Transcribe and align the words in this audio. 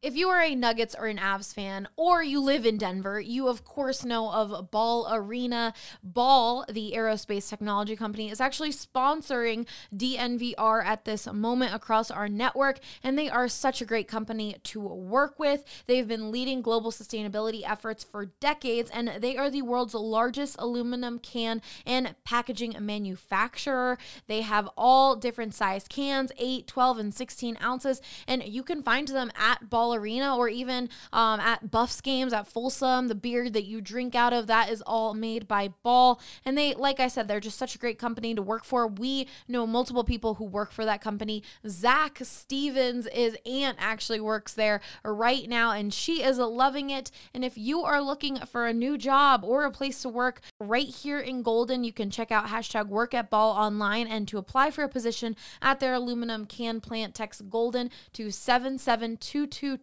If 0.00 0.14
you 0.14 0.28
are 0.28 0.40
a 0.40 0.54
Nuggets 0.54 0.94
or 0.96 1.06
an 1.06 1.18
Avs 1.18 1.52
fan, 1.52 1.88
or 1.96 2.22
you 2.22 2.40
live 2.40 2.64
in 2.64 2.78
Denver, 2.78 3.20
you 3.20 3.48
of 3.48 3.64
course 3.64 4.04
know 4.04 4.30
of 4.30 4.70
Ball 4.70 5.08
Arena. 5.12 5.74
Ball, 6.04 6.64
the 6.70 6.92
aerospace 6.94 7.48
technology 7.48 7.96
company, 7.96 8.30
is 8.30 8.40
actually 8.40 8.70
sponsoring 8.70 9.66
DNVR 9.92 10.84
at 10.84 11.04
this 11.04 11.26
moment 11.26 11.74
across 11.74 12.12
our 12.12 12.28
network, 12.28 12.78
and 13.02 13.18
they 13.18 13.28
are 13.28 13.48
such 13.48 13.82
a 13.82 13.84
great 13.84 14.06
company 14.06 14.58
to 14.62 14.80
work 14.80 15.36
with. 15.36 15.64
They've 15.88 16.06
been 16.06 16.30
leading 16.30 16.62
global 16.62 16.92
sustainability 16.92 17.68
efforts 17.68 18.04
for 18.04 18.26
decades, 18.26 18.92
and 18.92 19.08
they 19.18 19.36
are 19.36 19.50
the 19.50 19.62
world's 19.62 19.94
largest 19.94 20.54
aluminum 20.60 21.18
can 21.18 21.60
and 21.84 22.14
packaging 22.22 22.76
manufacturer. 22.78 23.98
They 24.28 24.42
have 24.42 24.68
all 24.76 25.16
different 25.16 25.54
size 25.54 25.88
cans 25.88 26.30
8, 26.38 26.68
12, 26.68 26.98
and 26.98 27.12
16 27.12 27.58
ounces, 27.60 28.00
and 28.28 28.44
you 28.44 28.62
can 28.62 28.80
find 28.80 29.08
them 29.08 29.32
at 29.36 29.68
Ball 29.68 29.87
Arena 29.94 30.36
or 30.36 30.48
even 30.48 30.88
um, 31.12 31.40
at 31.40 31.70
Buffs 31.70 32.00
games 32.00 32.32
at 32.32 32.46
Folsom. 32.46 33.08
The 33.08 33.14
beer 33.14 33.50
that 33.50 33.64
you 33.64 33.80
drink 33.80 34.14
out 34.14 34.32
of 34.32 34.46
that 34.46 34.70
is 34.70 34.82
all 34.82 35.14
made 35.14 35.48
by 35.48 35.68
Ball, 35.82 36.20
and 36.44 36.56
they, 36.56 36.74
like 36.74 37.00
I 37.00 37.08
said, 37.08 37.28
they're 37.28 37.40
just 37.40 37.58
such 37.58 37.74
a 37.74 37.78
great 37.78 37.98
company 37.98 38.34
to 38.34 38.42
work 38.42 38.64
for. 38.64 38.86
We 38.86 39.28
know 39.46 39.66
multiple 39.66 40.04
people 40.04 40.34
who 40.34 40.44
work 40.44 40.72
for 40.72 40.84
that 40.84 41.00
company. 41.00 41.42
Zach 41.66 42.18
Stevens, 42.22 43.06
is 43.06 43.36
aunt 43.46 43.76
actually 43.80 44.20
works 44.20 44.54
there 44.54 44.80
right 45.04 45.48
now, 45.48 45.72
and 45.72 45.92
she 45.92 46.22
is 46.22 46.38
loving 46.38 46.90
it. 46.90 47.10
And 47.34 47.44
if 47.44 47.56
you 47.58 47.82
are 47.82 48.00
looking 48.00 48.38
for 48.38 48.66
a 48.66 48.72
new 48.72 48.96
job 48.98 49.44
or 49.44 49.64
a 49.64 49.70
place 49.70 50.02
to 50.02 50.08
work 50.08 50.40
right 50.60 50.86
here 50.86 51.18
in 51.18 51.42
Golden, 51.42 51.84
you 51.84 51.92
can 51.92 52.10
check 52.10 52.30
out 52.30 52.46
hashtag 52.46 52.88
work 52.88 53.14
at 53.14 53.30
ball 53.30 53.52
online 53.52 54.06
and 54.06 54.26
to 54.28 54.38
apply 54.38 54.70
for 54.70 54.84
a 54.84 54.88
position 54.88 55.36
at 55.60 55.80
their 55.80 55.94
aluminum 55.94 56.44
can 56.44 56.80
plant, 56.80 57.14
text 57.14 57.48
Golden 57.50 57.90
to 58.12 58.30
77222 58.30 59.77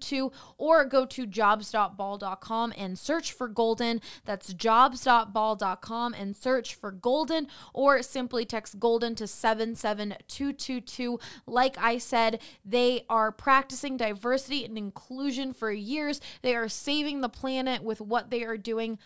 or 0.58 0.85
go 0.85 1.05
to 1.05 1.26
jobs.ball.com 1.26 2.73
and 2.77 2.98
search 2.98 3.31
for 3.31 3.48
Golden. 3.48 4.02
That's 4.26 4.54
jobs.ball.com 4.54 6.13
and 6.13 6.35
search 6.35 6.76
for 6.76 6.91
Golden 6.91 7.48
or 7.74 8.02
simply 8.02 8.46
text 8.46 8.79
Golden 8.79 9.15
to 9.15 9.27
77222. 9.27 11.20
Like 11.46 11.77
I 11.77 11.98
said, 11.98 12.41
they 12.63 13.05
are 13.10 13.32
practicing 13.32 13.98
diversity 13.98 14.65
and 14.65 14.77
inclusion 14.77 15.54
for 15.54 15.71
years. 15.71 16.21
They 16.41 16.55
are 16.55 16.70
saving 16.70 17.21
the 17.21 17.30
planet 17.30 17.84
with 17.84 18.02
what 18.02 18.30
they 18.30 18.43
are 18.43 18.57
doing. 18.57 18.99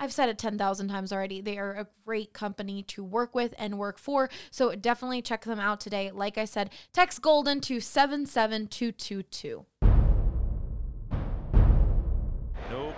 I've 0.00 0.12
said 0.12 0.30
it 0.30 0.38
10,000 0.38 0.88
times 0.88 1.12
already. 1.12 1.42
They 1.42 1.58
are 1.58 1.74
a 1.74 1.86
great 2.06 2.32
company 2.32 2.82
to 2.84 3.04
work 3.04 3.34
with 3.34 3.54
and 3.58 3.78
work 3.78 3.98
for. 3.98 4.30
So 4.50 4.74
definitely 4.74 5.20
check 5.20 5.44
them 5.44 5.60
out 5.60 5.78
today. 5.78 6.10
Like 6.10 6.38
I 6.38 6.46
said, 6.46 6.70
text 6.94 7.20
Golden 7.20 7.60
to 7.60 7.80
77222. 7.80 9.66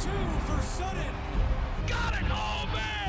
Two 0.00 0.08
for 0.46 0.62
Sutton. 0.62 1.12
Got 1.86 2.14
it! 2.14 2.24
Oh, 2.30 2.66
man! 2.72 2.99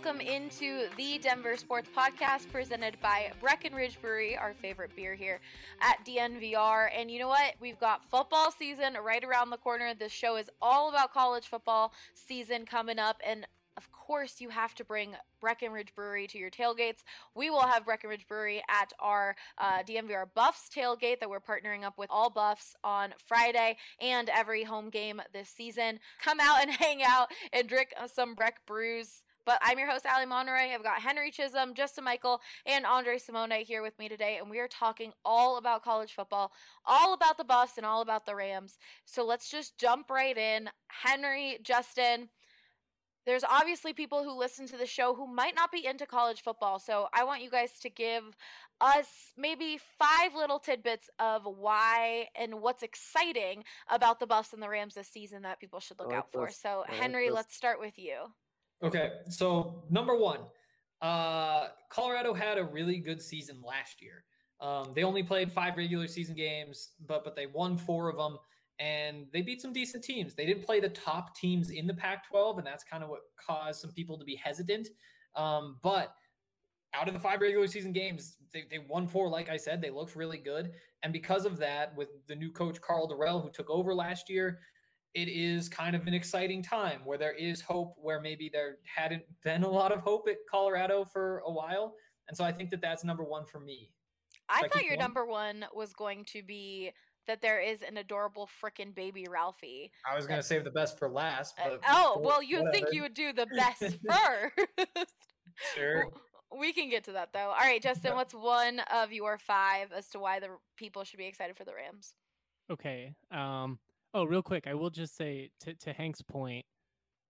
Welcome 0.00 0.20
into 0.20 0.86
the 0.96 1.18
Denver 1.18 1.56
Sports 1.56 1.90
Podcast 1.94 2.52
presented 2.52 2.96
by 3.02 3.32
Breckenridge 3.40 4.00
Brewery, 4.00 4.36
our 4.36 4.54
favorite 4.54 4.94
beer 4.94 5.16
here 5.16 5.40
at 5.80 6.06
DNVR. 6.06 6.88
And 6.96 7.10
you 7.10 7.18
know 7.18 7.26
what? 7.26 7.54
We've 7.58 7.80
got 7.80 8.08
football 8.08 8.52
season 8.52 8.96
right 9.04 9.24
around 9.24 9.50
the 9.50 9.56
corner. 9.56 9.94
This 9.94 10.12
show 10.12 10.36
is 10.36 10.48
all 10.62 10.88
about 10.88 11.12
college 11.12 11.48
football 11.48 11.92
season 12.14 12.64
coming 12.64 13.00
up. 13.00 13.20
And 13.26 13.44
of 13.76 13.90
course, 13.90 14.40
you 14.40 14.50
have 14.50 14.72
to 14.76 14.84
bring 14.84 15.16
Breckenridge 15.40 15.92
Brewery 15.96 16.28
to 16.28 16.38
your 16.38 16.50
tailgates. 16.50 17.02
We 17.34 17.50
will 17.50 17.66
have 17.66 17.84
Breckenridge 17.84 18.28
Brewery 18.28 18.62
at 18.68 18.92
our 19.00 19.34
uh, 19.58 19.82
DNVR 19.82 20.26
Buffs 20.32 20.70
tailgate 20.72 21.18
that 21.18 21.28
we're 21.28 21.40
partnering 21.40 21.82
up 21.82 21.98
with 21.98 22.08
all 22.08 22.30
Buffs 22.30 22.76
on 22.84 23.14
Friday 23.26 23.76
and 24.00 24.28
every 24.28 24.62
home 24.62 24.90
game 24.90 25.20
this 25.32 25.48
season. 25.48 25.98
Come 26.22 26.38
out 26.40 26.62
and 26.62 26.70
hang 26.78 27.02
out 27.02 27.32
and 27.52 27.68
drink 27.68 27.94
some 28.06 28.34
Breck 28.34 28.64
brews. 28.64 29.24
But 29.48 29.60
I'm 29.62 29.78
your 29.78 29.90
host, 29.90 30.04
Ali 30.04 30.26
Monroy. 30.26 30.74
I've 30.74 30.82
got 30.82 31.00
Henry 31.00 31.30
Chisholm, 31.30 31.72
Justin 31.72 32.04
Michael, 32.04 32.42
and 32.66 32.84
Andre 32.84 33.16
Simone 33.16 33.64
here 33.64 33.80
with 33.80 33.98
me 33.98 34.06
today, 34.06 34.36
and 34.36 34.50
we 34.50 34.58
are 34.58 34.68
talking 34.68 35.14
all 35.24 35.56
about 35.56 35.82
college 35.82 36.12
football, 36.12 36.52
all 36.84 37.14
about 37.14 37.38
the 37.38 37.44
Buffs, 37.44 37.78
and 37.78 37.86
all 37.86 38.02
about 38.02 38.26
the 38.26 38.34
Rams. 38.34 38.76
So 39.06 39.24
let's 39.24 39.50
just 39.50 39.78
jump 39.78 40.10
right 40.10 40.36
in. 40.36 40.68
Henry, 40.88 41.60
Justin, 41.62 42.28
there's 43.24 43.42
obviously 43.42 43.94
people 43.94 44.22
who 44.22 44.38
listen 44.38 44.68
to 44.68 44.76
the 44.76 44.84
show 44.84 45.14
who 45.14 45.26
might 45.26 45.54
not 45.54 45.72
be 45.72 45.86
into 45.86 46.04
college 46.04 46.42
football. 46.42 46.78
So 46.78 47.08
I 47.14 47.24
want 47.24 47.42
you 47.42 47.48
guys 47.48 47.70
to 47.80 47.88
give 47.88 48.36
us 48.82 49.32
maybe 49.34 49.80
five 49.98 50.34
little 50.36 50.58
tidbits 50.58 51.08
of 51.18 51.46
why 51.46 52.28
and 52.36 52.60
what's 52.60 52.82
exciting 52.82 53.64
about 53.88 54.20
the 54.20 54.26
Buffs 54.26 54.52
and 54.52 54.62
the 54.62 54.68
Rams 54.68 54.94
this 54.94 55.08
season 55.08 55.40
that 55.44 55.58
people 55.58 55.80
should 55.80 55.98
look 55.98 56.08
like 56.08 56.18
out 56.18 56.32
for. 56.32 56.50
So, 56.50 56.84
like 56.86 57.00
Henry, 57.00 57.28
this. 57.28 57.34
let's 57.34 57.56
start 57.56 57.80
with 57.80 57.98
you. 57.98 58.26
Okay, 58.82 59.10
so 59.28 59.82
number 59.90 60.16
one, 60.16 60.38
uh, 61.02 61.68
Colorado 61.90 62.32
had 62.32 62.58
a 62.58 62.64
really 62.64 62.98
good 62.98 63.20
season 63.20 63.60
last 63.66 64.00
year. 64.00 64.24
Um, 64.60 64.92
they 64.94 65.02
only 65.02 65.22
played 65.22 65.52
five 65.52 65.76
regular 65.76 66.06
season 66.06 66.34
games, 66.34 66.90
but 67.06 67.24
but 67.24 67.34
they 67.34 67.46
won 67.46 67.76
four 67.76 68.08
of 68.08 68.16
them, 68.16 68.38
and 68.78 69.26
they 69.32 69.42
beat 69.42 69.60
some 69.60 69.72
decent 69.72 70.04
teams. 70.04 70.34
They 70.34 70.46
didn't 70.46 70.64
play 70.64 70.80
the 70.80 70.88
top 70.88 71.36
teams 71.36 71.70
in 71.70 71.86
the 71.86 71.94
Pac-12, 71.94 72.58
and 72.58 72.66
that's 72.66 72.84
kind 72.84 73.02
of 73.02 73.10
what 73.10 73.20
caused 73.36 73.80
some 73.80 73.90
people 73.90 74.18
to 74.18 74.24
be 74.24 74.36
hesitant. 74.36 74.88
Um, 75.34 75.78
but 75.82 76.14
out 76.94 77.08
of 77.08 77.14
the 77.14 77.20
five 77.20 77.40
regular 77.40 77.66
season 77.66 77.92
games, 77.92 78.36
they, 78.52 78.64
they 78.70 78.78
won 78.78 79.06
four. 79.06 79.28
Like 79.28 79.48
I 79.48 79.56
said, 79.56 79.80
they 79.80 79.90
looked 79.90 80.16
really 80.16 80.38
good, 80.38 80.72
and 81.02 81.12
because 81.12 81.46
of 81.46 81.58
that, 81.58 81.96
with 81.96 82.08
the 82.28 82.36
new 82.36 82.50
coach 82.50 82.80
Karl 82.80 83.08
Dorrell, 83.08 83.42
who 83.42 83.50
took 83.50 83.70
over 83.70 83.92
last 83.94 84.30
year, 84.30 84.60
it 85.14 85.28
is 85.28 85.68
kind 85.68 85.96
of 85.96 86.06
an 86.06 86.14
exciting 86.14 86.62
time 86.62 87.00
where 87.04 87.18
there 87.18 87.32
is 87.34 87.60
hope 87.60 87.94
where 88.00 88.20
maybe 88.20 88.50
there 88.52 88.76
hadn't 88.84 89.22
been 89.42 89.62
a 89.62 89.68
lot 89.68 89.92
of 89.92 90.00
hope 90.00 90.28
at 90.28 90.36
Colorado 90.50 91.04
for 91.04 91.42
a 91.46 91.50
while. 91.50 91.94
And 92.28 92.36
so 92.36 92.44
I 92.44 92.52
think 92.52 92.70
that 92.70 92.80
that's 92.80 93.04
number 93.04 93.24
one 93.24 93.46
for 93.46 93.58
me. 93.60 93.90
I 94.48 94.60
Should 94.60 94.72
thought 94.72 94.80
keep 94.80 94.90
your 94.90 94.96
going? 94.96 95.04
number 95.04 95.26
one 95.26 95.64
was 95.74 95.92
going 95.92 96.24
to 96.26 96.42
be 96.42 96.92
that 97.26 97.42
there 97.42 97.60
is 97.60 97.82
an 97.82 97.98
adorable 97.98 98.48
frickin' 98.62 98.94
baby 98.94 99.26
Ralphie. 99.28 99.90
I 100.10 100.16
was 100.16 100.26
going 100.26 100.40
to 100.40 100.46
save 100.46 100.64
the 100.64 100.70
best 100.70 100.98
for 100.98 101.08
last. 101.10 101.58
Uh, 101.58 101.70
But 101.70 101.80
oh, 101.88 102.20
well, 102.22 102.42
you 102.42 102.66
think 102.72 102.88
you 102.92 103.02
would 103.02 103.14
do 103.14 103.32
the 103.32 103.46
best 103.56 103.98
first. 104.08 105.08
Sure. 105.74 106.06
We 106.56 106.72
can 106.72 106.88
get 106.88 107.02
to 107.04 107.12
that 107.12 107.32
though. 107.32 107.48
All 107.48 107.56
right, 107.56 107.82
Justin, 107.82 108.14
what's 108.14 108.32
one 108.32 108.80
of 108.94 109.12
your 109.12 109.38
five 109.38 109.92
as 109.92 110.08
to 110.10 110.20
why 110.20 110.38
the 110.40 110.50
people 110.76 111.02
should 111.04 111.18
be 111.18 111.26
excited 111.26 111.56
for 111.56 111.64
the 111.64 111.74
Rams? 111.74 112.14
Okay. 112.70 113.14
Um. 113.32 113.78
Oh, 114.18 114.24
real 114.24 114.42
quick, 114.42 114.66
I 114.66 114.74
will 114.74 114.90
just 114.90 115.16
say 115.16 115.50
to 115.60 115.74
to 115.74 115.92
Hank's 115.92 116.22
point, 116.22 116.66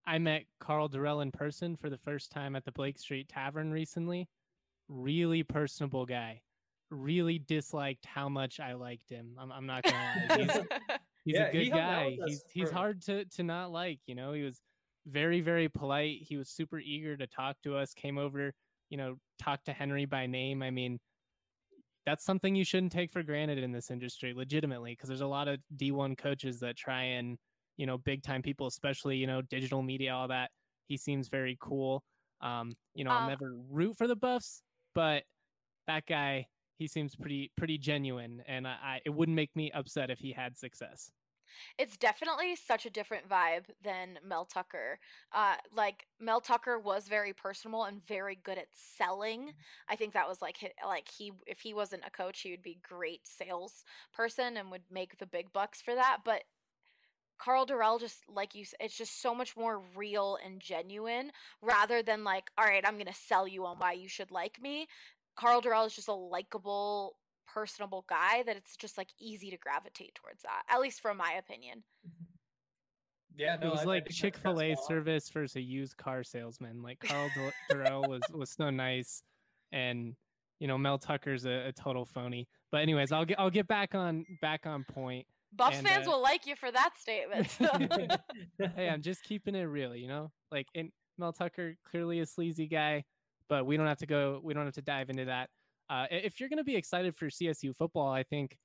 I 0.06 0.17
met 0.17 0.44
Karl 0.58 0.88
Dorrell 0.88 1.20
in 1.20 1.31
person 1.31 1.76
for 1.76 1.90
the 1.90 1.99
first 1.99 2.31
time 2.32 2.56
at 2.56 2.64
the 2.64 2.73
Blake 2.73 2.99
Street 2.99 3.29
Tavern 3.29 3.70
recently. 3.70 4.26
Really 4.88 5.43
personable 5.43 6.06
guy. 6.06 6.40
Really 6.90 7.40
disliked 7.40 8.06
how 8.06 8.31
much 8.31 8.58
I 8.58 8.73
liked 8.73 9.11
him. 9.11 9.37
I'm, 9.38 9.52
I'm 9.52 9.67
not 9.67 9.82
gonna 9.82 9.96
lie. 10.31 10.37
He's, 10.38 10.50
he's 11.26 11.35
Yeah, 11.35 11.49
a 11.49 11.52
good 11.52 11.73
out 11.73 11.76
guy. 11.76 12.17
He's 12.25 12.43
he's 12.50 12.70
hard 12.70 13.02
to 13.02 13.26
to 13.26 13.43
not 13.43 13.70
like. 13.70 14.00
You 14.06 14.14
know, 14.14 14.32
he 14.32 14.43
was 14.43 14.62
very 15.06 15.43
very 15.43 15.69
polite. 15.69 16.20
He 16.23 16.38
was 16.38 16.49
super 16.49 16.79
eager 16.79 17.19
to 17.19 17.26
talk 17.26 17.56
to 17.64 17.76
us. 17.76 17.93
Came 17.93 18.17
over, 18.17 18.55
you 18.88 18.96
know, 18.96 19.17
talked 19.38 19.67
to 19.67 19.75
Henry 19.75 20.06
by 20.06 20.25
name. 20.25 20.62
I 20.62 20.70
mean, 20.70 21.00
that's 22.09 22.25
something 22.25 22.55
you 22.57 22.65
shouldn't 22.65 22.93
take 22.93 23.11
for 23.13 23.23
granted 23.23 23.59
in 23.59 23.73
this 23.73 23.91
industry, 23.91 24.33
legitimately, 24.35 24.93
because 24.93 25.09
there's 25.09 25.21
a 25.21 25.27
lot 25.27 25.49
of 25.49 25.61
D1 25.77 26.17
coaches 26.17 26.61
that 26.61 26.77
try 26.77 27.03
and 27.03 27.39
you 27.77 27.87
know, 27.87 27.97
big 27.97 28.23
time 28.25 28.43
people, 28.43 28.67
especially, 28.67 29.17
you 29.17 29.27
know, 29.27 29.41
digital 29.41 29.83
media, 29.83 30.13
all 30.13 30.29
that. 30.29 30.51
He 30.89 30.97
seems 30.97 31.29
very 31.29 31.57
cool. 31.61 32.03
Um, 32.41 32.77
you 32.95 33.05
know, 33.05 33.13
I'll 33.13 33.21
Um, 33.21 33.29
never 33.29 33.55
root 33.71 33.97
for 33.97 34.09
the 34.09 34.17
Buffs, 34.17 34.63
but 34.95 35.25
that 35.87 36.07
guy, 36.07 36.49
he 36.79 36.89
seems 36.89 37.17
pretty 37.17 37.53
pretty 37.57 37.79
genuine, 37.79 38.43
and 38.47 38.67
I, 38.69 38.73
I 38.83 39.01
it 39.05 39.11
wouldn't 39.11 39.37
make 39.37 39.55
me 39.57 39.71
upset 39.73 40.11
if 40.11 40.21
he 40.21 40.33
had 40.33 40.57
success. 40.59 41.13
It's 41.79 41.97
definitely 41.97 42.56
such 42.56 42.87
a 42.87 42.91
different 42.91 43.29
vibe 43.29 43.67
than 43.83 44.19
Mel 44.25 44.45
Tucker. 44.45 44.99
Uh, 45.33 45.56
like 45.75 46.06
Mel 46.21 46.41
Tucker 46.41 46.79
was 46.79 47.09
very 47.09 47.33
personable 47.33 47.85
and 47.85 48.06
very 48.06 48.39
good 48.43 48.59
at 48.59 48.69
selling. 48.73 49.53
I 49.89 49.97
think 49.97 50.15
that 50.15 50.29
was 50.29 50.43
like 50.43 50.75
like 50.85 51.09
he 51.09 51.33
if 51.47 51.61
he 51.61 51.75
wasn't 51.75 52.05
a 52.06 52.11
coach, 52.11 52.41
he 52.41 52.50
would 52.50 52.62
be 52.62 52.79
great 52.83 53.27
sales 53.27 53.85
person 54.12 54.56
and 54.56 54.71
would 54.71 54.83
make 54.91 55.19
the 55.19 55.27
big 55.27 55.53
bucks 55.53 55.81
for 55.81 55.95
that. 55.95 56.19
But 56.25 56.43
Karl 57.39 57.67
Dorrell 57.67 58.00
just 58.00 58.25
like 58.29 58.55
you, 58.55 58.65
it's 58.81 58.97
just 58.97 59.23
so 59.23 59.35
much 59.35 59.56
more 59.56 59.81
real 59.97 60.39
and 60.45 60.61
genuine 60.61 61.31
rather 61.62 62.03
than 62.03 62.25
like, 62.25 62.50
all 62.59 62.65
right, 62.65 62.85
I'm 62.87 62.99
gonna 62.99 63.15
sell 63.15 63.47
you 63.47 63.65
on 63.67 63.79
why 63.79 63.93
you 63.93 64.09
should 64.09 64.31
like 64.31 64.61
me. 64.61 64.89
Karl 65.37 65.62
Dorrell 65.62 65.87
is 65.87 65.95
just 65.95 66.09
a 66.09 66.12
likable, 66.12 67.15
personable 67.53 68.05
guy 68.09 68.43
that 68.45 68.56
it's 68.56 68.77
just 68.77 68.99
like 68.99 69.09
easy 69.19 69.50
to 69.50 69.56
gravitate 69.56 70.15
towards 70.15 70.43
that. 70.43 70.62
At 70.69 70.81
least 70.81 71.00
from 71.00 71.17
my 71.17 71.33
opinion. 71.33 71.83
Yeah, 73.37 73.56
no, 73.61 73.69
it 73.69 73.71
was 73.71 73.81
I- 73.81 73.83
I 73.83 73.87
like 73.87 74.05
think 74.05 74.17
Chick 74.17 74.37
Fil 74.37 74.61
A 74.61 74.77
service 74.87 75.29
versus 75.31 75.56
a 75.56 75.61
used 75.61 75.97
car 75.97 76.25
salesman. 76.25 76.83
Like 76.83 76.99
Karl 77.00 77.31
Dorrell 77.71 78.09
was 78.09 78.23
was 78.33 78.50
so 78.50 78.71
nice, 78.71 79.23
and 79.73 80.15
you 80.59 80.67
know 80.67 80.77
Mel 80.77 80.99
Tucker's 80.99 81.45
a, 81.45 81.69
a 81.69 81.73
total 81.73 82.05
phony. 82.05 82.49
But 82.73 82.83
anyways, 82.83 83.12
I'll 83.12 83.25
get 83.25 83.39
I'll 83.39 83.50
get 83.50 83.69
back 83.69 83.95
on 83.95 84.25
back 84.41 84.67
on 84.67 84.85
point. 84.85 85.27
Buffs 85.53 85.79
And, 85.79 85.89
fans 85.89 86.06
uh, 86.06 86.11
will 86.11 86.23
like 86.23 86.47
you 86.47 86.56
for 86.56 86.71
that 86.71 86.91
statement. 86.99 87.47
hey, 88.77 88.89
I'm 88.89 89.00
just 89.00 89.23
keeping 89.23 89.55
it 89.55 89.62
real, 89.62 89.97
you 89.97 90.06
know. 90.06 90.31
Like, 90.53 90.67
in 90.75 90.93
Mel 91.17 91.33
Tucker 91.33 91.75
clearly 91.91 92.21
a 92.21 92.27
sleazy 92.27 92.67
guy, 92.67 93.05
but 93.49 93.65
we 93.65 93.77
don't 93.77 93.87
have 93.87 93.99
to 93.99 94.06
go. 94.06 94.41
We 94.43 94.53
don't 94.53 94.67
have 94.67 94.75
to 94.75 94.83
dive 94.83 95.09
into 95.11 95.25
that. 95.27 95.49
Uh, 95.90 96.06
if 96.11 96.38
you're 96.40 96.49
going 96.49 96.58
to 96.58 96.64
be 96.64 96.76
excited 96.76 97.17
for 97.17 97.26
CSU 97.26 97.75
football, 97.75 98.08
I 98.12 98.23
think 98.23 98.56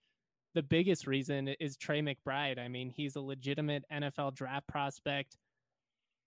the 0.56 0.64
biggest 0.64 1.08
reason 1.08 1.48
is 1.60 1.78
Trey 1.78 2.02
McBride. 2.02 2.60
I 2.60 2.68
mean, 2.68 2.90
he's 2.90 3.16
a 3.16 3.22
legitimate 3.22 3.84
NFL 3.92 4.36
draft 4.36 4.68
prospect. 4.68 5.38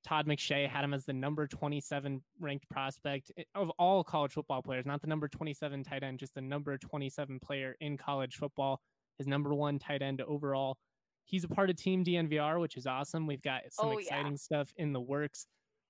Todd 0.04 0.26
McShay 0.26 0.68
had 0.68 0.84
him 0.84 0.94
as 0.94 1.04
the 1.04 1.12
number 1.12 1.46
27 1.46 2.22
ranked 2.40 2.68
prospect 2.70 3.32
of 3.54 3.70
all 3.78 4.04
college 4.04 4.32
football 4.32 4.62
players, 4.62 4.86
not 4.86 5.00
the 5.00 5.08
number 5.08 5.26
27 5.28 5.82
tight 5.82 6.02
end, 6.04 6.18
just 6.20 6.34
the 6.34 6.40
number 6.40 6.78
27 6.78 7.40
player 7.40 7.76
in 7.80 7.96
college 7.96 8.36
football. 8.36 8.80
His 9.18 9.26
number 9.26 9.52
one 9.54 9.78
tight 9.78 10.02
end 10.02 10.20
overall. 10.20 10.76
He's 11.24 11.42
a 11.42 11.48
part 11.48 11.70
of 11.70 11.76
Team 11.76 12.04
DNVR, 12.04 12.60
which 12.60 12.76
is 12.76 12.86
awesome. 12.86 13.26
We've 13.26 13.42
got 13.42 13.62
some 13.70 13.88
Oh, 13.88 13.92
yeah. 13.92 13.98
exciting 14.00 14.36
stuff 14.36 14.72
in 14.76 14.92
the 14.92 15.00
works, 15.00 15.46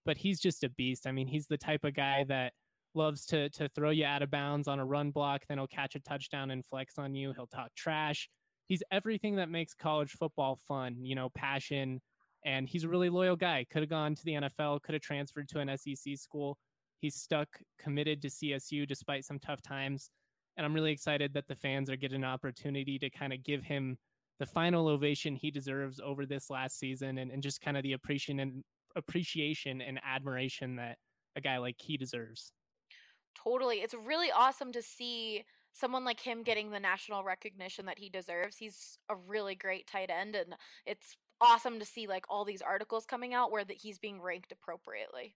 but 0.07 0.17
he's 0.17 0.41
just 0.41 0.65
a 0.65 0.71
beast. 0.71 1.07
I 1.07 1.13
mean, 1.13 1.27
he's 1.27 1.47
the 1.47 1.59
type 1.59 1.85
of 1.85 1.93
guy 1.95 2.25
that 2.25 2.55
loves 2.97 3.27
to 3.27 3.49
to 3.51 3.69
throw 3.69 3.91
you 3.91 4.05
out 4.05 4.23
of 4.23 4.31
bounds 4.31 4.69
on 4.69 4.79
a 4.79 4.85
run 4.85 5.11
block, 5.11 5.43
then 5.49 5.59
he'll 5.59 5.67
catch 5.67 5.95
a 5.95 6.01
touchdown 6.01 6.51
and 6.51 6.65
flex 6.65 6.99
on 6.99 7.15
you. 7.15 7.33
He'll 7.33 7.47
talk 7.47 7.75
trash. 7.75 8.29
He's 8.67 8.83
everything 8.91 9.37
that 9.37 9.49
makes 9.49 9.75
college 9.75 10.13
football 10.13 10.59
fun, 10.67 10.97
you 11.05 11.15
know, 11.15 11.29
passion, 11.35 12.01
and 12.45 12.69
he's 12.69 12.85
a 12.85 12.89
really 12.89 13.11
loyal 13.11 13.37
guy. 13.37 13.65
Could 13.71 13.83
have 13.83 13.91
gone 13.91 14.15
to 14.15 14.25
the 14.25 14.33
NFL, 14.33 14.83
could 14.83 14.95
have 14.95 15.03
transferred 15.03 15.49
to 15.51 15.61
an 15.61 15.77
SEC 15.77 16.17
school. 16.17 16.59
He's 17.01 17.15
stuck 17.15 17.49
committed 17.79 18.23
to 18.23 18.29
CSU 18.29 18.87
despite 18.87 19.25
some 19.25 19.39
tough 19.39 19.63
times. 19.63 20.11
And 20.57 20.65
I'm 20.65 20.75
really 20.75 20.93
excited 20.93 21.35
that 21.35 21.47
the 21.49 21.55
fans 21.55 21.91
are 21.91 21.97
getting 21.97 22.23
an 22.23 22.25
opportunity 22.25 22.99
to 22.99 23.11
kind 23.11 23.33
of 23.33 23.45
give 23.45 23.63
him 23.63 23.99
the 24.39 24.47
final 24.47 24.89
ovation 24.89 25.37
he 25.37 25.51
deserves 25.51 26.01
over 26.01 26.27
this 26.27 26.51
last 26.51 26.79
season 26.79 27.19
and, 27.19 27.31
and 27.31 27.43
just 27.43 27.61
kind 27.61 27.77
of 27.77 27.83
the 27.83 27.93
appreciation 27.93 28.41
and 28.41 28.65
appreciation 28.97 29.81
and 29.81 30.01
admiration 30.05 30.77
that 30.77 30.97
a 31.37 31.41
guy 31.41 31.59
like 31.59 31.77
he 31.79 31.97
deserves. 31.97 32.53
Totally. 33.43 33.77
It's 33.77 33.95
really 33.95 34.31
awesome 34.31 34.73
to 34.73 34.83
see 34.83 35.45
someone 35.73 36.05
like 36.05 36.21
him 36.21 36.43
getting 36.43 36.71
the 36.71 36.81
national 36.81 37.23
recognition 37.23 37.87
that 37.87 37.99
he 37.99 38.09
deserves. 38.09 38.57
He's 38.57 38.99
a 39.09 39.15
really 39.15 39.55
great 39.55 39.87
tight 39.87 40.11
end 40.11 40.35
and 40.35 40.55
it's 40.87 41.17
awesome 41.41 41.79
to 41.79 41.85
see 41.85 42.07
like 42.07 42.25
all 42.31 42.45
these 42.47 42.63
articles 42.63 43.05
coming 43.05 43.35
out 43.35 43.53
where 43.53 43.65
that 43.65 43.77
he's 43.77 43.99
being 43.99 44.23
ranked 44.23 44.53
appropriately. 44.53 45.35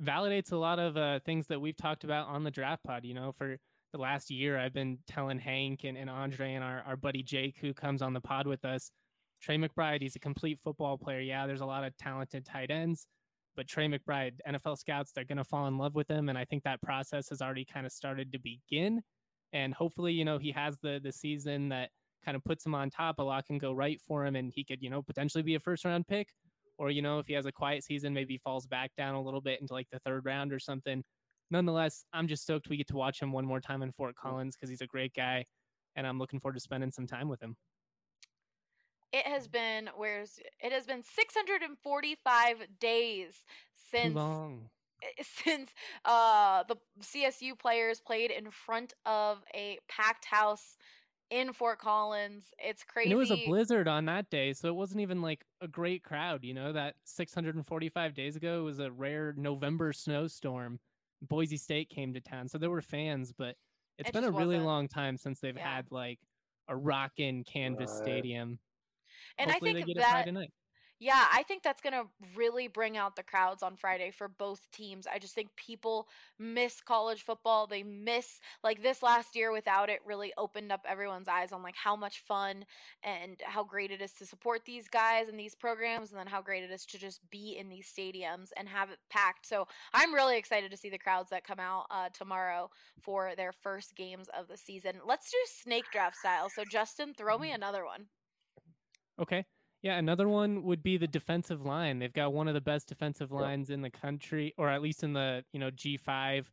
validates 0.00 0.52
a 0.52 0.56
lot 0.56 0.78
of 0.78 0.96
uh, 0.96 1.18
things 1.26 1.48
that 1.48 1.60
we've 1.60 1.76
talked 1.76 2.04
about 2.04 2.28
on 2.28 2.44
the 2.44 2.50
draft 2.50 2.84
pod. 2.84 3.04
You 3.04 3.14
know, 3.14 3.32
for 3.36 3.58
the 3.92 3.98
last 3.98 4.30
year, 4.30 4.58
I've 4.58 4.74
been 4.74 4.98
telling 5.08 5.38
Hank 5.38 5.84
and, 5.84 5.98
and 5.98 6.08
Andre 6.08 6.54
and 6.54 6.62
our, 6.62 6.82
our 6.86 6.96
buddy 6.96 7.22
Jake, 7.22 7.56
who 7.60 7.74
comes 7.74 8.02
on 8.02 8.12
the 8.12 8.20
pod 8.20 8.46
with 8.46 8.64
us, 8.64 8.92
Trey 9.40 9.56
McBride, 9.56 10.02
he's 10.02 10.16
a 10.16 10.20
complete 10.20 10.58
football 10.62 10.98
player. 10.98 11.20
Yeah, 11.20 11.46
there's 11.46 11.60
a 11.60 11.66
lot 11.66 11.84
of 11.84 11.96
talented 11.96 12.44
tight 12.44 12.70
ends, 12.70 13.06
but 13.58 13.66
Trey 13.66 13.88
McBride, 13.88 14.34
NFL 14.48 14.78
scouts, 14.78 15.10
they're 15.10 15.24
going 15.24 15.38
to 15.38 15.44
fall 15.44 15.66
in 15.66 15.78
love 15.78 15.96
with 15.96 16.08
him. 16.08 16.28
And 16.28 16.38
I 16.38 16.44
think 16.44 16.62
that 16.62 16.80
process 16.80 17.28
has 17.30 17.42
already 17.42 17.64
kind 17.64 17.84
of 17.84 17.90
started 17.90 18.30
to 18.30 18.38
begin. 18.38 19.02
And 19.52 19.74
hopefully, 19.74 20.12
you 20.12 20.24
know, 20.24 20.38
he 20.38 20.52
has 20.52 20.78
the 20.80 21.00
the 21.02 21.10
season 21.10 21.68
that 21.70 21.90
kind 22.24 22.36
of 22.36 22.44
puts 22.44 22.64
him 22.64 22.74
on 22.76 22.88
top. 22.88 23.18
A 23.18 23.22
lot 23.22 23.46
can 23.46 23.58
go 23.58 23.72
right 23.72 24.00
for 24.00 24.24
him, 24.24 24.36
and 24.36 24.52
he 24.54 24.62
could, 24.62 24.80
you 24.80 24.90
know, 24.90 25.02
potentially 25.02 25.42
be 25.42 25.56
a 25.56 25.60
first 25.60 25.84
round 25.84 26.06
pick 26.06 26.28
or 26.78 26.90
you 26.90 27.02
know 27.02 27.18
if 27.18 27.26
he 27.26 27.34
has 27.34 27.44
a 27.44 27.52
quiet 27.52 27.84
season 27.84 28.14
maybe 28.14 28.38
falls 28.38 28.66
back 28.66 28.92
down 28.96 29.14
a 29.14 29.20
little 29.20 29.40
bit 29.40 29.60
into 29.60 29.74
like 29.74 29.88
the 29.90 29.98
third 29.98 30.24
round 30.24 30.52
or 30.52 30.58
something 30.58 31.02
nonetheless 31.50 32.04
i'm 32.12 32.28
just 32.28 32.42
stoked 32.42 32.68
we 32.68 32.76
get 32.76 32.86
to 32.86 32.96
watch 32.96 33.20
him 33.20 33.32
one 33.32 33.44
more 33.44 33.60
time 33.60 33.82
in 33.82 33.92
fort 33.92 34.14
collins 34.14 34.56
because 34.56 34.70
he's 34.70 34.80
a 34.80 34.86
great 34.86 35.12
guy 35.12 35.44
and 35.96 36.06
i'm 36.06 36.18
looking 36.18 36.40
forward 36.40 36.54
to 36.54 36.60
spending 36.60 36.90
some 36.90 37.06
time 37.06 37.28
with 37.28 37.42
him 37.42 37.56
It 39.12 39.26
has 39.26 39.48
been 39.48 39.88
where's 39.96 40.38
it 40.60 40.72
has 40.72 40.84
been 40.86 41.02
645 41.02 42.56
days 42.80 43.32
too 43.32 43.98
since 43.98 44.14
long 44.14 44.68
since 45.44 45.70
uh 46.04 46.64
the 46.68 46.76
CSU 47.02 47.58
players 47.58 48.00
played 48.00 48.30
in 48.30 48.50
front 48.50 48.92
of 49.06 49.38
a 49.54 49.78
packed 49.88 50.24
house 50.26 50.76
in 51.30 51.52
Fort 51.52 51.78
Collins. 51.78 52.46
It's 52.58 52.82
crazy. 52.84 53.10
and 53.10 53.12
it 53.12 53.16
was 53.16 53.30
a 53.30 53.46
blizzard 53.46 53.86
on 53.88 54.06
that 54.06 54.28
day 54.30 54.52
so 54.52 54.68
it 54.68 54.74
wasn't 54.74 55.00
even 55.00 55.22
like 55.22 55.44
a 55.60 55.68
great 55.68 56.02
crowd 56.02 56.42
you 56.44 56.52
know 56.54 56.72
that 56.72 56.94
645 57.04 58.14
days 58.14 58.36
ago 58.36 58.64
was 58.64 58.78
a 58.78 58.90
rare 58.90 59.34
november 59.36 59.92
snowstorm 59.92 60.80
boise 61.22 61.56
state 61.56 61.88
came 61.90 62.12
to 62.14 62.20
town 62.20 62.48
so 62.48 62.58
there 62.58 62.70
were 62.70 62.80
fans 62.82 63.32
but 63.36 63.56
it's 63.98 64.08
It 64.10 64.12
been 64.12 64.24
a 64.24 64.30
really 64.30 64.56
wasn't- 64.56 64.64
long 64.66 64.88
time 64.88 65.16
since 65.16 65.40
they've 65.40 65.56
yeah. 65.56 65.76
had 65.76 65.90
like 65.90 66.18
a 66.68 66.76
rockin' 66.76 67.44
canvas 67.44 67.90
Right. 67.90 68.02
stadium 68.04 68.58
and 69.38 69.50
Hopefully 69.50 69.70
I 69.70 69.74
think 69.74 69.86
that 69.96 70.02
it 70.02 70.10
Friday 70.10 70.32
night. 70.32 70.52
Yeah, 71.00 71.26
I 71.32 71.44
think 71.44 71.62
that's 71.62 71.80
going 71.80 71.92
to 71.92 72.06
really 72.34 72.66
bring 72.66 72.96
out 72.96 73.14
the 73.14 73.22
crowds 73.22 73.62
on 73.62 73.76
Friday 73.76 74.10
for 74.10 74.26
both 74.26 74.68
teams. 74.72 75.06
I 75.06 75.20
just 75.20 75.32
think 75.32 75.50
people 75.54 76.08
miss 76.40 76.80
college 76.80 77.22
football. 77.22 77.68
They 77.68 77.84
miss 77.84 78.40
like 78.64 78.82
this 78.82 79.00
last 79.00 79.36
year 79.36 79.52
without 79.52 79.90
it 79.90 80.00
really 80.04 80.32
opened 80.36 80.72
up 80.72 80.84
everyone's 80.88 81.28
eyes 81.28 81.52
on 81.52 81.62
like 81.62 81.76
how 81.76 81.94
much 81.94 82.18
fun 82.26 82.64
and 83.04 83.36
how 83.44 83.62
great 83.62 83.92
it 83.92 84.02
is 84.02 84.12
to 84.14 84.26
support 84.26 84.62
these 84.64 84.88
guys 84.88 85.28
and 85.28 85.38
these 85.38 85.54
programs 85.54 86.10
and 86.10 86.18
then 86.18 86.26
how 86.26 86.42
great 86.42 86.64
it 86.64 86.70
is 86.72 86.84
to 86.86 86.98
just 86.98 87.20
be 87.30 87.56
in 87.56 87.68
these 87.68 87.86
stadiums 87.86 88.48
and 88.56 88.68
have 88.68 88.90
it 88.90 88.98
packed. 89.08 89.46
So, 89.46 89.68
I'm 89.94 90.12
really 90.12 90.36
excited 90.36 90.72
to 90.72 90.76
see 90.76 90.90
the 90.90 90.98
crowds 90.98 91.30
that 91.30 91.44
come 91.44 91.60
out 91.60 91.86
uh, 91.92 92.08
tomorrow 92.12 92.70
for 93.00 93.34
their 93.36 93.52
first 93.52 93.94
games 93.94 94.28
of 94.36 94.48
the 94.48 94.56
season. 94.56 94.94
Let's 95.06 95.30
do 95.30 95.38
snake 95.46 95.84
draft 95.92 96.16
style. 96.16 96.50
So, 96.50 96.64
Justin, 96.68 97.14
throw 97.14 97.38
me 97.38 97.52
another 97.52 97.84
one. 97.84 98.06
Okay. 99.20 99.44
Yeah, 99.82 99.96
another 99.96 100.28
one 100.28 100.64
would 100.64 100.82
be 100.82 100.96
the 100.96 101.06
defensive 101.06 101.64
line. 101.64 102.00
They've 102.00 102.12
got 102.12 102.32
one 102.32 102.48
of 102.48 102.54
the 102.54 102.60
best 102.60 102.88
defensive 102.88 103.30
lines 103.30 103.70
in 103.70 103.80
the 103.80 103.90
country, 103.90 104.52
or 104.58 104.68
at 104.68 104.82
least 104.82 105.04
in 105.04 105.12
the 105.12 105.44
you 105.52 105.60
know 105.60 105.70
G5. 105.70 106.46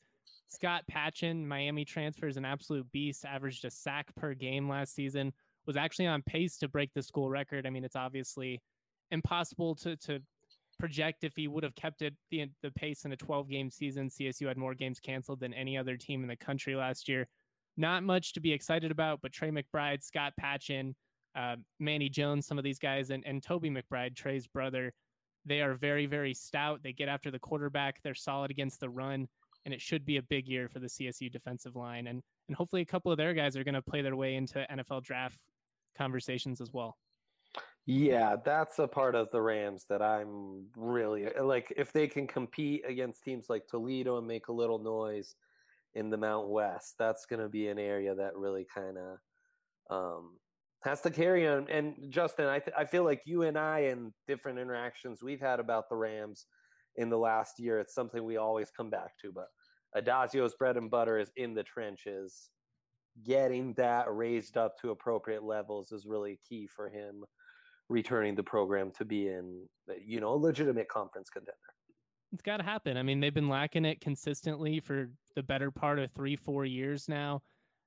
Scott 0.47 0.83
Patchan, 0.91 1.43
Miami 1.43 1.85
transfer, 1.85 2.27
is 2.27 2.37
an 2.37 2.45
absolute 2.45 2.89
beast. 2.91 3.25
Averaged 3.25 3.65
a 3.65 3.71
sack 3.71 4.13
per 4.15 4.35
game 4.35 4.69
last 4.69 4.93
season. 4.93 5.33
Was 5.65 5.75
actually 5.75 6.05
on 6.05 6.21
pace 6.21 6.57
to 6.57 6.67
break 6.67 6.93
the 6.93 7.01
school 7.01 7.29
record. 7.29 7.65
I 7.65 7.71
mean, 7.71 7.83
it's 7.83 7.95
obviously 7.95 8.61
impossible 9.09 9.73
to 9.75 9.95
to 9.97 10.21
project 10.77 11.23
if 11.23 11.35
he 11.35 11.47
would 11.47 11.63
have 11.63 11.75
kept 11.75 12.03
it 12.03 12.13
the 12.29 12.47
the 12.61 12.71
pace 12.71 13.05
in 13.05 13.11
a 13.11 13.17
12 13.17 13.49
game 13.49 13.71
season. 13.71 14.07
CSU 14.07 14.47
had 14.47 14.57
more 14.57 14.75
games 14.75 14.99
canceled 14.99 15.39
than 15.39 15.53
any 15.53 15.77
other 15.79 15.97
team 15.97 16.21
in 16.21 16.27
the 16.27 16.35
country 16.35 16.75
last 16.75 17.09
year. 17.09 17.27
Not 17.75 18.03
much 18.03 18.33
to 18.33 18.39
be 18.39 18.53
excited 18.53 18.91
about, 18.91 19.19
but 19.21 19.33
Trey 19.33 19.49
McBride, 19.49 20.03
Scott 20.03 20.33
Patchan, 20.39 20.93
uh, 21.35 21.55
Manny 21.79 22.09
Jones, 22.09 22.45
some 22.45 22.57
of 22.57 22.63
these 22.63 22.79
guys, 22.79 23.09
and, 23.09 23.25
and 23.25 23.43
Toby 23.43 23.69
McBride, 23.69 24.15
Trey's 24.15 24.47
brother, 24.47 24.93
they 25.45 25.61
are 25.61 25.75
very, 25.75 26.05
very 26.05 26.33
stout. 26.33 26.81
They 26.83 26.93
get 26.93 27.09
after 27.09 27.29
the 27.29 27.39
quarterback. 27.39 28.01
They're 28.01 28.15
solid 28.15 28.51
against 28.51 28.79
the 28.79 28.89
run, 28.89 29.27
and 29.65 29.73
it 29.73 29.81
should 29.81 30.05
be 30.05 30.17
a 30.17 30.23
big 30.23 30.47
year 30.47 30.67
for 30.67 30.79
the 30.79 30.87
CSU 30.87 31.31
defensive 31.31 31.75
line. 31.75 32.07
And 32.07 32.21
and 32.47 32.55
hopefully 32.55 32.81
a 32.81 32.85
couple 32.85 33.11
of 33.11 33.17
their 33.17 33.33
guys 33.33 33.57
are 33.57 33.63
going 33.63 33.75
to 33.75 33.81
play 33.81 34.01
their 34.01 34.15
way 34.15 34.35
into 34.35 34.65
NFL 34.71 35.03
draft 35.03 35.39
conversations 35.97 36.61
as 36.61 36.71
well. 36.71 36.97
Yeah, 37.87 38.35
that's 38.43 38.79
a 38.79 38.87
part 38.87 39.15
of 39.15 39.29
the 39.31 39.41
Rams 39.41 39.85
that 39.89 40.01
I'm 40.01 40.65
really 40.75 41.27
like. 41.39 41.71
If 41.77 41.93
they 41.93 42.07
can 42.07 42.25
compete 42.25 42.83
against 42.87 43.23
teams 43.23 43.45
like 43.49 43.67
Toledo 43.67 44.17
and 44.17 44.27
make 44.27 44.47
a 44.47 44.53
little 44.53 44.79
noise 44.79 45.35
in 45.93 46.09
the 46.09 46.17
Mount 46.17 46.49
West, 46.49 46.95
that's 46.97 47.25
going 47.27 47.41
to 47.41 47.49
be 47.49 47.67
an 47.67 47.77
area 47.77 48.15
that 48.15 48.35
really 48.35 48.65
kind 48.73 48.97
of 48.97 49.17
um, 49.89 50.31
has 50.85 51.01
to 51.01 51.11
carry 51.11 51.47
on. 51.47 51.67
And 51.69 51.95
Justin, 52.09 52.45
I 52.45 52.59
th- 52.59 52.75
I 52.77 52.85
feel 52.85 53.03
like 53.03 53.21
you 53.25 53.43
and 53.43 53.57
I 53.57 53.79
and 53.79 54.13
different 54.27 54.59
interactions 54.59 55.21
we've 55.21 55.41
had 55.41 55.59
about 55.59 55.89
the 55.89 55.95
Rams 55.95 56.45
in 56.95 57.09
the 57.09 57.17
last 57.17 57.59
year, 57.59 57.79
it's 57.79 57.93
something 57.93 58.23
we 58.23 58.37
always 58.37 58.71
come 58.71 58.89
back 58.89 59.17
to. 59.21 59.31
But 59.31 59.47
Addazio's 59.95 60.55
bread 60.55 60.77
and 60.77 60.89
butter 60.89 61.17
is 61.19 61.31
in 61.35 61.53
the 61.53 61.63
trenches. 61.63 62.49
Getting 63.25 63.73
that 63.73 64.13
raised 64.13 64.57
up 64.57 64.77
to 64.81 64.91
appropriate 64.91 65.43
levels 65.43 65.91
is 65.91 66.05
really 66.05 66.39
key 66.47 66.67
for 66.67 66.89
him 66.89 67.23
returning 67.87 68.35
the 68.35 68.43
program 68.43 68.91
to 68.97 69.05
be 69.05 69.27
in, 69.27 69.67
you 70.03 70.19
know, 70.19 70.33
a 70.33 70.35
legitimate 70.35 70.89
conference 70.89 71.29
contender. 71.29 71.53
It's 72.33 72.41
got 72.41 72.57
to 72.57 72.63
happen. 72.63 72.97
I 72.97 73.03
mean, 73.03 73.19
they've 73.19 73.33
been 73.33 73.47
lacking 73.47 73.85
it 73.85 74.01
consistently 74.01 74.79
for 74.79 75.09
the 75.35 75.43
better 75.43 75.71
part 75.71 75.99
of 75.99 76.11
three, 76.11 76.35
four 76.35 76.65
years 76.65 77.07
now. 77.07 77.41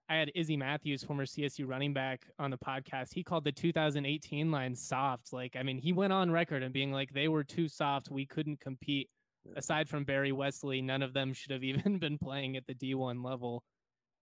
I 0.08 0.16
had 0.16 0.30
Izzy 0.34 0.56
Matthews, 0.56 1.04
former 1.04 1.26
CSU 1.26 1.66
running 1.68 1.92
back, 1.92 2.26
on 2.38 2.50
the 2.50 2.56
podcast. 2.56 3.12
He 3.12 3.22
called 3.22 3.44
the 3.44 3.52
2018 3.52 4.50
line 4.50 4.74
soft. 4.74 5.32
Like, 5.32 5.54
I 5.54 5.62
mean, 5.62 5.76
he 5.78 5.92
went 5.92 6.12
on 6.14 6.30
record 6.30 6.62
and 6.62 6.72
being 6.72 6.92
like, 6.92 7.12
they 7.12 7.28
were 7.28 7.44
too 7.44 7.68
soft. 7.68 8.10
We 8.10 8.24
couldn't 8.24 8.60
compete. 8.60 9.08
Aside 9.56 9.88
from 9.88 10.04
Barry 10.04 10.32
Wesley, 10.32 10.82
none 10.82 11.02
of 11.02 11.12
them 11.14 11.32
should 11.32 11.50
have 11.52 11.62
even 11.64 11.98
been 11.98 12.18
playing 12.18 12.56
at 12.56 12.66
the 12.66 12.74
D1 12.74 13.24
level. 13.24 13.62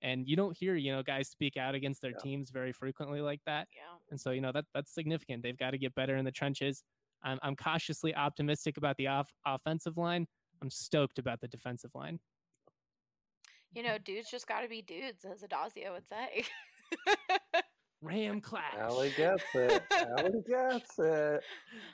And 0.03 0.27
you 0.29 0.37
don't 0.37 0.57
hear, 0.57 0.75
you 0.77 0.93
know, 0.93 1.03
guys 1.03 1.29
speak 1.29 1.57
out 1.57 1.75
against 1.75 2.03
their 2.03 2.11
Yeah. 2.13 2.19
teams 2.23 2.51
very 2.51 2.73
frequently 2.73 3.21
like 3.21 3.41
that. 3.47 3.67
Yeah. 3.75 3.97
And 4.11 4.21
so, 4.21 4.31
you 4.31 4.41
know, 4.41 4.53
that 4.53 4.67
that's 4.75 4.93
significant. 4.93 5.43
They've 5.43 5.57
got 5.57 5.71
to 5.71 5.79
get 5.79 5.95
better 5.95 6.17
in 6.17 6.25
the 6.25 6.31
trenches. 6.33 6.83
I'm, 7.23 7.39
I'm 7.43 7.57
cautiously 7.57 8.15
optimistic 8.15 8.77
about 8.77 8.97
the 8.99 9.07
off- 9.07 9.33
offensive 9.47 9.97
line. 9.97 10.27
I'm 10.63 10.71
stoked 10.71 11.19
about 11.19 11.41
the 11.41 11.49
defensive 11.49 11.91
line. 11.95 12.19
You 13.77 13.83
know, 13.83 13.99
dudes 13.99 14.31
just 14.31 14.49
got 14.49 14.63
to 14.63 14.69
be 14.69 14.81
dudes, 14.81 15.27
as 15.31 15.43
Addazio 15.43 15.93
would 15.93 16.09
say. 16.09 16.47
Ram 18.03 18.41
clash. 18.41 18.75
Allie 18.79 19.13
gets 19.15 19.45
it. 19.55 19.83
Allie 19.93 20.43
gets 20.49 20.99
it. 20.99 21.43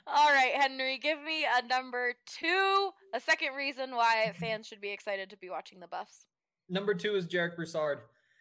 All 0.07 0.29
right, 0.31 0.53
Henry, 0.53 0.97
give 0.97 1.21
me 1.21 1.43
a 1.43 1.67
number 1.67 2.13
two, 2.25 2.89
a 3.13 3.19
second 3.19 3.55
reason 3.55 3.91
why 3.97 4.31
fans 4.39 4.65
should 4.65 4.79
be 4.79 4.91
excited 4.91 5.29
to 5.31 5.37
be 5.37 5.49
watching 5.49 5.81
the 5.81 5.87
Buffs. 5.87 6.25
Number 6.69 6.93
two 6.93 7.15
is 7.15 7.27
Jarek 7.27 7.57
Broussard. 7.57 7.99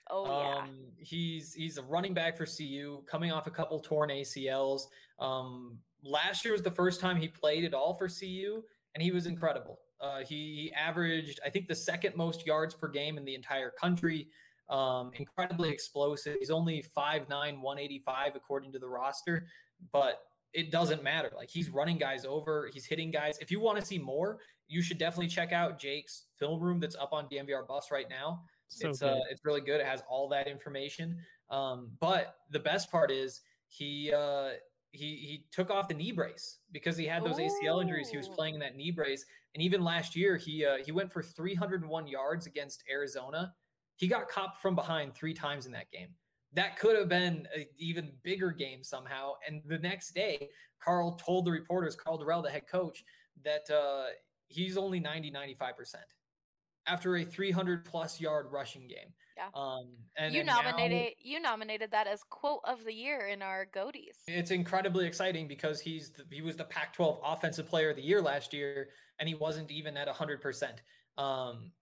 Oh 0.08 0.24
yeah, 0.24 0.58
Um, 0.58 0.76
he's 0.96 1.52
he's 1.52 1.78
a 1.78 1.82
running 1.82 2.14
back 2.14 2.36
for 2.36 2.46
CU, 2.46 3.02
coming 3.10 3.32
off 3.32 3.48
a 3.48 3.50
couple 3.50 3.80
torn 3.80 4.10
ACLs. 4.10 4.82
Um, 5.18 5.78
last 6.04 6.44
year 6.44 6.52
was 6.52 6.62
the 6.62 6.70
first 6.70 7.00
time 7.00 7.16
he 7.16 7.26
played 7.26 7.64
at 7.64 7.74
all 7.74 7.94
for 7.94 8.08
CU, 8.08 8.62
and 8.94 9.02
he 9.02 9.10
was 9.10 9.26
incredible. 9.26 9.80
Uh, 10.02 10.18
he, 10.20 10.54
he 10.54 10.72
averaged, 10.72 11.40
I 11.46 11.50
think, 11.50 11.68
the 11.68 11.74
second 11.74 12.16
most 12.16 12.44
yards 12.44 12.74
per 12.74 12.88
game 12.88 13.16
in 13.16 13.24
the 13.24 13.34
entire 13.34 13.70
country. 13.70 14.28
Um, 14.68 15.12
incredibly 15.14 15.70
explosive. 15.70 16.36
He's 16.38 16.50
only 16.50 16.84
5'9", 16.96 17.28
185 17.28 18.36
according 18.36 18.72
to 18.72 18.78
the 18.78 18.88
roster, 18.88 19.46
but 19.92 20.22
it 20.52 20.70
doesn't 20.70 21.02
matter. 21.02 21.30
Like 21.36 21.50
he's 21.50 21.70
running 21.70 21.98
guys 21.98 22.24
over, 22.24 22.68
he's 22.72 22.84
hitting 22.84 23.10
guys. 23.10 23.38
If 23.40 23.50
you 23.50 23.60
want 23.60 23.78
to 23.78 23.84
see 23.84 23.98
more, 23.98 24.38
you 24.68 24.82
should 24.82 24.98
definitely 24.98 25.28
check 25.28 25.52
out 25.52 25.78
Jake's 25.78 26.24
film 26.38 26.60
room 26.60 26.80
that's 26.80 26.96
up 26.96 27.12
on 27.12 27.26
DNVR 27.26 27.66
Bus 27.66 27.90
right 27.90 28.08
now 28.08 28.42
So 28.72 28.88
it's 28.88 29.02
uh, 29.02 29.20
it's 29.30 29.44
really 29.44 29.60
good. 29.60 29.80
It 29.80 29.86
has 29.86 30.02
all 30.08 30.28
that 30.30 30.48
information. 30.48 31.18
Um, 31.50 31.90
but 32.00 32.36
the 32.50 32.58
best 32.58 32.90
part 32.90 33.10
is 33.10 33.42
he 33.68 34.12
uh, 34.12 34.50
he 34.92 35.16
he 35.16 35.46
took 35.50 35.70
off 35.70 35.88
the 35.88 35.94
knee 35.94 36.12
brace 36.12 36.58
because 36.70 36.96
he 36.96 37.06
had 37.06 37.24
those 37.24 37.38
ACL 37.38 37.80
injuries. 37.80 38.08
He 38.08 38.16
was 38.16 38.28
playing 38.28 38.54
in 38.54 38.60
that 38.60 38.76
knee 38.76 38.90
brace, 38.90 39.24
and 39.54 39.62
even 39.62 39.82
last 39.82 40.14
year 40.14 40.36
he 40.36 40.64
uh, 40.64 40.76
he 40.84 40.92
went 40.92 41.12
for 41.12 41.22
301 41.22 42.06
yards 42.06 42.46
against 42.46 42.84
Arizona. 42.90 43.54
He 43.96 44.06
got 44.06 44.28
copped 44.28 44.60
from 44.60 44.74
behind 44.74 45.14
three 45.14 45.34
times 45.34 45.66
in 45.66 45.72
that 45.72 45.90
game. 45.90 46.08
That 46.54 46.78
could 46.78 46.96
have 46.96 47.08
been 47.08 47.48
an 47.54 47.66
even 47.78 48.12
bigger 48.22 48.50
game 48.50 48.84
somehow. 48.84 49.32
And 49.46 49.62
the 49.64 49.78
next 49.78 50.14
day, 50.14 50.50
Karl 50.82 51.12
told 51.16 51.46
the 51.46 51.50
reporters, 51.50 51.96
Karl 51.96 52.18
Dorrell, 52.18 52.42
the 52.42 52.50
head 52.50 52.66
coach, 52.66 53.04
that 53.44 53.70
uh, 53.70 54.08
he's 54.48 54.76
only 54.76 55.00
90, 55.00 55.30
95% 55.30 55.94
after 56.86 57.16
a 57.16 57.24
300 57.24 57.84
plus 57.84 58.20
yard 58.20 58.46
rushing 58.50 58.86
game. 58.88 59.12
Yeah. 59.36 59.48
Um, 59.54 59.96
and 60.16 60.34
you 60.34 60.40
and 60.40 60.46
now 60.46 60.60
nominated 60.60 61.14
you 61.20 61.40
nominated 61.40 61.90
that 61.92 62.06
as 62.06 62.22
quote 62.28 62.60
of 62.64 62.84
the 62.84 62.92
year 62.92 63.28
in 63.28 63.40
our 63.42 63.66
Goaties. 63.66 64.18
it's 64.26 64.50
incredibly 64.50 65.06
exciting 65.06 65.48
because 65.48 65.80
he's 65.80 66.10
the, 66.12 66.24
he 66.30 66.42
was 66.42 66.56
the 66.56 66.64
Pac-12 66.64 67.20
offensive 67.24 67.66
player 67.66 67.90
of 67.90 67.96
the 67.96 68.02
year 68.02 68.20
last 68.20 68.52
year, 68.52 68.90
and 69.18 69.28
he 69.28 69.34
wasn't 69.34 69.70
even 69.70 69.96
at 69.96 70.06
100%. 70.08 70.78
Um, 71.18 71.72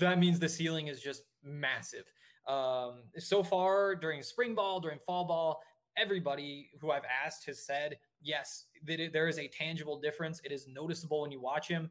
that 0.00 0.18
means 0.18 0.38
the 0.40 0.48
ceiling 0.48 0.88
is 0.88 1.00
just 1.00 1.22
massive. 1.42 2.10
Um, 2.48 3.04
so 3.18 3.42
far 3.42 3.94
during 3.94 4.22
spring 4.22 4.54
ball, 4.54 4.80
during 4.80 4.98
fall 4.98 5.24
ball, 5.24 5.62
everybody 5.96 6.70
who 6.80 6.90
I've 6.90 7.04
asked 7.04 7.46
has 7.46 7.64
said 7.64 7.98
yes, 8.20 8.66
that 8.84 8.98
it- 9.00 9.12
there 9.12 9.28
is 9.28 9.38
a 9.38 9.48
tangible 9.48 10.00
difference. 10.00 10.40
It 10.44 10.52
is 10.52 10.66
noticeable 10.66 11.20
when 11.22 11.30
you 11.30 11.40
watch 11.40 11.68
him. 11.68 11.90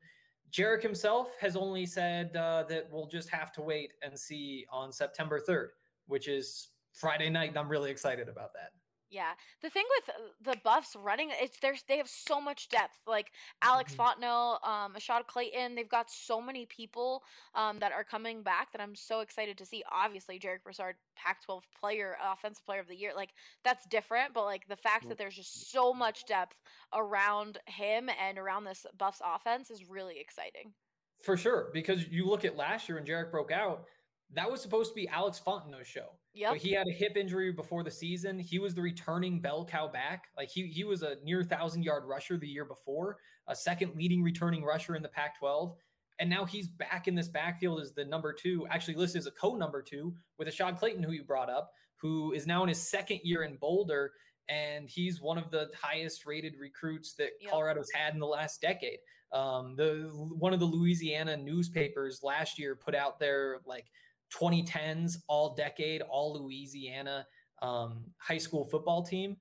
Jarek 0.51 0.81
himself 0.81 1.29
has 1.39 1.55
only 1.55 1.85
said 1.85 2.35
uh, 2.35 2.63
that 2.69 2.87
we'll 2.91 3.07
just 3.07 3.29
have 3.29 3.51
to 3.53 3.61
wait 3.61 3.93
and 4.01 4.17
see 4.17 4.65
on 4.71 4.91
September 4.91 5.39
3rd, 5.39 5.69
which 6.07 6.27
is 6.27 6.69
Friday 6.93 7.29
night, 7.29 7.49
and 7.49 7.57
I'm 7.57 7.69
really 7.69 7.91
excited 7.91 8.29
about 8.29 8.53
that. 8.53 8.71
Yeah, 9.11 9.33
the 9.61 9.69
thing 9.69 9.85
with 9.99 10.09
uh, 10.15 10.21
the 10.41 10.57
Buffs 10.63 10.95
running, 10.95 11.29
it's 11.31 11.59
there's 11.59 11.83
they 11.83 11.97
have 11.97 12.09
so 12.09 12.41
much 12.41 12.69
depth. 12.69 12.97
Like 13.05 13.31
Alex 13.61 13.93
Mhm. 13.93 13.97
Fontenot, 13.97 14.65
um, 14.67 14.95
Ashaad 14.95 15.27
Clayton, 15.27 15.75
they've 15.75 15.87
got 15.87 16.09
so 16.09 16.41
many 16.41 16.65
people 16.65 17.23
um, 17.53 17.79
that 17.79 17.91
are 17.91 18.03
coming 18.03 18.41
back 18.41 18.71
that 18.71 18.81
I'm 18.81 18.95
so 18.95 19.19
excited 19.21 19.57
to 19.59 19.65
see. 19.65 19.83
Obviously, 19.91 20.39
Jarek 20.39 20.63
Broussard, 20.63 20.95
Pac-12 21.15 21.63
player, 21.79 22.17
offensive 22.19 22.65
player 22.65 22.79
of 22.79 22.87
the 22.87 22.95
year, 22.95 23.13
like 23.15 23.33
that's 23.63 23.85
different. 23.85 24.33
But 24.33 24.45
like 24.45 24.67
the 24.67 24.75
fact 24.75 25.07
that 25.09 25.17
there's 25.19 25.35
just 25.35 25.69
so 25.71 25.93
much 25.93 26.25
depth 26.25 26.61
around 26.91 27.59
him 27.67 28.09
and 28.09 28.37
around 28.39 28.63
this 28.63 28.85
Buffs 28.97 29.21
offense 29.23 29.69
is 29.69 29.85
really 29.87 30.19
exciting. 30.19 30.73
For 31.21 31.37
sure, 31.37 31.69
because 31.73 32.07
you 32.07 32.25
look 32.25 32.45
at 32.45 32.55
last 32.55 32.87
year 32.89 32.97
when 32.97 33.05
Jarek 33.05 33.31
broke 33.31 33.51
out, 33.51 33.85
that 34.33 34.49
was 34.49 34.61
supposed 34.61 34.91
to 34.91 34.95
be 34.95 35.07
Alex 35.07 35.41
Fontenot's 35.45 35.87
show. 35.87 36.09
Yeah. 36.33 36.51
But 36.51 36.59
he 36.59 36.71
had 36.73 36.87
a 36.87 36.91
hip 36.93 37.15
injury 37.15 37.51
before 37.51 37.83
the 37.83 37.91
season. 37.91 38.39
He 38.39 38.59
was 38.59 38.73
the 38.73 38.81
returning 38.81 39.39
bell 39.39 39.65
cow 39.65 39.87
back. 39.87 40.25
Like 40.37 40.49
he 40.49 40.67
he 40.67 40.83
was 40.83 41.03
a 41.03 41.17
near 41.23 41.43
thousand 41.43 41.83
yard 41.83 42.03
rusher 42.05 42.37
the 42.37 42.47
year 42.47 42.65
before, 42.65 43.17
a 43.47 43.55
second 43.55 43.95
leading 43.95 44.21
returning 44.21 44.63
rusher 44.63 44.95
in 44.95 45.01
the 45.01 45.09
Pac-12. 45.09 45.75
And 46.19 46.29
now 46.29 46.45
he's 46.45 46.67
back 46.67 47.07
in 47.07 47.15
this 47.15 47.27
backfield 47.27 47.81
as 47.81 47.91
the 47.91 48.05
number 48.05 48.33
two, 48.33 48.65
actually 48.69 48.95
listed 48.95 49.19
as 49.19 49.27
a 49.27 49.31
co-number 49.31 49.81
two 49.81 50.15
with 50.37 50.47
Ashaad 50.47 50.79
Clayton, 50.79 51.03
who 51.03 51.11
you 51.11 51.23
brought 51.23 51.49
up, 51.49 51.71
who 51.97 52.31
is 52.31 52.47
now 52.47 52.63
in 52.63 52.69
his 52.69 52.81
second 52.81 53.19
year 53.23 53.43
in 53.43 53.57
Boulder. 53.57 54.13
And 54.47 54.89
he's 54.89 55.21
one 55.21 55.37
of 55.37 55.51
the 55.51 55.69
highest 55.79 56.25
rated 56.25 56.53
recruits 56.59 57.13
that 57.15 57.31
Yep. 57.41 57.51
Colorado's 57.51 57.91
had 57.93 58.13
in 58.13 58.19
the 58.19 58.27
last 58.27 58.61
decade. 58.61 58.99
Um, 59.31 59.75
the 59.75 60.09
one 60.13 60.53
of 60.53 60.59
the 60.59 60.65
Louisiana 60.65 61.35
newspapers 61.35 62.21
last 62.23 62.57
year 62.57 62.75
put 62.75 62.95
out 62.95 63.19
their 63.19 63.59
like 63.65 63.85
2010s 64.33 65.17
all 65.27 65.55
decade, 65.55 66.01
all 66.01 66.41
Louisiana 66.41 67.25
um, 67.61 68.05
high 68.17 68.37
school 68.37 68.65
football 68.65 69.03
team. 69.03 69.37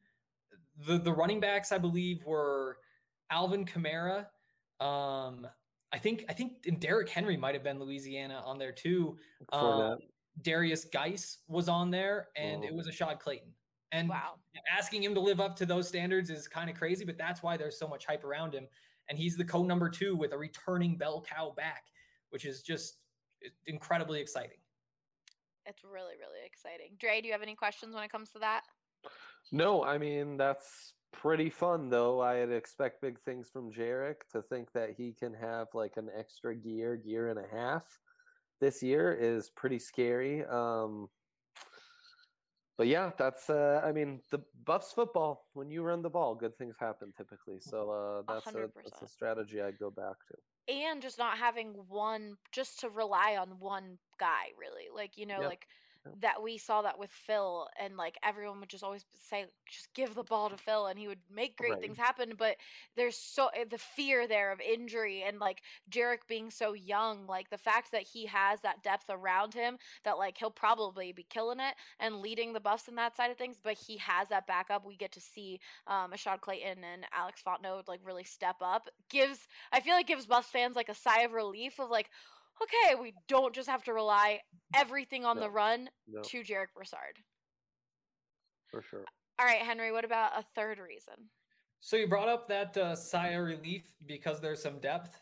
The 0.86 0.98
the 0.98 1.12
running 1.12 1.40
backs, 1.40 1.72
I 1.72 1.78
believe, 1.78 2.24
were 2.24 2.78
Alvin 3.30 3.64
Kamara. 3.64 4.26
Um, 4.80 5.46
I 5.92 5.98
think 5.98 6.24
I 6.28 6.32
think 6.32 6.66
and 6.66 6.80
Derrick 6.80 7.08
Henry 7.08 7.36
might 7.36 7.54
have 7.54 7.62
been 7.64 7.78
Louisiana 7.78 8.42
on 8.44 8.58
there 8.58 8.72
too. 8.72 9.16
Um, 9.52 9.98
Darius 10.42 10.84
Geis 10.86 11.38
was 11.46 11.68
on 11.68 11.90
there, 11.90 12.28
and 12.36 12.64
Oh. 12.64 12.66
it 12.66 12.74
was 12.74 12.88
a 12.88 12.90
Ashaad 12.90 13.20
Clayton. 13.20 13.54
And 13.92 14.08
Wow. 14.08 14.40
asking 14.68 15.04
him 15.04 15.14
to 15.14 15.20
live 15.20 15.40
up 15.40 15.54
to 15.56 15.66
those 15.66 15.86
standards 15.86 16.28
is 16.28 16.48
kind 16.48 16.68
of 16.68 16.74
crazy, 16.76 17.04
but 17.04 17.16
that's 17.16 17.42
why 17.44 17.56
there's 17.56 17.78
so 17.78 17.86
much 17.86 18.04
hype 18.06 18.24
around 18.24 18.52
him. 18.52 18.66
And 19.08 19.16
he's 19.16 19.36
the 19.36 19.44
co 19.44 19.62
number 19.62 19.88
two 19.88 20.16
with 20.16 20.32
a 20.32 20.38
returning 20.38 20.96
bell 20.98 21.22
cow 21.22 21.50
back, 21.56 21.84
which 22.30 22.44
is 22.44 22.62
just 22.62 22.98
incredibly 23.66 24.20
exciting. 24.20 24.58
It's 25.66 25.82
really 25.84 26.14
really 26.18 26.44
exciting. 26.44 26.96
Dre, 26.98 27.20
do 27.20 27.26
you 27.26 27.32
have 27.32 27.42
any 27.42 27.54
questions 27.54 27.94
when 27.94 28.04
it 28.04 28.12
comes 28.12 28.30
to 28.30 28.38
that? 28.40 28.62
No, 29.52 29.84
I 29.84 29.98
mean 29.98 30.36
that's 30.36 30.94
pretty 31.12 31.50
fun 31.50 31.90
though. 31.90 32.20
I'd 32.20 32.50
expect 32.50 33.00
big 33.00 33.20
things 33.20 33.48
from 33.52 33.72
Jarek. 33.72 34.16
To 34.32 34.42
think 34.42 34.72
that 34.72 34.90
he 34.96 35.12
can 35.12 35.34
have 35.34 35.68
like 35.74 35.96
an 35.96 36.08
extra 36.18 36.54
gear, 36.54 36.96
gear 36.96 37.28
and 37.28 37.38
a 37.38 37.56
half 37.56 37.84
this 38.60 38.82
year 38.82 39.16
is 39.18 39.50
pretty 39.50 39.78
scary. 39.78 40.44
Um, 40.44 41.08
but 42.76 42.88
yeah, 42.88 43.10
that's 43.16 43.48
uh, 43.50 43.80
I 43.84 43.92
mean 43.92 44.20
the 44.30 44.40
Buffs 44.64 44.92
football. 44.92 45.46
When 45.52 45.70
you 45.70 45.82
run 45.82 46.02
the 46.02 46.10
ball, 46.10 46.34
good 46.34 46.56
things 46.58 46.76
happen 46.80 47.12
typically. 47.16 47.60
So 47.60 47.90
uh, 47.90 48.32
that's 48.32 48.54
a, 48.54 48.68
that's 48.82 49.02
a 49.02 49.08
strategy 49.08 49.60
I'd 49.60 49.78
go 49.78 49.90
back 49.90 50.16
to. 50.28 50.34
And 50.68 51.02
just 51.02 51.18
not 51.18 51.38
having 51.38 51.74
one 51.88 52.36
just 52.52 52.80
to 52.80 52.88
rely 52.88 53.36
on 53.38 53.58
one 53.58 53.98
guy 54.18 54.46
really 54.58 54.84
like 54.94 55.16
you 55.16 55.26
know 55.26 55.40
Yep. 55.40 55.50
like 55.50 55.66
that 56.20 56.42
we 56.42 56.58
saw 56.58 56.82
that 56.82 56.98
with 56.98 57.10
Phil 57.10 57.68
and 57.80 57.96
like 57.96 58.16
everyone 58.22 58.60
would 58.60 58.68
just 58.68 58.84
always 58.84 59.04
say 59.28 59.46
just 59.68 59.92
give 59.94 60.14
the 60.14 60.22
ball 60.22 60.50
to 60.50 60.56
Phil 60.56 60.86
and 60.86 60.98
he 60.98 61.08
would 61.08 61.18
make 61.34 61.56
great 61.56 61.72
Right. 61.72 61.80
things 61.80 61.96
happen 61.98 62.34
but 62.36 62.56
there's 62.96 63.16
so 63.16 63.48
eh, 63.54 63.64
the 63.68 63.78
fear 63.78 64.26
there 64.28 64.52
of 64.52 64.60
injury 64.60 65.22
and 65.26 65.38
like 65.38 65.62
Jarek 65.90 66.26
being 66.28 66.50
so 66.50 66.72
young 66.72 67.26
like 67.26 67.50
the 67.50 67.58
fact 67.58 67.90
that 67.92 68.02
he 68.02 68.26
has 68.26 68.60
that 68.60 68.82
depth 68.82 69.06
around 69.10 69.54
him 69.54 69.78
that 70.04 70.18
like 70.18 70.38
he'll 70.38 70.50
probably 70.50 71.12
be 71.12 71.24
killing 71.28 71.60
it 71.60 71.74
and 71.98 72.20
leading 72.20 72.52
the 72.52 72.60
Buffs 72.60 72.88
in 72.88 72.94
that 72.96 73.16
side 73.16 73.30
of 73.30 73.36
things 73.36 73.56
but 73.62 73.74
he 73.74 73.96
has 73.98 74.28
that 74.28 74.46
backup. 74.46 74.84
We 74.86 74.96
get 74.96 75.12
to 75.12 75.20
see 75.20 75.60
um 75.86 76.12
Ashaad 76.12 76.40
Clayton 76.40 76.84
and 76.84 77.06
Alex 77.16 77.42
Fontenot 77.46 77.88
like 77.88 78.00
really 78.04 78.24
step 78.24 78.56
up. 78.60 78.88
Gives 79.08 79.46
I 79.72 79.80
feel 79.80 79.94
like 79.94 80.06
gives 80.06 80.26
Buffs 80.26 80.48
fans 80.48 80.76
like 80.76 80.88
a 80.88 80.94
sigh 80.94 81.22
of 81.22 81.32
relief 81.32 81.78
of 81.78 81.90
like 81.90 82.10
okay 82.62 82.94
we 83.00 83.12
don't 83.28 83.54
just 83.54 83.68
have 83.68 83.82
to 83.84 83.92
rely 83.92 84.40
everything 84.74 85.24
on 85.24 85.38
the 85.38 85.48
run 85.50 85.88
No, 86.08 86.22
to 86.22 86.42
Jarek 86.42 86.72
Broussard. 86.74 87.18
for 88.70 88.82
sure. 88.82 89.04
All 89.38 89.46
right, 89.46 89.62
Henry, 89.62 89.90
what 89.92 90.04
about 90.04 90.32
a 90.38 90.44
third 90.54 90.78
reason? 90.78 91.14
So 91.80 91.96
you 91.96 92.06
brought 92.08 92.28
up 92.28 92.48
that 92.48 92.76
uh, 92.76 92.94
sigh 92.96 93.28
of 93.30 93.44
relief 93.44 93.82
because 94.06 94.40
there's 94.40 94.62
some 94.62 94.78
depth. 94.78 95.20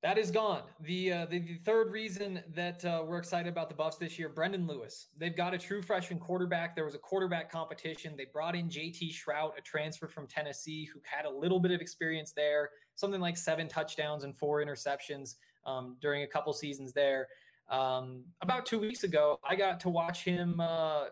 That 0.00 0.16
is 0.16 0.30
gone. 0.30 0.62
The 0.80 1.12
uh, 1.12 1.26
the, 1.26 1.40
the 1.40 1.58
third 1.64 1.90
reason 1.90 2.40
that 2.54 2.84
uh, 2.84 3.02
we're 3.04 3.18
excited 3.18 3.48
about 3.48 3.68
the 3.68 3.74
Buffs 3.74 3.96
this 3.96 4.16
year, 4.16 4.28
Brendan 4.28 4.64
Lewis. 4.66 5.08
They've 5.16 5.36
got 5.36 5.54
a 5.54 5.58
true 5.58 5.82
freshman 5.82 6.20
quarterback. 6.20 6.76
There 6.76 6.84
was 6.84 6.94
a 6.94 6.98
quarterback 6.98 7.50
competition. 7.50 8.14
They 8.16 8.26
brought 8.32 8.54
in 8.54 8.68
JT 8.68 9.12
Shrout, 9.12 9.58
a 9.58 9.60
transfer 9.60 10.06
from 10.06 10.28
Tennessee, 10.28 10.88
who 10.92 11.00
had 11.02 11.24
a 11.24 11.30
little 11.30 11.58
bit 11.58 11.72
of 11.72 11.80
experience 11.80 12.30
there, 12.30 12.70
something 12.94 13.20
like 13.20 13.36
seven 13.36 13.66
touchdowns 13.66 14.22
and 14.22 14.36
four 14.36 14.64
interceptions 14.64 15.34
um, 15.66 15.96
during 16.00 16.22
a 16.22 16.28
couple 16.28 16.52
seasons 16.52 16.92
there. 16.92 17.26
Um, 17.68 18.22
about 18.40 18.66
two 18.66 18.78
weeks 18.78 19.02
ago, 19.02 19.40
I 19.48 19.56
got 19.56 19.80
to 19.80 19.88
watch 19.88 20.22
him 20.22 20.60
uh, 20.60 21.06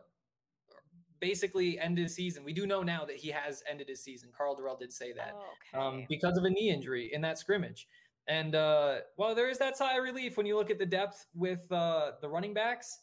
basically 1.20 1.78
end 1.78 1.98
his 1.98 2.14
season. 2.14 2.44
We 2.44 2.52
do 2.52 2.66
know 2.66 2.82
now 2.82 3.04
that 3.04 3.16
he 3.16 3.30
has 3.30 3.62
ended 3.68 3.88
his 3.88 4.02
season. 4.02 4.30
Karl 4.36 4.56
Dorrell 4.56 4.78
did 4.78 4.92
say 4.92 5.12
that 5.12 5.34
Oh, 5.74 5.80
um, 5.80 6.06
because 6.08 6.38
of 6.38 6.44
a 6.44 6.50
knee 6.50 6.70
injury 6.70 7.10
in 7.12 7.20
that 7.22 7.38
scrimmage. 7.38 7.88
And 8.28 8.54
uh, 8.54 8.96
well, 9.16 9.34
there 9.34 9.48
is 9.48 9.58
that 9.58 9.76
sigh 9.76 9.96
of 9.96 10.02
relief 10.02 10.36
when 10.36 10.46
you 10.46 10.56
look 10.56 10.70
at 10.70 10.78
the 10.78 10.86
depth 10.86 11.26
with 11.34 11.70
uh, 11.70 12.12
the 12.20 12.28
running 12.28 12.54
backs. 12.54 12.98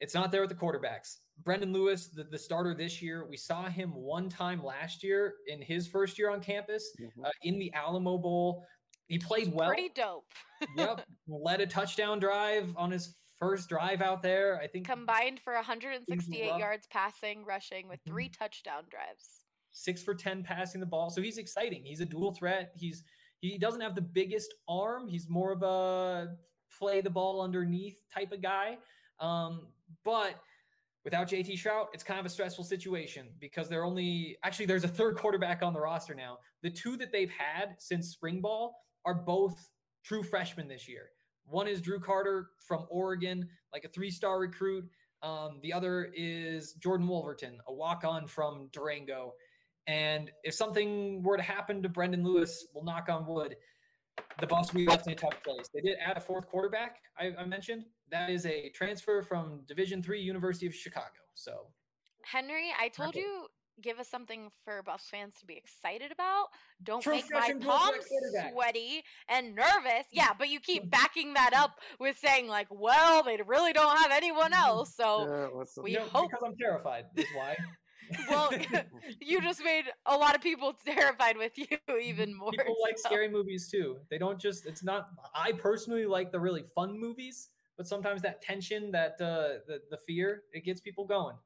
It's 0.00 0.14
not 0.14 0.32
there 0.32 0.40
with 0.40 0.50
the 0.50 0.56
quarterbacks. 0.56 1.16
Brendan 1.42 1.72
Lewis, 1.72 2.08
the, 2.08 2.24
the 2.24 2.38
starter 2.38 2.74
this 2.74 3.02
year, 3.02 3.26
we 3.28 3.36
saw 3.36 3.64
him 3.68 3.90
one 3.94 4.28
time 4.28 4.62
last 4.64 5.02
year 5.02 5.34
in 5.46 5.60
his 5.60 5.86
first 5.88 6.18
year 6.18 6.30
on 6.30 6.40
campus 6.40 6.90
Mhm. 7.00 7.26
uh, 7.26 7.30
in 7.42 7.58
the 7.58 7.72
Alamo 7.74 8.16
Bowl. 8.18 8.64
He 9.08 9.18
played 9.18 9.52
well. 9.52 9.68
Pretty 9.68 9.90
dope. 9.94 10.24
yep, 10.76 11.04
led 11.28 11.60
a 11.60 11.66
touchdown 11.66 12.18
drive 12.20 12.72
on 12.76 12.90
his 12.92 13.16
first 13.38 13.68
drive 13.68 14.00
out 14.02 14.22
there. 14.22 14.58
I 14.62 14.66
think 14.68 14.86
Combined 14.86 15.40
for 15.40 15.54
168 15.54 16.58
yards 16.58 16.86
passing, 16.90 17.44
rushing 17.44 17.88
with 17.88 18.00
three 18.06 18.26
Mm-hmm. 18.28 18.42
touchdown 18.42 18.84
drives. 18.90 19.40
six 19.72 20.02
for 20.02 20.14
10 20.14 20.42
passing 20.44 20.80
the 20.80 20.86
ball. 20.86 21.10
So 21.10 21.20
he's 21.22 21.38
exciting. 21.38 21.84
He's 21.84 22.00
a 22.00 22.06
dual 22.06 22.32
threat. 22.32 22.72
He's 22.76 23.02
he 23.40 23.58
doesn't 23.58 23.80
have 23.80 23.94
the 23.94 24.02
biggest 24.02 24.54
arm. 24.68 25.08
He's 25.08 25.28
more 25.28 25.52
of 25.52 25.62
a 25.62 26.36
play 26.78 27.00
the 27.00 27.10
ball 27.10 27.40
underneath 27.40 27.98
type 28.12 28.32
of 28.32 28.42
guy. 28.42 28.78
Um, 29.18 29.68
but 30.04 30.34
without 31.04 31.28
JT 31.28 31.52
Shrout, 31.52 31.86
it's 31.92 32.04
kind 32.04 32.20
of 32.20 32.26
a 32.26 32.28
stressful 32.28 32.64
situation 32.64 33.28
because 33.40 33.68
they're 33.68 33.84
only 33.84 34.36
actually 34.44 34.66
there's 34.66 34.84
a 34.84 34.88
third 34.88 35.16
quarterback 35.16 35.62
on 35.62 35.72
the 35.72 35.80
roster 35.80 36.14
now. 36.14 36.38
The 36.62 36.70
two 36.70 36.96
that 36.98 37.12
they've 37.12 37.30
had 37.30 37.76
since 37.78 38.08
spring 38.08 38.40
ball 38.40 38.76
are 39.04 39.14
both 39.14 39.70
true 40.04 40.22
freshmen 40.22 40.68
this 40.68 40.88
year. 40.88 41.10
One 41.46 41.66
is 41.66 41.80
Drew 41.80 41.98
Carter 41.98 42.50
from 42.66 42.86
Oregon, 42.90 43.48
like 43.72 43.84
a 43.84 43.88
three-star 43.88 44.38
recruit. 44.38 44.84
Um, 45.22 45.58
the 45.62 45.72
other 45.72 46.10
is 46.14 46.74
Jordan 46.74 47.08
Wolverton, 47.08 47.58
a 47.66 47.72
walk-on 47.72 48.26
from 48.26 48.68
Durango. 48.72 49.32
And 49.86 50.30
if 50.44 50.54
something 50.54 51.22
were 51.22 51.36
to 51.36 51.42
happen 51.42 51.82
to 51.82 51.88
Brendan 51.88 52.22
Lewis, 52.22 52.66
we'll 52.74 52.84
knock 52.84 53.08
on 53.08 53.26
wood, 53.26 53.56
the 54.38 54.46
Buffs 54.46 54.72
will 54.72 54.80
be 54.80 54.86
left 54.86 55.06
in 55.06 55.12
a 55.12 55.16
tough 55.16 55.42
place. 55.42 55.68
They 55.72 55.80
did 55.80 55.96
add 56.04 56.16
a 56.16 56.20
fourth 56.20 56.46
quarterback, 56.48 56.98
I, 57.18 57.32
I 57.38 57.44
mentioned. 57.44 57.84
That 58.10 58.30
is 58.30 58.46
a 58.46 58.70
transfer 58.70 59.22
from 59.22 59.60
Division 59.66 60.02
Three, 60.02 60.20
University 60.20 60.66
of 60.66 60.74
Chicago. 60.74 61.06
So 61.34 61.66
Henry, 62.24 62.68
I 62.78 62.88
told 62.88 63.14
Perfect. 63.14 63.24
you 63.24 63.46
give 63.82 63.98
us 63.98 64.08
something 64.08 64.50
for 64.64 64.82
Buffs 64.82 65.08
fans 65.08 65.34
to 65.40 65.46
be 65.46 65.56
excited 65.56 66.12
about. 66.12 66.46
Don't 66.82 67.02
True 67.02 67.14
make 67.14 67.32
my 67.32 67.54
palms 67.60 68.04
sweaty 68.52 69.02
and 69.28 69.54
nervous. 69.54 70.06
Mm-hmm. 70.06 70.16
Yeah, 70.16 70.30
but 70.38 70.48
you 70.48 70.60
keep 70.60 70.90
backing 70.90 71.34
that 71.34 71.52
up 71.54 71.72
with 71.98 72.18
saying 72.18 72.48
like, 72.48 72.68
well, 72.70 73.22
they 73.22 73.38
really 73.46 73.72
don't 73.72 73.96
have 73.98 74.10
anyone 74.12 74.52
mm-hmm. 74.52 74.64
else. 74.64 74.94
So 74.94 75.50
Yeah, 75.56 75.82
we 75.82 75.92
you 75.92 75.98
know, 75.98 76.04
hope 76.04 76.30
because 76.30 76.44
I'm 76.44 76.56
terrified 76.56 77.04
is 77.16 77.26
why. 77.34 77.56
Well 78.28 78.50
you 79.20 79.40
just 79.40 79.62
made 79.64 79.84
a 80.06 80.16
lot 80.16 80.34
of 80.34 80.40
people 80.40 80.74
terrified 80.84 81.36
with 81.36 81.56
you 81.56 81.66
even 82.02 82.34
more. 82.34 82.50
People 82.50 82.76
like 82.82 82.98
so- 82.98 83.08
scary 83.08 83.28
movies 83.28 83.68
too. 83.70 83.98
They 84.10 84.18
don't 84.18 84.38
just. 84.38 84.66
It's 84.66 84.82
not. 84.82 85.10
I 85.34 85.52
personally 85.52 86.06
like 86.06 86.32
the 86.32 86.40
really 86.40 86.64
fun 86.74 86.98
movies, 86.98 87.48
but 87.76 87.86
sometimes 87.86 88.22
that 88.22 88.42
tension, 88.42 88.90
that 88.92 89.12
uh, 89.20 89.60
the 89.66 89.80
the 89.90 89.98
fear, 90.06 90.42
it 90.52 90.64
gets 90.64 90.80
people 90.80 91.04
going. 91.04 91.36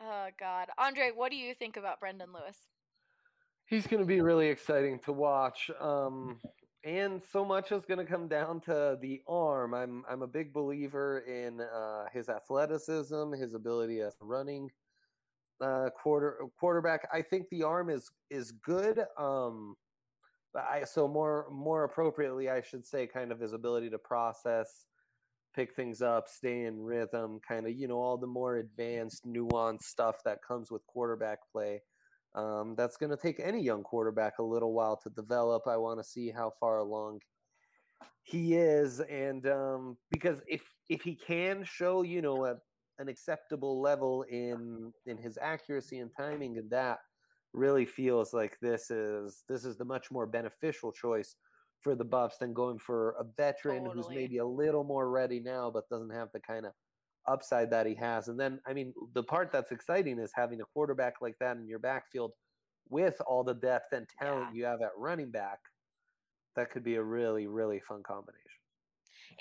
Oh 0.00 0.28
God, 0.38 0.68
Andre, 0.78 1.10
what 1.14 1.30
do 1.30 1.36
you 1.36 1.54
think 1.54 1.76
about 1.76 2.00
Brendan 2.00 2.32
Lewis? 2.32 2.56
He's 3.66 3.86
going 3.86 4.00
to 4.00 4.06
be 4.06 4.20
really 4.20 4.48
exciting 4.48 4.98
to 5.00 5.12
watch. 5.12 5.70
Um, 5.78 6.38
and 6.84 7.20
so 7.32 7.44
much 7.44 7.70
is 7.72 7.84
going 7.84 7.98
to 7.98 8.10
come 8.10 8.28
down 8.28 8.60
to 8.62 8.96
the 9.00 9.20
arm. 9.28 9.74
I'm 9.74 10.04
I'm 10.08 10.22
a 10.22 10.26
big 10.26 10.52
believer 10.52 11.18
in 11.20 11.60
uh, 11.60 12.04
his 12.12 12.28
athleticism, 12.28 13.32
his 13.32 13.54
ability 13.54 14.00
as 14.00 14.14
running 14.20 14.70
uh, 15.60 15.90
quarter 16.00 16.38
quarterback. 16.58 17.08
I 17.12 17.22
think 17.22 17.46
the 17.50 17.62
arm 17.62 17.90
is 17.90 18.10
is 18.30 18.52
good. 18.52 19.04
Um, 19.18 19.76
but 20.52 20.64
I 20.64 20.84
so 20.84 21.08
more 21.08 21.46
more 21.50 21.84
appropriately, 21.84 22.48
I 22.48 22.62
should 22.62 22.86
say, 22.86 23.06
kind 23.06 23.32
of 23.32 23.40
his 23.40 23.52
ability 23.52 23.90
to 23.90 23.98
process, 23.98 24.86
pick 25.54 25.74
things 25.74 26.02
up, 26.02 26.28
stay 26.28 26.64
in 26.64 26.80
rhythm, 26.80 27.40
kind 27.46 27.66
of 27.66 27.72
you 27.72 27.88
know 27.88 28.00
all 28.00 28.16
the 28.16 28.26
more 28.26 28.56
advanced, 28.56 29.26
nuanced 29.26 29.82
stuff 29.82 30.16
that 30.24 30.38
comes 30.46 30.70
with 30.70 30.86
quarterback 30.86 31.38
play. 31.52 31.82
Um, 32.34 32.74
that's 32.76 32.96
going 32.96 33.10
to 33.10 33.16
take 33.16 33.40
any 33.40 33.60
young 33.62 33.82
quarterback 33.82 34.38
a 34.38 34.42
little 34.42 34.72
while 34.72 34.96
to 35.02 35.10
develop. 35.10 35.62
I 35.66 35.76
want 35.76 35.98
to 35.98 36.04
see 36.04 36.30
how 36.30 36.52
far 36.60 36.78
along 36.78 37.20
he 38.22 38.54
is, 38.54 39.00
and 39.00 39.46
um, 39.46 39.96
because 40.10 40.40
if 40.46 40.62
if 40.88 41.02
he 41.02 41.14
can 41.14 41.64
show 41.64 42.02
you 42.02 42.22
know 42.22 42.44
a, 42.46 42.56
an 42.98 43.08
acceptable 43.08 43.80
level 43.80 44.22
in 44.22 44.92
in 45.06 45.16
his 45.16 45.38
accuracy 45.40 45.98
and 45.98 46.10
timing, 46.16 46.58
and 46.58 46.70
that 46.70 46.98
really 47.52 47.86
feels 47.86 48.32
like 48.32 48.58
this 48.60 48.90
is 48.90 49.44
this 49.48 49.64
is 49.64 49.76
the 49.76 49.84
much 49.84 50.10
more 50.10 50.26
beneficial 50.26 50.92
choice 50.92 51.36
for 51.80 51.94
the 51.94 52.04
Buffs 52.04 52.38
than 52.38 52.52
going 52.52 52.78
for 52.78 53.14
a 53.20 53.24
veteran 53.36 53.84
who's 53.84 54.08
maybe 54.10 54.38
a 54.38 54.44
little 54.44 54.84
more 54.84 55.10
ready 55.10 55.40
now, 55.40 55.70
but 55.70 55.88
doesn't 55.88 56.10
have 56.10 56.28
the 56.32 56.40
kind 56.40 56.66
of 56.66 56.72
upside 57.28 57.70
that 57.70 57.86
he 57.86 57.94
has. 57.94 58.28
And 58.28 58.38
then, 58.38 58.60
I 58.66 58.72
mean, 58.72 58.92
the 59.14 59.22
part 59.22 59.52
that's 59.52 59.70
exciting 59.70 60.18
is 60.18 60.32
having 60.34 60.60
a 60.60 60.64
quarterback 60.64 61.14
like 61.20 61.36
that 61.40 61.56
in 61.56 61.68
your 61.68 61.78
backfield 61.78 62.32
with 62.88 63.20
all 63.26 63.44
the 63.44 63.54
depth 63.54 63.92
and 63.92 64.06
talent 64.20 64.56
you 64.56 64.64
have 64.64 64.82
at 64.82 64.90
running 64.96 65.30
back. 65.30 65.58
That 66.56 66.70
could 66.70 66.82
be 66.82 66.96
a 66.96 67.02
really, 67.02 67.46
really 67.46 67.80
fun 67.86 68.02
combination. 68.02 68.42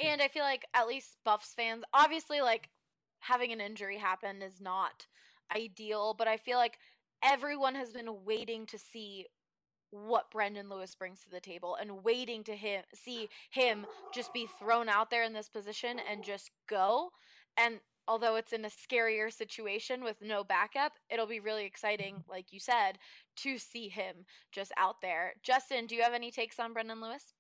And 0.04 0.22
I 0.22 0.28
feel 0.28 0.44
like 0.44 0.66
at 0.76 0.88
least 0.88 1.18
Buffs 1.26 1.54
fans, 1.56 1.84
obviously, 1.94 2.42
like 2.42 2.70
having 3.20 3.52
an 3.52 3.62
injury 3.62 3.98
happen 3.98 4.42
is 4.42 4.62
not 4.62 5.08
ideal, 5.56 6.16
but 6.18 6.28
I 6.28 6.38
feel 6.38 6.58
like 6.58 6.78
everyone 7.24 7.76
has 7.76 7.92
been 7.92 8.26
waiting 8.26 8.66
to 8.68 8.78
see 8.78 9.26
what 9.92 10.32
Brendan 10.32 10.70
Lewis 10.70 10.96
brings 10.96 11.22
to 11.22 11.30
the 11.30 11.40
table 11.40 11.78
and 11.80 12.04
waiting 12.04 12.44
to 12.44 12.56
him 12.56 12.84
see 12.94 13.30
him 13.50 13.86
just 14.14 14.34
be 14.34 14.48
thrown 14.60 14.90
out 14.90 15.10
there 15.10 15.24
in 15.24 15.34
this 15.34 15.48
position 15.48 15.98
and 16.12 16.24
just 16.24 16.52
go. 16.68 17.12
And 17.56 17.80
although 18.08 18.36
it's 18.36 18.54
in 18.54 18.66
a 18.66 18.70
scarier 18.70 19.32
situation 19.32 20.04
with 20.04 20.18
no 20.22 20.44
backup, 20.44 20.94
it'll 21.10 21.28
be 21.28 21.40
really 21.40 21.66
exciting, 21.66 22.24
like 22.30 22.52
you 22.52 22.60
said, 22.60 22.98
to 23.38 23.58
see 23.58 23.90
him 23.90 24.26
just 24.52 24.72
out 24.78 25.02
there. 25.02 25.34
Justin, 25.44 25.88
do 25.88 25.96
you 25.96 26.04
have 26.04 26.14
any 26.14 26.32
takes 26.32 26.60
on 26.60 26.74
Brendan 26.74 27.02
Lewis? 27.02 27.34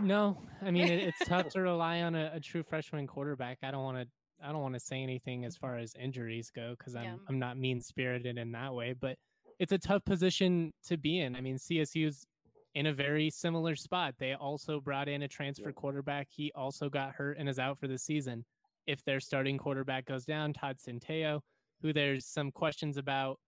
No, 0.00 0.38
I 0.60 0.70
mean 0.70 0.88
it, 0.88 1.00
it's 1.00 1.28
tough 1.28 1.48
to 1.50 1.60
rely 1.62 2.02
on 2.02 2.14
a, 2.14 2.32
a 2.34 2.40
true 2.40 2.62
freshman 2.62 3.06
quarterback. 3.06 3.58
I 3.62 3.70
don't 3.70 3.82
want 3.82 3.98
to. 3.98 4.06
I 4.44 4.50
don't 4.50 4.62
want 4.62 4.74
to 4.74 4.80
say 4.80 5.00
anything 5.02 5.44
as 5.44 5.56
far 5.56 5.78
as 5.78 5.94
injuries 5.94 6.50
go 6.50 6.74
because 6.76 6.96
I'm 6.96 7.04
Yeah. 7.04 7.14
I'm 7.28 7.38
not 7.38 7.56
mean 7.56 7.80
spirited 7.80 8.38
in 8.38 8.52
that 8.52 8.74
way. 8.74 8.94
But 8.98 9.16
it's 9.58 9.72
a 9.72 9.78
tough 9.78 10.04
position 10.04 10.72
to 10.86 10.96
be 10.96 11.20
in. 11.20 11.36
I 11.36 11.40
mean 11.40 11.56
CSU's 11.56 12.26
in 12.74 12.86
a 12.86 12.92
very 12.92 13.30
similar 13.30 13.76
spot. 13.76 14.14
They 14.18 14.34
also 14.34 14.80
brought 14.80 15.08
in 15.08 15.22
a 15.22 15.28
transfer 15.28 15.72
quarterback. 15.72 16.28
He 16.30 16.50
also 16.54 16.88
got 16.88 17.12
hurt 17.12 17.36
and 17.38 17.48
is 17.48 17.58
out 17.58 17.78
for 17.78 17.86
the 17.86 17.98
season. 17.98 18.44
If 18.86 19.04
their 19.04 19.20
starting 19.20 19.58
quarterback 19.58 20.06
goes 20.06 20.24
down, 20.24 20.54
Todd 20.54 20.78
Centeo, 20.78 21.40
who 21.82 21.92
there's 21.92 22.26
some 22.26 22.50
questions 22.50 22.96
about, 22.96 23.38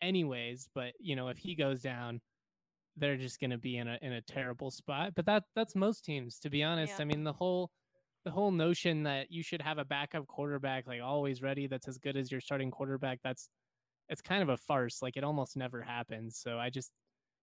anyways. 0.00 0.68
But 0.74 0.94
you 0.98 1.14
know 1.14 1.28
if 1.28 1.38
he 1.38 1.54
goes 1.54 1.82
down, 1.82 2.20
they're 3.00 3.16
just 3.16 3.40
going 3.40 3.50
to 3.50 3.58
be 3.58 3.78
in 3.78 3.88
a 3.88 3.98
in 4.02 4.12
a 4.12 4.20
terrible 4.20 4.70
spot. 4.70 5.12
But 5.16 5.26
that 5.26 5.44
that's 5.56 5.74
most 5.74 6.04
teams, 6.04 6.38
to 6.40 6.50
be 6.50 6.62
honest. 6.62 6.94
Yeah. 6.96 7.02
I 7.02 7.04
mean, 7.06 7.24
the 7.24 7.32
whole 7.32 7.70
the 8.24 8.30
whole 8.30 8.50
notion 8.50 9.02
that 9.04 9.30
you 9.30 9.42
should 9.42 9.62
have 9.62 9.78
a 9.78 9.84
backup 9.84 10.26
quarterback 10.26 10.86
like 10.86 11.00
always 11.02 11.42
ready 11.42 11.66
that's 11.66 11.88
as 11.88 11.98
good 11.98 12.16
as 12.16 12.30
your 12.30 12.40
starting 12.40 12.70
quarterback 12.70 13.18
that's 13.24 13.48
it's 14.08 14.20
kind 14.20 14.42
of 14.42 14.50
a 14.50 14.56
farce 14.56 15.00
like 15.00 15.16
it 15.16 15.24
almost 15.24 15.56
never 15.56 15.80
happens 15.80 16.36
so 16.36 16.58
i 16.58 16.68
just 16.68 16.92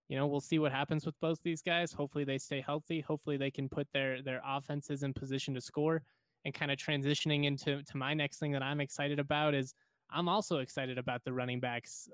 you 0.08 0.17
know 0.17 0.28
we'll 0.28 0.39
see 0.39 0.60
what 0.60 0.72
happens 0.72 1.06
with 1.06 1.20
both 1.20 1.39
these 1.43 1.62
guys 1.62 1.91
hopefully 1.91 2.24
they 2.24 2.38
stay 2.38 2.62
healthy 2.62 3.02
hopefully 3.02 3.38
they 3.38 3.52
can 3.52 3.67
put 3.67 3.88
their 3.93 4.22
their 4.22 4.41
offenses 4.46 5.04
in 5.04 5.13
position 5.13 5.54
to 5.54 5.62
score 5.62 6.04
and 6.46 6.54
kind 6.54 6.72
of 6.72 6.78
transitioning 6.78 7.46
into 7.46 7.82
to 7.84 7.98
my 7.98 8.13
next 8.13 8.38
thing 8.38 8.52
that 8.52 8.62
i'm 8.62 8.80
excited 8.80 9.20
about 9.20 9.54
is 9.56 9.74
i'm 10.12 10.30
also 10.30 10.60
excited 10.60 10.98
about 10.98 11.24
the 11.24 11.34
running 11.34 11.60
backs 11.60 12.08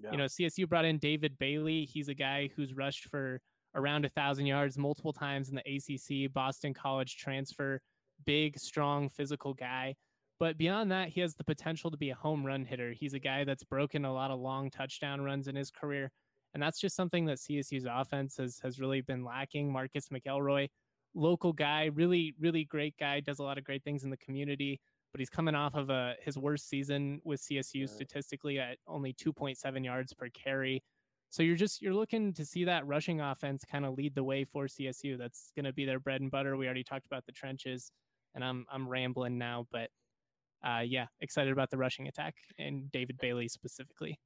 Yeah. 0.00 0.10
you 0.12 0.16
know 0.16 0.24
csu 0.24 0.68
brought 0.68 0.84
in 0.84 0.98
david 0.98 1.38
bailey 1.38 1.84
he's 1.84 2.08
a 2.08 2.14
guy 2.14 2.48
who's 2.56 2.74
rushed 2.74 3.08
for 3.08 3.40
around 3.74 4.04
a 4.04 4.08
thousand 4.10 4.46
yards 4.46 4.76
multiple 4.76 5.12
times 5.12 5.48
in 5.48 5.56
the 5.56 5.62
ACC, 5.62 6.32
Boston 6.32 6.74
College 6.74 7.16
transfer, 7.16 7.80
big, 8.24 8.58
strong, 8.58 9.08
physical 9.08 9.54
guy. 9.54 9.94
But 10.38 10.58
beyond 10.58 10.90
that, 10.90 11.08
he 11.08 11.20
has 11.20 11.34
the 11.34 11.44
potential 11.44 11.90
to 11.90 11.96
be 11.96 12.10
a 12.10 12.14
home 12.14 12.44
run 12.44 12.64
hitter. 12.64 12.92
He's 12.92 13.14
a 13.14 13.18
guy 13.18 13.44
that's 13.44 13.64
broken 13.64 14.04
a 14.04 14.12
lot 14.12 14.30
of 14.30 14.40
long 14.40 14.70
touchdown 14.70 15.20
runs 15.22 15.48
in 15.48 15.54
his 15.54 15.70
career. 15.70 16.10
And 16.54 16.62
that's 16.62 16.80
just 16.80 16.96
something 16.96 17.24
that 17.26 17.38
CSU's 17.38 17.86
offense 17.88 18.36
has, 18.36 18.58
has 18.62 18.80
really 18.80 19.00
been 19.00 19.24
lacking. 19.24 19.72
Marcus 19.72 20.08
McElroy, 20.08 20.68
local 21.14 21.52
guy, 21.52 21.90
really, 21.94 22.34
really 22.38 22.64
great 22.64 22.94
guy, 22.98 23.20
does 23.20 23.38
a 23.38 23.42
lot 23.42 23.56
of 23.56 23.64
great 23.64 23.84
things 23.84 24.04
in 24.04 24.10
the 24.10 24.16
community, 24.18 24.80
but 25.12 25.20
he's 25.20 25.30
coming 25.30 25.54
off 25.54 25.74
of 25.74 25.90
a, 25.90 26.14
his 26.22 26.36
worst 26.36 26.68
season 26.68 27.20
with 27.24 27.40
CSU 27.40 27.88
statistically 27.88 28.58
at 28.58 28.78
only 28.86 29.12
2.7 29.12 29.84
yards 29.84 30.12
per 30.14 30.28
carry. 30.30 30.82
So 31.30 31.42
you're 31.42 31.56
just 31.56 31.80
you're 31.80 31.94
looking 31.94 32.32
to 32.34 32.44
see 32.44 32.64
that 32.64 32.86
rushing 32.86 33.20
offense 33.20 33.64
kind 33.70 33.86
of 33.86 33.94
lead 33.94 34.14
the 34.14 34.24
way 34.24 34.44
for 34.44 34.66
CSU. 34.66 35.16
That's 35.16 35.52
going 35.54 35.64
to 35.64 35.72
be 35.72 35.84
their 35.84 36.00
bread 36.00 36.20
and 36.20 36.30
butter. 36.30 36.56
We 36.56 36.66
already 36.66 36.84
talked 36.84 37.06
about 37.06 37.24
the 37.24 37.32
trenches, 37.32 37.90
and 38.34 38.44
I'm 38.44 38.66
I'm 38.70 38.88
rambling 38.88 39.38
now, 39.38 39.66
but 39.70 39.88
uh, 40.64 40.80
yeah, 40.84 41.06
excited 41.20 41.52
about 41.52 41.70
the 41.70 41.78
rushing 41.78 42.06
attack 42.06 42.34
and 42.58 42.90
David 42.92 43.18
Bailey 43.18 43.48
specifically. 43.48 44.18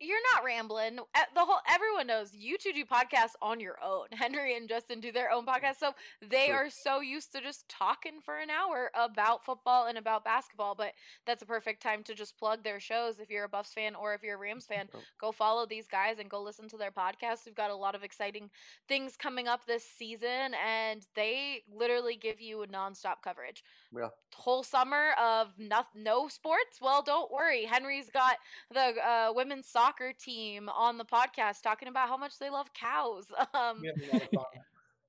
You're 0.00 0.18
not 0.34 0.44
rambling. 0.44 0.96
The 0.96 1.40
whole 1.40 1.60
everyone 1.70 2.08
knows 2.08 2.34
you 2.34 2.58
two 2.58 2.72
do 2.72 2.84
podcasts 2.84 3.36
on 3.40 3.60
your 3.60 3.76
own. 3.82 4.06
Henry 4.12 4.56
and 4.56 4.68
Justin 4.68 5.00
do 5.00 5.12
their 5.12 5.30
own 5.30 5.46
podcast, 5.46 5.76
so 5.78 5.92
they 6.20 6.50
are 6.50 6.68
so 6.68 7.00
used 7.00 7.32
to 7.32 7.40
just 7.40 7.68
talking 7.68 8.20
for 8.20 8.38
an 8.38 8.50
hour 8.50 8.90
about 8.94 9.44
football 9.44 9.86
and 9.86 9.96
about 9.96 10.24
basketball. 10.24 10.74
But 10.74 10.92
that's 11.26 11.42
a 11.42 11.46
perfect 11.46 11.82
time 11.82 12.02
to 12.04 12.14
just 12.14 12.36
plug 12.36 12.64
their 12.64 12.80
shows. 12.80 13.20
If 13.20 13.30
you're 13.30 13.44
a 13.44 13.48
Buffs 13.48 13.72
fan 13.72 13.94
or 13.94 14.14
if 14.14 14.22
you're 14.22 14.34
a 14.34 14.38
Rams 14.38 14.66
fan, 14.66 14.88
go 15.20 15.30
follow 15.30 15.64
these 15.64 15.86
guys 15.86 16.18
and 16.18 16.28
go 16.28 16.42
listen 16.42 16.68
to 16.68 16.76
their 16.76 16.90
podcast. 16.90 17.46
We've 17.46 17.54
got 17.54 17.70
a 17.70 17.76
lot 17.76 17.94
of 17.94 18.02
exciting 18.02 18.50
things 18.88 19.16
coming 19.16 19.46
up 19.48 19.64
this 19.64 19.84
season, 19.84 20.54
and 20.66 21.06
they 21.14 21.62
literally 21.72 22.16
give 22.16 22.40
you 22.40 22.64
nonstop 22.70 23.22
coverage 23.22 23.62
Yeah. 23.96 24.08
whole 24.34 24.62
summer 24.62 25.10
of 25.20 25.48
no, 25.58 25.82
no 25.94 26.28
sports 26.28 26.80
well 26.80 27.02
don't 27.02 27.30
worry 27.32 27.64
henry's 27.64 28.10
got 28.10 28.36
the 28.72 28.94
uh, 29.06 29.32
women's 29.34 29.66
soccer 29.68 30.12
team 30.12 30.68
on 30.68 30.98
the 30.98 31.04
podcast 31.04 31.62
talking 31.62 31.88
about 31.88 32.08
how 32.08 32.16
much 32.16 32.38
they 32.38 32.50
love 32.50 32.72
cows 32.74 33.26
um 33.54 33.80
We 33.80 33.88
have 33.88 33.96
a 33.96 34.12
lot 34.12 34.22
of 34.22 34.28
fun. 34.30 34.44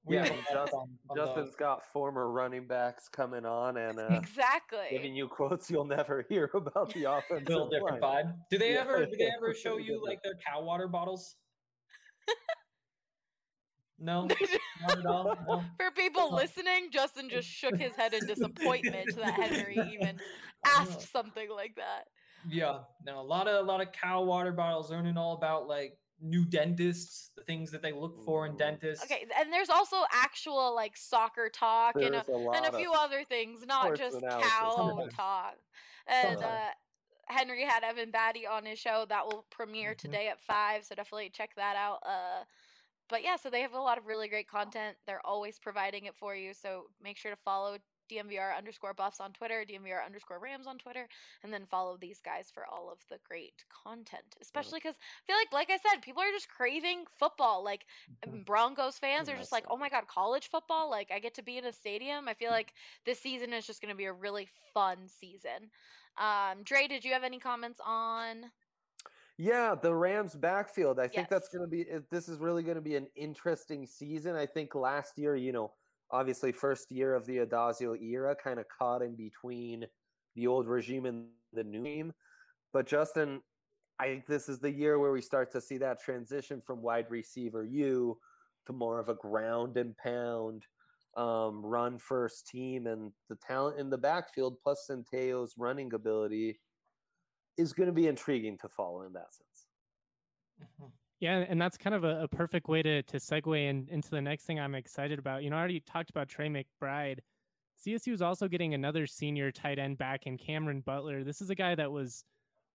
Yeah, 0.08 0.24
have 0.26 0.32
a 0.34 0.36
lot 0.36 0.46
of 0.46 0.54
Just- 0.68 0.72
fun 0.72 0.90
those. 1.16 1.26
Justin's 1.28 1.56
got 1.56 1.84
former 1.92 2.30
running 2.30 2.68
backs 2.68 3.10
coming 3.10 3.44
on 3.44 3.76
and 3.78 3.98
uh, 4.00 4.06
exactly 4.12 4.86
giving 4.92 5.16
you 5.16 5.28
quotes 5.28 5.72
you'll 5.72 5.84
never 5.84 6.24
hear 6.30 6.48
about 6.54 6.94
the 6.94 7.06
offense. 7.12 7.50
Little 7.50 7.68
different 7.70 8.02
line. 8.04 8.26
vibe. 8.26 8.34
Do 8.52 8.60
they 8.60 8.74
Yeah. 8.74 8.82
ever 8.82 9.04
do 9.08 9.16
they 9.18 9.32
ever 9.36 9.56
show 9.56 9.78
you 9.78 10.00
like 10.06 10.22
their 10.22 10.36
cow 10.48 10.62
water 10.62 10.88
bottles? 10.88 11.36
No, 13.98 14.28
not 14.82 15.00
at 15.00 15.06
all. 15.06 15.24
No? 15.48 15.64
for 15.78 15.92
people 15.92 16.34
listening 16.34 16.92
justin 16.92 17.30
just 17.30 17.48
shook 17.48 17.78
his 17.78 17.96
head 17.96 18.14
in 18.14 18.26
disappointment 18.28 19.16
that 19.16 19.34
henry 19.34 19.78
even 19.94 20.20
asked 20.66 21.12
something 21.12 21.50
like 21.50 21.76
that 21.76 22.08
Yeah, 22.48 22.84
no, 23.04 23.20
a 23.20 23.24
lot 23.24 23.48
of 23.48 23.56
a 23.66 23.68
lot 23.68 23.82
of 23.82 23.92
cow 23.92 24.24
water 24.24 24.52
bottles 24.52 24.92
learning 24.92 25.18
all 25.18 25.34
about 25.34 25.68
like 25.68 25.98
new 26.22 26.46
dentists, 26.46 27.32
the 27.36 27.44
things 27.44 27.72
that 27.72 27.82
they 27.82 27.92
look 27.92 28.24
for 28.24 28.46
in 28.46 28.56
dentists. 28.56 29.04
okay 29.06 29.26
and 29.38 29.52
there's 29.52 29.70
also 29.70 30.04
actual 30.12 30.74
like 30.76 30.96
soccer 30.96 31.50
talk 31.50 31.96
and 31.96 32.16
a, 32.16 32.20
a 32.20 32.56
and 32.56 32.66
a 32.66 32.78
few 32.78 32.92
other 32.94 33.24
things, 33.24 33.66
not 33.66 33.96
just 33.96 34.22
cow 34.22 35.08
talk. 35.12 35.56
And 36.08 36.42
uh, 36.42 36.72
Henry 37.28 37.64
had 37.64 37.84
Evan 37.84 38.12
Batty 38.12 38.46
on 38.48 38.66
his 38.66 38.80
show 38.80 39.06
that 39.10 39.26
will 39.26 39.44
premiere 39.50 39.94
Mhm. 39.94 39.98
today 39.98 40.28
at 40.30 40.40
five, 40.40 40.86
so 40.86 40.96
definitely 40.96 41.30
check 41.32 41.56
that 41.56 41.76
out. 41.76 42.00
Uh, 42.06 42.46
but 43.10 43.24
yeah, 43.24 43.36
so 43.36 43.50
they 43.50 43.62
have 43.62 43.74
a 43.74 43.80
lot 43.80 43.98
of 43.98 44.06
really 44.08 44.28
great 44.28 44.48
content. 44.48 44.98
They're 45.06 45.26
always 45.26 45.60
providing 45.60 46.06
it 46.06 46.16
for 46.16 46.36
you, 46.36 46.54
so 46.54 46.86
make 47.04 47.18
sure 47.18 47.32
to 47.32 47.38
follow 47.38 47.78
DNVR 48.08 48.56
underscore 48.56 48.94
buffs 48.94 49.20
on 49.20 49.34
Twitter, 49.34 49.66
DNVR 49.68 50.06
underscore 50.06 50.40
Rams 50.40 50.68
on 50.68 50.78
Twitter, 50.78 51.08
and 51.44 51.52
then 51.52 51.66
follow 51.66 51.98
these 51.98 52.22
guys 52.22 52.52
for 52.54 52.64
all 52.66 52.90
of 52.92 53.00
the 53.10 53.18
great 53.28 53.66
content. 53.84 54.36
Especially 54.42 54.78
because 54.78 54.96
I 54.96 55.26
feel 55.26 55.36
like, 55.38 55.52
like 55.52 55.72
I 55.72 55.78
said, 55.90 56.02
people 56.04 56.22
are 56.22 56.32
just 56.32 56.48
craving 56.48 57.06
football. 57.18 57.64
Like 57.64 57.86
Mhm. 58.26 58.46
Broncos 58.46 59.00
fans 59.00 59.28
are 59.28 59.36
just 59.36 59.52
like, 59.52 59.66
oh 59.70 59.78
my 59.78 59.90
god, 59.90 60.08
college 60.08 60.50
football! 60.50 60.90
Like 60.90 61.10
I 61.12 61.20
get 61.20 61.34
to 61.36 61.42
be 61.42 61.58
in 61.58 61.66
a 61.66 61.74
stadium. 61.74 62.28
I 62.28 62.36
feel 62.36 62.52
like 62.52 62.74
this 63.06 63.20
season 63.20 63.54
is 63.54 63.66
just 63.66 63.82
going 63.82 63.92
to 63.92 63.98
be 63.98 64.06
a 64.06 64.14
really 64.14 64.48
fun 64.74 65.08
season. 65.08 65.72
Um, 66.18 66.64
Dre, 66.64 66.88
did 66.88 67.04
you 67.04 67.14
have 67.14 67.24
any 67.24 67.40
comments 67.40 67.80
on? 67.84 68.52
Yeah, 69.38 69.76
the 69.76 69.94
Rams 69.94 70.36
backfield. 70.36 71.00
I 71.00 71.08
think 71.08 71.28
that's 71.30 71.50
going 71.50 71.64
to 71.64 71.68
be 71.68 71.86
this 72.10 72.30
is 72.30 72.40
really 72.40 72.64
going 72.64 72.76
to 72.76 72.82
be 72.82 72.96
an 72.96 73.08
interesting 73.16 73.86
season. 73.86 74.36
I 74.36 74.46
think 74.46 74.76
last 74.76 75.18
year, 75.18 75.36
you 75.36 75.52
know, 75.52 75.74
obviously 76.12 76.54
first 76.54 76.90
year 76.90 77.14
of 77.14 77.26
the 77.26 77.38
Addazio 77.38 78.02
era 78.02 78.36
kind 78.36 78.60
of 78.60 78.66
caught 78.70 79.02
in 79.02 79.16
between 79.16 79.86
the 80.36 80.48
old 80.48 80.68
regime 80.68 81.06
and 81.06 81.26
the 81.52 81.64
new 81.64 81.82
regime. 81.82 82.14
But 82.72 82.88
Justin, 82.88 83.42
I 84.00 84.06
think 84.06 84.26
this 84.26 84.48
is 84.48 84.60
the 84.60 84.72
year 84.72 85.00
where 85.00 85.12
we 85.12 85.22
start 85.22 85.52
to 85.52 85.62
see 85.62 85.78
that 85.80 86.02
transition 86.02 86.62
from 86.66 86.82
wide 86.82 87.08
receiver 87.10 87.64
you 87.64 88.18
to 88.68 88.74
more 88.74 89.00
of 89.00 89.10
a 89.10 89.16
ground 89.16 89.78
and 89.78 89.96
pound 89.98 90.66
um, 91.16 91.66
run 91.66 91.98
first 91.98 92.48
team 92.48 92.88
and 92.88 93.12
the 93.30 93.36
talent 93.36 93.80
in 93.80 93.90
the 93.90 93.98
backfield 93.98 94.58
plus 94.62 94.90
Centeo's 94.90 95.54
running 95.58 95.94
ability 95.94 96.60
is 97.58 97.74
going 97.74 97.88
to 97.88 97.94
be 97.94 98.08
intriguing 98.08 98.58
to 98.60 98.70
follow 98.70 99.04
in 99.04 99.14
that 99.14 99.34
sense. 99.34 99.68
Mhm. 100.62 100.92
Yeah, 101.20 101.46
and 101.48 101.62
that's 101.62 101.78
kind 101.78 101.96
of 101.96 102.04
a, 102.04 102.24
a 102.24 102.28
perfect 102.28 102.68
way 102.68 102.82
to 102.82 103.02
to 103.04 103.18
segue 103.18 103.58
in, 103.70 103.88
into 103.90 104.10
the 104.10 104.22
next 104.22 104.46
thing 104.46 104.60
I'm 104.60 104.76
excited 104.76 105.20
about. 105.20 105.44
You 105.44 105.50
know, 105.50 105.56
I 105.56 105.60
already 105.60 105.80
talked 105.80 106.10
about 106.10 106.28
Trey 106.28 106.50
McBride. 106.50 107.20
CSU 107.78 108.14
is 108.14 108.22
also 108.22 108.48
getting 108.48 108.74
another 108.74 109.06
senior 109.08 109.52
tight 109.52 109.80
end 109.80 109.98
back 109.98 110.28
in 110.28 110.38
Cameron 110.38 110.82
Butler. 110.82 111.24
This 111.24 111.42
is 111.42 111.50
a 111.50 111.56
guy 111.56 111.76
that 111.76 111.92
was 111.92 112.24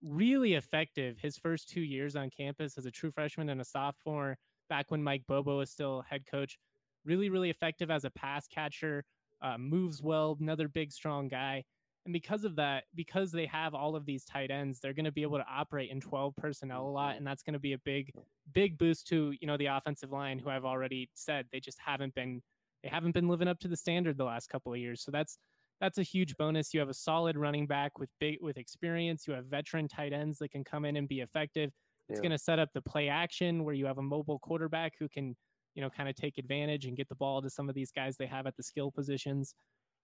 really 0.02 0.54
effective 0.54 1.18
his 1.18 1.38
first 1.38 1.68
two 1.68 1.80
years 1.80 2.16
on 2.16 2.30
campus 2.30 2.78
as 2.78 2.86
a 2.86 2.90
true 2.90 3.10
freshman 3.10 3.48
and 3.50 3.60
a 3.60 3.64
sophomore, 3.64 4.38
back 4.68 4.90
when 4.90 5.02
Mike 5.02 5.24
Bobo 5.26 5.58
was 5.58 5.70
still 5.70 6.02
head 6.02 6.24
coach. 6.26 6.58
Really, 7.04 7.28
really 7.30 7.50
effective 7.50 7.90
as 7.90 8.04
a 8.04 8.10
pass 8.10 8.46
catcher, 8.46 9.04
uh, 9.42 9.58
moves 9.58 10.02
well, 10.02 10.36
another 10.40 10.68
big, 10.68 10.92
strong 10.92 11.28
guy. 11.28 11.64
And 12.06 12.12
because 12.12 12.44
of 12.44 12.56
that, 12.56 12.84
because 12.94 13.30
they 13.30 13.46
have 13.46 13.74
all 13.74 13.94
of 13.94 14.06
these 14.06 14.24
tight 14.24 14.50
ends, 14.50 14.80
they're 14.80 14.94
going 14.94 15.04
to 15.04 15.12
be 15.12 15.22
able 15.22 15.38
to 15.38 15.44
operate 15.48 15.90
in 15.90 16.00
12 16.00 16.34
personnel 16.36 16.86
a 16.86 16.90
lot. 16.90 17.16
And 17.16 17.26
that's 17.26 17.42
going 17.42 17.52
to 17.52 17.58
be 17.60 17.74
a 17.74 17.78
big, 17.78 18.12
big 18.52 18.78
boost 18.78 19.06
to, 19.08 19.34
you 19.38 19.46
know, 19.46 19.56
the 19.58 19.66
offensive 19.66 20.10
line, 20.10 20.38
who 20.38 20.48
I've 20.48 20.64
already 20.64 21.10
said 21.14 21.46
they 21.52 21.60
just 21.60 21.78
haven't 21.78 22.14
been, 22.14 22.40
they 22.82 22.88
haven't 22.88 23.12
been 23.12 23.28
living 23.28 23.48
up 23.48 23.58
to 23.60 23.68
the 23.68 23.76
standard 23.76 24.16
the 24.16 24.24
last 24.24 24.48
couple 24.48 24.72
of 24.72 24.78
years. 24.78 25.02
So 25.02 25.10
that's, 25.10 25.38
that's 25.78 25.98
a 25.98 26.02
huge 26.02 26.36
bonus. 26.38 26.72
You 26.72 26.80
have 26.80 26.88
a 26.88 26.94
solid 26.94 27.36
running 27.36 27.66
back 27.66 27.98
with 27.98 28.08
big, 28.18 28.38
with 28.40 28.56
experience. 28.56 29.26
You 29.26 29.34
have 29.34 29.46
veteran 29.46 29.86
tight 29.86 30.12
ends 30.14 30.38
that 30.38 30.50
can 30.50 30.64
come 30.64 30.86
in 30.86 30.96
and 30.96 31.06
be 31.06 31.20
effective. 31.20 31.70
It's 32.08 32.18
Yeah. 32.18 32.22
going 32.22 32.32
to 32.32 32.38
set 32.38 32.58
up 32.58 32.70
the 32.72 32.82
play 32.82 33.08
action 33.08 33.62
where 33.62 33.74
you 33.74 33.84
have 33.86 33.98
a 33.98 34.02
mobile 34.02 34.38
quarterback 34.38 34.94
who 34.98 35.08
can, 35.08 35.36
you 35.74 35.82
know, 35.82 35.90
kind 35.90 36.08
of 36.08 36.16
take 36.16 36.38
advantage 36.38 36.86
and 36.86 36.96
get 36.96 37.08
the 37.10 37.14
ball 37.14 37.42
to 37.42 37.50
some 37.50 37.68
of 37.68 37.74
these 37.74 37.92
guys 37.92 38.16
they 38.16 38.26
have 38.26 38.46
at 38.46 38.56
the 38.56 38.62
skill 38.62 38.90
positions 38.90 39.54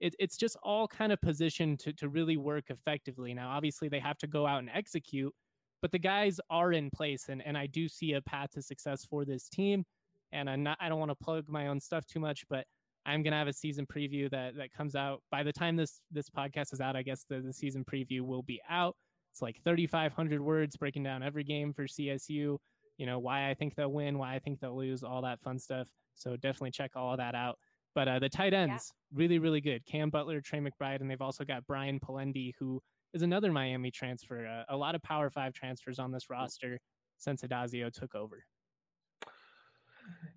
it, 0.01 0.15
it's 0.19 0.37
just 0.37 0.57
all 0.63 0.87
kind 0.87 1.13
of 1.13 1.21
positioned 1.21 1.81
to, 1.81 1.93
to 1.95 2.09
really 2.09 2.37
work 2.37 2.65
effectively. 2.69 3.35
Now, 3.35 3.51
obviously, 3.51 3.89
they 3.89 4.01
have 4.01 4.19
to 4.19 4.27
go 4.27 4.47
out 4.47 4.61
and 4.61 4.71
execute, 4.73 5.33
but 5.83 5.93
the 5.93 5.99
guys 5.99 6.41
are 6.51 6.73
in 6.73 6.91
place, 6.91 7.29
and, 7.29 7.45
and 7.47 7.57
I 7.57 7.67
do 7.67 7.89
see 7.89 8.13
a 8.15 8.21
path 8.23 8.51
to 8.53 8.63
success 8.63 9.05
for 9.05 9.25
this 9.25 9.49
team. 9.49 9.85
And 10.33 10.51
I'm 10.51 10.63
not, 10.63 10.77
I 10.81 10.89
don't 10.89 10.99
want 10.99 11.11
to 11.11 11.25
plug 11.25 11.49
my 11.49 11.69
own 11.69 11.81
stuff 11.81 12.05
too 12.07 12.21
much, 12.21 12.45
but 12.51 12.67
I'm 13.07 13.23
gonna 13.23 13.37
have 13.37 13.47
a 13.47 13.53
season 13.53 13.87
preview 13.87 14.29
that 14.31 14.57
that 14.57 14.73
comes 14.73 14.97
out 14.97 15.23
by 15.31 15.45
the 15.45 15.53
time 15.53 15.77
this 15.77 16.01
this 16.11 16.29
podcast 16.29 16.73
is 16.73 16.81
out. 16.81 16.97
I 16.97 17.03
guess 17.03 17.25
the, 17.29 17.41
the 17.41 17.53
season 17.53 17.85
preview 17.85 18.23
will 18.23 18.43
be 18.43 18.61
out. 18.69 18.97
It's 19.33 19.41
like 19.41 19.63
3,500 19.63 20.41
words 20.41 20.77
breaking 20.77 21.05
down 21.05 21.23
every 21.23 21.45
game 21.45 21.73
for 21.73 21.85
CSU. 21.85 22.59
You 22.99 23.07
know 23.07 23.21
why 23.21 23.49
I 23.49 23.55
think 23.55 23.77
they'll 23.77 23.93
win, 23.93 24.19
why 24.19 24.35
I 24.35 24.41
think 24.41 24.59
they'll 24.59 24.77
lose, 24.77 25.05
all 25.05 25.23
that 25.23 25.41
fun 25.41 25.59
stuff. 25.59 25.87
So 26.17 26.37
definitely 26.37 26.73
check 26.73 26.93
all 26.97 27.13
of 27.13 27.19
that 27.19 27.37
out. 27.37 27.59
But 27.97 28.09
uh, 28.09 28.19
the 28.19 28.29
tight 28.29 28.53
ends, 28.53 28.93
really, 29.15 29.39
really 29.39 29.63
good. 29.63 29.87
Cam 29.87 30.11
Butler, 30.11 30.43
Trey 30.43 30.61
McBride, 30.61 31.01
and 31.01 31.11
they've 31.11 31.23
also 31.23 31.45
got 31.45 31.67
Brian 31.67 31.99
Polendey, 31.99 32.53
who 32.59 32.83
is 33.15 33.23
another 33.23 33.51
Miami 33.51 33.91
transfer. 33.91 34.47
Uh, 34.47 34.65
a 34.69 34.77
lot 34.77 34.95
of 34.95 35.03
Power 35.03 35.31
Five 35.31 35.55
transfers 35.55 35.99
on 35.99 36.13
this 36.13 36.29
roster 36.29 36.79
since 37.17 37.41
Addazio 37.41 37.91
took 37.91 38.15
over. 38.15 38.45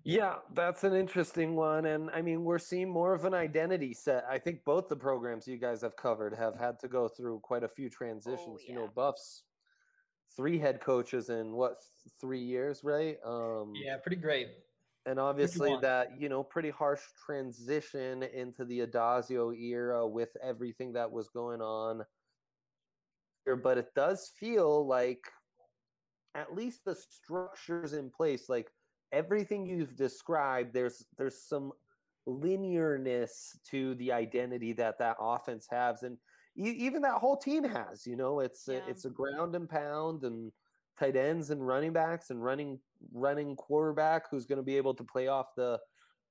Yeah, 0.04 0.36
that's 0.54 0.84
an 0.84 0.94
interesting 0.94 1.54
one. 1.54 1.84
And 1.84 2.08
I 2.14 2.22
mean, 2.22 2.44
we're 2.44 2.58
seeing 2.58 2.88
more 2.88 3.12
of 3.12 3.26
an 3.26 3.34
identity 3.34 3.92
set. 3.92 4.24
I 4.28 4.38
think 4.38 4.64
both 4.64 4.88
the 4.88 4.96
programs 4.96 5.46
you 5.46 5.58
guys 5.58 5.82
have 5.82 5.96
covered 5.96 6.34
have 6.34 6.58
had 6.58 6.78
to 6.80 6.88
go 6.88 7.08
through 7.08 7.40
quite 7.40 7.62
a 7.62 7.68
few 7.68 7.90
transitions. 7.90 8.62
You 8.66 8.74
know. 8.74 8.88
Buffs, 8.96 9.44
three 10.34 10.58
head 10.58 10.80
coaches 10.80 11.28
in 11.28 11.52
what, 11.52 11.74
three 12.18 12.40
years, 12.42 12.80
right? 12.82 13.18
Um, 13.22 13.74
Yeah, 13.74 13.98
pretty 13.98 14.16
great. 14.16 14.48
And 15.06 15.18
obviously 15.18 15.70
that 15.80 16.20
you 16.20 16.28
know 16.28 16.42
pretty 16.44 16.70
harsh 16.70 17.02
transition 17.24 18.22
into 18.22 18.64
the 18.64 18.80
Addazio 18.86 19.56
era 19.58 20.06
with 20.06 20.36
everything 20.42 20.92
that 20.92 21.10
was 21.10 21.28
going 21.30 21.62
on 21.62 22.04
here, 23.46 23.56
but 23.56 23.78
it 23.78 23.94
does 23.94 24.30
feel 24.38 24.86
like 24.86 25.26
at 26.34 26.54
least 26.54 26.84
the 26.84 26.94
structures 26.94 27.92
in 27.94 28.10
place 28.10 28.48
like 28.48 28.70
everything 29.10 29.66
you've 29.66 29.96
described 29.96 30.72
there's 30.72 31.04
there's 31.18 31.42
some 31.42 31.72
linearness 32.28 33.60
to 33.64 33.94
the 33.96 34.12
identity 34.12 34.72
that 34.72 34.96
that 34.98 35.16
offense 35.18 35.66
has 35.68 36.02
and 36.04 36.16
even 36.54 37.02
that 37.02 37.18
whole 37.18 37.36
team 37.36 37.64
has 37.64 38.06
you 38.06 38.14
know 38.14 38.38
it's 38.40 38.68
a, 38.68 38.74
Yeah. 38.74 38.86
it's 38.86 39.04
a 39.06 39.10
ground 39.10 39.56
and 39.56 39.68
pound 39.68 40.22
and 40.22 40.52
tight 40.96 41.16
ends 41.16 41.50
and 41.50 41.66
running 41.66 41.92
backs 41.92 42.30
and 42.30 42.44
running 42.44 42.78
running 43.12 43.56
quarterback 43.56 44.30
who's 44.30 44.46
going 44.46 44.58
to 44.58 44.62
be 44.62 44.76
able 44.76 44.94
to 44.94 45.04
play 45.04 45.28
off 45.28 45.46
the 45.56 45.78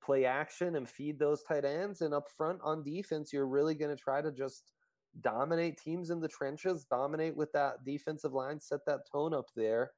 play 0.02 0.24
action 0.24 0.76
and 0.76 0.88
feed 0.88 1.18
those 1.18 1.42
tight 1.42 1.64
ends 1.64 2.00
and 2.00 2.14
up 2.14 2.24
front 2.36 2.58
on 2.62 2.82
defense 2.82 3.32
you're 3.32 3.46
really 3.46 3.74
going 3.74 3.94
to 3.94 4.02
try 4.02 4.22
to 4.22 4.32
just 4.32 4.72
dominate 5.20 5.76
teams 5.76 6.10
in 6.10 6.20
the 6.20 6.28
trenches 6.28 6.84
dominate 6.90 7.36
with 7.36 7.50
that 7.52 7.84
defensive 7.84 8.32
line 8.32 8.60
set 8.60 8.80
that 8.86 9.00
tone 9.10 9.34
up 9.34 9.46
there 9.56 9.90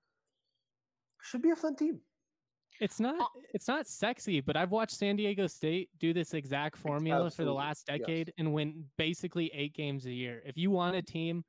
should 1.23 1.43
be 1.43 1.51
a 1.51 1.57
fun 1.57 1.77
team 1.77 2.01
It's 2.81 2.99
not 2.99 3.21
Uh, 3.21 3.41
it's 3.55 3.69
not 3.69 3.87
sexy, 3.87 4.41
but 4.41 4.57
I've 4.57 4.73
watched 4.73 4.97
San 4.97 5.15
Diego 5.17 5.47
State 5.47 5.91
do 6.01 6.13
this 6.13 6.35
exact 6.35 6.77
formula 6.77 7.31
for 7.31 7.45
the 7.45 7.53
absolutely, 7.53 7.59
last 7.59 7.85
yes. 7.89 7.99
decade 7.99 8.33
and 8.39 8.53
win 8.53 8.85
basically 8.97 9.51
eight 9.55 9.75
games 9.75 10.07
a 10.07 10.11
year. 10.11 10.43
If 10.45 10.57
you 10.57 10.71
want 10.71 10.97
a 10.97 11.03
team 11.03 11.45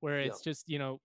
where 0.00 0.20
Yeah. 0.20 0.26
it's 0.28 0.42
just, 0.42 0.68
you 0.68 0.78
know, 0.78 1.00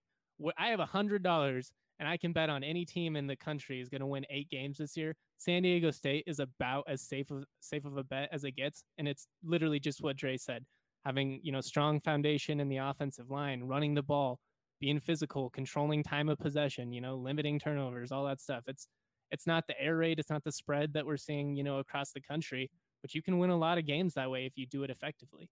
I 0.58 0.68
have 0.68 0.78
a 0.80 0.86
hundred 0.86 1.22
dollars 1.24 1.72
and 2.02 2.08
I 2.08 2.16
can 2.16 2.32
bet 2.32 2.50
on 2.50 2.64
any 2.64 2.84
team 2.84 3.14
in 3.14 3.28
the 3.28 3.36
country 3.36 3.80
is 3.80 3.88
going 3.88 4.00
to 4.00 4.08
win 4.08 4.26
eight 4.28 4.50
games 4.50 4.78
this 4.78 4.96
year. 4.96 5.14
San 5.38 5.62
Diego 5.62 5.92
State 5.92 6.24
is 6.26 6.40
about 6.40 6.82
as 6.88 7.00
safe 7.00 7.30
of 7.30 7.44
safe 7.60 7.84
of 7.84 7.96
a 7.96 8.02
bet 8.02 8.28
as 8.32 8.42
it 8.42 8.56
gets, 8.56 8.82
and 8.98 9.06
it's 9.06 9.28
literally 9.44 9.78
just 9.78 10.02
what 10.02 10.16
Dre 10.16 10.36
said: 10.36 10.64
having 11.04 11.38
you 11.44 11.52
know 11.52 11.60
strong 11.60 12.00
foundation 12.00 12.58
in 12.58 12.68
the 12.68 12.78
offensive 12.78 13.30
line, 13.30 13.62
running 13.62 13.94
the 13.94 14.02
ball, 14.02 14.40
being 14.80 14.98
physical, 14.98 15.48
controlling 15.50 16.02
time 16.02 16.28
of 16.28 16.40
possession, 16.40 16.92
you 16.92 17.00
know, 17.00 17.14
limiting 17.14 17.60
turnovers, 17.60 18.10
all 18.10 18.24
that 18.24 18.40
stuff. 18.40 18.64
It's 18.66 18.88
it's 19.30 19.46
not 19.46 19.68
the 19.68 19.80
air 19.80 19.96
raid, 19.96 20.18
it's 20.18 20.28
not 20.28 20.42
the 20.42 20.50
spread 20.50 20.94
that 20.94 21.06
we're 21.06 21.16
seeing, 21.16 21.54
you 21.54 21.62
know, 21.62 21.78
across 21.78 22.10
the 22.10 22.20
country, 22.20 22.68
but 23.00 23.14
you 23.14 23.22
can 23.22 23.38
win 23.38 23.50
a 23.50 23.56
lot 23.56 23.78
of 23.78 23.86
games 23.86 24.14
that 24.14 24.28
way 24.28 24.44
if 24.44 24.54
you 24.56 24.66
do 24.66 24.82
it 24.82 24.90
effectively. 24.90 25.48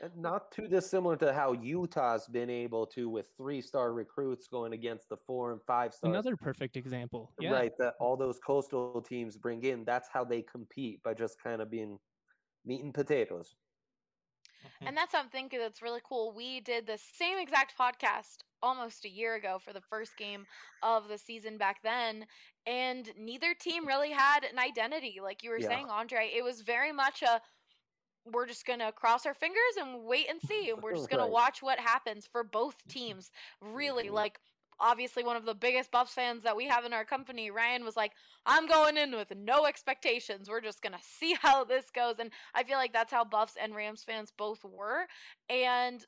And 0.00 0.16
not 0.16 0.50
too 0.50 0.66
dissimilar 0.66 1.16
to 1.16 1.32
how 1.32 1.52
Utah's 1.52 2.26
been 2.26 2.50
able 2.50 2.86
to 2.86 3.08
with 3.08 3.32
three 3.36 3.60
star 3.60 3.92
recruits 3.92 4.48
going 4.48 4.72
against 4.72 5.08
the 5.08 5.16
four 5.16 5.52
and 5.52 5.60
five 5.62 5.94
stars. 5.94 6.10
Another 6.10 6.36
perfect 6.36 6.76
example. 6.76 7.32
Yeah. 7.40 7.50
Right, 7.50 7.72
that 7.78 7.94
all 8.00 8.16
those 8.16 8.38
coastal 8.44 9.00
teams 9.02 9.36
bring 9.36 9.62
in. 9.64 9.84
That's 9.84 10.08
how 10.12 10.24
they 10.24 10.42
compete 10.42 11.02
by 11.02 11.14
just 11.14 11.36
kind 11.42 11.62
of 11.62 11.70
being 11.70 11.98
meat 12.64 12.82
and 12.82 12.94
potatoes. 12.94 13.54
And 14.80 14.88
mm-hmm. 14.88 14.94
that's 14.96 15.12
something 15.12 15.48
that's 15.50 15.82
really 15.82 16.00
cool. 16.04 16.32
We 16.34 16.60
did 16.60 16.86
the 16.86 16.98
same 16.98 17.38
exact 17.38 17.74
podcast 17.78 18.38
almost 18.62 19.04
a 19.04 19.10
year 19.10 19.34
ago 19.34 19.58
for 19.62 19.72
the 19.72 19.80
first 19.80 20.16
game 20.16 20.46
of 20.82 21.08
the 21.08 21.18
season 21.18 21.58
back 21.58 21.82
then, 21.82 22.26
and 22.66 23.10
neither 23.18 23.54
team 23.54 23.86
really 23.86 24.10
had 24.10 24.44
an 24.44 24.58
identity. 24.58 25.18
Like 25.22 25.42
you 25.42 25.50
were 25.50 25.58
Yeah. 25.58 25.68
saying, 25.68 25.90
Andre, 25.90 26.30
it 26.32 26.44
was 26.44 26.60
very 26.62 26.92
much 26.92 27.22
a 27.22 27.40
we're 28.24 28.46
just 28.46 28.66
gonna 28.66 28.92
cross 28.92 29.26
our 29.26 29.34
fingers 29.34 29.76
and 29.80 30.04
wait 30.04 30.28
and 30.30 30.40
see, 30.40 30.70
and 30.70 30.82
we're 30.82 30.92
just 30.96 31.10
gonna 31.10 31.22
Right. 31.22 31.30
watch 31.30 31.62
what 31.62 31.78
happens 31.78 32.26
for 32.26 32.44
both 32.44 32.76
teams. 32.88 33.30
Really, 33.60 34.08
Mhm. 34.08 34.12
like 34.12 34.40
obviously 34.80 35.22
one 35.22 35.36
of 35.36 35.44
the 35.44 35.54
biggest 35.54 35.90
Buffs 35.92 36.12
fans 36.12 36.42
that 36.42 36.56
we 36.56 36.66
have 36.66 36.84
in 36.84 36.92
our 36.92 37.04
company, 37.04 37.50
Ryan 37.50 37.84
was 37.84 37.96
like, 37.96 38.12
I'm 38.46 38.66
going 38.66 38.96
in 38.96 39.12
with 39.14 39.32
no 39.36 39.64
expectations. 39.66 40.48
We're 40.50 40.60
just 40.60 40.82
going 40.82 40.92
to 40.98 41.02
see 41.04 41.34
how 41.40 41.62
this 41.64 41.90
goes. 41.90 42.18
And 42.18 42.32
I 42.54 42.64
feel 42.64 42.78
like 42.78 42.92
that's 42.92 43.12
how 43.12 43.24
Buffs 43.24 43.56
and 43.60 43.76
Rams 43.76 44.02
fans 44.02 44.32
both 44.36 44.64
were. 44.64 45.06
And 45.48 46.04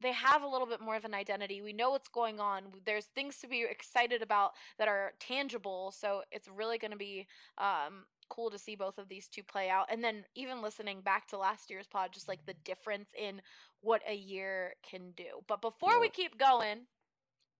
they 0.00 0.12
have 0.12 0.42
a 0.42 0.46
little 0.46 0.66
bit 0.66 0.80
more 0.80 0.96
of 0.96 1.04
an 1.04 1.14
identity. 1.14 1.60
We 1.62 1.72
know 1.72 1.90
what's 1.90 2.08
going 2.08 2.38
on. 2.38 2.64
There's 2.84 3.06
things 3.06 3.38
to 3.38 3.48
be 3.48 3.62
excited 3.62 4.22
about 4.22 4.52
that 4.78 4.86
are 4.86 5.14
tangible. 5.18 5.90
So 5.90 6.22
it's 6.30 6.46
really 6.46 6.78
going 6.78 6.90
to 6.90 6.96
be 6.96 7.26
um, 7.58 8.04
cool 8.28 8.50
to 8.50 8.58
see 8.58 8.74
both 8.74 8.98
of 8.98 9.08
these 9.08 9.28
two 9.28 9.42
play 9.42 9.68
out. 9.68 9.86
And 9.90 10.02
then 10.02 10.24
even 10.34 10.62
listening 10.62 11.00
back 11.00 11.28
to 11.28 11.38
last 11.38 11.70
year's 11.70 11.86
pod, 11.86 12.10
just 12.12 12.28
like 12.28 12.44
the 12.46 12.54
difference 12.64 13.08
in 13.18 13.40
what 13.80 14.02
a 14.08 14.14
year 14.14 14.74
can 14.88 15.12
do. 15.16 15.42
But 15.46 15.60
before 15.60 16.00
we 16.00 16.08
keep 16.08 16.38
going, 16.38 16.86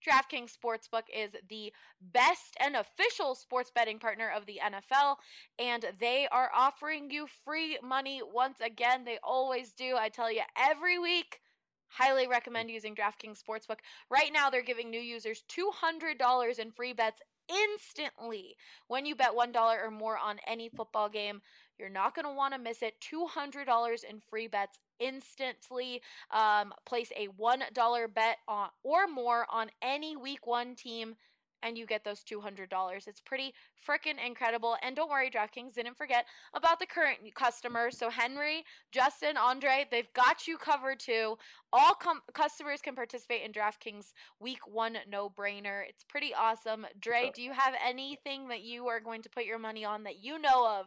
DraftKings 0.04 0.52
Sportsbook 0.54 1.04
is 1.14 1.32
the 1.48 1.72
best 2.00 2.56
and 2.60 2.76
official 2.76 3.34
sports 3.34 3.70
betting 3.74 3.98
partner 3.98 4.30
of 4.34 4.46
the 4.46 4.60
NFL, 4.62 5.16
and 5.58 5.86
they 5.98 6.28
are 6.30 6.50
offering 6.54 7.10
you 7.10 7.26
free 7.44 7.78
money 7.82 8.20
once 8.22 8.60
again. 8.60 9.04
They 9.04 9.18
always 9.22 9.72
do. 9.72 9.96
I 9.98 10.08
tell 10.08 10.30
you 10.30 10.42
every 10.58 10.98
week. 10.98 11.40
Highly 11.88 12.26
recommend 12.26 12.70
mm. 12.70 12.74
using 12.74 12.94
DraftKings 12.94 13.40
Sportsbook. 13.40 13.78
Right 14.10 14.32
now, 14.32 14.50
they're 14.50 14.62
giving 14.62 14.90
new 14.90 15.00
users 15.00 15.44
$200 15.48 16.58
in 16.58 16.72
free 16.72 16.92
bets 16.92 17.22
instantly 17.48 18.56
when 18.88 19.06
you 19.06 19.14
bet 19.14 19.32
$1 19.32 19.84
or 19.84 19.90
more 19.90 20.18
on 20.18 20.38
any 20.46 20.68
football 20.68 21.08
game. 21.08 21.40
You're 21.78 21.88
not 21.88 22.14
going 22.14 22.24
to 22.24 22.32
want 22.32 22.54
to 22.54 22.60
miss 22.60 22.82
it. 22.82 22.94
$200 23.00 24.04
in 24.04 24.20
free 24.20 24.46
bets 24.46 24.78
instantly. 25.00 26.02
Um, 26.30 26.72
place 26.86 27.10
a 27.16 27.28
$1 27.28 28.14
bet 28.14 28.36
on 28.46 28.68
or 28.82 29.06
more 29.08 29.46
on 29.50 29.70
any 29.82 30.16
week 30.16 30.46
one 30.46 30.74
team. 30.74 31.16
And 31.64 31.76
you 31.78 31.86
get 31.86 32.04
those 32.04 32.22
$200. 32.22 32.68
It's 33.08 33.20
pretty 33.20 33.54
freaking 33.88 34.24
incredible. 34.24 34.76
And 34.82 34.94
don't 34.94 35.10
worry, 35.10 35.30
DraftKings 35.30 35.74
didn't 35.74 35.96
forget 35.96 36.26
about 36.54 36.78
the 36.78 36.86
current 36.86 37.18
customers. 37.34 37.98
So, 37.98 38.10
Henry, 38.10 38.64
Justin, 38.92 39.36
Andre, 39.36 39.86
they've 39.90 40.12
got 40.12 40.46
you 40.46 40.58
covered 40.58 41.00
too. 41.00 41.36
All 41.72 41.94
com- 41.94 42.20
customers 42.34 42.80
can 42.82 42.94
participate 42.94 43.42
in 43.42 43.52
DraftKings 43.52 44.12
Week 44.40 44.60
One 44.66 44.98
No 45.08 45.30
Brainer. 45.30 45.82
It's 45.88 46.04
pretty 46.04 46.32
awesome. 46.34 46.86
Dre, 47.00 47.32
do 47.34 47.42
you 47.42 47.52
have 47.52 47.74
anything 47.84 48.48
that 48.48 48.62
you 48.62 48.86
are 48.88 49.00
going 49.00 49.22
to 49.22 49.30
put 49.30 49.44
your 49.44 49.58
money 49.58 49.84
on 49.84 50.04
that 50.04 50.22
you 50.22 50.38
know 50.38 50.78
of 50.78 50.86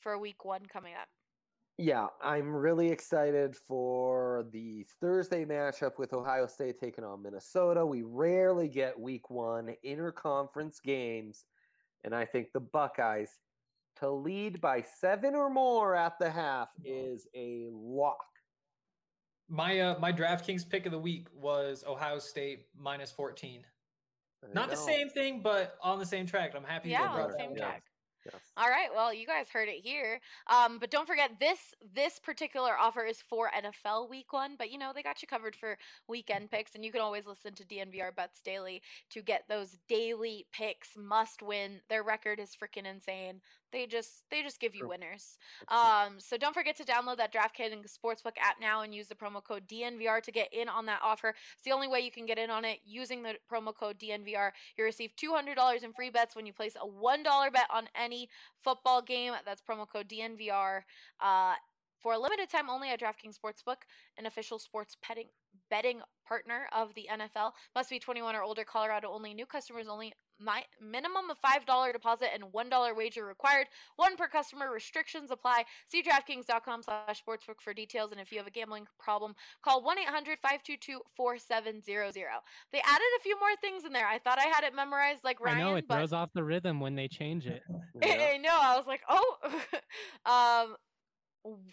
for 0.00 0.18
Week 0.18 0.44
One 0.44 0.66
coming 0.66 0.92
up? 1.00 1.08
Yeah, 1.78 2.06
I'm 2.22 2.54
really 2.54 2.88
excited 2.88 3.54
for 3.54 4.46
the 4.50 4.86
Thursday 4.98 5.44
matchup 5.44 5.98
with 5.98 6.14
Ohio 6.14 6.46
State 6.46 6.80
taking 6.80 7.04
on 7.04 7.22
Minnesota. 7.22 7.84
We 7.84 8.02
rarely 8.02 8.68
get 8.68 8.98
week 8.98 9.28
one 9.28 9.74
interconference 9.84 10.82
games, 10.82 11.44
and 12.02 12.14
I 12.14 12.24
think 12.24 12.52
the 12.52 12.60
Buckeyes 12.60 13.38
to 14.00 14.10
lead 14.10 14.58
by 14.60 14.80
seven 15.00 15.34
or 15.34 15.50
more 15.50 15.94
at 15.94 16.18
the 16.18 16.30
half 16.30 16.68
is 16.82 17.26
a 17.34 17.66
lock. 17.70 18.24
My 19.50 19.78
uh, 19.80 19.98
my 19.98 20.12
DraftKings 20.12 20.68
pick 20.68 20.86
of 20.86 20.92
the 20.92 20.98
week 20.98 21.28
was 21.34 21.84
Ohio 21.86 22.18
State 22.18 22.66
minus 22.74 23.12
14. 23.12 23.62
I 24.42 24.52
Not 24.54 24.70
the 24.70 24.76
same 24.76 25.10
thing, 25.10 25.40
but 25.42 25.76
on 25.82 25.98
the 25.98 26.06
same 26.06 26.26
track. 26.26 26.54
I'm 26.56 26.64
happy. 26.64 26.88
Yeah, 26.90 27.02
on 27.02 27.30
the 27.30 27.36
same 27.36 27.50
one. 27.50 27.58
track. 27.58 27.82
Yes. 28.32 28.42
All 28.56 28.68
right, 28.68 28.88
well, 28.94 29.12
you 29.12 29.26
guys 29.26 29.48
heard 29.50 29.68
it 29.68 29.82
here. 29.82 30.20
Um, 30.48 30.78
but 30.78 30.90
don't 30.90 31.06
forget 31.06 31.32
this 31.38 31.74
this 31.94 32.18
particular 32.18 32.72
offer 32.78 33.04
is 33.04 33.22
for 33.22 33.50
NFL 33.56 34.10
Week 34.10 34.32
One, 34.32 34.56
but 34.58 34.70
you 34.70 34.78
know 34.78 34.92
they 34.94 35.02
got 35.02 35.22
you 35.22 35.28
covered 35.28 35.54
for 35.54 35.78
weekend 36.08 36.50
picks, 36.50 36.74
and 36.74 36.84
you 36.84 36.92
can 36.92 37.00
always 37.00 37.26
listen 37.26 37.54
to 37.54 37.64
DNVR 37.64 38.14
Bets 38.14 38.40
Daily 38.42 38.82
to 39.10 39.22
get 39.22 39.44
those 39.48 39.78
daily 39.88 40.46
picks. 40.52 40.90
Must 40.96 41.42
win. 41.42 41.80
Their 41.88 42.02
record 42.02 42.40
is 42.40 42.56
freaking 42.56 42.86
insane. 42.86 43.40
They 43.72 43.86
just 43.86 44.24
they 44.30 44.42
just 44.42 44.60
give 44.60 44.74
you 44.74 44.88
winners. 44.88 45.38
Um, 45.68 46.14
so 46.18 46.36
don't 46.36 46.54
forget 46.54 46.76
to 46.76 46.84
download 46.84 47.16
that 47.18 47.32
DraftKings 47.32 47.96
Sportsbook 47.98 48.36
app 48.40 48.60
now 48.60 48.82
and 48.82 48.94
use 48.94 49.08
the 49.08 49.14
promo 49.14 49.42
code 49.42 49.66
DNVR 49.68 50.22
to 50.22 50.32
get 50.32 50.52
in 50.52 50.68
on 50.68 50.86
that 50.86 51.00
offer. 51.02 51.34
It's 51.54 51.64
the 51.64 51.72
only 51.72 51.88
way 51.88 52.00
you 52.00 52.10
can 52.10 52.26
get 52.26 52.38
in 52.38 52.50
on 52.50 52.64
it 52.64 52.78
using 52.84 53.22
the 53.22 53.34
promo 53.52 53.74
code 53.74 53.98
DNVR. 53.98 54.50
You 54.76 54.84
receive 54.84 55.10
$200 55.22 55.82
in 55.82 55.92
free 55.92 56.10
bets 56.10 56.36
when 56.36 56.46
you 56.46 56.52
place 56.52 56.76
a 56.76 56.86
$1 56.86 57.52
bet 57.52 57.66
on 57.72 57.88
any 57.94 58.28
football 58.62 59.02
game. 59.02 59.32
That's 59.44 59.62
promo 59.62 59.86
code 59.88 60.08
DNVR. 60.08 60.82
Uh, 61.20 61.54
for 61.98 62.12
a 62.12 62.18
limited 62.18 62.48
time 62.48 62.70
only 62.70 62.90
at 62.90 63.00
DraftKings 63.00 63.36
Sportsbook, 63.36 63.82
an 64.16 64.26
official 64.26 64.58
sports 64.58 64.96
betting 65.06 65.26
betting 65.70 66.00
partner 66.26 66.68
of 66.72 66.94
the 66.94 67.08
NFL. 67.10 67.52
Must 67.74 67.90
be 67.90 67.98
21 67.98 68.36
or 68.36 68.42
older. 68.42 68.64
Colorado 68.64 69.10
only. 69.10 69.34
New 69.34 69.46
customers 69.46 69.88
only. 69.88 70.12
My 70.38 70.64
minimum 70.80 71.30
of 71.30 71.38
$5 71.40 71.92
deposit 71.92 72.28
and 72.34 72.44
$1 72.52 72.96
wager 72.96 73.24
required. 73.24 73.68
One 73.96 74.16
per 74.16 74.28
customer. 74.28 74.70
Restrictions 74.72 75.30
apply. 75.30 75.64
See 75.88 76.02
DraftKings.com 76.02 76.82
slash 76.82 77.22
sportsbook 77.26 77.60
for 77.60 77.72
details. 77.72 78.12
And 78.12 78.20
if 78.20 78.30
you 78.32 78.38
have 78.38 78.46
a 78.46 78.50
gambling 78.50 78.86
problem, 78.98 79.34
call 79.62 79.82
1-800-522-4700. 79.82 82.42
They 82.72 82.80
added 82.80 83.06
a 83.18 83.22
few 83.22 83.38
more 83.38 83.54
things 83.60 83.84
in 83.84 83.92
there. 83.92 84.06
I 84.06 84.18
thought 84.18 84.38
I 84.38 84.46
had 84.46 84.64
it 84.64 84.74
memorized 84.74 85.24
like 85.24 85.40
Ryan. 85.40 85.58
I 85.58 85.62
know 85.62 85.74
it 85.76 85.86
but 85.88 85.96
throws 85.96 86.12
off 86.12 86.30
the 86.34 86.44
rhythm 86.44 86.80
when 86.80 86.94
they 86.94 87.08
change 87.08 87.46
it. 87.46 87.62
I 88.02 88.38
know. 88.38 88.56
I 88.60 88.76
was 88.76 88.86
like, 88.86 89.02
oh. 89.08 89.36
um, 90.26 90.76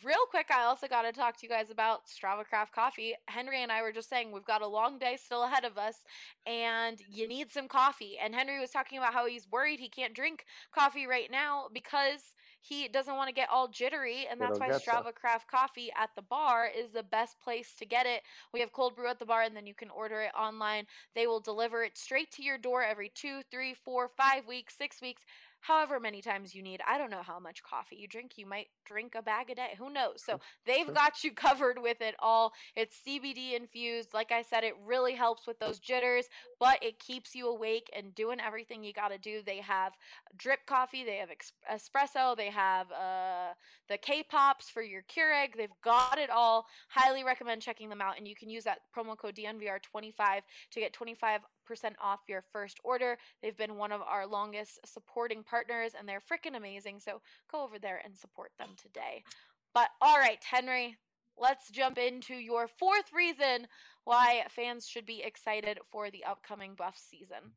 real 0.04 0.26
quick, 0.30 0.48
I 0.52 0.64
also 0.64 0.88
got 0.88 1.04
to 1.04 1.12
talk 1.12 1.38
to 1.38 1.46
you 1.46 1.50
guys 1.50 1.70
about 1.70 2.02
Strava 2.08 2.46
Craft 2.46 2.74
Coffee. 2.74 3.16
Henry 3.28 3.62
and 3.62 3.72
I 3.72 3.82
were 3.82 3.92
just 3.92 4.10
saying 4.10 4.32
we've 4.32 4.46
got 4.46 4.62
a 4.62 4.68
long 4.68 5.00
day 5.00 5.18
still 5.24 5.44
ahead 5.44 5.66
of 5.66 5.78
us, 5.78 5.98
and 6.46 7.00
you 7.10 7.28
need 7.28 7.52
some 7.52 7.68
coffee. 7.68 8.18
And 8.24 8.36
Henry 8.36 8.60
was 8.60 8.70
talking 8.70 8.98
about 8.98 9.14
how 9.14 9.26
he's 9.26 9.48
worried 9.52 9.80
he 9.80 9.90
can't 9.90 10.14
drink 10.14 10.46
coffee 10.74 11.08
right 11.08 11.32
now 11.32 11.66
because 11.74 12.34
he 12.62 12.88
doesn't 12.88 13.16
want 13.16 13.28
to 13.28 13.34
get 13.34 13.50
all 13.52 13.68
jittery, 13.68 14.26
and 14.30 14.40
that's 14.40 14.60
why. 14.60 14.70
Strava 14.70 15.14
Craft 15.14 15.50
Coffee 15.50 15.92
at 16.00 16.12
the 16.16 16.22
bar 16.22 16.68
is 16.68 16.92
the 16.92 17.04
best 17.04 17.40
place 17.42 17.74
to 17.78 17.86
get 17.86 18.06
it. 18.06 18.22
We 18.54 18.62
have 18.62 18.72
cold 18.72 18.96
brew 18.96 19.10
at 19.10 19.20
the 19.20 19.26
bar, 19.26 19.42
and 19.42 19.56
then 19.56 19.68
you 19.68 19.74
can 19.74 19.90
order 19.90 20.22
it 20.22 20.32
online. 20.34 20.86
They 21.14 21.28
will 21.28 21.42
deliver 21.42 21.84
it 21.84 21.98
straight 21.98 22.32
to 22.32 22.44
your 22.44 22.58
door 22.58 22.82
every 22.84 23.12
two, 23.14 23.42
three, 23.52 23.74
four, 23.74 24.10
five 24.16 24.48
weeks, 24.48 24.76
six 24.78 25.02
weeks 25.02 25.24
however 25.64 25.98
many 25.98 26.22
times 26.22 26.54
you 26.54 26.62
need. 26.62 26.82
I 26.86 26.98
don't 26.98 27.10
know 27.10 27.22
how 27.24 27.40
much 27.40 27.64
coffee 27.64 27.96
you 27.96 28.06
drink. 28.08 28.34
You 28.38 28.46
might 28.46 28.68
drink 28.86 29.16
a 29.16 29.22
bag 29.22 29.50
a 29.50 29.56
day. 29.56 29.76
Who 29.78 29.90
knows? 29.90 30.22
So 30.22 30.42
they've 30.66 30.86
Sure. 30.86 30.94
got 30.94 31.24
you 31.24 31.32
covered 31.32 31.80
with 31.82 32.02
it 32.02 32.16
all. 32.20 32.52
It's 32.76 33.00
CBD 33.08 33.54
infused. 33.56 34.14
Like 34.14 34.34
I 34.34 34.42
said, 34.42 34.66
it 34.66 34.76
really 34.86 35.14
helps 35.14 35.48
with 35.48 35.60
those 35.60 35.80
jitters, 35.80 36.26
but 36.60 36.84
it 36.84 37.00
keeps 37.00 37.34
you 37.34 37.48
awake 37.48 37.90
and 37.96 38.14
doing 38.14 38.42
everything 38.42 38.84
you 38.84 38.92
got 38.92 39.08
to 39.10 39.18
do. 39.18 39.42
They 39.46 39.62
have 39.62 39.94
drip 40.36 40.66
coffee, 40.66 41.06
they 41.06 41.18
have 41.18 41.30
ex- 41.32 41.54
espresso, 41.72 42.36
they 42.36 42.50
have 42.50 42.92
uh, 42.92 43.54
the 43.88 43.98
K 43.98 44.22
pops 44.24 44.70
for 44.70 44.82
your 44.82 45.04
Keurig. 45.04 45.56
They've 45.56 45.70
got 45.82 46.18
it 46.18 46.30
all. 46.30 46.66
Highly 46.90 47.24
recommend 47.24 47.62
checking 47.62 47.88
them 47.88 48.02
out. 48.02 48.18
And 48.18 48.28
you 48.28 48.36
can 48.36 48.50
use 48.50 48.66
that 48.66 48.80
promo 48.96 49.18
code 49.18 49.36
DNVR25 49.36 50.42
to 50.72 50.80
get 50.80 50.94
25% 50.94 51.40
off 52.02 52.22
your 52.28 52.44
first 52.52 52.80
order. 52.84 53.18
They've 53.42 53.58
been 53.58 53.78
one 53.78 53.92
of 53.92 54.02
our 54.02 54.28
longest 54.28 54.80
supporting 54.86 55.44
partners 55.44 55.92
and 55.98 56.08
they're 56.08 56.22
freaking 56.22 56.56
amazing. 56.56 57.00
So 57.00 57.22
go 57.52 57.64
over 57.64 57.80
there 57.80 58.02
and 58.04 58.18
support 58.18 58.52
them 58.58 58.70
today. 58.82 59.24
But 59.74 59.90
all 60.02 60.18
right, 60.18 60.44
Henry, 60.44 60.98
let's 61.38 61.70
jump 61.70 61.98
into 61.98 62.36
your 62.36 62.68
fourth 62.68 63.12
reason 63.14 63.68
why 64.04 64.44
fans 64.50 64.88
should 64.88 65.06
be 65.06 65.24
excited 65.24 65.80
for 65.92 66.12
the 66.12 66.24
upcoming 66.24 66.76
Buff 66.76 66.98
season. 66.98 67.52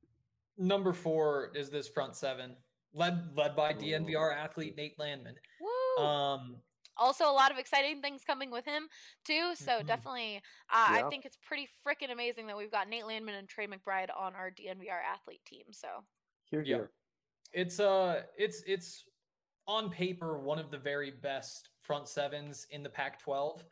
Number 0.58 0.92
four 0.92 1.50
is 1.54 1.68
this 1.68 1.88
front 1.88 2.16
seven, 2.16 2.56
led 2.94 3.36
led 3.36 3.54
by 3.54 3.74
DNVR 3.74 4.34
athlete 4.34 4.74
Nate 4.76 4.98
Landman. 4.98 5.34
Woo! 5.60 6.04
Um, 6.04 6.56
also, 6.96 7.30
a 7.30 7.32
lot 7.32 7.50
of 7.50 7.58
exciting 7.58 8.00
things 8.02 8.24
coming 8.24 8.50
with 8.50 8.64
him 8.64 8.88
too. 9.24 9.54
So 9.54 9.82
Mhm. 9.82 9.86
definitely, 9.86 10.36
uh, 10.36 10.40
I 10.70 11.02
think 11.10 11.24
it's 11.24 11.36
pretty 11.36 11.68
freaking 11.86 12.10
amazing 12.10 12.46
that 12.48 12.56
we've 12.56 12.70
got 12.70 12.88
Nate 12.88 13.06
Landman 13.06 13.34
and 13.36 13.48
Trey 13.48 13.66
McBride 13.66 14.14
on 14.16 14.34
our 14.34 14.50
DNVR 14.50 15.00
athlete 15.02 15.44
team. 15.44 15.72
So 15.72 16.04
Here, 16.50 16.62
Yeah. 16.62 16.76
here. 16.76 16.92
it's 17.52 17.80
uh 17.80 18.24
it's 18.36 18.62
it's 18.66 19.08
on 19.66 19.90
paper 19.90 20.38
one 20.38 20.58
of 20.60 20.70
the 20.70 20.78
very 20.78 21.10
best 21.10 21.70
front 21.80 22.08
sevens 22.08 22.66
in 22.70 22.82
the 22.84 22.90
Pac-12. 22.90 23.64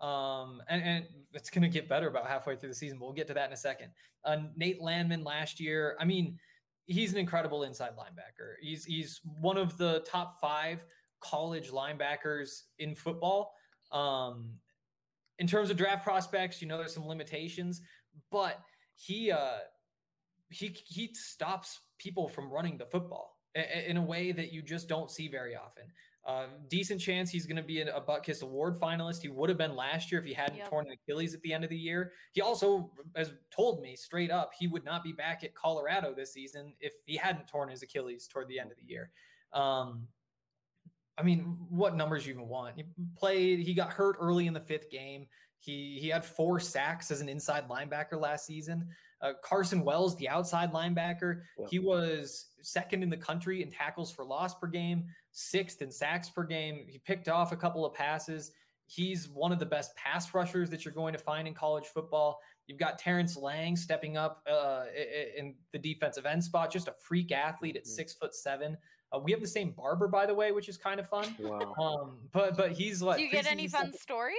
Um, 0.00 0.60
and, 0.68 0.82
and 0.82 1.26
it's 1.32 1.48
going 1.50 1.62
to 1.62 1.68
get 1.68 1.88
better 1.88 2.08
about 2.08 2.26
halfway 2.26 2.56
through 2.56 2.68
the 2.70 2.74
season, 2.74 2.98
but 2.98 3.06
we'll 3.06 3.14
get 3.14 3.26
to 3.28 3.34
that 3.34 3.46
in 3.46 3.52
a 3.52 3.56
second. 3.56 3.92
Uh, 4.24 4.48
Nate 4.56 4.80
Landman 4.82 5.22
last 5.24 5.58
year, 5.60 5.96
I 6.00 6.04
mean, 6.04 6.38
he's 6.86 7.12
an 7.12 7.18
incredible 7.18 7.62
inside 7.62 7.96
linebacker. 7.96 8.56
He's 8.60 8.84
he's 8.84 9.20
one 9.24 9.56
of 9.56 9.78
the 9.78 10.00
top 10.00 10.40
five 10.40 10.84
college 11.20 11.70
linebackers 11.70 12.62
in 12.78 12.94
football. 12.94 13.54
Um, 13.92 14.50
in 15.38 15.46
terms 15.46 15.70
of 15.70 15.76
draft 15.76 16.04
prospects, 16.04 16.62
you 16.62 16.68
know, 16.68 16.78
there's 16.78 16.94
some 16.94 17.06
limitations, 17.06 17.82
but 18.30 18.60
he 18.94 19.30
uh, 19.30 19.58
he 20.50 20.68
he 20.86 21.12
stops 21.14 21.80
people 21.98 22.28
from 22.28 22.50
running 22.50 22.78
the 22.78 22.86
football 22.86 23.36
in 23.54 23.96
a 23.96 24.02
way 24.02 24.32
that 24.32 24.52
you 24.52 24.62
just 24.62 24.88
don't 24.88 25.10
see 25.10 25.28
very 25.28 25.56
often. 25.56 25.84
Uh, 26.26 26.46
decent 26.68 27.00
chance 27.00 27.30
he's 27.30 27.46
going 27.46 27.56
to 27.56 27.62
be 27.62 27.80
a 27.82 28.00
Butkus 28.00 28.42
Award 28.42 28.74
finalist. 28.80 29.22
He 29.22 29.28
would 29.28 29.48
have 29.48 29.56
been 29.56 29.76
last 29.76 30.10
year 30.10 30.20
if 30.20 30.26
he 30.26 30.34
hadn't 30.34 30.56
Yep. 30.56 30.68
torn 30.68 30.86
an 30.86 30.92
Achilles 30.92 31.34
at 31.34 31.40
the 31.42 31.52
end 31.52 31.62
of 31.62 31.70
the 31.70 31.76
year. 31.78 32.12
He 32.32 32.40
also 32.40 32.90
has 33.14 33.32
told 33.50 33.80
me 33.80 33.94
straight 33.94 34.32
up 34.32 34.50
he 34.58 34.66
would 34.66 34.84
not 34.84 35.04
be 35.04 35.12
back 35.12 35.44
at 35.44 35.54
Colorado 35.54 36.12
this 36.12 36.32
season 36.32 36.74
if 36.80 36.94
he 37.04 37.16
hadn't 37.16 37.46
torn 37.46 37.68
his 37.68 37.82
Achilles 37.82 38.26
toward 38.26 38.48
the 38.48 38.58
end 38.58 38.72
of 38.72 38.76
the 38.76 38.84
year. 38.84 39.12
Um, 39.52 40.08
I 41.18 41.22
mean, 41.22 41.56
what 41.70 41.96
numbers 41.96 42.26
you 42.26 42.34
even 42.34 42.48
want? 42.48 42.76
He 42.76 42.84
played. 43.16 43.60
He 43.60 43.74
got 43.74 43.90
hurt 43.90 44.16
early 44.20 44.46
in 44.46 44.52
the 44.54 44.60
fifth 44.60 44.90
game. 44.90 45.26
He 45.58 45.98
he 46.00 46.08
had 46.08 46.24
four 46.24 46.60
sacks 46.60 47.10
as 47.10 47.20
an 47.20 47.28
inside 47.28 47.68
linebacker 47.68 48.20
last 48.20 48.46
season. 48.46 48.88
Uh, 49.22 49.32
Carson 49.42 49.82
Wells, 49.82 50.14
the 50.16 50.28
outside 50.28 50.72
linebacker, 50.72 51.40
Yeah. 51.58 51.66
he 51.70 51.78
was 51.78 52.48
second 52.62 53.02
in 53.02 53.08
the 53.08 53.16
country 53.16 53.62
in 53.62 53.70
tackles 53.70 54.12
for 54.12 54.24
loss 54.24 54.54
per 54.54 54.66
game, 54.66 55.06
sixth 55.32 55.80
in 55.80 55.90
sacks 55.90 56.28
per 56.28 56.44
game. 56.44 56.84
He 56.86 56.98
picked 56.98 57.28
off 57.28 57.50
a 57.52 57.56
couple 57.56 57.86
of 57.86 57.94
passes. 57.94 58.52
He's 58.88 59.28
one 59.30 59.52
of 59.52 59.58
the 59.58 59.66
best 59.66 59.96
pass 59.96 60.32
rushers 60.34 60.68
that 60.70 60.84
you're 60.84 60.94
going 60.94 61.14
to 61.14 61.18
find 61.18 61.48
in 61.48 61.54
college 61.54 61.86
football. 61.86 62.38
You've 62.66 62.78
got 62.78 62.98
Terrence 62.98 63.36
Lang 63.36 63.74
stepping 63.74 64.16
up 64.18 64.46
uh, 64.48 64.84
in 65.36 65.54
the 65.72 65.78
defensive 65.78 66.26
end 66.26 66.44
spot, 66.44 66.70
just 66.70 66.86
a 66.86 66.94
freak 67.00 67.32
athlete 67.32 67.76
at 67.76 67.84
Mhm. 67.84 67.88
six 67.88 68.12
foot 68.12 68.34
seven. 68.34 68.76
Uh, 69.16 69.20
we 69.20 69.32
have 69.32 69.40
the 69.40 69.46
same 69.48 69.70
barber, 69.72 70.08
by 70.08 70.26
the 70.26 70.34
way, 70.34 70.52
which 70.52 70.68
is 70.68 70.76
kind 70.76 71.00
of 71.00 71.08
fun. 71.08 71.34
Wow. 71.38 71.74
Um, 71.78 72.18
but 72.32 72.56
but 72.56 72.72
he's 72.72 73.02
like, 73.02 73.16
do 73.18 73.22
you 73.24 73.30
get 73.30 73.46
any 73.46 73.68
fun 73.68 73.88
stuff- 73.92 74.00
stories? 74.00 74.36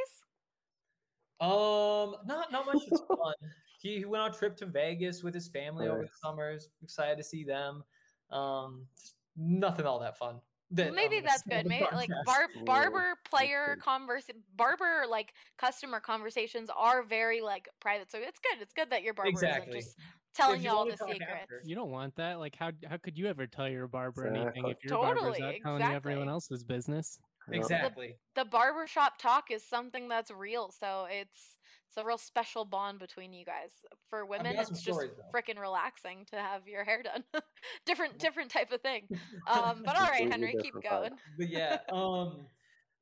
um, 1.39 2.15
not 2.25 2.51
not 2.51 2.65
much 2.65 2.81
is 2.91 3.01
fun. 3.07 3.33
He, 3.79 3.97
he 3.99 4.05
went 4.05 4.23
on 4.23 4.31
a 4.31 4.33
trip 4.33 4.55
to 4.57 4.65
Vegas 4.65 5.21
with 5.23 5.33
his 5.33 5.47
family 5.47 5.87
over 5.87 6.01
the 6.03 6.09
summers. 6.21 6.69
Excited 6.81 7.17
to 7.17 7.23
see 7.23 7.43
them. 7.43 7.83
Um, 8.31 8.87
nothing 9.35 9.85
all 9.85 9.99
that 9.99 10.17
fun. 10.17 10.41
that 10.71 10.95
Maybe 10.95 11.17
I'm 11.17 11.25
that's 11.25 11.43
good. 11.49 11.65
the 11.65 11.69
Maybe 11.69 11.85
like 11.93 12.09
bar- 12.25 12.47
barber 12.65 13.15
player 13.29 13.75
good. 13.75 13.83
converse 13.83 14.23
barber 14.55 15.03
like 15.07 15.33
customer 15.59 15.99
conversations 15.99 16.69
are 16.75 17.03
very 17.03 17.39
like 17.41 17.69
private. 17.79 18.11
So 18.11 18.17
it's 18.19 18.39
good. 18.39 18.61
It's 18.61 18.73
good 18.73 18.89
that 18.89 19.03
your 19.03 19.13
barber 19.13 19.29
Exactly. 19.29 19.77
isn't 19.77 19.81
just 19.81 19.97
telling 20.37 20.61
you 20.61 20.69
you 20.69 20.75
all 20.75 20.85
the 20.85 20.97
secrets. 20.97 21.65
You 21.65 21.75
don't 21.75 21.91
want 21.91 22.15
that. 22.15 22.39
Like, 22.39 22.55
how 22.57 22.71
how 22.89 22.97
could 22.97 23.17
you 23.17 23.27
ever 23.27 23.47
tell 23.47 23.67
your 23.67 23.87
barber 23.87 24.27
anything 24.27 24.67
if 24.67 24.77
your 24.83 24.97
barber's 24.99 25.23
Totally, 25.23 25.43
out 25.43 25.55
telling 25.63 25.81
you 25.81 25.95
everyone 25.95 26.29
else's 26.29 26.63
business? 26.63 27.19
Exactly. 27.51 28.15
The 28.35 28.45
barbershop 28.45 29.19
talk 29.19 29.51
is 29.51 29.63
something 29.63 30.07
that's 30.07 30.31
real. 30.31 30.71
So 30.77 31.07
it's 31.09 31.57
it's 31.87 31.97
a 31.97 32.05
real 32.05 32.17
special 32.17 32.65
bond 32.65 32.99
between 32.99 33.33
you 33.33 33.45
guys. 33.45 33.71
For 34.09 34.25
women, 34.25 34.55
got 34.55 34.67
some 34.67 34.75
it's 34.75 34.83
just 34.83 34.99
stories, 34.99 35.11
freaking 35.33 35.59
relaxing 35.59 36.25
to 36.31 36.37
have 36.37 36.67
your 36.67 36.83
hair 36.83 37.03
done. 37.03 37.23
different 37.85 38.19
different 38.19 38.51
type 38.51 38.71
of 38.71 38.81
thing. 38.81 39.07
Um, 39.47 39.81
but 39.85 39.97
all 39.97 40.07
right, 40.07 40.29
Henry, 40.29 40.55
keep 40.61 40.73
going. 40.83 41.11
but 41.37 41.47
yeah 41.49 41.77
um 41.91 42.47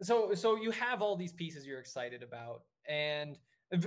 so 0.02 0.34
so 0.34 0.58
you 0.58 0.72
have 0.72 1.02
all 1.02 1.16
these 1.16 1.34
pieces 1.34 1.66
you're 1.66 1.80
excited 1.80 2.22
about 2.22 2.64
and 2.88 3.38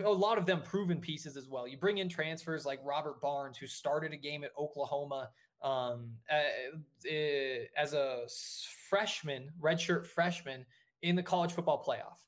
a 0.05 0.09
lot 0.11 0.39
of 0.39 0.45
them 0.47 0.61
proven 0.63 1.01
pieces 1.01 1.37
as 1.37 1.49
well 1.49 1.67
you 1.67 1.77
bring 1.79 1.99
in 1.99 2.09
transfers 2.09 2.65
like 2.67 2.79
robert 2.85 3.21
barnes 3.21 3.57
who 3.57 3.67
started 3.67 4.13
a 4.13 4.17
game 4.17 4.45
at 4.45 4.51
oklahoma 4.59 5.31
um 5.63 6.11
as 7.77 7.93
a 7.95 8.23
freshman 8.89 9.51
redshirt 9.61 10.07
freshman 10.07 10.65
in 11.03 11.17
the 11.17 11.23
college 11.23 11.53
football 11.53 11.83
playoff 11.87 12.19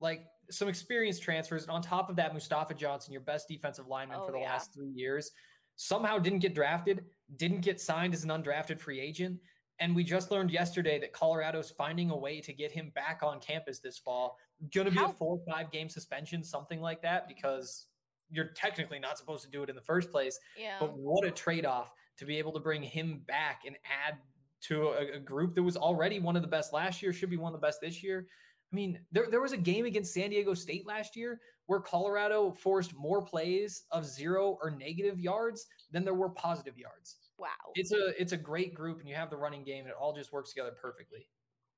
like 0.00 0.24
some 0.50 0.68
experienced 0.68 1.22
transfers 1.22 1.62
and 1.62 1.70
on 1.70 1.82
top 1.82 2.08
of 2.08 2.16
that 2.16 2.32
mustafa 2.32 2.74
johnson 2.74 3.12
your 3.12 3.22
best 3.22 3.48
defensive 3.48 3.86
lineman 3.86 4.18
Oh, 4.20 4.26
for 4.26 4.32
the 4.32 4.38
yeah. 4.38 4.52
last 4.52 4.72
three 4.72 4.90
years 4.90 5.30
somehow 5.76 6.18
didn't 6.18 6.40
get 6.40 6.54
drafted 6.54 7.04
didn't 7.36 7.60
get 7.60 7.80
signed 7.80 8.14
as 8.14 8.24
an 8.24 8.30
undrafted 8.30 8.80
free 8.80 9.00
agent 9.00 9.38
and 9.80 9.94
we 9.94 10.04
just 10.04 10.30
learned 10.30 10.50
yesterday 10.50 10.98
that 10.98 11.12
Colorado's 11.12 11.70
finding 11.70 12.10
a 12.10 12.16
way 12.16 12.40
to 12.40 12.52
get 12.52 12.72
him 12.72 12.90
back 12.94 13.20
on 13.22 13.40
campus 13.40 13.78
this 13.78 13.98
fall. 13.98 14.38
Going 14.72 14.86
to 14.86 14.90
be 14.90 14.98
How- 14.98 15.10
a 15.10 15.12
four 15.12 15.38
or 15.38 15.52
five 15.52 15.70
game 15.70 15.88
suspension, 15.88 16.42
something 16.42 16.80
like 16.80 17.02
that, 17.02 17.28
because 17.28 17.86
you're 18.30 18.48
technically 18.54 18.98
not 18.98 19.16
supposed 19.16 19.44
to 19.44 19.50
do 19.50 19.62
it 19.62 19.70
in 19.70 19.76
the 19.76 19.82
first 19.82 20.10
place. 20.10 20.38
Yeah. 20.56 20.76
But 20.80 20.96
what 20.98 21.24
a 21.24 21.30
trade 21.30 21.64
off 21.64 21.92
to 22.18 22.24
be 22.24 22.36
able 22.38 22.52
to 22.52 22.60
bring 22.60 22.82
him 22.82 23.22
back 23.26 23.62
and 23.66 23.76
add 24.06 24.18
to 24.60 24.88
a, 24.88 25.16
a 25.16 25.18
group 25.18 25.54
that 25.54 25.62
was 25.62 25.76
already 25.76 26.18
one 26.18 26.34
of 26.34 26.42
the 26.42 26.48
best 26.48 26.72
last 26.72 27.00
year, 27.02 27.12
should 27.12 27.30
be 27.30 27.36
one 27.36 27.54
of 27.54 27.60
the 27.60 27.64
best 27.64 27.80
this 27.80 28.02
year. 28.02 28.26
I 28.72 28.76
mean, 28.76 28.98
there, 29.12 29.28
there 29.30 29.40
was 29.40 29.52
a 29.52 29.56
game 29.56 29.86
against 29.86 30.12
San 30.12 30.30
Diego 30.30 30.52
State 30.52 30.86
last 30.86 31.16
year 31.16 31.40
where 31.66 31.80
Colorado 31.80 32.52
forced 32.52 32.94
more 32.94 33.22
plays 33.22 33.84
of 33.92 34.04
zero 34.04 34.58
or 34.60 34.70
negative 34.70 35.20
yards 35.20 35.66
than 35.92 36.04
there 36.04 36.14
were 36.14 36.30
positive 36.30 36.76
yards 36.76 37.16
Wow. 37.38 37.48
it's 37.74 37.92
a 37.92 38.20
it's 38.20 38.32
a 38.32 38.36
great 38.36 38.74
group 38.74 39.00
and 39.00 39.08
you 39.08 39.14
have 39.14 39.30
the 39.30 39.36
running 39.36 39.64
game 39.64 39.80
and 39.84 39.90
it 39.90 39.96
all 39.98 40.12
just 40.12 40.32
works 40.32 40.50
together 40.50 40.72
perfectly 40.80 41.28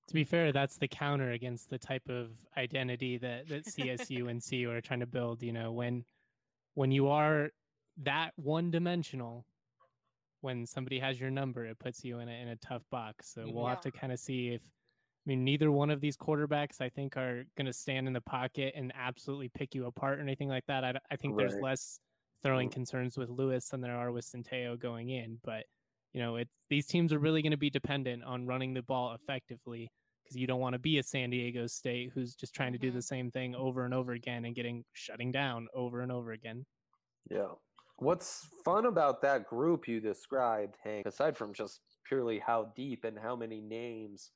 To 0.08 0.14
be 0.14 0.24
fair, 0.24 0.50
that's 0.52 0.76
the 0.78 0.88
counter 0.88 1.30
against 1.32 1.70
the 1.70 1.78
type 1.78 2.08
of 2.08 2.30
identity 2.56 3.18
that 3.18 3.48
that 3.48 3.64
CSU 3.66 4.28
and 4.30 4.42
CU 4.42 4.70
are 4.70 4.80
trying 4.80 5.00
to 5.00 5.06
build. 5.06 5.42
You 5.42 5.52
know, 5.52 5.72
when 5.72 6.04
when 6.74 6.90
you 6.90 7.08
are 7.08 7.50
that 7.98 8.32
one 8.36 8.70
dimensional, 8.70 9.44
when 10.40 10.66
somebody 10.66 10.98
has 10.98 11.20
your 11.20 11.30
number, 11.30 11.64
it 11.66 11.78
puts 11.78 12.02
you 12.04 12.18
in 12.20 12.28
a 12.28 12.32
in 12.32 12.48
a 12.48 12.56
tough 12.56 12.82
box. 12.90 13.28
So 13.32 13.48
we'll 13.48 13.64
Yeah. 13.64 13.70
have 13.70 13.80
to 13.82 13.92
kind 13.92 14.12
of 14.12 14.18
see 14.18 14.48
if 14.54 14.62
I 14.62 15.24
mean 15.26 15.44
neither 15.44 15.70
one 15.70 15.90
of 15.90 16.00
these 16.00 16.16
quarterbacks 16.16 16.80
I 16.80 16.88
think 16.88 17.16
are 17.16 17.44
going 17.56 17.66
to 17.66 17.72
stand 17.74 18.06
in 18.08 18.12
the 18.14 18.22
pocket 18.22 18.72
and 18.74 18.90
absolutely 18.96 19.50
pick 19.50 19.74
you 19.74 19.86
apart 19.86 20.18
or 20.18 20.22
anything 20.22 20.48
like 20.48 20.64
that. 20.66 20.82
I, 20.84 20.94
I 21.10 21.16
think 21.16 21.36
there's 21.36 21.54
less 21.62 22.00
throwing 22.42 22.68
Mm. 22.68 22.72
concerns 22.72 23.16
with 23.18 23.28
Lewis 23.28 23.68
than 23.68 23.80
there 23.80 23.96
are 23.96 24.12
with 24.12 24.24
Centeio 24.24 24.78
going 24.78 25.10
in, 25.10 25.38
but 25.44 25.64
you 26.12 26.20
know, 26.20 26.36
it's 26.36 26.50
these 26.68 26.86
teams 26.86 27.12
are 27.12 27.20
really 27.20 27.40
going 27.40 27.52
to 27.52 27.56
be 27.56 27.70
dependent 27.70 28.24
on 28.24 28.44
running 28.46 28.74
the 28.74 28.82
ball 28.82 29.14
effectively 29.14 29.88
because 30.22 30.36
you 30.36 30.46
don't 30.46 30.60
want 30.60 30.72
to 30.72 30.78
be 30.78 30.98
a 30.98 31.02
San 31.02 31.30
Diego 31.30 31.66
State 31.68 32.10
who's 32.12 32.34
just 32.34 32.52
trying 32.52 32.72
to 32.72 32.78
do 32.78 32.90
the 32.90 33.02
same 33.02 33.30
thing 33.30 33.54
over 33.54 33.84
and 33.84 33.94
over 33.94 34.12
again 34.12 34.44
and 34.44 34.54
getting 34.54 34.84
shutting 34.92 35.30
down 35.30 35.68
over 35.72 36.00
and 36.00 36.10
over 36.10 36.32
again. 36.32 36.66
Yeah. 37.30 37.48
What's 37.98 38.48
fun 38.64 38.86
about 38.86 39.22
that 39.22 39.46
group 39.46 39.86
you 39.86 40.00
described, 40.00 40.76
Hank, 40.82 41.06
aside 41.06 41.36
from 41.36 41.52
just 41.52 41.80
purely 42.06 42.38
how 42.38 42.72
deep 42.74 43.04
and 43.04 43.18
how 43.18 43.36
many 43.36 43.60
names 43.60 44.30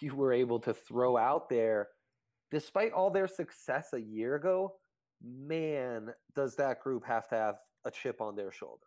you 0.00 0.14
were 0.14 0.32
able 0.32 0.60
to 0.60 0.72
throw 0.72 1.16
out 1.16 1.48
there, 1.48 1.88
despite 2.50 2.92
all 2.92 3.10
their 3.10 3.26
success 3.26 3.88
a 3.94 4.00
year 4.00 4.36
ago, 4.36 4.76
man, 5.22 6.12
does 6.34 6.56
that 6.56 6.80
group 6.80 7.04
have 7.04 7.28
to 7.28 7.34
have 7.34 7.56
a 7.84 7.90
chip 7.90 8.20
on 8.20 8.36
their 8.36 8.52
shoulder? 8.52 8.86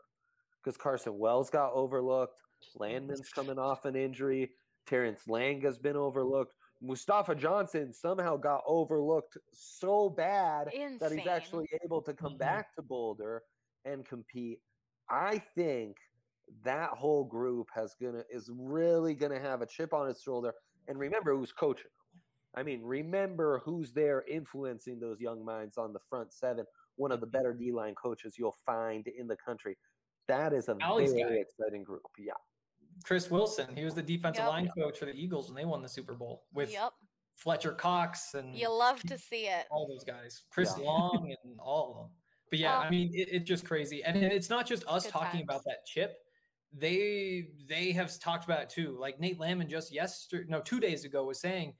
Because 0.63 0.77
Carson 0.77 1.17
Wells 1.17 1.49
got 1.49 1.73
overlooked, 1.73 2.41
Landman's 2.75 3.29
coming 3.29 3.59
off 3.59 3.85
an 3.85 3.95
injury, 3.95 4.51
Terrence 4.85 5.27
Lang 5.27 5.61
has 5.61 5.77
been 5.77 5.95
overlooked. 5.95 6.53
Mustafa 6.81 7.35
Johnson 7.35 7.93
somehow 7.93 8.35
got 8.35 8.61
overlooked 8.65 9.37
so 9.53 10.09
bad 10.09 10.67
that 10.99 11.11
he's 11.11 11.27
actually 11.27 11.67
able 11.83 12.01
to 12.01 12.13
come 12.13 12.33
Mhm. 12.33 12.39
back 12.39 12.73
to 12.75 12.81
Boulder 12.81 13.43
and 13.85 14.05
compete. 14.05 14.61
I 15.09 15.39
think 15.39 15.97
that 16.63 16.89
whole 16.91 17.23
group 17.23 17.69
has 17.73 17.95
gonna 17.95 18.25
is 18.29 18.49
really 18.53 19.13
gonna 19.13 19.39
have 19.39 19.61
a 19.61 19.65
chip 19.65 19.93
on 19.93 20.09
its 20.09 20.21
shoulder. 20.21 20.53
And 20.87 20.99
remember 20.99 21.33
who's 21.33 21.53
coaching 21.53 21.89
them. 21.97 22.02
I 22.55 22.63
mean, 22.63 22.81
remember 22.83 23.61
who's 23.65 23.91
there 23.91 24.23
influencing 24.29 24.99
those 24.99 25.19
young 25.19 25.43
minds 25.43 25.77
on 25.77 25.93
the 25.93 25.99
front 26.09 26.31
seven. 26.33 26.65
One 26.95 27.11
of 27.11 27.19
the 27.19 27.25
mm-hmm. 27.25 27.31
better 27.31 27.53
D 27.53 27.71
line 27.71 27.95
coaches 27.95 28.35
you'll 28.37 28.55
find 28.65 29.07
in 29.07 29.27
the 29.27 29.37
country. 29.37 29.77
That 30.27 30.53
is 30.53 30.69
a 30.69 30.77
Alley's 30.79 31.13
very 31.13 31.37
guy. 31.37 31.41
exciting 31.41 31.83
group. 31.83 32.03
Yeah. 32.17 32.33
Chris 33.03 33.29
Wilson. 33.29 33.75
He 33.75 33.83
was 33.83 33.95
the 33.95 34.03
defensive 34.03 34.43
Yep. 34.43 34.51
line 34.51 34.69
coach 34.77 34.99
for 34.99 35.05
the 35.05 35.13
Eagles 35.13 35.47
when 35.47 35.55
they 35.55 35.65
won 35.65 35.81
the 35.81 35.89
Super 35.89 36.13
Bowl 36.13 36.43
with 36.53 36.71
yep. 36.71 36.93
Fletcher 37.35 37.73
Cox 37.73 38.35
and 38.35 38.55
You 38.55 38.69
love 38.69 39.01
to 39.03 39.17
see 39.17 39.47
it. 39.47 39.65
all 39.71 39.87
those 39.87 40.03
guys, 40.03 40.43
Chris 40.51 40.73
Yeah. 40.77 40.85
Long 40.85 41.35
and 41.43 41.59
all 41.59 41.89
of 41.89 41.97
them. 41.97 42.11
But 42.51 42.59
yeah, 42.59 42.77
Well- 42.77 42.87
I 42.87 42.89
mean, 42.91 43.09
it, 43.13 43.29
it's 43.31 43.45
just 43.45 43.65
crazy, 43.65 44.03
and 44.03 44.15
it's 44.15 44.49
not 44.49 44.67
just 44.67 44.83
us 44.87 45.05
Good 45.05 45.11
talking 45.11 45.41
about 45.41 45.63
that 45.65 45.85
chip. 45.85 46.19
They 46.71 47.49
they 47.67 47.91
have 47.91 48.17
talked 48.19 48.45
about 48.45 48.61
it 48.61 48.69
too. 48.69 48.95
Like 48.99 49.19
Nate 49.19 49.39
Landman 49.39 49.69
just 49.69 49.91
yesterday, 49.91 50.45
no, 50.47 50.61
two 50.61 50.79
days 50.79 51.03
ago 51.05 51.23
was 51.25 51.39
saying, 51.39 51.73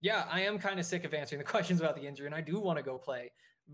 "Yeah, 0.00 0.24
I 0.30 0.40
am 0.42 0.58
kind 0.58 0.78
of 0.78 0.86
sick 0.86 1.04
of 1.04 1.14
answering 1.14 1.38
the 1.38 1.44
questions 1.50 1.80
about 1.80 1.96
the 1.96 2.06
injury, 2.06 2.26
and 2.26 2.34
I 2.34 2.40
do 2.40 2.58
want 2.58 2.78
to 2.78 2.82
go 2.82 2.98
play." 2.98 3.32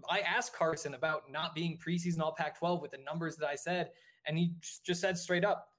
I 0.09 0.21
asked 0.21 0.55
Carson 0.55 0.95
about 0.95 1.31
not 1.31 1.55
being 1.55 1.77
preseason 1.77 2.21
All 2.21 2.33
Pac-12 2.33 2.81
with 2.81 2.93
the 2.93 2.99
numbers 2.99 3.37
that 3.37 3.49
I 3.49 3.57
said, 3.57 3.91
and 4.25 4.39
he 4.39 4.55
just- 4.61 4.85
just 4.85 5.01
said 5.01 5.19
straight 5.19 5.45
up, 5.45 5.73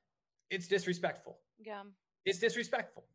"It's 0.50 0.68
disrespectful. 0.68 1.40
Yeah. 1.60 1.84
It's 2.26 2.40
disrespectful. 2.40 3.06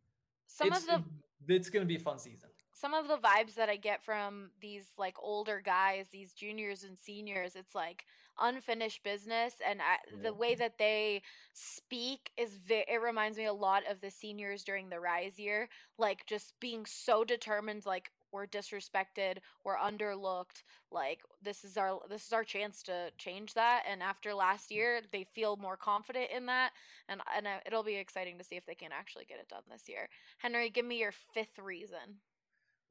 Some 0.49 0.68
it's, 0.68 0.89
of 0.89 1.05
the 1.47 1.55
it's 1.55 1.70
going 1.70 1.85
to 1.85 1.87
be 1.87 1.97
a 1.97 2.01
fun 2.01 2.18
season." 2.18 2.51
some 2.79 2.95
of 2.95 3.09
the 3.09 3.16
vibes 3.16 3.57
that 3.57 3.68
I 3.68 3.74
get 3.74 4.05
from 4.05 4.51
these 4.61 4.87
like 4.97 5.16
older 5.20 5.61
guys, 5.61 6.07
these 6.12 6.33
juniors 6.33 6.85
and 6.85 6.97
seniors, 6.97 7.57
it's 7.57 7.74
like 7.74 8.05
unfinished 8.41 9.03
business, 9.03 9.55
and 9.66 9.80
I, 9.80 9.97
the 10.22 10.32
way 10.34 10.55
that 10.55 10.78
they 10.78 11.22
speak 11.53 12.30
is 12.36 12.55
ve- 12.57 12.84
it 12.89 13.01
reminds 13.03 13.39
me 13.39 13.47
a 13.47 13.53
lot 13.53 13.82
of 13.91 14.01
the 14.01 14.11
seniors 14.11 14.64
during 14.64 14.89
the 14.89 15.01
rise 15.01 15.39
year, 15.39 15.68
like 15.99 16.26
just 16.26 16.55
being 16.61 16.86
so 16.86 17.24
determined, 17.24 17.86
like 17.86 18.11
we're 18.32 18.47
disrespected, 18.47 19.39
we're 19.64 19.76
underlooked, 19.76 20.62
like 20.91 21.20
this 21.43 21.64
is 21.64 21.76
our 21.76 21.99
this 22.09 22.26
is 22.26 22.32
our 22.32 22.45
chance 22.45 22.82
to 22.84 23.11
change 23.18 23.55
that. 23.55 23.84
And 23.91 24.03
after 24.03 24.34
last 24.34 24.70
year, 24.70 25.01
they 25.12 25.24
feel 25.34 25.57
more 25.57 25.76
confident 25.76 26.30
in 26.34 26.47
that, 26.47 26.72
and 27.09 27.20
and 27.36 27.47
uh, 27.47 27.61
it'll 27.66 27.82
be 27.82 27.97
exciting 27.97 28.39
to 28.39 28.45
see 28.45 28.57
if 28.57 28.66
they 28.66 28.74
can 28.74 28.91
actually 28.93 29.24
get 29.24 29.39
it 29.39 29.49
done 29.49 29.62
this 29.70 29.89
year. 29.89 30.09
Henry, 30.39 30.70
give 30.70 30.84
me 30.84 30.99
your 30.99 31.12
fifth 31.34 31.59
reason. 31.59 32.20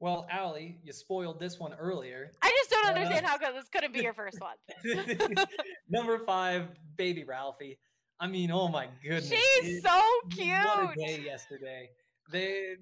Well, 0.00 0.26
Allie, 0.30 0.78
you 0.84 0.92
spoiled 0.92 1.40
this 1.40 1.58
one 1.58 1.74
earlier. 1.74 2.32
I 2.42 2.50
just 2.50 2.70
don't 2.70 2.86
Uh, 2.86 2.88
understand 2.90 3.26
how 3.26 3.36
this 3.38 3.68
couldn't 3.68 3.92
be 3.92 4.00
your 4.00 4.14
first 4.14 4.38
one. 4.40 4.56
Number 5.88 6.18
five, 6.20 6.68
baby 6.96 7.24
Ralphie. 7.24 7.78
I 8.20 8.26
mean, 8.28 8.50
oh 8.50 8.68
my 8.68 8.88
goodness. 9.02 9.28
She's 9.28 9.76
it- 9.78 9.82
so 9.82 9.90
What 9.90 10.90
a 10.90 10.94
cute. 10.94 11.06
day 11.06 11.20
yesterday. 11.24 11.90
They, 12.30 12.74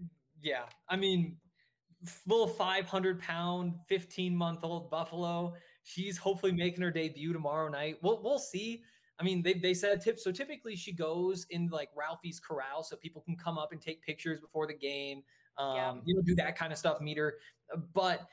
yeah. 0.42 0.64
I 0.88 0.96
mean, 0.96 1.36
little 2.26 2.48
500 2.48 3.20
pound, 3.20 3.74
15 3.88 4.34
month 4.36 4.60
old 4.62 4.90
Buffalo. 4.90 5.54
She's 5.84 6.18
hopefully 6.18 6.52
making 6.52 6.82
her 6.82 6.90
debut 6.90 7.32
tomorrow 7.32 7.68
night. 7.68 7.96
We'll, 8.02 8.20
we'll 8.22 8.38
see. 8.38 8.82
I 9.18 9.24
mean, 9.24 9.42
they, 9.42 9.54
they 9.54 9.72
said 9.72 10.00
tip. 10.02 10.18
So 10.18 10.32
typically 10.32 10.76
she 10.76 10.92
goes 10.92 11.46
in 11.50 11.68
like 11.68 11.88
Ralphie's 11.96 12.40
corral 12.40 12.82
so 12.82 12.96
people 12.96 13.22
can 13.22 13.36
come 13.36 13.56
up 13.56 13.72
and 13.72 13.80
take 13.80 14.02
pictures 14.02 14.40
before 14.40 14.66
the 14.66 14.74
game. 14.74 15.22
Um, 15.58 15.76
Yeah. 15.76 16.00
you 16.04 16.14
know, 16.14 16.22
do 16.22 16.34
that 16.36 16.56
kind 16.56 16.72
of 16.72 16.78
stuff, 16.78 17.00
meet 17.00 17.16
her. 17.18 17.38
Uh, 17.72 17.78
But 17.78 18.28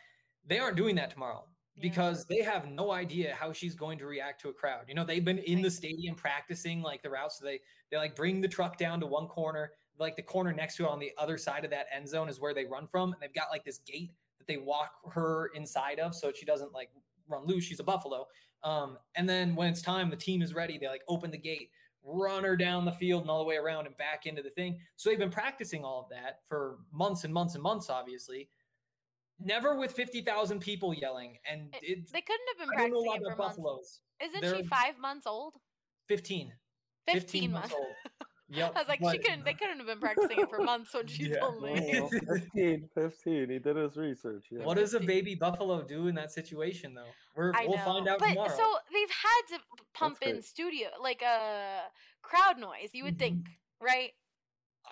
they 0.46 0.60
aren't 0.60 0.78
doing 0.78 0.96
that 0.96 1.10
tomorrow 1.12 1.48
Yeah. 1.76 1.82
because 1.82 2.26
they 2.26 2.42
have 2.42 2.68
no 2.68 2.92
idea 2.92 3.34
how 3.36 3.54
she's 3.54 3.76
going 3.76 3.98
to 4.00 4.06
react 4.08 4.42
to 4.42 4.50
a 4.50 4.54
crowd. 4.54 4.86
You 4.90 4.96
know, 4.96 5.06
they've 5.06 5.24
been 5.26 5.40
in 5.40 5.62
the 5.62 5.72
stadium 5.72 6.16
practicing 6.16 6.82
like 6.82 7.02
the 7.02 7.10
routes. 7.10 7.38
So 7.40 7.46
they 7.46 7.62
they 7.90 7.98
like 7.98 8.16
bring 8.16 8.42
the 8.42 8.48
truck 8.48 8.78
down 8.78 9.00
to 9.02 9.08
one 9.08 9.28
corner, 9.28 9.74
like 9.98 10.16
the 10.16 10.24
corner 10.24 10.52
next 10.54 10.76
to 10.78 10.84
it 10.86 10.90
on 10.90 11.00
the 11.00 11.12
other 11.18 11.38
side 11.38 11.64
of 11.66 11.72
that 11.72 11.88
end 11.92 12.08
zone 12.10 12.28
is 12.30 12.40
where 12.40 12.54
they 12.54 12.66
run 12.66 12.88
from, 12.88 13.14
and 13.14 13.22
they've 13.22 13.34
got 13.34 13.50
like 13.52 13.64
this 13.64 13.80
gate 13.80 14.16
that 14.40 14.48
they 14.48 14.58
walk 14.58 14.92
her 15.14 15.48
inside 15.56 16.00
of 16.00 16.14
so 16.16 16.32
she 16.32 16.46
doesn't 16.46 16.74
like 16.74 16.92
run 17.28 17.46
loose. 17.46 17.64
She's 17.64 17.80
a 17.80 17.84
buffalo. 17.84 18.28
Um, 18.64 18.98
and 19.16 19.28
then 19.30 19.56
when 19.56 19.70
it's 19.72 19.82
time, 19.82 20.10
the 20.10 20.16
team 20.18 20.42
is 20.42 20.54
ready. 20.54 20.78
They 20.78 20.88
like 20.88 21.04
open 21.08 21.32
the 21.32 21.38
gate, 21.38 21.72
run 22.04 22.44
her 22.44 22.56
down 22.56 22.86
the 22.86 22.92
field 22.92 23.22
and 23.22 23.30
all 23.32 23.40
the 23.40 23.46
way 23.48 23.56
around 23.56 23.86
and 23.88 23.96
back 23.98 24.26
into 24.26 24.42
the 24.42 24.50
thing. 24.52 24.78
So 24.98 25.10
they've 25.10 25.20
been 25.20 25.30
practicing 25.32 25.84
all 25.86 26.02
of 26.02 26.10
that 26.10 26.40
for 26.48 26.78
months 26.92 27.24
and 27.24 27.34
months 27.34 27.54
and 27.56 27.64
months, 27.64 27.90
obviously. 27.90 28.50
Never 29.40 29.76
with 29.78 29.92
50,000 29.94 30.60
people 30.60 30.94
yelling. 30.94 31.38
And 31.50 31.74
It- 31.76 32.00
it's, 32.00 32.12
They 32.12 32.22
couldn't 32.22 32.48
have 32.50 32.68
been 32.70 32.78
I 32.78 32.82
don't 32.84 32.92
know 32.94 33.04
practicing 33.04 33.22
it 33.28 33.32
for 33.32 33.38
months. 33.38 33.56
buffaloes. 33.58 34.02
Isn't 34.22 34.42
They're- 34.42 34.56
she 34.58 34.64
five 34.64 34.98
months 35.00 35.26
old? 35.26 35.56
15. 36.08 36.54
15, 37.12 37.52
months. 37.52 37.74
old. 37.74 37.96
Yep. 38.56 38.74
I 38.76 38.80
was 38.80 38.88
like, 38.88 39.00
she 39.12 39.18
couldn't. 39.20 39.46
They 39.46 39.54
couldn't 39.54 39.78
have 39.78 39.88
been 39.88 40.00
practicing 40.00 40.40
it 40.40 40.50
for 40.50 40.60
months 40.64 40.94
when 40.94 41.08
she's 41.08 41.28
Yeah. 41.30 41.38
only. 41.42 42.00
Oh, 42.02 42.10
15, 42.10 42.90
15. 42.94 43.50
He 43.50 43.60
did 43.60 43.76
his 43.76 43.98
research. 43.98 44.46
Yeah. 44.52 44.64
What 44.64 44.78
does 44.78 44.94
a 44.94 45.00
baby 45.00 45.36
buffalo 45.36 45.82
do 45.84 46.08
in 46.08 46.16
that 46.16 46.32
situation, 46.32 46.94
though? 46.94 47.08
We're, 47.36 47.52
I 47.54 47.66
we'll 47.68 47.78
know. 47.78 47.84
find 47.86 48.08
out 48.08 48.20
but 48.20 48.30
tomorrow. 48.30 48.50
so 48.56 48.74
they've 48.94 49.10
had 49.10 49.58
to 49.58 49.64
p- 49.78 49.84
pump 49.94 50.18
in 50.22 50.32
great. 50.34 50.46
studio 50.46 50.88
like 51.02 51.22
a 51.22 51.82
crowd 52.22 52.60
noise. 52.60 52.90
You 52.94 53.04
would 53.06 53.16
Mhm. 53.16 53.20
think, 53.20 53.50
right? 53.82 54.12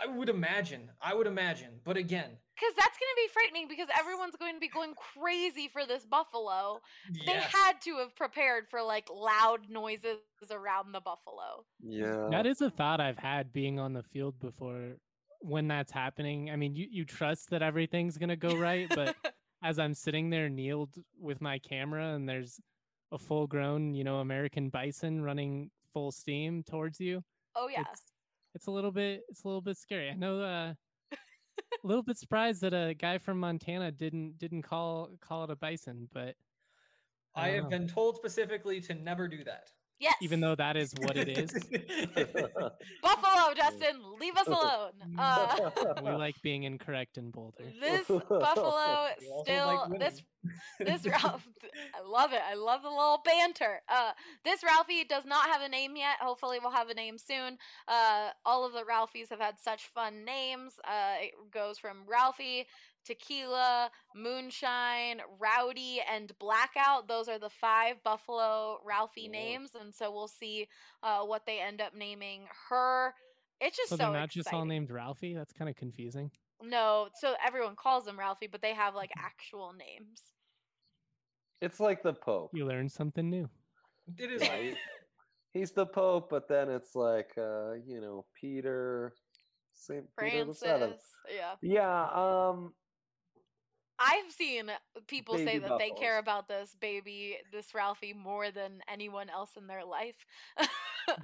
I 0.02 0.08
would 0.08 0.30
imagine. 0.30 0.90
I 1.02 1.14
would 1.14 1.28
imagine. 1.28 1.82
But 1.84 1.98
again, 1.98 2.38
Because 2.62 2.76
that's 2.78 2.98
going 3.00 3.10
to 3.10 3.18
be 3.18 3.28
frightening 3.34 3.68
because 3.68 3.88
everyone's 4.00 4.36
going 4.36 4.54
to 4.54 4.60
be 4.60 4.68
going 4.68 4.94
crazy 5.18 5.68
for 5.68 5.88
this 5.88 6.06
buffalo. 6.06 6.80
They 7.26 7.32
had 7.32 7.82
to 7.86 7.98
have 7.98 8.16
prepared 8.16 8.66
for 8.70 8.84
like 8.84 9.10
loud 9.10 9.62
noises 9.68 10.18
around 10.52 10.92
the 10.92 11.02
buffalo. 11.02 11.66
Yeah. 11.82 12.28
That 12.30 12.46
is 12.46 12.62
a 12.62 12.70
thought 12.70 13.02
I've 13.02 13.18
had 13.18 13.52
being 13.52 13.80
on 13.80 13.94
the 13.94 14.04
field 14.04 14.40
before 14.40 14.98
when 15.40 15.68
that's 15.68 15.92
happening. 15.92 16.52
I 16.52 16.56
mean, 16.56 16.76
you, 16.76 16.88
you 16.90 17.04
trust 17.06 17.50
that 17.50 17.64
everything's 17.64 18.18
going 18.18 18.30
to 18.30 18.36
go 18.36 18.56
right, 18.56 18.88
but 18.94 19.16
as 19.64 19.80
I'm 19.80 19.94
sitting 19.94 20.30
there 20.30 20.50
kneeled 20.50 20.96
with 21.20 21.42
my 21.42 21.58
camera 21.60 22.14
and 22.14 22.30
there's 22.30 22.60
a 23.12 23.18
full 23.18 23.48
grown, 23.48 23.94
you 23.94 24.04
know, 24.04 24.18
American 24.18 24.70
bison 24.70 25.22
running 25.22 25.72
full 25.94 26.12
steam 26.12 26.64
towards 26.64 27.00
you, 27.00 27.24
oh 27.56 27.68
yeah. 27.68 27.82
it's 27.92 28.02
it's 28.54 28.68
a 28.68 28.72
little 28.72 28.92
bit 28.92 29.22
it's 29.30 29.44
a 29.44 29.48
little 29.48 29.62
bit 29.62 29.78
scary. 29.78 30.10
I 30.10 30.14
know 30.14 30.42
uh 30.42 30.74
a 31.84 31.88
little 31.88 32.04
bit 32.04 32.18
surprised 32.18 32.62
that 32.62 32.74
a 32.74 32.94
guy 32.94 33.18
from 33.18 33.40
Montana 33.40 33.92
didn't 33.92 34.38
didn't 34.38 34.64
call 34.64 35.12
call 35.22 35.44
it 35.46 35.50
a 35.52 35.56
bison, 35.56 36.10
but 36.14 36.36
I 37.36 37.52
don't 37.52 37.56
have 37.56 37.64
know. 37.64 37.70
been 37.70 37.88
told 37.88 38.18
specifically 38.18 38.82
to 38.82 38.94
never 38.94 39.28
do 39.28 39.44
that. 39.44 39.72
Yes. 40.02 40.16
even 40.20 40.42
though 40.42 40.56
that 40.56 40.76
is 40.76 40.94
what 41.00 41.16
it 41.16 41.30
is. 41.30 41.52
Buffalo, 43.04 43.54
Justin, 43.56 44.02
leave 44.20 44.36
us 44.36 44.48
alone. 44.48 44.92
Uh, 45.18 45.70
we 46.04 46.12
like 46.12 46.42
being 46.42 46.64
incorrect 46.64 47.18
in 47.20 47.30
Boulder. 47.30 47.66
this 47.80 48.08
buffalo 48.08 49.08
still 49.44 49.68
like 49.68 50.00
this 50.00 50.24
winning. 50.80 51.02
this 51.02 51.06
Ralph 51.06 51.48
I 51.96 52.02
love 52.04 52.34
it. 52.34 52.42
I 52.44 52.56
love 52.56 52.82
the 52.82 52.90
little 52.90 53.22
banter. 53.24 53.82
Uh 53.88 54.12
this 54.44 54.64
Ralphie 54.64 55.04
does 55.04 55.26
not 55.26 55.48
have 55.50 55.62
a 55.62 55.70
name 55.70 55.96
yet. 55.96 56.18
Hopefully 56.20 56.58
we'll 56.60 56.72
have 56.72 56.90
a 56.90 56.96
name 56.96 57.18
soon. 57.20 57.58
Uh 57.88 58.30
all 58.44 58.66
of 58.66 58.74
the 58.74 58.84
Ralphies 58.84 59.30
have 59.30 59.40
had 59.40 59.60
such 59.60 59.86
fun 59.94 60.26
names. 60.26 60.74
Uh 60.84 61.16
it 61.20 61.34
goes 61.52 61.78
from 61.78 61.98
Ralphie 62.08 62.66
tequila, 63.06 63.90
moonshine, 64.16 65.22
rowdy, 65.40 66.02
and 66.12 66.32
blackout. 66.40 67.08
Those 67.08 67.28
are 67.28 67.40
the 67.40 67.50
five 67.50 68.04
Buffalo 68.04 68.80
Ralphie 68.86 69.24
Yeah. 69.24 69.32
names, 69.32 69.76
and 69.80 69.94
so 69.94 70.12
we'll 70.12 70.28
see 70.28 70.68
uh, 71.04 71.24
what 71.24 71.46
they 71.46 71.60
end 71.60 71.82
up 71.82 71.94
naming 71.96 72.48
her. 72.70 73.14
It's 73.60 73.78
just 73.78 73.90
So 73.90 73.96
so, 73.98 74.04
they're 74.04 74.22
not 74.22 74.30
just 74.30 74.52
all 74.54 74.66
named 74.66 74.90
Ralphie. 74.90 75.36
That's 75.36 75.54
kind 75.54 75.70
of 75.70 75.76
confusing. 75.76 76.32
No, 76.64 77.10
so 77.20 77.36
everyone 77.46 77.76
calls 77.76 78.06
them 78.06 78.20
Ralphie, 78.20 78.48
but 78.48 78.62
they 78.62 78.74
have 78.74 78.96
like 78.96 79.12
actual 79.18 79.74
names. 79.74 80.22
It's 81.62 81.80
like 81.80 82.02
the 82.02 82.14
Pope. 82.14 82.52
You 82.54 82.66
learn 82.66 82.90
something 82.90 83.30
new. 83.30 83.50
It 84.18 84.32
is. 84.32 84.42
right? 84.50 84.76
He's 85.54 85.72
the 85.72 85.86
Pope, 85.86 86.30
but 86.30 86.48
then 86.48 86.70
it's 86.70 86.96
like 86.96 87.32
uh, 87.38 87.74
you 87.86 88.02
know, 88.02 88.26
Peter, 88.40 89.14
Saint 89.74 90.06
Peter 90.20 90.46
the 90.46 90.54
Seventh. 90.54 90.80
Francis, 90.80 91.06
yeah. 91.36 91.56
Yeah, 91.62 92.50
um, 92.50 92.74
I've 94.02 94.32
seen 94.32 94.72
people 95.08 95.38
say 95.38 95.46
Baby 95.46 95.60
that 95.60 95.80
they 95.80 95.90
care 95.92 96.18
about 96.18 96.48
this 96.48 96.76
baby, 96.80 97.38
this 97.52 97.74
Ralphie, 97.76 98.14
more 98.14 98.52
than 98.52 98.82
anyone 98.92 99.30
else 99.30 99.52
in 99.58 99.68
their 99.68 99.86
life. 99.86 100.16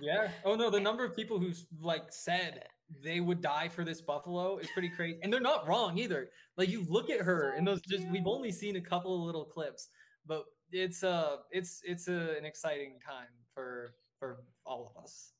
Yeah. 0.01 0.29
Oh 0.43 0.55
no, 0.55 0.69
the 0.69 0.79
number 0.79 1.05
of 1.05 1.15
people 1.15 1.39
who 1.39 1.51
like 1.79 2.05
said 2.09 2.63
they 3.03 3.19
would 3.19 3.41
die 3.41 3.69
for 3.69 3.83
this 3.83 4.01
buffalo 4.01 4.57
is 4.57 4.67
pretty 4.71 4.89
crazy, 4.89 5.19
and 5.21 5.31
they're 5.31 5.39
not 5.39 5.67
wrong 5.67 5.97
either. 5.97 6.29
Like 6.57 6.69
you 6.69 6.85
look 6.89 7.09
at 7.09 7.21
her, 7.21 7.53
and 7.55 7.65
those 7.65 7.81
just 7.81 8.07
we've 8.09 8.27
only 8.27 8.51
seen 8.51 8.75
a 8.75 8.81
couple 8.81 9.15
of 9.15 9.21
little 9.21 9.45
clips, 9.45 9.89
but 10.25 10.43
it's 10.71 11.03
uh 11.03 11.37
it's 11.51 11.81
it's 11.83 12.07
a, 12.07 12.35
an 12.37 12.43
exciting 12.43 12.97
time 13.05 13.27
for 13.53 13.93
for 14.19 14.39
all 14.65 14.91
of 14.95 15.03
us. 15.03 15.31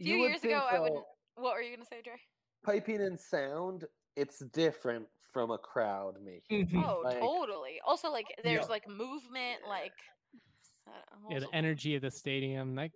A 0.00 0.04
few 0.04 0.14
you 0.14 0.20
would 0.22 0.28
years 0.30 0.40
think, 0.40 0.54
ago, 0.54 0.66
I 0.70 0.78
wouldn't. 0.80 1.04
What 1.36 1.54
were 1.54 1.62
you 1.62 1.76
gonna 1.76 1.86
say, 1.86 2.00
Dre? 2.02 2.14
piping 2.64 3.00
and 3.00 3.18
sound. 3.18 3.84
It's 4.16 4.38
different 4.52 5.06
from 5.32 5.50
a 5.50 5.58
crowd 5.58 6.16
making. 6.22 6.66
Mhm. 6.68 6.84
Oh, 6.86 7.00
Like- 7.02 7.18
totally. 7.20 7.80
Also, 7.86 8.10
like, 8.10 8.26
there's 8.42 8.62
Yeah. 8.64 8.70
like 8.70 8.86
movement, 8.88 9.66
like. 9.66 9.94
I 10.86 10.92
Yeah, 11.30 11.38
the 11.40 11.48
energy 11.54 11.94
of 11.94 12.02
the 12.02 12.10
stadium. 12.10 12.74
Like 12.74 12.92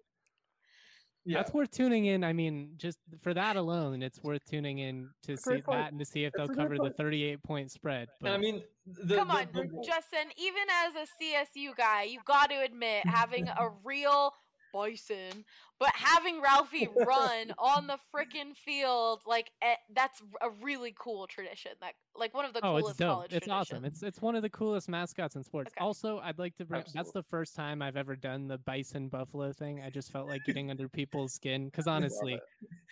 Yeah. 1.24 1.38
that's 1.38 1.52
worth 1.54 1.70
tuning 1.70 2.06
in. 2.06 2.24
I 2.24 2.32
mean, 2.32 2.74
just 2.76 2.98
for 3.22 3.32
that 3.32 3.56
alone, 3.56 4.02
it's 4.02 4.20
worth 4.22 4.44
tuning 4.44 4.78
in 4.80 5.08
to 5.22 5.32
a 5.32 5.36
see 5.36 5.42
great 5.50 5.64
point. 5.64 5.78
that 5.78 5.90
and 5.92 5.98
to 6.00 6.04
see 6.04 6.24
if 6.24 6.32
That's 6.32 6.48
they'll 6.48 6.52
a 6.64 6.68
great 6.68 6.78
cover 6.78 6.88
the 6.90 6.94
38 6.94 7.42
point 7.42 7.70
spread. 7.70 8.08
But 8.20 8.26
And 8.32 8.34
I 8.34 8.38
mean, 8.38 8.62
the, 8.84 9.16
Come 9.16 9.28
the- 9.28 9.34
on, 9.34 9.52
the- 9.52 9.82
Justin. 9.86 10.30
Even 10.36 10.62
as 10.70 10.94
a 10.96 11.06
CSU 11.06 11.74
guy, 11.76 12.02
you 12.02 12.20
got 12.24 12.50
to 12.50 12.60
admit 12.60 13.06
having 13.06 13.48
a 13.48 13.70
real 13.82 14.34
bison, 14.77 15.45
but 15.79 15.91
having 15.95 16.41
Ralphie 16.41 16.89
run 17.07 17.53
on 17.59 17.87
the 17.87 17.99
freaking 18.14 18.55
field, 18.55 19.20
like 19.27 19.51
eh, 19.62 19.74
that's 19.95 20.20
a 20.43 20.51
really 20.62 20.95
cool 20.99 21.27
tradition. 21.27 21.72
That 21.81 21.95
like 22.14 22.35
one 22.35 22.45
of 22.45 22.53
the 22.53 22.61
oh, 22.61 22.72
coolest 22.72 22.91
it's 22.91 22.99
dope. 22.99 23.09
college 23.09 23.33
It's 23.33 23.49
awesome. 23.49 23.85
It's 23.85 24.03
it's 24.03 24.20
one 24.20 24.37
of 24.37 24.43
the 24.43 24.51
coolest 24.51 24.89
mascots 24.89 25.37
in 25.37 25.43
sports. 25.43 25.72
Okay. 25.77 25.85
Also, 25.85 26.18
I'd 26.18 26.39
like 26.39 26.55
to 26.57 26.64
bring. 26.64 26.85
That's 26.95 27.12
the 27.12 27.22
first 27.22 27.55
time 27.55 27.83
I've 27.83 27.97
ever 27.97 28.16
done 28.16 28.49
the 28.49 28.59
bison 28.59 29.09
buffalo 29.09 29.53
thing. 29.53 29.83
I 29.85 29.91
just 29.91 30.12
felt 30.12 30.29
like 30.29 30.45
getting 30.45 30.70
under 30.70 30.89
people's 30.89 31.33
skin 31.33 31.66
because 31.66 31.87
honestly, 31.87 32.35
it. 32.35 32.41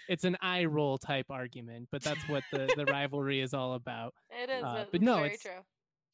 it's 0.08 0.24
an 0.24 0.36
eye 0.40 0.64
roll 0.64 0.98
type 0.98 1.26
argument, 1.30 1.88
but 1.90 2.02
that's 2.02 2.26
what 2.28 2.42
the 2.52 2.72
the 2.76 2.86
rivalry 2.86 3.40
is 3.40 3.54
all 3.54 3.74
about. 3.74 4.14
It 4.36 4.50
is, 4.50 4.64
uh, 4.64 4.84
but 4.90 5.00
no, 5.00 5.16
very 5.16 5.26
it's- 5.28 5.42
true. 5.42 5.62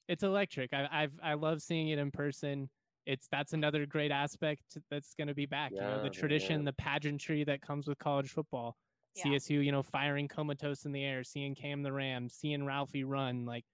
it's 0.06 0.22
electric. 0.22 0.74
I, 0.74 0.86
I've 0.92 1.12
I 1.22 1.34
love 1.34 1.62
seeing 1.62 1.88
it 1.88 1.98
in 1.98 2.10
person. 2.10 2.68
It's 3.10 3.26
that's 3.32 3.54
another 3.54 3.86
great 3.86 4.12
aspect 4.12 4.78
that's 4.88 5.14
going 5.14 5.26
to 5.26 5.34
be 5.34 5.44
back. 5.46 5.72
you 5.72 5.80
know, 5.80 6.00
the 6.00 6.10
tradition, 6.10 6.60
yeah. 6.60 6.66
the 6.66 6.72
pageantry 6.74 7.42
that 7.42 7.60
comes 7.60 7.88
with 7.88 7.98
college 7.98 8.30
football. 8.30 8.76
Yeah. 9.16 9.24
CSU, 9.24 9.64
you 9.64 9.72
know, 9.72 9.82
firing 9.82 10.28
comatose 10.28 10.84
in 10.84 10.92
the 10.92 11.02
air, 11.02 11.24
seeing 11.24 11.56
Cam 11.56 11.82
the 11.82 11.92
Ram, 11.92 12.28
seeing 12.28 12.64
Ralphie 12.64 13.02
run. 13.02 13.44
Like 13.44 13.64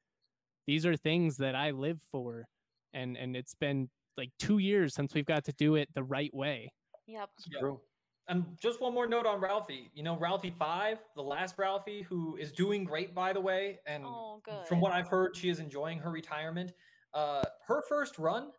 these 0.67 0.87
are 0.87 0.97
things 0.97 1.37
that 1.37 1.55
I 1.55 1.73
live 1.73 2.01
for, 2.11 2.47
and 2.95 3.19
and 3.19 3.37
it's 3.37 3.55
been 3.55 3.91
like 4.17 4.31
two 4.39 4.57
years 4.57 4.95
since 4.95 5.13
we've 5.13 5.27
got 5.27 5.45
to 5.45 5.53
do 5.53 5.75
it 5.75 5.91
the 5.95 6.03
right 6.03 6.33
way. 6.33 6.73
Yep. 7.07 7.29
Yeah. 7.51 7.61
True. 7.61 7.81
And 8.29 8.45
just 8.59 8.81
one 8.81 8.95
more 8.95 9.07
note 9.07 9.27
on 9.27 9.39
Ralphie. 9.39 9.91
You 9.93 10.03
know, 10.03 10.17
Ralphie 10.17 10.55
five, 10.59 10.99
the 11.15 11.23
last 11.23 11.57
Ralphie, 11.59 12.03
who 12.09 12.37
is 12.37 12.53
doing 12.53 12.85
great 12.85 13.15
by 13.15 13.35
the 13.35 13.41
way, 13.41 13.81
and 13.87 14.05
Oh, 14.07 14.41
good. 14.43 14.67
from 14.67 14.81
what 14.81 14.93
I've 14.93 15.09
heard, 15.09 15.37
she 15.37 15.51
is 15.51 15.61
enjoying 15.61 15.99
her 15.99 16.11
retirement. 16.11 16.73
Uh, 17.13 17.45
her 17.67 17.83
first 17.89 18.19
run, 18.19 18.51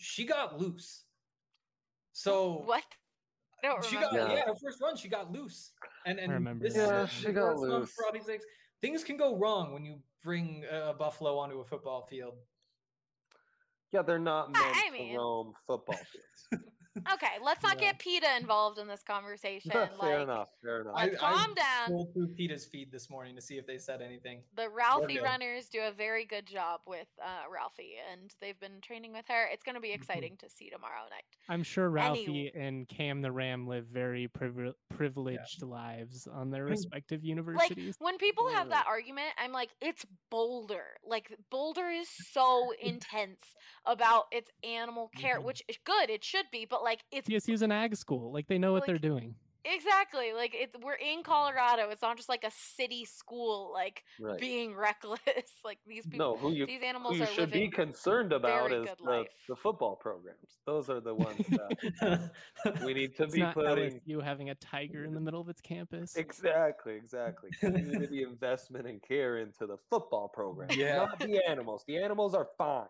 she 0.00 0.24
got 0.24 0.58
loose. 0.58 1.04
So 2.12 2.62
What? 2.64 2.82
I 3.62 3.68
don't 3.68 3.84
she 3.84 3.96
remember. 3.96 4.16
got 4.18 4.30
Yeah. 4.30 4.36
yeah. 4.36 4.44
her 4.46 4.54
first 4.54 4.80
run, 4.80 4.96
she 4.96 5.08
got 5.08 5.30
loose. 5.30 5.72
And 6.06 6.18
and 6.18 6.32
remember 6.32 6.64
this 6.66 6.76
Yeah, 6.76 7.02
the 7.02 7.06
she 7.06 7.30
got 7.32 7.56
loose. 7.58 7.92
for 7.92 8.04
Ralphie 8.04 8.24
six. 8.24 8.44
Things 8.80 9.04
can 9.04 9.16
go 9.18 9.36
wrong 9.36 9.72
when 9.74 9.84
you 9.84 10.00
bring 10.24 10.64
a 10.70 10.94
buffalo 10.94 11.36
onto 11.38 11.60
a 11.60 11.64
football 11.64 12.06
field. 12.08 12.34
Yeah, 13.92 14.02
they're 14.02 14.18
not 14.18 14.52
meant 14.52 14.64
I 14.64 14.90
to 14.96 15.16
roam 15.16 15.52
football 15.66 15.96
fields. 15.96 16.64
Okay, 16.98 17.38
let's 17.42 17.62
not 17.62 17.80
Yeah. 17.80 17.92
get 17.92 17.98
PETA 18.00 18.26
involved 18.40 18.78
in 18.78 18.88
this 18.88 19.02
conversation. 19.02 19.70
fair 19.72 19.90
like, 19.98 20.20
enough. 20.20 20.48
Fair 20.62 20.80
enough. 20.80 20.94
Like, 20.94 21.16
calm 21.18 21.54
down. 21.54 21.84
Scrolled 21.86 22.12
through 22.12 22.28
PETA's 22.34 22.66
feed 22.66 22.90
this 22.90 23.08
morning 23.08 23.36
to 23.36 23.40
see 23.42 23.58
if 23.58 23.66
they 23.66 23.78
said 23.78 24.02
anything. 24.02 24.42
The 24.56 24.68
Ralphie 24.68 25.14
good. 25.14 25.22
runners 25.22 25.68
do 25.68 25.80
a 25.82 25.92
very 25.92 26.24
good 26.24 26.46
job 26.46 26.80
with 26.86 27.06
uh, 27.22 27.48
Ralphie, 27.52 27.94
and 28.12 28.34
they've 28.40 28.58
been 28.58 28.80
training 28.82 29.12
with 29.12 29.26
her. 29.28 29.46
It's 29.52 29.62
going 29.62 29.74
to 29.76 29.80
be 29.80 29.90
Mm-hmm. 29.90 30.02
exciting 30.02 30.36
to 30.38 30.48
see 30.48 30.70
tomorrow 30.70 31.02
night. 31.10 31.24
I'm 31.48 31.62
sure 31.62 31.86
Any- 31.86 31.94
Ralphie 32.26 32.52
and 32.54 32.88
Cam 32.88 33.22
the 33.22 33.32
Ram 33.32 33.66
live 33.66 33.86
very 33.86 34.28
privi- 34.28 34.74
privileged 34.88 35.62
lives 35.62 36.26
on 36.32 36.50
their 36.50 36.64
mean, 36.64 36.70
respective 36.72 37.20
Like 37.22 37.28
universities. 37.28 37.96
when 37.98 38.18
people 38.18 38.48
have 38.50 38.68
that 38.70 38.86
argument, 38.88 39.28
I'm 39.38 39.52
like, 39.52 39.70
it's 39.80 40.04
Boulder. 40.30 40.84
Like 41.04 41.32
Boulder 41.50 41.88
is 41.88 42.08
so 42.32 42.72
intense 42.82 43.40
about 43.86 44.24
its 44.32 44.50
animal 44.64 45.10
care, 45.16 45.40
Mhm. 45.40 45.44
which 45.44 45.62
is 45.68 45.76
good. 45.84 46.08
It 46.10 46.22
should 46.24 46.46
be, 46.52 46.66
but 46.66 46.79
like 46.82 47.00
it's 47.10 47.28
CSU's 47.28 47.62
an 47.62 47.72
ag 47.72 47.96
school. 47.96 48.32
Like 48.32 48.46
they 48.48 48.58
know 48.58 48.72
what 48.72 48.86
they're 48.86 48.98
doing. 48.98 49.34
exactly 49.64 50.32
like 50.32 50.54
it. 50.54 50.74
We're 50.82 50.94
in 50.94 51.22
Colorado. 51.22 51.90
It's 51.90 52.02
not 52.02 52.16
just 52.16 52.28
like 52.28 52.44
a 52.44 52.50
city 52.50 53.04
school, 53.04 53.70
like 53.72 54.04
right. 54.20 54.38
being 54.38 54.74
reckless. 54.74 55.20
like 55.64 55.78
these 55.86 56.04
people, 56.06 56.34
No, 56.34 56.36
who 56.36 56.52
you 56.52 56.66
these 56.66 56.80
who 56.80 56.86
animals 56.86 57.16
you 57.16 57.24
are 57.24 57.26
should 57.26 57.50
be 57.50 57.68
concerned 57.68 58.32
about 58.32 58.72
is 58.72 58.88
the, 59.04 59.24
the 59.48 59.56
football 59.56 59.96
programs. 59.96 60.58
Those 60.66 60.88
are 60.88 61.00
the 61.00 61.14
ones 61.14 61.44
that 61.48 62.30
we 62.84 62.94
need 62.94 63.16
to 63.16 63.24
It's 63.24 63.34
be 63.34 63.40
not 63.40 63.54
putting. 63.54 64.00
LSU 64.08 64.22
having 64.22 64.50
a 64.50 64.54
tiger 64.56 65.04
in 65.04 65.14
the 65.14 65.20
middle 65.20 65.40
of 65.40 65.48
its 65.48 65.60
campus. 65.60 66.16
Exactly, 66.16 66.94
exactly. 66.94 67.50
Community 67.58 68.22
investment 68.28 68.86
and 68.86 69.02
care 69.02 69.38
into 69.38 69.66
the 69.66 69.76
football 69.90 70.28
program. 70.28 70.68
Yeah. 70.72 70.96
Not 70.96 71.18
the 71.18 71.40
animals. 71.48 71.84
The 71.86 71.98
animals 71.98 72.34
are 72.34 72.48
fine. 72.56 72.86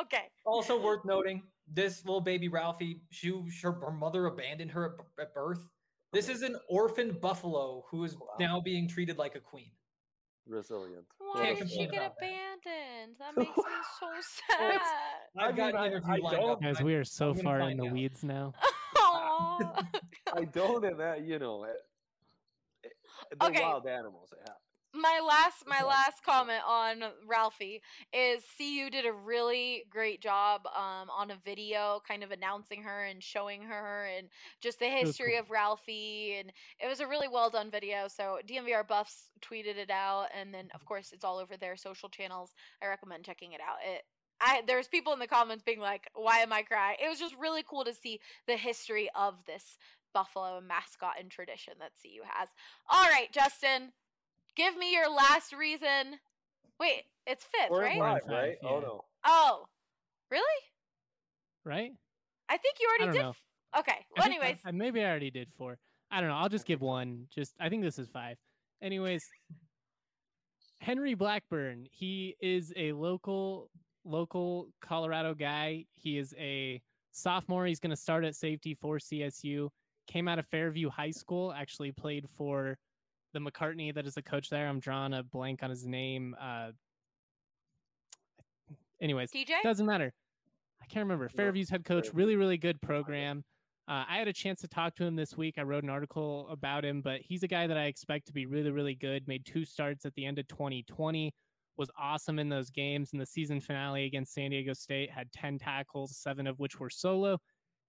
okay. 0.00 0.24
also 0.44 0.80
worth 0.80 1.04
noting, 1.04 1.42
this 1.72 2.04
little 2.04 2.20
baby 2.20 2.48
Ralphie, 2.48 3.00
she, 3.10 3.28
her, 3.62 3.72
her 3.72 3.90
mother 3.92 4.26
abandoned 4.26 4.70
her 4.72 4.96
at, 5.18 5.22
at 5.26 5.34
birth. 5.34 5.60
This 6.12 6.28
is 6.28 6.42
an 6.42 6.56
orphaned 6.68 7.20
buffalo 7.20 7.84
who 7.90 8.04
is 8.04 8.14
Wow. 8.16 8.26
now 8.38 8.60
being 8.60 8.86
treated 8.88 9.16
like 9.18 9.34
a 9.34 9.40
queen. 9.40 9.70
Resilient. 10.46 11.04
Why 11.18 11.46
Can't 11.46 11.58
did 11.60 11.70
she 11.70 11.86
get 11.86 11.94
about 11.94 12.18
that. 12.20 12.26
abandoned? 12.26 13.16
That 13.18 13.36
makes 13.38 13.56
me 13.56 13.62
so 14.00 14.06
sad. 14.50 14.80
I 15.38 15.46
I've 15.48 15.56
got 15.56 15.72
mean, 15.74 15.82
I- 15.82 15.86
interview 15.86 16.12
I 16.26 16.30
don't- 16.36 16.50
up. 16.50 16.60
Guys, 16.62 16.82
we 16.82 16.94
are 16.94 17.04
so 17.04 17.30
I'm 17.30 17.36
far 17.38 17.60
in 17.60 17.76
the 17.78 17.86
out. 17.86 17.92
weeds 17.92 18.22
now. 18.24 18.52
Aw. 18.98 19.82
I 20.34 20.44
don't, 20.44 20.84
and 20.84 20.98
that 21.00 21.22
you 21.24 21.38
know, 21.38 21.64
it, 21.64 21.76
it, 22.84 22.92
the 23.38 23.46
Okay. 23.46 23.62
wild 23.62 23.86
animals. 23.86 24.30
It 24.32 24.40
happens. 24.40 24.56
My 24.94 25.20
last 25.26 25.64
my 25.66 25.82
last 25.82 26.22
comment 26.22 26.60
on 26.68 27.02
Ralphie 27.26 27.80
is 28.12 28.42
CU 28.58 28.90
did 28.90 29.06
a 29.06 29.12
really 29.12 29.84
great 29.88 30.20
job 30.20 30.66
um, 30.66 31.08
on 31.08 31.30
a 31.30 31.36
video 31.46 32.02
kind 32.06 32.22
of 32.22 32.30
announcing 32.30 32.82
her 32.82 33.04
and 33.04 33.22
showing 33.22 33.62
her 33.62 34.06
and 34.16 34.28
just 34.60 34.80
the 34.80 34.86
history 34.86 35.32
cool. 35.32 35.40
of 35.40 35.50
Ralphie. 35.50 36.36
And 36.38 36.52
it 36.78 36.88
was 36.88 37.00
a 37.00 37.06
really 37.06 37.26
well 37.26 37.48
done 37.48 37.70
video. 37.70 38.06
So 38.06 38.38
DNVR 38.46 38.86
buffs 38.86 39.30
tweeted 39.40 39.78
it 39.78 39.90
out. 39.90 40.26
And 40.38 40.52
then 40.52 40.68
of 40.74 40.84
course 40.84 41.12
it's 41.12 41.24
all 41.24 41.38
over 41.38 41.56
their 41.56 41.76
social 41.76 42.10
channels. 42.10 42.50
I 42.82 42.86
recommend 42.86 43.24
checking 43.24 43.52
it 43.52 43.60
out. 43.62 43.78
It 43.82 44.02
I 44.42 44.60
there's 44.66 44.88
people 44.88 45.14
in 45.14 45.20
the 45.20 45.26
comments 45.26 45.64
being 45.64 45.80
like 45.80 46.10
why 46.14 46.40
am 46.40 46.52
I 46.52 46.62
crying? 46.62 46.98
It 47.02 47.08
was 47.08 47.18
just 47.18 47.34
really 47.40 47.64
cool 47.66 47.84
to 47.84 47.94
see 47.94 48.20
the 48.46 48.58
history 48.58 49.08
of 49.14 49.36
this 49.46 49.78
Buffalo 50.12 50.60
mascot 50.60 51.14
and 51.18 51.30
tradition 51.30 51.74
that 51.80 51.92
CU 52.02 52.20
has. 52.28 52.50
All 52.90 53.08
right 53.08 53.32
Justin 53.32 53.92
Give 54.56 54.76
me 54.76 54.92
your 54.92 55.10
last 55.10 55.52
reason. 55.52 56.18
Wait, 56.78 57.02
it's 57.26 57.44
5th 57.44 57.70
We're 57.70 57.82
right? 57.82 57.92
in 57.94 57.98
We're 57.98 58.06
in 58.08 58.12
five, 58.14 58.22
five, 58.22 58.30
right? 58.32 58.56
Oh 58.64 58.80
no. 58.80 59.04
Oh, 59.24 59.64
really? 60.30 60.44
Right? 61.64 61.92
I 62.48 62.56
think 62.56 62.76
you 62.80 62.88
I 62.88 62.90
already 62.90 63.04
don't 63.04 63.14
did. 63.14 63.22
know. 63.74 63.80
Okay. 63.80 63.92
Well, 64.16 64.26
think 64.26 64.40
I- 64.42 64.44
anyways, 64.46 64.58
I, 64.64 64.70
maybe 64.72 65.00
I 65.02 65.08
already 65.08 65.30
did 65.30 65.48
four. 65.56 65.78
I 66.10 66.20
don't 66.20 66.28
know. 66.28 66.36
I'll 66.36 66.48
just 66.48 66.66
give 66.66 66.80
one. 66.82 67.26
Just 67.34 67.54
I 67.60 67.68
think 67.68 67.82
this 67.82 67.98
is 67.98 68.08
five. 68.08 68.36
Anyways, 68.82 69.24
Henry 70.80 71.14
Blackburn. 71.14 71.86
He 71.90 72.36
is 72.40 72.72
a 72.76 72.92
local 72.92 73.70
local 74.04 74.68
Colorado 74.82 75.34
guy. 75.34 75.86
He 75.94 76.18
is 76.18 76.34
a 76.38 76.82
sophomore. 77.12 77.66
He's 77.66 77.78
going 77.80 77.90
to 77.90 77.96
start 77.96 78.24
at 78.24 78.34
safety 78.34 78.74
for 78.74 78.98
CSU. 78.98 79.68
Came 80.08 80.26
out 80.28 80.38
of 80.40 80.46
Fairview 80.48 80.90
High 80.90 81.12
School. 81.12 81.52
Actually 81.52 81.92
played 81.92 82.26
for 82.36 82.76
the 83.32 83.40
McCartney 83.40 83.94
that 83.94 84.06
is 84.06 84.14
the 84.14 84.22
coach 84.22 84.48
there. 84.50 84.68
I'm 84.68 84.80
drawing 84.80 85.14
a 85.14 85.22
blank 85.22 85.62
on 85.62 85.70
his 85.70 85.86
name. 85.86 86.34
Uh, 86.40 86.70
anyways, 89.00 89.30
TJ? 89.30 89.62
doesn't 89.62 89.86
matter. 89.86 90.12
I 90.80 90.86
can't 90.86 91.04
remember. 91.04 91.28
Fairview's 91.28 91.70
head 91.70 91.84
coach, 91.84 92.08
really, 92.12 92.36
really 92.36 92.58
good 92.58 92.80
program. 92.80 93.44
Uh, 93.88 94.04
I 94.08 94.18
had 94.18 94.28
a 94.28 94.32
chance 94.32 94.60
to 94.60 94.68
talk 94.68 94.94
to 94.96 95.04
him 95.04 95.16
this 95.16 95.36
week. 95.36 95.54
I 95.58 95.62
wrote 95.62 95.84
an 95.84 95.90
article 95.90 96.46
about 96.50 96.84
him, 96.84 97.00
but 97.02 97.20
he's 97.20 97.42
a 97.42 97.48
guy 97.48 97.66
that 97.66 97.76
I 97.76 97.84
expect 97.84 98.26
to 98.26 98.32
be 98.32 98.46
really, 98.46 98.70
really 98.70 98.94
good. 98.94 99.26
Made 99.26 99.44
two 99.44 99.64
starts 99.64 100.04
at 100.04 100.14
the 100.14 100.24
end 100.24 100.38
of 100.38 100.46
2020, 100.48 101.32
was 101.76 101.90
awesome 101.98 102.38
in 102.38 102.48
those 102.48 102.70
games. 102.70 103.10
In 103.12 103.18
the 103.18 103.26
season 103.26 103.60
finale 103.60 104.04
against 104.04 104.34
San 104.34 104.50
Diego 104.50 104.72
State, 104.72 105.10
had 105.10 105.32
10 105.32 105.58
tackles, 105.58 106.16
seven 106.16 106.46
of 106.46 106.58
which 106.58 106.78
were 106.78 106.90
solo. 106.90 107.38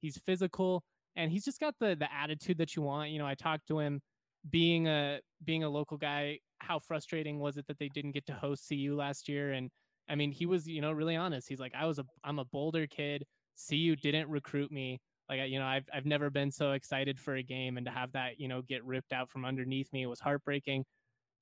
He's 0.01 0.17
physical 0.17 0.83
and 1.15 1.31
he's 1.31 1.45
just 1.45 1.59
got 1.59 1.75
the 1.79 1.95
the 1.95 2.11
attitude 2.13 2.57
that 2.57 2.75
you 2.75 2.81
want. 2.81 3.11
You 3.11 3.19
know, 3.19 3.27
I 3.27 3.35
talked 3.35 3.67
to 3.67 3.79
him 3.79 4.01
being 4.49 4.87
a 4.87 5.19
being 5.43 5.63
a 5.63 5.69
local 5.69 5.97
guy. 5.97 6.39
How 6.59 6.79
frustrating 6.79 7.39
was 7.39 7.57
it 7.57 7.67
that 7.67 7.77
they 7.79 7.89
didn't 7.89 8.11
get 8.11 8.25
to 8.27 8.33
host 8.33 8.67
CU 8.69 8.95
last 8.95 9.27
year? 9.27 9.51
And 9.53 9.69
I 10.09 10.15
mean, 10.15 10.31
he 10.31 10.45
was 10.45 10.67
you 10.67 10.81
know 10.81 10.91
really 10.91 11.15
honest. 11.15 11.47
He's 11.49 11.59
like, 11.59 11.73
I 11.75 11.85
was 11.85 11.99
a 11.99 12.05
I'm 12.23 12.39
a 12.39 12.45
Boulder 12.45 12.87
kid. 12.87 13.25
CU 13.69 13.95
didn't 13.95 14.29
recruit 14.29 14.71
me. 14.71 14.99
Like 15.29 15.49
you 15.49 15.59
know, 15.59 15.65
I've 15.65 15.85
I've 15.93 16.05
never 16.05 16.29
been 16.29 16.51
so 16.51 16.71
excited 16.73 17.19
for 17.19 17.35
a 17.35 17.43
game, 17.43 17.77
and 17.77 17.85
to 17.85 17.91
have 17.91 18.11
that 18.13 18.39
you 18.39 18.47
know 18.47 18.61
get 18.61 18.83
ripped 18.85 19.13
out 19.13 19.29
from 19.29 19.45
underneath 19.45 19.91
me 19.93 20.05
was 20.05 20.19
heartbreaking. 20.19 20.85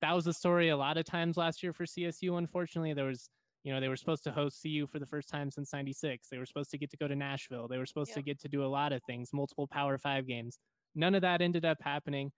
That 0.00 0.14
was 0.14 0.24
the 0.24 0.32
story 0.34 0.68
a 0.68 0.76
lot 0.76 0.98
of 0.98 1.04
times 1.04 1.36
last 1.36 1.62
year 1.62 1.72
for 1.72 1.84
CSU. 1.86 2.36
Unfortunately, 2.38 2.92
there 2.94 3.06
was 3.06 3.28
you 3.64 3.72
know 3.72 3.80
they 3.80 3.88
were 3.88 3.96
supposed 3.96 4.24
to 4.24 4.32
host 4.32 4.60
CU 4.62 4.86
for 4.86 4.98
the 4.98 5.06
first 5.06 5.28
time 5.28 5.50
since 5.50 5.72
'96. 5.72 6.28
They 6.28 6.38
were 6.38 6.46
supposed 6.46 6.70
to 6.72 6.78
get 6.78 6.90
to 6.90 6.96
go 6.96 7.08
to 7.08 7.16
Nashville. 7.16 7.68
They 7.68 7.78
were 7.78 7.86
supposed 7.86 8.10
Yeah. 8.10 8.16
to 8.16 8.22
get 8.22 8.40
to 8.40 8.48
do 8.48 8.64
a 8.64 8.66
lot 8.68 8.92
of 8.92 9.02
things, 9.04 9.32
multiple 9.32 9.66
Power 9.68 9.98
Five 9.98 10.26
games. 10.26 10.58
None 10.94 11.14
of 11.14 11.22
that 11.22 11.40
ended 11.42 11.64
up 11.64 11.78
happening. 11.82 12.32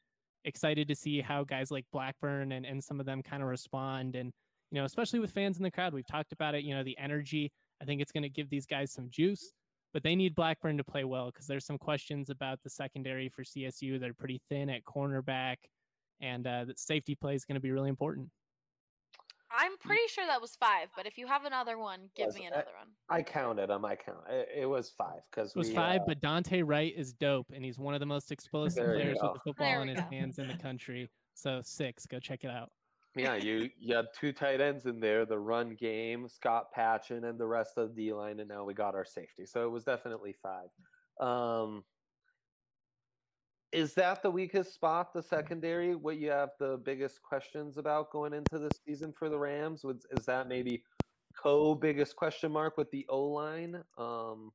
Excited 0.45 0.89
to 0.89 0.95
see 0.95 1.21
how 1.21 1.45
guys 1.45 1.71
like 1.71 1.87
Blackburn 1.93 2.53
and, 2.53 2.67
and 2.67 2.83
some 2.83 3.01
of 3.01 3.07
them 3.07 3.23
kind 3.23 3.43
of 3.43 3.49
respond, 3.49 4.17
and 4.17 4.33
you 4.71 4.79
know, 4.79 4.85
especially 4.85 5.21
with 5.21 5.31
fans 5.31 5.57
in 5.57 5.63
the 5.63 5.71
crowd. 5.71 5.95
We've 5.95 6.07
talked 6.07 6.33
about 6.33 6.55
it. 6.55 6.65
You 6.65 6.75
know, 6.75 6.83
the 6.83 6.99
energy. 6.99 7.51
I 7.81 7.85
think 7.85 8.01
it's 8.01 8.13
going 8.13 8.23
to 8.23 8.29
give 8.29 8.51
these 8.51 8.67
guys 8.67 8.93
some 8.93 9.09
juice, 9.11 9.53
but 9.93 10.03
they 10.03 10.15
need 10.15 10.35
Blackburn 10.35 10.77
to 10.77 10.85
play 10.85 11.05
well 11.05 11.27
because 11.27 11.47
there's 11.47 11.67
some 11.67 11.79
questions 11.79 12.31
about 12.31 12.59
the 12.63 12.71
secondary 12.71 13.29
for 13.29 13.43
CSU. 13.43 13.99
They're 13.99 14.15
pretty 14.15 14.41
thin 14.49 14.71
at 14.71 14.85
cornerback, 14.85 15.57
and 16.21 16.47
uh, 16.47 16.65
the 16.67 16.75
safety 16.77 17.15
play 17.15 17.35
is 17.35 17.45
going 17.45 17.57
to 17.57 17.61
be 17.61 17.73
really 17.73 17.89
important. 17.89 18.29
I'm 19.57 19.77
pretty 19.79 20.07
sure 20.09 20.27
that 20.27 20.41
was 20.41 20.57
five, 20.57 20.89
but 20.97 21.07
if 21.07 21.17
you 21.19 21.27
have 21.27 21.45
another 21.45 21.79
one, 21.79 22.09
give 22.17 22.27
Was 22.27 22.35
me 22.35 22.45
it? 22.45 22.53
another 22.53 22.71
one. 22.79 22.89
I 23.09 23.23
counted 23.23 23.69
them. 23.71 23.85
I 23.85 23.95
count. 23.97 24.25
It, 24.29 24.49
it 24.63 24.67
was 24.67 24.91
five 24.91 25.21
because 25.31 25.51
It 25.51 25.57
was 25.59 25.69
we, 25.69 25.75
five, 25.75 26.01
uh, 26.03 26.05
but 26.09 26.21
Dante 26.21 26.63
Wright 26.63 26.93
is 26.97 27.13
dope, 27.13 27.47
and 27.55 27.65
he's 27.65 27.79
one 27.79 27.95
of 27.95 28.01
the 28.01 28.07
most 28.07 28.33
explosive 28.33 28.85
players 28.85 29.19
with 29.23 29.33
the 29.35 29.41
football 29.45 29.67
There 29.67 29.83
in 29.83 29.89
his 29.89 30.01
go. 30.01 30.07
hands 30.11 30.39
in 30.39 30.49
the 30.49 30.55
country. 30.57 31.09
So 31.35 31.61
six, 31.63 32.07
go 32.07 32.19
check 32.21 32.45
it 32.45 32.51
out. 32.51 32.71
yeah, 33.17 33.35
you 33.37 33.71
you 33.79 33.95
had 33.95 34.07
two 34.19 34.33
tight 34.33 34.61
ends 34.61 34.87
in 34.87 34.99
there, 35.01 35.25
the 35.25 35.39
run 35.39 35.75
game, 35.75 36.29
Scott 36.29 36.67
Patchan, 36.77 37.29
and 37.29 37.39
the 37.39 37.47
rest 37.47 37.73
of 37.77 37.95
the 37.95 38.07
D 38.07 38.13
line, 38.13 38.41
and 38.41 38.49
now 38.49 38.65
we 38.65 38.75
got 38.75 38.95
our 38.95 39.05
safety. 39.05 39.47
So 39.47 39.65
it 39.65 39.71
was 39.71 39.85
definitely 39.85 40.35
five. 40.43 40.69
Um, 41.21 41.85
is 43.75 43.93
that 43.95 44.23
the 44.23 44.31
weakest 44.31 44.73
spot, 44.73 45.13
the 45.13 45.23
secondary? 45.23 45.97
What 45.97 46.19
you 46.19 46.31
have 46.31 46.51
the 46.61 46.81
biggest 46.85 47.21
questions 47.23 47.77
about 47.77 48.13
going 48.13 48.33
into 48.33 48.59
the 48.59 48.71
season 48.87 49.13
for 49.13 49.29
the 49.29 49.37
Rams? 49.37 49.85
Is 50.13 50.25
that 50.27 50.49
maybe 50.49 50.85
co 51.37 51.75
biggest 51.75 52.15
question 52.15 52.53
mark 52.53 52.79
with 52.79 52.91
the 52.93 53.05
O 53.09 53.25
line? 53.25 53.83
Um, 53.99 54.53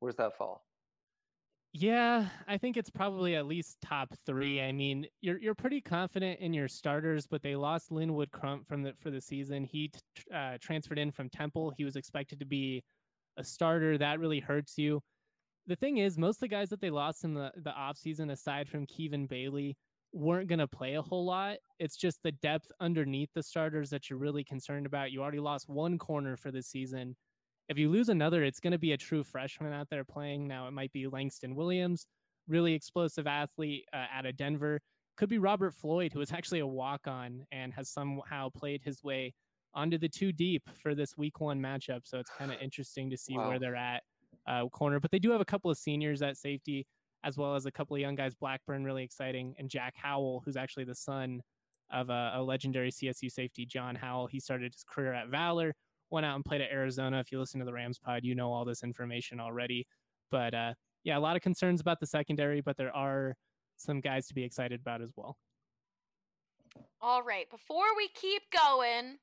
where's 0.00 0.16
that 0.16 0.36
fall? 0.36 0.64
Yeah, 1.72 2.26
I 2.48 2.58
think 2.58 2.76
it's 2.76 2.90
probably 2.90 3.36
at 3.36 3.46
least 3.46 3.78
top 3.80 4.12
three. 4.26 4.60
I 4.60 4.72
mean, 4.72 5.06
you're 5.20 5.38
you're 5.38 5.54
pretty 5.54 5.80
confident 5.80 6.40
in 6.40 6.52
your 6.52 6.68
starters, 6.68 7.26
but 7.26 7.42
they 7.42 7.54
lost 7.54 7.92
Linwood 7.92 8.32
Crump 8.32 8.66
from 8.66 8.82
the 8.82 8.92
for 9.00 9.10
the 9.10 9.20
season. 9.20 9.64
He 9.64 9.90
uh, 10.34 10.58
transferred 10.60 10.98
in 10.98 11.12
from 11.12 11.30
Temple. 11.30 11.72
He 11.76 11.84
was 11.84 11.94
expected 11.94 12.40
to 12.40 12.44
be 12.44 12.82
a 13.38 13.44
starter. 13.44 13.96
That 13.96 14.18
really 14.18 14.40
hurts 14.40 14.76
you. 14.76 15.00
The 15.66 15.76
thing 15.76 15.98
is, 15.98 16.18
most 16.18 16.36
of 16.36 16.40
the 16.40 16.48
guys 16.48 16.70
that 16.70 16.80
they 16.80 16.90
lost 16.90 17.24
in 17.24 17.34
the 17.34 17.52
the 17.56 17.70
offseason, 17.70 18.30
aside 18.32 18.68
from 18.68 18.86
Kevin 18.86 19.26
Bailey, 19.26 19.76
weren't 20.12 20.48
going 20.48 20.58
to 20.58 20.66
play 20.68 20.94
a 20.94 21.02
whole 21.02 21.24
lot. 21.24 21.58
It's 21.78 21.96
just 21.96 22.22
the 22.22 22.32
depth 22.32 22.70
underneath 22.80 23.30
the 23.34 23.42
starters 23.42 23.90
that 23.90 24.10
you're 24.10 24.18
really 24.18 24.44
concerned 24.44 24.86
about. 24.86 25.12
You 25.12 25.22
already 25.22 25.40
lost 25.40 25.68
one 25.68 25.98
corner 25.98 26.36
for 26.36 26.50
the 26.50 26.62
season. 26.62 27.16
If 27.68 27.78
you 27.78 27.88
lose 27.90 28.08
another, 28.08 28.42
it's 28.42 28.60
going 28.60 28.72
to 28.72 28.78
be 28.78 28.92
a 28.92 28.96
true 28.98 29.22
freshman 29.22 29.72
out 29.72 29.88
there 29.88 30.04
playing. 30.04 30.46
Now, 30.48 30.66
it 30.66 30.72
might 30.72 30.92
be 30.92 31.06
Langston 31.06 31.54
Williams, 31.54 32.06
really 32.48 32.74
explosive 32.74 33.26
athlete 33.26 33.84
uh, 33.92 34.04
out 34.12 34.26
of 34.26 34.36
Denver. 34.36 34.80
Could 35.16 35.28
be 35.28 35.38
Robert 35.38 35.72
Floyd, 35.72 36.12
who 36.12 36.20
is 36.20 36.32
actually 36.32 36.58
a 36.60 36.66
walk 36.66 37.06
on 37.06 37.46
and 37.52 37.72
has 37.72 37.88
somehow 37.88 38.50
played 38.50 38.82
his 38.84 39.02
way 39.02 39.32
onto 39.74 39.96
the 39.96 40.08
two 40.08 40.32
deep 40.32 40.64
for 40.82 40.94
this 40.94 41.16
week 41.16 41.40
one 41.40 41.60
matchup. 41.60 42.00
So 42.04 42.18
it's 42.18 42.30
kind 42.36 42.50
of 42.52 42.58
interesting 42.60 43.08
to 43.10 43.16
see 43.16 43.38
Wow. 43.38 43.48
where 43.48 43.58
they're 43.58 43.76
at 43.76 44.02
uh, 44.46 44.66
corner. 44.68 45.00
But 45.00 45.10
they 45.10 45.18
do 45.18 45.30
have 45.30 45.40
a 45.40 45.46
couple 45.46 45.70
of 45.70 45.78
seniors 45.78 46.22
at 46.22 46.36
safety, 46.36 46.86
as 47.24 47.36
well 47.36 47.54
as 47.54 47.66
a 47.66 47.72
couple 47.72 47.96
of 47.96 48.00
young 48.00 48.14
guys. 48.14 48.34
Blackburn, 48.34 48.84
really 48.84 49.04
exciting, 49.04 49.54
and 49.58 49.68
Jack 49.68 49.94
Howell, 49.96 50.42
who's 50.44 50.56
actually 50.56 50.84
the 50.84 50.94
son 50.94 51.42
of 51.90 52.10
a, 52.10 52.32
a 52.36 52.42
legendary 52.42 52.90
CSU 52.90 53.30
safety, 53.30 53.66
John 53.66 53.94
Howell. 53.94 54.26
He 54.26 54.40
started 54.40 54.72
his 54.72 54.84
career 54.84 55.12
at 55.12 55.28
Valor, 55.28 55.74
went 56.10 56.26
out 56.26 56.36
and 56.36 56.44
played 56.44 56.60
at 56.60 56.70
Arizona. 56.70 57.20
If 57.20 57.30
you 57.30 57.38
listen 57.38 57.60
to 57.60 57.66
the 57.66 57.72
Rams 57.72 57.98
pod, 57.98 58.24
you 58.24 58.34
know 58.34 58.52
all 58.52 58.64
this 58.64 58.82
information 58.82 59.40
already. 59.40 59.86
But 60.30 60.54
uh, 60.54 60.74
yeah, 61.04 61.18
a 61.18 61.20
lot 61.20 61.36
of 61.36 61.42
concerns 61.42 61.80
about 61.80 62.00
the 62.00 62.06
secondary, 62.06 62.60
but 62.60 62.76
there 62.76 62.94
are 62.94 63.34
some 63.76 64.00
guys 64.00 64.26
to 64.28 64.34
be 64.34 64.44
excited 64.44 64.80
about 64.80 65.02
as 65.02 65.10
well. 65.16 65.36
All 67.00 67.22
right, 67.22 67.50
before 67.50 67.96
we 67.96 68.08
keep 68.08 68.42
going, 68.50 69.18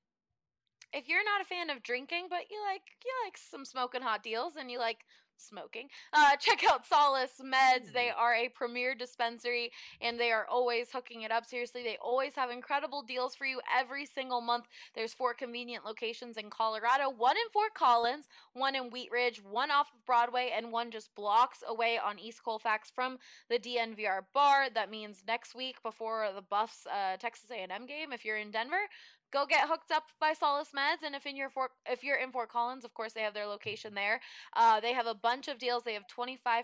if 0.93 1.07
you're 1.07 1.23
not 1.23 1.41
a 1.41 1.45
fan 1.45 1.69
of 1.69 1.83
drinking, 1.83 2.27
but 2.29 2.49
you 2.49 2.57
like 2.65 2.81
you 3.05 3.11
like 3.25 3.37
some 3.37 3.65
smoking 3.65 4.01
hot 4.01 4.23
deals 4.23 4.55
and 4.55 4.71
you 4.71 4.79
like 4.79 5.05
smoking, 5.39 5.87
uh, 6.13 6.35
check 6.39 6.63
out 6.69 6.85
Solace 6.85 7.41
Meds. 7.41 7.91
They 7.93 8.09
are 8.09 8.35
a 8.35 8.49
premier 8.49 8.93
dispensary 8.95 9.71
and 10.01 10.19
they 10.19 10.31
are 10.31 10.45
always 10.49 10.91
hooking 10.91 11.23
it 11.23 11.31
up. 11.31 11.45
Seriously, 11.45 11.83
they 11.83 11.97
always 12.01 12.35
have 12.35 12.49
incredible 12.49 13.01
deals 13.01 13.35
for 13.35 13.45
you 13.45 13.61
every 13.77 14.05
single 14.05 14.41
month. 14.41 14.65
There's 14.95 15.13
four 15.13 15.33
convenient 15.33 15.85
locations 15.85 16.37
in 16.37 16.49
Colorado, 16.49 17.09
one 17.09 17.37
in 17.37 17.49
Fort 17.53 17.73
Collins, 17.73 18.27
one 18.53 18.75
in 18.75 18.89
Wheat 18.89 19.09
Ridge, 19.11 19.41
one 19.43 19.71
off 19.71 19.87
of 19.93 20.05
Broadway, 20.05 20.51
and 20.55 20.71
one 20.71 20.91
just 20.91 21.13
blocks 21.15 21.63
away 21.67 21.97
on 21.97 22.19
East 22.19 22.43
Colfax 22.43 22.91
from 22.93 23.17
the 23.49 23.59
DNVR 23.59 24.21
bar. 24.33 24.67
That 24.73 24.91
means 24.91 25.23
next 25.27 25.55
week 25.55 25.81
before 25.83 26.29
the 26.35 26.41
Buffs 26.41 26.85
uh, 26.87 27.17
Texas 27.17 27.49
A&M 27.51 27.85
game, 27.85 28.11
if 28.11 28.25
you're 28.25 28.37
in 28.37 28.51
Denver, 28.51 28.77
go 29.31 29.45
get 29.45 29.67
hooked 29.67 29.91
up 29.91 30.03
by 30.19 30.33
Solace 30.33 30.71
Meds. 30.75 31.05
And 31.05 31.15
if 31.15 31.25
in 31.25 31.35
your 31.35 31.49
Fort, 31.49 31.71
if 31.85 32.03
you're 32.03 32.17
in 32.17 32.31
Fort 32.31 32.49
Collins, 32.49 32.85
of 32.85 32.93
course 32.93 33.13
they 33.13 33.21
have 33.21 33.33
their 33.33 33.47
location 33.47 33.93
there. 33.93 34.19
Uh, 34.55 34.79
they 34.79 34.93
have 34.93 35.07
a 35.07 35.13
bunch 35.13 35.47
of 35.47 35.57
deals. 35.57 35.83
They 35.83 35.93
have 35.93 36.05
25% 36.07 36.63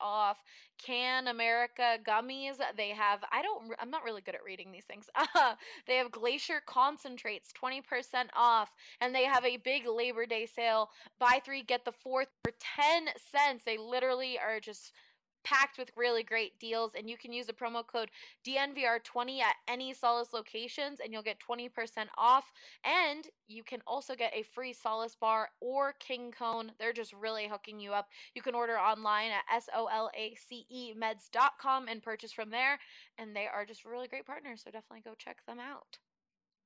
off 0.00 0.38
Can 0.78 1.28
America 1.28 1.98
gummies. 2.06 2.56
They 2.76 2.90
have 2.90 3.20
I 3.32 3.42
don't 3.42 3.72
I'm 3.78 3.90
not 3.90 4.04
really 4.04 4.22
good 4.22 4.34
at 4.34 4.44
reading 4.44 4.72
these 4.72 4.84
things. 4.84 5.06
they 5.86 5.96
have 5.96 6.10
Glacier 6.10 6.60
concentrates 6.66 7.50
20% 7.52 7.82
off, 8.34 8.70
and 9.00 9.14
they 9.14 9.24
have 9.24 9.44
a 9.44 9.56
big 9.58 9.86
Labor 9.86 10.26
Day 10.26 10.46
sale. 10.46 10.90
Buy 11.18 11.40
three 11.44 11.62
get 11.62 11.84
the 11.84 11.92
fourth 11.92 12.28
for 12.42 12.52
10 12.76 13.08
cents. 13.32 13.64
They 13.64 13.78
literally 13.78 14.38
are 14.38 14.60
just 14.60 14.92
packed 15.46 15.78
with 15.78 15.92
really 15.96 16.24
great 16.24 16.58
deals 16.58 16.92
and 16.96 17.08
you 17.08 17.16
can 17.16 17.32
use 17.32 17.46
the 17.46 17.52
promo 17.52 17.86
code 17.86 18.10
DNVR20 18.44 19.40
at 19.40 19.54
any 19.68 19.94
Solace 19.94 20.32
locations 20.32 20.98
and 20.98 21.12
you'll 21.12 21.22
get 21.22 21.38
20% 21.38 21.70
off 22.18 22.50
and 22.82 23.28
you 23.46 23.62
can 23.62 23.80
also 23.86 24.16
get 24.16 24.34
a 24.34 24.42
free 24.42 24.72
Solace 24.72 25.14
bar 25.14 25.50
or 25.60 25.94
King 26.00 26.32
Cone. 26.36 26.72
They're 26.80 26.92
just 26.92 27.12
really 27.12 27.46
hooking 27.46 27.78
you 27.78 27.92
up. 27.92 28.08
You 28.34 28.42
can 28.42 28.56
order 28.56 28.76
online 28.76 29.30
at 29.30 29.44
S-O-L-A-C-E 29.54 30.94
meds.com 31.00 31.86
and 31.86 32.02
purchase 32.02 32.32
from 32.32 32.50
there 32.50 32.80
and 33.16 33.34
they 33.34 33.46
are 33.46 33.64
just 33.64 33.84
really 33.84 34.08
great 34.08 34.26
partners 34.26 34.62
so 34.64 34.72
definitely 34.72 35.02
go 35.04 35.14
check 35.16 35.38
them 35.46 35.60
out. 35.60 35.98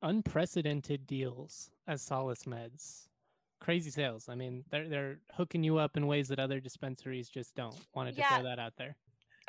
Unprecedented 0.01 1.07
deals 1.07 1.71
as 1.87 2.01
Solace 2.01 2.45
Meds. 2.45 3.10
Crazy 3.61 3.91
sales. 3.91 4.29
I 4.29 4.35
mean, 4.35 4.65
they're 4.71 4.89
they're 4.89 5.19
hooking 5.37 5.63
you 5.63 5.79
up 5.79 5.97
in 5.97 6.07
ways 6.07 6.29
that 6.29 6.39
other 6.39 6.61
dispensaries 6.61 7.29
just 7.29 7.55
don't. 7.55 7.77
Wanted 7.95 8.15
to 8.15 8.21
Yeah. 8.21 8.37
throw 8.37 8.45
that 8.45 8.59
out 8.59 8.73
there. 8.77 8.97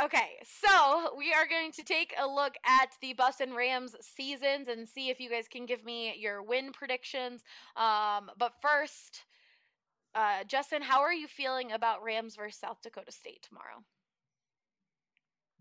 Okay, 0.02 0.40
so 0.44 1.16
we 1.16 1.32
are 1.32 1.46
going 1.46 1.72
to 1.74 1.84
take 1.84 2.14
a 2.20 2.28
look 2.28 2.56
at 2.66 2.90
the 3.02 3.16
and 3.40 3.56
Rams 3.56 3.96
seasons 4.02 4.68
and 4.68 4.88
see 4.90 5.10
if 5.10 5.20
you 5.20 5.30
guys 5.30 5.48
can 5.48 5.68
give 5.68 5.86
me 5.86 6.16
your 6.18 6.42
win 6.42 6.72
predictions. 6.72 7.44
Um, 7.76 8.32
but 8.38 8.54
first, 8.62 9.26
uh, 10.16 10.44
Justin, 10.46 10.82
how 10.82 11.02
are 11.02 11.14
you 11.14 11.28
feeling 11.28 11.72
about 11.72 12.02
Rams 12.02 12.36
versus 12.36 12.60
South 12.60 12.82
Dakota 12.82 13.12
State 13.12 13.44
tomorrow? 13.44 13.84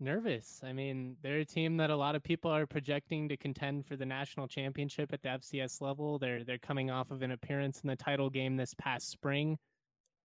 Nervous. 0.03 0.61
I 0.63 0.73
mean, 0.73 1.15
they're 1.21 1.37
a 1.37 1.45
team 1.45 1.77
that 1.77 1.91
a 1.91 1.95
lot 1.95 2.15
of 2.15 2.23
people 2.23 2.49
are 2.49 2.65
projecting 2.65 3.29
to 3.29 3.37
contend 3.37 3.85
for 3.85 3.95
the 3.95 4.05
national 4.05 4.47
championship 4.47 5.13
at 5.13 5.21
the 5.21 5.29
FCS 5.29 5.79
level. 5.79 6.17
They're 6.17 6.43
they're 6.43 6.57
coming 6.57 6.89
off 6.89 7.11
of 7.11 7.21
an 7.21 7.29
appearance 7.29 7.81
in 7.81 7.87
the 7.87 7.95
title 7.95 8.27
game 8.27 8.57
this 8.57 8.73
past 8.73 9.11
spring. 9.11 9.59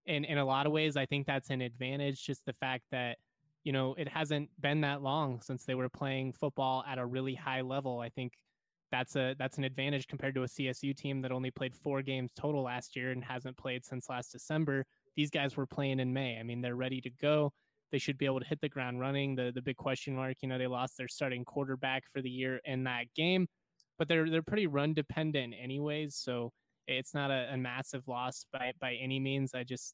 And 0.07 0.25
in 0.25 0.39
a 0.39 0.45
lot 0.45 0.65
of 0.65 0.71
ways, 0.71 0.97
I 0.97 1.05
think 1.05 1.27
that's 1.27 1.51
an 1.51 1.61
advantage. 1.61 2.25
Just 2.25 2.43
the 2.47 2.53
fact 2.53 2.85
that, 2.89 3.19
you 3.63 3.71
know, 3.71 3.93
it 3.99 4.07
hasn't 4.07 4.49
been 4.59 4.81
that 4.81 5.03
long 5.03 5.41
since 5.41 5.63
they 5.63 5.75
were 5.75 5.89
playing 5.89 6.33
football 6.33 6.83
at 6.87 6.97
a 6.97 7.05
really 7.05 7.35
high 7.35 7.61
level. 7.61 7.99
I 7.99 8.09
think 8.09 8.33
that's 8.91 9.15
a 9.15 9.35
that's 9.37 9.59
an 9.59 9.63
advantage 9.63 10.07
compared 10.07 10.33
to 10.35 10.43
a 10.43 10.47
CSU 10.47 10.97
team 10.97 11.21
that 11.21 11.31
only 11.31 11.51
played 11.51 11.75
four 11.75 12.01
games 12.01 12.31
total 12.35 12.63
last 12.63 12.95
year 12.95 13.11
and 13.11 13.23
hasn't 13.23 13.57
played 13.57 13.85
since 13.85 14.09
last 14.09 14.31
December. 14.31 14.85
These 15.15 15.29
guys 15.29 15.55
were 15.55 15.67
playing 15.67 15.99
in 15.99 16.11
May. 16.13 16.39
I 16.39 16.41
mean, 16.41 16.61
they're 16.61 16.75
ready 16.75 16.99
to 17.01 17.11
go. 17.21 17.53
They 17.91 17.97
should 17.97 18.17
be 18.17 18.25
able 18.25 18.39
to 18.39 18.45
hit 18.45 18.59
the 18.61 18.69
ground 18.69 18.99
running. 18.99 19.35
The 19.35 19.51
the 19.53 19.61
big 19.61 19.77
question 19.77 20.15
mark, 20.15 20.37
you 20.41 20.49
know, 20.49 20.57
they 20.57 20.67
lost 20.67 20.97
their 20.97 21.07
starting 21.07 21.45
quarterback 21.45 22.03
for 22.13 22.21
the 22.21 22.29
year 22.29 22.59
in 22.65 22.83
that 22.83 23.05
game, 23.15 23.47
but 23.97 24.07
they're 24.07 24.29
they're 24.29 24.41
pretty 24.41 24.67
run 24.67 24.93
dependent 24.93 25.53
anyways. 25.61 26.15
So 26.15 26.51
it's 26.87 27.13
not 27.13 27.31
a, 27.31 27.49
a 27.53 27.57
massive 27.57 28.07
loss 28.07 28.45
by 28.51 28.73
by 28.79 28.95
any 28.95 29.19
means. 29.19 29.53
I 29.53 29.63
just 29.63 29.93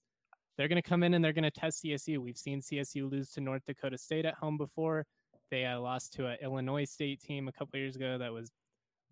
they're 0.58 0.68
going 0.68 0.82
to 0.82 0.88
come 0.88 1.04
in 1.04 1.14
and 1.14 1.24
they're 1.24 1.34
going 1.34 1.44
to 1.44 1.52
test 1.52 1.84
CSU. 1.84 2.20
We've 2.20 2.38
seen 2.38 2.62
CSU 2.62 3.10
lose 3.10 3.32
to 3.32 3.42
North 3.42 3.64
Dakota 3.66 3.98
State 3.98 4.26
at 4.26 4.36
home 4.36 4.58
before. 4.58 5.06
They 5.50 5.66
uh, 5.66 5.80
lost 5.80 6.14
to 6.14 6.28
an 6.28 6.38
Illinois 6.42 6.86
State 6.86 7.22
team 7.22 7.48
a 7.48 7.52
couple 7.52 7.80
years 7.80 7.96
ago 7.96 8.18
that 8.18 8.32
was 8.32 8.52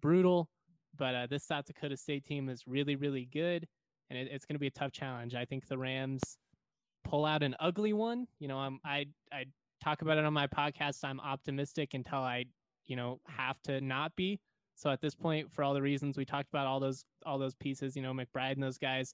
brutal. 0.01 0.49
But 0.97 1.15
uh, 1.15 1.27
this 1.29 1.45
South 1.45 1.65
Dakota 1.65 1.97
State 1.97 2.25
team 2.25 2.49
is 2.49 2.63
really, 2.67 2.95
really 2.95 3.27
good, 3.31 3.65
and 4.09 4.19
it, 4.19 4.27
it's 4.31 4.45
going 4.45 4.55
to 4.55 4.59
be 4.59 4.67
a 4.67 4.71
tough 4.71 4.91
challenge. 4.91 5.35
I 5.35 5.45
think 5.45 5.67
the 5.67 5.77
Rams 5.77 6.37
pull 7.03 7.25
out 7.25 7.43
an 7.43 7.55
ugly 7.59 7.93
one. 7.93 8.27
You 8.39 8.47
know, 8.47 8.57
I'm, 8.57 8.79
I 8.85 9.05
I 9.31 9.45
talk 9.83 10.01
about 10.01 10.17
it 10.17 10.25
on 10.25 10.33
my 10.33 10.47
podcast. 10.47 11.03
I'm 11.03 11.19
optimistic 11.19 11.93
until 11.93 12.19
I, 12.19 12.45
you 12.85 12.95
know, 12.95 13.19
have 13.27 13.61
to 13.63 13.81
not 13.81 14.15
be. 14.15 14.39
So 14.75 14.89
at 14.89 15.01
this 15.01 15.15
point, 15.15 15.51
for 15.51 15.63
all 15.63 15.73
the 15.73 15.81
reasons 15.81 16.17
we 16.17 16.25
talked 16.25 16.49
about, 16.49 16.67
all 16.67 16.79
those 16.79 17.05
all 17.25 17.37
those 17.39 17.55
pieces, 17.55 17.95
you 17.95 18.01
know, 18.01 18.13
McBride 18.13 18.53
and 18.53 18.63
those 18.63 18.77
guys, 18.77 19.13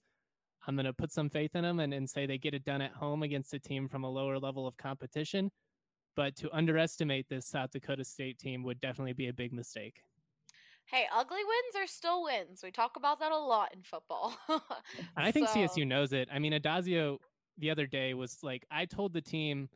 I'm 0.68 0.76
going 0.76 0.86
to 0.86 0.94
put 0.94 1.12
some 1.12 1.30
faith 1.30 1.56
in 1.56 1.64
them 1.64 1.80
and, 1.80 1.94
and 1.94 2.10
say 2.10 2.26
they 2.26 2.38
get 2.38 2.54
it 2.54 2.64
done 2.66 2.82
at 2.82 2.92
home 2.94 3.24
against 3.24 3.54
a 3.54 3.60
team 3.60 3.88
from 3.88 4.04
a 4.04 4.10
lower 4.10 4.40
level 4.40 4.68
of 4.68 4.78
competition. 4.78 5.52
But 6.16 6.36
to 6.38 6.50
underestimate 6.56 7.28
this 7.30 7.46
South 7.46 7.72
Dakota 7.72 8.04
State 8.04 8.40
team 8.40 8.64
would 8.64 8.82
definitely 8.82 9.14
be 9.14 9.28
a 9.28 9.34
big 9.34 9.54
mistake. 9.54 10.02
Hey, 10.86 11.06
ugly 11.14 11.38
wins 11.44 11.84
are 11.84 11.86
still 11.88 12.24
wins. 12.24 12.62
We 12.64 12.72
talk 12.72 12.96
about 12.96 13.20
that 13.20 13.32
a 13.34 13.38
lot 13.38 13.74
in 13.74 13.84
football. 13.84 14.36
and 14.50 14.62
I 15.18 15.32
think 15.32 15.50
So- 15.50 15.56
CSU 15.60 15.86
knows 15.86 16.14
it. 16.14 16.30
I 16.34 16.40
mean, 16.40 16.54
Addazio 16.54 17.18
the 17.58 17.70
other 17.72 17.88
day 17.88 18.14
was 18.14 18.38
like, 18.44 18.66
I 18.72 18.86
told 18.86 19.14
the 19.14 19.22
team, 19.22 19.70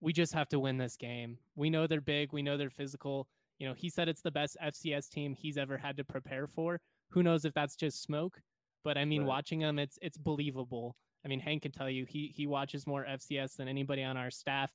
we 0.00 0.12
just 0.12 0.32
have 0.34 0.48
to 0.50 0.58
win 0.58 0.76
this 0.78 0.96
game. 0.96 1.38
We 1.54 1.70
know 1.70 1.86
they're 1.86 2.00
big. 2.00 2.32
We 2.32 2.42
know 2.42 2.56
they're 2.56 2.70
physical. 2.70 3.28
You 3.58 3.68
know, 3.68 3.74
he 3.74 3.88
said 3.88 4.08
it's 4.08 4.22
the 4.22 4.30
best 4.30 4.56
FCS 4.62 5.08
team 5.08 5.34
he's 5.34 5.56
ever 5.56 5.78
had 5.78 5.96
to 5.96 6.04
prepare 6.04 6.46
for. 6.46 6.80
Who 7.10 7.22
knows 7.22 7.44
if 7.44 7.54
that's 7.54 7.76
just 7.76 8.02
smoke? 8.02 8.40
But 8.84 8.98
I 8.98 9.04
mean, 9.04 9.22
Right. 9.22 9.28
watching 9.28 9.60
him, 9.60 9.78
it's 9.78 9.98
it's 10.02 10.18
believable. 10.18 10.96
I 11.24 11.28
mean, 11.28 11.40
Hank 11.40 11.62
can 11.62 11.72
tell 11.72 11.90
you 11.90 12.04
he 12.04 12.32
he 12.34 12.46
watches 12.46 12.86
more 12.86 13.04
FCS 13.04 13.56
than 13.56 13.68
anybody 13.68 14.02
on 14.02 14.16
our 14.16 14.30
staff. 14.30 14.72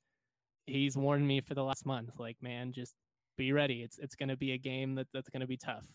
He's 0.66 0.96
warned 0.96 1.26
me 1.26 1.40
for 1.40 1.54
the 1.54 1.64
last 1.64 1.86
month, 1.86 2.18
like, 2.18 2.36
man, 2.42 2.72
just 2.72 2.94
be 3.38 3.52
ready. 3.52 3.82
It's 3.82 3.98
it's 3.98 4.14
going 4.16 4.28
to 4.28 4.36
be 4.36 4.52
a 4.52 4.58
game 4.58 4.94
that 4.96 5.06
that's 5.12 5.30
going 5.30 5.40
to 5.40 5.46
be 5.46 5.56
tough. 5.56 5.86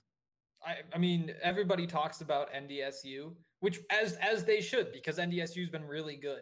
I, 0.66 0.78
I 0.94 0.98
mean, 0.98 1.34
everybody 1.44 1.86
talks 1.86 2.22
about 2.22 2.52
NDSU, 2.54 3.34
which 3.60 3.80
as 3.92 4.14
as 4.14 4.44
they 4.46 4.62
should, 4.62 4.92
because 4.92 5.18
NDSU's 5.20 5.70
been 5.70 5.86
really 5.86 6.16
good. 6.16 6.42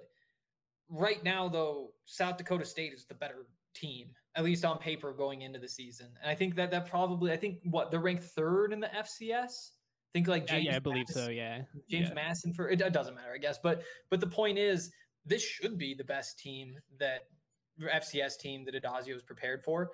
Right 0.89 1.23
now, 1.23 1.49
though, 1.49 1.91
South 2.05 2.37
Dakota 2.37 2.65
State 2.65 2.93
is 2.93 3.05
the 3.05 3.15
better 3.15 3.47
team, 3.73 4.09
at 4.35 4.43
least 4.43 4.63
on 4.65 4.77
paper, 4.77 5.13
going 5.13 5.41
into 5.41 5.59
the 5.59 5.67
season. 5.67 6.07
And 6.21 6.29
I 6.29 6.35
think 6.35 6.55
that 6.55 6.71
that 6.71 6.87
probably, 6.89 7.31
I 7.31 7.37
think 7.37 7.59
what 7.63 7.91
they're 7.91 7.99
ranked 7.99 8.23
third 8.23 8.71
in 8.71 8.79
the 8.79 8.87
FCS. 8.87 9.71
I 9.71 10.11
think 10.13 10.27
like 10.27 10.47
James 10.47 10.65
yeah, 10.65 10.75
I 10.77 10.79
believe 10.79 11.05
Madison- 11.09 11.25
so. 11.25 11.31
Yeah, 11.31 11.61
James 11.89 12.09
Yeah. 12.09 12.13
Madison 12.13 12.53
for 12.53 12.69
it, 12.69 12.79
it 12.79 12.93
doesn't 12.93 13.15
matter, 13.15 13.33
I 13.33 13.37
guess. 13.37 13.57
But 13.57 13.83
but 14.09 14.19
the 14.19 14.27
point 14.27 14.57
is, 14.57 14.91
this 15.25 15.43
should 15.43 15.77
be 15.77 15.93
the 15.93 16.03
best 16.05 16.39
team 16.39 16.77
that 16.99 17.27
FCS 17.81 18.37
team 18.37 18.63
that 18.65 18.75
Addazio 18.81 19.15
is 19.15 19.23
prepared 19.23 19.63
for. 19.63 19.91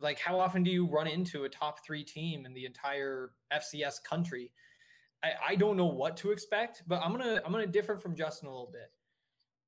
Like, 0.00 0.18
how 0.18 0.38
often 0.38 0.62
do 0.62 0.70
you 0.70 0.86
run 0.86 1.06
into 1.06 1.44
a 1.44 1.48
top 1.48 1.84
three 1.86 2.04
team 2.04 2.44
in 2.44 2.52
the 2.52 2.66
entire 2.66 3.30
FCS 3.52 4.02
country? 4.02 4.52
I, 5.22 5.30
I 5.50 5.54
don't 5.54 5.76
know 5.76 5.86
what 5.86 6.16
to 6.18 6.32
expect, 6.32 6.82
but 6.86 7.00
I'm 7.02 7.12
gonna 7.12 7.40
I'm 7.44 7.52
gonna 7.52 7.66
differ 7.66 7.96
from 7.96 8.14
Justin 8.14 8.48
a 8.48 8.50
little 8.50 8.70
bit. 8.72 8.90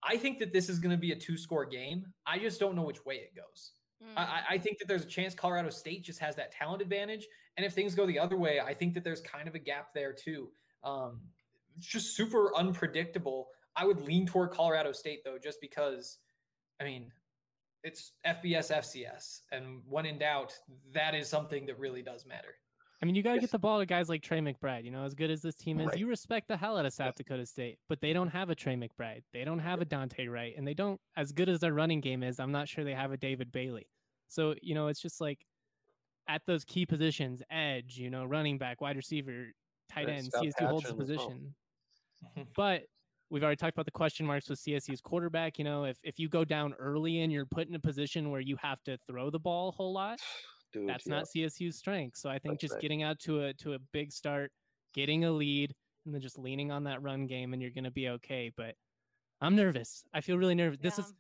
I 0.07 0.17
think 0.17 0.39
that 0.41 0.53
this 0.53 0.69
is 0.69 0.79
gonna 0.79 0.97
be 0.99 1.13
a 1.13 1.17
two 1.17 1.37
score 1.37 1.65
game. 1.65 2.07
I 2.27 2.39
just 2.39 2.61
don't 2.61 2.77
know 2.77 2.83
which 2.85 3.05
way 3.05 3.17
it 3.17 3.35
goes. 3.35 3.73
Mm. 4.03 4.13
I, 4.19 4.23
I- 4.23 4.45
I 4.55 4.59
think 4.59 4.79
that 4.79 4.89
there's 4.89 5.05
a 5.05 5.09
chance 5.09 5.35
Colorado 5.35 5.71
State 5.71 6.05
just 6.05 6.19
has 6.21 6.37
that 6.37 6.53
talent 6.53 6.83
advantage, 6.83 7.27
and 7.57 7.65
if 7.65 7.73
things 7.73 7.95
go 7.95 8.07
the 8.07 8.19
other 8.19 8.37
way, 8.37 8.61
I 8.61 8.75
think 8.75 8.95
that 8.95 9.05
there's 9.05 9.21
kind 9.21 9.49
of 9.49 9.55
a 9.55 9.59
gap 9.59 9.95
there 9.95 10.13
too. 10.13 10.51
Um, 10.83 11.21
it's 11.77 11.87
just 11.87 12.15
super 12.17 12.55
unpredictable. 12.57 13.49
I 13.77 13.85
would 13.87 14.03
lean 14.03 14.27
toward 14.27 14.51
Colorado 14.51 14.93
State 14.93 15.25
though, 15.25 15.39
just 15.43 15.61
because. 15.61 16.19
I 16.81 16.85
mean, 16.85 17.13
it's 17.85 18.13
FBS 18.27 18.71
FCS, 18.73 19.41
and 19.53 19.81
when 19.89 20.07
in 20.07 20.19
doubt, 20.19 20.59
that 20.93 21.15
is 21.15 21.29
something 21.29 21.67
that 21.67 21.79
really 21.79 22.03
does 22.03 22.27
matter. 22.27 22.57
I 23.03 23.07
mean, 23.07 23.15
you 23.15 23.23
got 23.23 23.31
to 23.31 23.35
Yes. 23.37 23.43
get 23.43 23.51
the 23.53 23.59
ball 23.59 23.81
to 23.81 23.87
guys 23.87 24.09
like 24.09 24.23
Trey 24.23 24.41
McBride. 24.41 24.85
You 24.85 24.91
know, 24.91 25.05
as 25.05 25.15
good 25.15 25.31
as 25.31 25.43
this 25.43 25.55
team 25.55 25.79
is, 25.81 25.89
Right. 25.89 25.99
you 25.99 26.07
respect 26.07 26.49
the 26.49 26.57
hell 26.57 26.79
out 26.79 26.87
of 26.87 26.93
South 26.93 27.15
Dakota 27.17 27.45
State, 27.45 27.79
but 27.89 28.01
they 28.01 28.13
don't 28.13 28.29
have 28.31 28.51
a 28.51 28.55
Trey 28.55 28.77
McBride. 28.77 29.23
They 29.33 29.45
don't 29.45 29.59
have 29.59 29.81
a 29.81 29.85
Dante 29.85 30.27
Wright, 30.27 30.55
and 30.57 30.67
they 30.67 30.75
don't, 30.75 31.01
as 31.17 31.33
good 31.33 31.49
as 31.49 31.61
their 31.61 31.75
running 31.75 32.01
game 32.01 32.23
is, 32.23 32.39
I'm 32.41 32.53
not 32.53 32.69
sure 32.69 32.85
they 32.85 32.95
have 32.95 33.13
a 33.13 33.17
David 33.17 33.53
Bailey. 33.53 33.89
So, 34.29 34.55
you 34.63 34.75
know, 34.75 34.87
it's 34.89 35.01
just 35.01 35.21
like 35.21 35.45
at 36.29 36.43
those 36.47 36.65
key 36.65 36.87
positions, 36.87 37.43
edge, 37.51 37.99
you 37.99 38.09
know, 38.11 38.25
running 38.25 38.57
back, 38.59 38.81
wide 38.81 38.97
receiver, 38.97 39.49
tight 39.91 40.09
end, 40.09 40.27
Scott 40.27 40.45
CSU 40.45 40.67
holds 40.67 40.85
the 40.89 40.95
Patchan 40.95 41.01
as 41.03 41.09
well. 41.19 41.29
position. 41.29 41.55
But 42.57 42.85
we've 43.29 43.43
already 43.43 43.57
talked 43.57 43.75
about 43.77 43.85
the 43.85 43.91
question 43.91 44.25
marks 44.25 44.49
with 44.49 44.59
CSU's 44.59 45.01
quarterback. 45.03 45.59
You 45.59 45.65
know, 45.65 45.85
if, 45.85 45.99
if 46.03 46.19
you 46.19 46.29
go 46.29 46.43
down 46.45 46.73
early 46.75 47.21
and 47.21 47.31
you're 47.33 47.45
put 47.45 47.69
in 47.69 47.75
a 47.75 47.79
position 47.81 48.31
where 48.31 48.41
you 48.41 48.57
have 48.63 48.83
to 48.85 48.97
throw 49.07 49.29
the 49.31 49.39
ball 49.39 49.69
a 49.69 49.73
whole 49.73 49.93
lot, 49.93 50.21
Dude, 50.75 50.89
that's 50.89 51.07
yeah. 51.07 51.15
not 51.15 51.25
CSU's 51.27 51.77
strength. 51.77 52.19
So 52.19 52.29
I 52.29 52.39
think 52.39 52.55
That's 52.55 52.61
just 52.63 52.75
right. 52.75 52.83
getting 52.83 53.03
out 53.03 53.19
to 53.21 53.45
a 53.45 53.55
to 53.55 53.73
a 53.75 53.79
big 53.93 54.13
start, 54.13 54.53
getting 54.93 55.25
a 55.25 55.31
lead, 55.31 55.75
and 56.05 56.15
then 56.15 56.21
just 56.21 56.39
leaning 56.39 56.71
on 56.71 56.85
that 56.85 57.01
run 57.03 57.27
game, 57.27 57.53
and 57.55 57.63
you're 57.63 57.71
gonna 57.71 57.91
be 57.91 58.09
okay. 58.11 58.51
But 58.55 58.75
I'm 59.41 59.57
nervous. 59.57 60.05
I 60.13 60.21
feel 60.21 60.37
really 60.37 60.55
nervous. 60.55 60.79
This 60.83 60.99
is. 60.99 61.15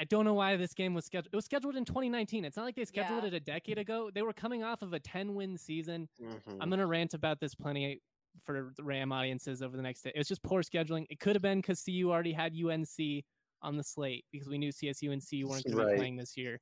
I 0.00 0.04
don't 0.04 0.24
know 0.24 0.34
why 0.34 0.56
this 0.56 0.74
game 0.74 0.94
was 0.94 1.04
scheduled. 1.04 1.32
It 1.32 1.36
was 1.36 1.44
scheduled 1.44 1.76
in 1.76 1.84
2019. 1.84 2.44
It's 2.44 2.56
not 2.56 2.64
like 2.64 2.74
they 2.74 2.84
scheduled 2.84 3.22
Yeah. 3.22 3.28
it 3.28 3.34
a 3.34 3.40
decade 3.40 3.78
ago. 3.78 4.10
They 4.12 4.22
were 4.22 4.32
coming 4.32 4.64
off 4.64 4.82
of 4.82 4.92
a 4.94 4.98
10 5.00 5.34
win 5.34 5.56
season. 5.56 6.08
Mhm. 6.20 6.58
I'm 6.60 6.70
gonna 6.70 6.86
rant 6.86 7.14
about 7.14 7.38
this 7.40 7.54
plenty 7.54 8.00
for 8.44 8.72
the 8.76 8.82
Ram 8.82 9.12
audiences 9.12 9.62
over 9.62 9.76
the 9.76 9.82
next 9.82 10.02
day. 10.02 10.10
It 10.14 10.18
was 10.18 10.26
just 10.28 10.42
poor 10.42 10.62
scheduling. 10.62 11.06
It 11.10 11.20
could 11.20 11.36
have 11.36 11.42
been 11.42 11.60
because 11.60 11.80
CU 11.80 12.10
already 12.10 12.32
had 12.32 12.54
UNC 12.54 13.24
on 13.60 13.76
the 13.76 13.84
slate 13.84 14.24
because 14.32 14.48
we 14.48 14.58
knew 14.58 14.72
CSU 14.72 15.12
and 15.12 15.22
CU 15.22 15.46
weren't 15.46 15.64
going 15.64 15.76
to 15.76 15.84
Right. 15.84 15.92
be 15.92 15.98
playing 15.98 16.16
this 16.16 16.36
year, 16.36 16.60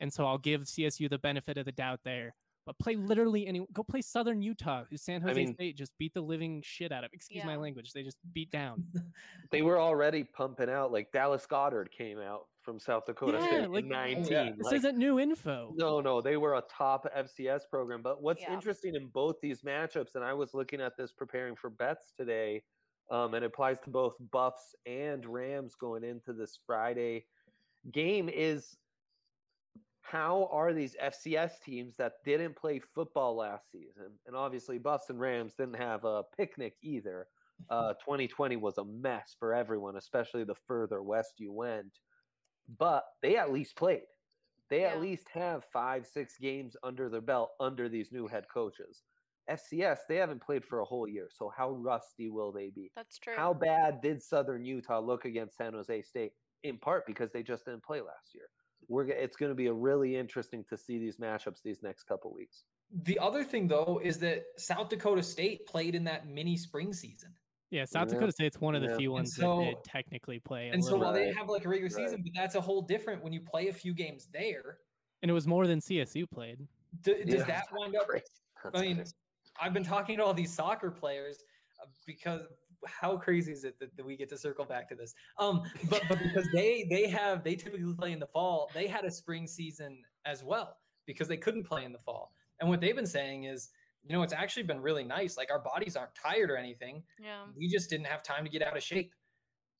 and 0.00 0.12
so 0.12 0.26
I'll 0.26 0.38
give 0.38 0.62
CSU 0.62 1.08
the 1.10 1.18
benefit 1.18 1.56
of 1.58 1.64
the 1.64 1.72
doubt 1.72 2.00
there. 2.04 2.34
But 2.66 2.76
play 2.80 2.96
literally 2.96 3.46
any. 3.46 3.64
Go 3.72 3.84
play 3.84 4.00
Southern 4.02 4.42
Utah, 4.42 4.82
who 4.90 4.96
San 4.96 5.20
Jose 5.20 5.34
mean- 5.34 5.54
State 5.54 5.76
just 5.76 5.96
beat 5.98 6.12
the 6.14 6.20
living 6.20 6.60
shit 6.64 6.90
out 6.90 7.04
of. 7.04 7.10
Excuse 7.12 7.44
my 7.44 7.54
language. 7.54 7.92
They 7.92 8.02
just 8.02 8.18
beat 8.32 8.50
down. 8.50 8.84
They 9.52 9.62
were 9.62 9.78
already 9.80 10.24
pumping 10.24 10.68
out 10.68 10.90
like 10.90 11.12
Dallas 11.12 11.46
Goedert 11.48 11.92
came 11.92 12.18
out 12.18 12.46
from 12.62 12.80
South 12.80 13.06
Dakota 13.06 13.38
Yeah, 13.40 13.46
State 13.46 13.70
like- 13.70 13.84
in 13.84 13.88
19. 13.88 14.24
This 14.58 14.64
like, 14.64 14.74
isn't 14.78 14.98
new 14.98 15.20
info. 15.20 15.72
No, 15.76 16.00
no, 16.00 16.20
they 16.20 16.36
were 16.36 16.56
a 16.56 16.62
top 16.68 17.06
FCS 17.16 17.60
program. 17.70 18.02
But 18.02 18.20
what's 18.20 18.40
Yeah. 18.42 18.52
interesting 18.52 18.96
in 18.96 19.06
both 19.06 19.36
these 19.40 19.62
matchups, 19.62 20.16
and 20.16 20.24
I 20.24 20.32
was 20.32 20.52
looking 20.52 20.80
at 20.80 20.96
this 20.96 21.12
preparing 21.12 21.54
for 21.54 21.70
bets 21.70 22.12
today, 22.16 22.64
um, 23.12 23.34
and 23.34 23.44
it 23.44 23.46
applies 23.46 23.78
to 23.82 23.90
both 23.90 24.16
Buffs 24.32 24.74
and 24.84 25.24
Rams 25.24 25.76
going 25.76 26.02
into 26.02 26.32
this 26.32 26.58
Friday 26.66 27.26
game, 27.92 28.28
is 28.28 28.76
how 30.10 30.48
are 30.52 30.72
these 30.72 30.94
FCS 31.02 31.60
teams 31.64 31.96
that 31.96 32.14
didn't 32.24 32.56
play 32.56 32.78
football 32.78 33.36
last 33.36 33.70
season? 33.70 34.12
And 34.26 34.36
obviously, 34.36 34.78
Buffs 34.78 35.10
and 35.10 35.20
Rams 35.20 35.54
didn't 35.54 35.76
have 35.76 36.04
a 36.04 36.22
picnic 36.36 36.74
either. 36.82 37.28
Uh, 37.70 37.92
2020 38.04 38.56
was 38.56 38.78
a 38.78 38.84
mess 38.84 39.34
for 39.38 39.54
everyone, 39.54 39.96
especially 39.96 40.44
the 40.44 40.54
further 40.54 41.02
west 41.02 41.34
you 41.38 41.52
went. 41.52 41.98
But 42.78 43.04
they 43.22 43.36
at 43.36 43.52
least 43.52 43.76
played 43.76 44.02
they 44.68 44.80
Yeah. 44.80 44.88
at 44.88 45.00
least 45.00 45.28
have 45.28 45.64
five, 45.72 46.06
six 46.06 46.36
games 46.38 46.76
under 46.82 47.08
their 47.08 47.20
belt 47.20 47.52
under 47.60 47.88
these 47.88 48.10
new 48.10 48.26
head 48.26 48.46
coaches. 48.52 49.04
FCS, 49.48 49.98
they 50.08 50.16
haven't 50.16 50.42
played 50.42 50.64
for 50.64 50.80
a 50.80 50.84
whole 50.84 51.06
year. 51.06 51.28
So 51.32 51.52
how 51.56 51.70
rusty 51.70 52.30
will 52.30 52.50
they 52.50 52.70
be? 52.70 52.90
That's 52.96 53.16
true. 53.18 53.34
How 53.36 53.54
bad 53.54 54.00
did 54.00 54.20
Southern 54.20 54.64
Utah 54.64 54.98
look 54.98 55.24
against 55.24 55.56
San 55.56 55.72
Jose 55.74 56.02
State? 56.02 56.32
In 56.64 56.78
part 56.78 57.06
because 57.06 57.30
they 57.30 57.44
just 57.44 57.64
didn't 57.64 57.84
play 57.84 58.00
last 58.00 58.34
year. 58.34 58.48
We're 58.88 59.06
g- 59.06 59.12
it's 59.12 59.36
going 59.36 59.50
to 59.50 59.54
be 59.56 59.66
a 59.66 59.72
really 59.72 60.16
interesting 60.16 60.64
to 60.68 60.76
see 60.76 60.98
these 60.98 61.16
matchups 61.16 61.62
these 61.62 61.82
next 61.82 62.04
couple 62.04 62.32
weeks. 62.32 62.64
The 63.02 63.18
other 63.18 63.42
thing, 63.42 63.66
though, 63.66 64.00
is 64.02 64.18
that 64.20 64.44
South 64.58 64.88
Dakota 64.88 65.22
State 65.22 65.66
played 65.66 65.94
in 65.94 66.04
that 66.04 66.28
mini 66.28 66.56
spring 66.56 66.92
season. 66.92 67.34
Yeah, 67.70 67.84
South 67.84 68.06
Yeah. 68.08 68.14
Dakota 68.14 68.32
State's 68.32 68.60
one 68.60 68.76
of 68.76 68.82
the 68.82 68.88
Yeah. 68.90 68.96
few 68.96 69.10
ones 69.12 69.34
so- 69.34 69.58
that 69.58 69.64
did 69.64 69.84
technically 69.84 70.38
play. 70.38 70.68
And 70.68 70.84
so 70.84 70.96
while 70.96 71.12
bit. 71.12 71.26
they 71.26 71.32
have 71.32 71.48
like 71.48 71.64
a 71.64 71.68
regular 71.68 71.92
Right. 71.94 72.04
season, 72.06 72.22
but 72.22 72.32
that's 72.34 72.54
a 72.54 72.60
whole 72.60 72.80
different 72.82 73.24
when 73.24 73.32
you 73.32 73.40
play 73.40 73.68
a 73.68 73.72
few 73.72 73.92
games 73.94 74.26
there. 74.32 74.78
and 75.22 75.30
it 75.30 75.34
was 75.34 75.46
more 75.46 75.66
than 75.66 75.80
CSU 75.80 76.26
played. 76.26 76.68
D- 77.00 77.24
does 77.24 77.34
Yeah. 77.40 77.44
that 77.46 77.66
wind 77.72 77.96
up? 77.96 78.06
I 78.74 78.80
mean, 78.82 78.96
crazy. 78.96 79.12
I've 79.60 79.72
been 79.72 79.82
talking 79.82 80.18
to 80.18 80.24
all 80.24 80.34
these 80.34 80.52
soccer 80.54 80.90
players 80.90 81.42
uh, 81.82 81.86
because 82.06 82.42
how 82.86 83.16
crazy 83.16 83.52
is 83.52 83.64
it 83.64 83.78
that, 83.80 83.96
that 83.96 84.04
we 84.06 84.16
get 84.16 84.28
to 84.30 84.38
circle 84.38 84.64
back 84.64 84.88
to 84.88 84.94
this? 84.94 85.14
Um, 85.38 85.62
but 85.90 86.02
but 86.08 86.18
because 86.18 86.48
they 86.54 86.86
they 86.90 87.06
have 87.08 87.42
they 87.44 87.54
typically 87.56 87.92
play 87.94 88.12
in 88.12 88.18
the 88.18 88.26
fall, 88.26 88.70
they 88.74 88.86
had 88.86 89.04
a 89.04 89.10
spring 89.10 89.46
season 89.46 90.02
as 90.24 90.42
well 90.44 90.78
because 91.06 91.28
they 91.28 91.36
couldn't 91.36 91.64
play 91.64 91.84
in 91.84 91.92
the 91.92 91.98
fall. 91.98 92.32
And 92.60 92.68
what 92.68 92.80
they've 92.80 92.96
been 92.96 93.06
saying 93.06 93.44
is, 93.44 93.68
you 94.02 94.12
know, 94.14 94.22
it's 94.22 94.32
actually 94.32 94.62
been 94.62 94.80
really 94.80 95.04
nice. 95.04 95.36
Like 95.36 95.50
our 95.50 95.60
bodies 95.60 95.96
aren't 95.96 96.14
tired 96.14 96.50
or 96.50 96.56
anything. 96.56 97.02
Yeah. 97.22 97.44
We 97.56 97.68
just 97.68 97.90
didn't 97.90 98.06
have 98.06 98.22
time 98.22 98.44
to 98.44 98.50
get 98.50 98.62
out 98.62 98.76
of 98.76 98.82
shape. 98.82 99.12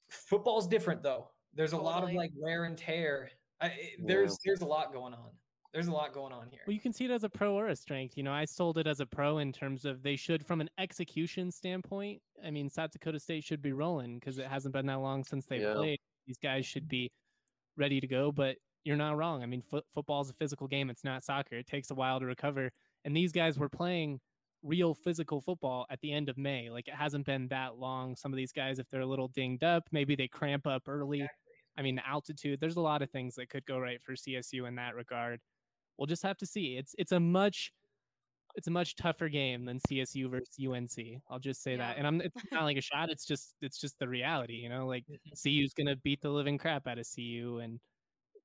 Football's 0.08 0.66
different 0.68 1.02
though. 1.02 1.30
There's 1.54 1.72
a 1.72 1.76
lot 1.78 2.04
of 2.04 2.12
like 2.12 2.30
wear 2.36 2.64
and 2.64 2.76
tear. 2.76 3.30
I, 3.60 3.66
it- 3.68 4.00
there's 4.06 4.36
there's 4.44 4.60
a 4.60 4.66
lot 4.66 4.92
going 4.92 5.14
on. 5.14 5.30
There's 5.76 5.88
a 5.88 5.92
lot 5.92 6.14
going 6.14 6.32
on 6.32 6.48
here. 6.48 6.60
Well, 6.66 6.72
you 6.72 6.80
can 6.80 6.94
see 6.94 7.04
it 7.04 7.10
as 7.10 7.22
a 7.22 7.28
pro 7.28 7.54
or 7.54 7.68
a 7.68 7.76
strength. 7.76 8.16
You 8.16 8.22
know, 8.22 8.32
I 8.32 8.46
sold 8.46 8.78
it 8.78 8.86
as 8.86 9.00
a 9.00 9.06
pro 9.06 9.38
in 9.38 9.52
terms 9.52 9.84
of 9.84 10.02
they 10.02 10.16
should, 10.16 10.44
from 10.46 10.62
an 10.62 10.70
execution 10.78 11.50
standpoint. 11.50 12.22
I 12.42 12.50
mean, 12.50 12.70
South 12.70 12.92
Dakota 12.92 13.20
State 13.20 13.44
should 13.44 13.60
be 13.60 13.72
rolling 13.72 14.18
because 14.18 14.38
it 14.38 14.46
hasn't 14.46 14.72
been 14.72 14.86
that 14.86 15.00
long 15.00 15.22
since 15.22 15.44
they've 15.46 15.60
Yeah. 15.60 15.74
played. 15.74 15.98
These 16.26 16.38
guys 16.38 16.64
should 16.64 16.88
be 16.88 17.10
ready 17.76 18.00
to 18.00 18.06
go. 18.06 18.32
But 18.32 18.56
you're 18.84 18.96
not 18.96 19.18
wrong. 19.18 19.42
I 19.42 19.46
mean, 19.46 19.60
foot, 19.60 19.84
football 19.92 20.22
is 20.22 20.30
a 20.30 20.34
physical 20.34 20.66
game. 20.66 20.88
It's 20.88 21.04
not 21.04 21.22
soccer. 21.22 21.56
It 21.56 21.66
takes 21.66 21.90
a 21.90 21.94
while 21.94 22.20
to 22.20 22.26
recover. 22.26 22.72
And 23.04 23.14
these 23.14 23.32
guys 23.32 23.58
were 23.58 23.68
playing 23.68 24.20
real 24.62 24.94
physical 24.94 25.42
football 25.42 25.86
at 25.90 26.00
the 26.00 26.10
end 26.12 26.30
of 26.30 26.38
May. 26.38 26.70
Like 26.70 26.88
it 26.88 26.94
hasn't 26.94 27.26
been 27.26 27.48
that 27.48 27.76
long. 27.76 28.16
Some 28.16 28.32
of 28.32 28.38
these 28.38 28.52
guys, 28.52 28.78
if 28.78 28.88
they're 28.88 29.02
a 29.02 29.06
little 29.06 29.28
dinged 29.28 29.62
up, 29.62 29.88
maybe 29.92 30.16
they 30.16 30.26
cramp 30.26 30.66
up 30.66 30.88
early. 30.88 31.28
I 31.76 31.82
mean, 31.82 31.96
the 31.96 32.08
altitude. 32.08 32.60
There's 32.60 32.76
a 32.76 32.80
lot 32.80 33.02
of 33.02 33.10
things 33.10 33.34
that 33.34 33.50
could 33.50 33.66
go 33.66 33.78
right 33.78 34.02
for 34.02 34.14
CSU 34.16 34.66
in 34.66 34.76
that 34.76 34.94
regard. 34.94 35.40
We'll 35.98 36.06
just 36.06 36.22
have 36.22 36.36
to 36.38 36.46
see. 36.46 36.76
It's 36.76 36.94
it's 36.98 37.12
a 37.12 37.20
much 37.20 37.72
it's 38.54 38.68
a 38.68 38.70
much 38.70 38.96
tougher 38.96 39.28
game 39.28 39.66
than 39.66 39.78
CSU 39.80 40.30
versus 40.30 40.56
UNC. 40.58 41.20
I'll 41.28 41.38
just 41.38 41.62
say 41.62 41.76
that. 41.76 41.98
And 41.98 42.06
I'm 42.06 42.20
it's 42.22 42.34
not 42.50 42.64
like 42.64 42.76
a 42.78 42.80
shot. 42.92 43.10
It's 43.10 43.26
just 43.26 43.54
it's 43.60 43.78
just 43.78 43.98
the 43.98 44.08
reality. 44.08 44.54
You 44.54 44.68
know, 44.68 44.86
like 44.86 45.04
Mhm. 45.06 45.42
CU's 45.42 45.74
gonna 45.74 45.96
beat 45.96 46.20
the 46.22 46.30
living 46.30 46.58
crap 46.58 46.86
out 46.86 46.98
of 46.98 47.06
CU, 47.14 47.58
and 47.62 47.80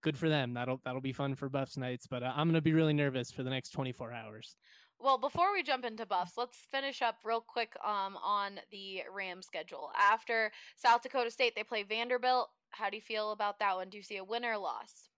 good 0.02 0.18
for 0.18 0.30
them. 0.30 0.54
That'll 0.54 0.82
that'll 0.84 1.02
be 1.02 1.14
fun 1.14 1.36
for 1.36 1.50
Buffs 1.50 1.78
nights. 1.78 2.08
But 2.08 2.24
uh, 2.24 2.34
I'm 2.36 2.48
gonna 2.48 2.62
be 2.62 2.74
really 2.74 2.94
nervous 2.94 3.32
for 3.32 3.44
the 3.44 3.50
next 3.50 3.70
24 3.72 4.12
hours. 4.12 4.56
Well, 5.00 5.18
before 5.18 5.52
we 5.52 5.64
jump 5.64 5.84
into 5.86 6.06
buffs, 6.06 6.38
let's 6.38 6.58
finish 6.72 7.02
up 7.02 7.18
real 7.24 7.42
quick 7.42 7.76
um, 7.84 8.18
on 8.18 8.60
the 8.70 9.02
Ram 9.12 9.42
schedule. 9.42 9.92
After 9.98 10.52
South 10.76 11.02
Dakota 11.02 11.32
State, 11.32 11.56
they 11.56 11.64
play 11.64 11.82
Vanderbilt. 11.84 12.50
How 12.70 12.90
do 12.92 12.98
you 12.98 13.02
feel 13.02 13.32
about 13.32 13.58
that 13.60 13.76
one? 13.76 13.90
Do 13.90 13.98
you 13.98 14.04
see 14.04 14.18
a 14.18 14.24
win 14.24 14.46
or 14.46 14.58
loss? 14.58 15.10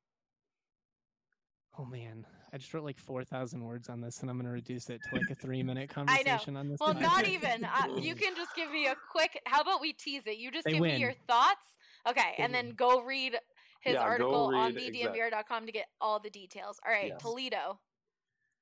Oh 1.78 1.86
man, 1.86 2.26
I 2.54 2.58
just 2.58 2.72
wrote 2.74 2.84
like 2.84 3.00
4,000 3.00 3.64
words 3.64 3.90
on 3.90 4.00
this, 4.00 4.22
and 4.22 4.30
I'm 4.30 4.38
gonna 4.38 4.52
reduce 4.52 4.90
it 4.90 5.02
to 5.10 5.16
like 5.18 5.30
a 5.32 5.36
three 5.42 5.64
minute 5.64 5.90
conversation 5.90 6.56
on 6.56 6.70
this. 6.70 6.80
Well, 6.80 6.94
topic. 6.94 7.08
not 7.08 7.28
even. 7.28 7.66
Uh, 7.66 7.96
you 8.00 8.14
can 8.16 8.36
just 8.36 8.56
give 8.56 8.72
me 8.72 8.88
a 8.88 8.96
quick. 9.12 9.42
How 9.46 9.62
about 9.62 9.82
we 9.82 9.94
tease 9.94 10.24
it? 10.28 10.38
You 10.38 10.52
just 10.52 10.66
They 10.66 10.74
give 10.74 10.82
win. 10.82 10.96
me 10.96 11.00
your 11.02 11.14
thoughts. 11.28 11.66
Okay, 12.08 12.36
They 12.38 12.44
and 12.44 12.54
then 12.54 12.68
win. 12.68 12.76
go 12.76 13.02
read 13.02 13.38
his 13.82 13.94
Yeah, 13.94 14.00
go 14.02 14.06
article 14.06 14.56
on 14.56 14.76
read, 14.76 14.96
exact- 14.96 15.16
thednvr.com 15.16 15.66
to 15.66 15.72
get 15.72 15.88
all 16.00 16.20
the 16.20 16.30
details. 16.30 16.80
All 16.86 16.92
right, 16.94 17.08
Yes. 17.10 17.22
Toledo. 17.22 17.80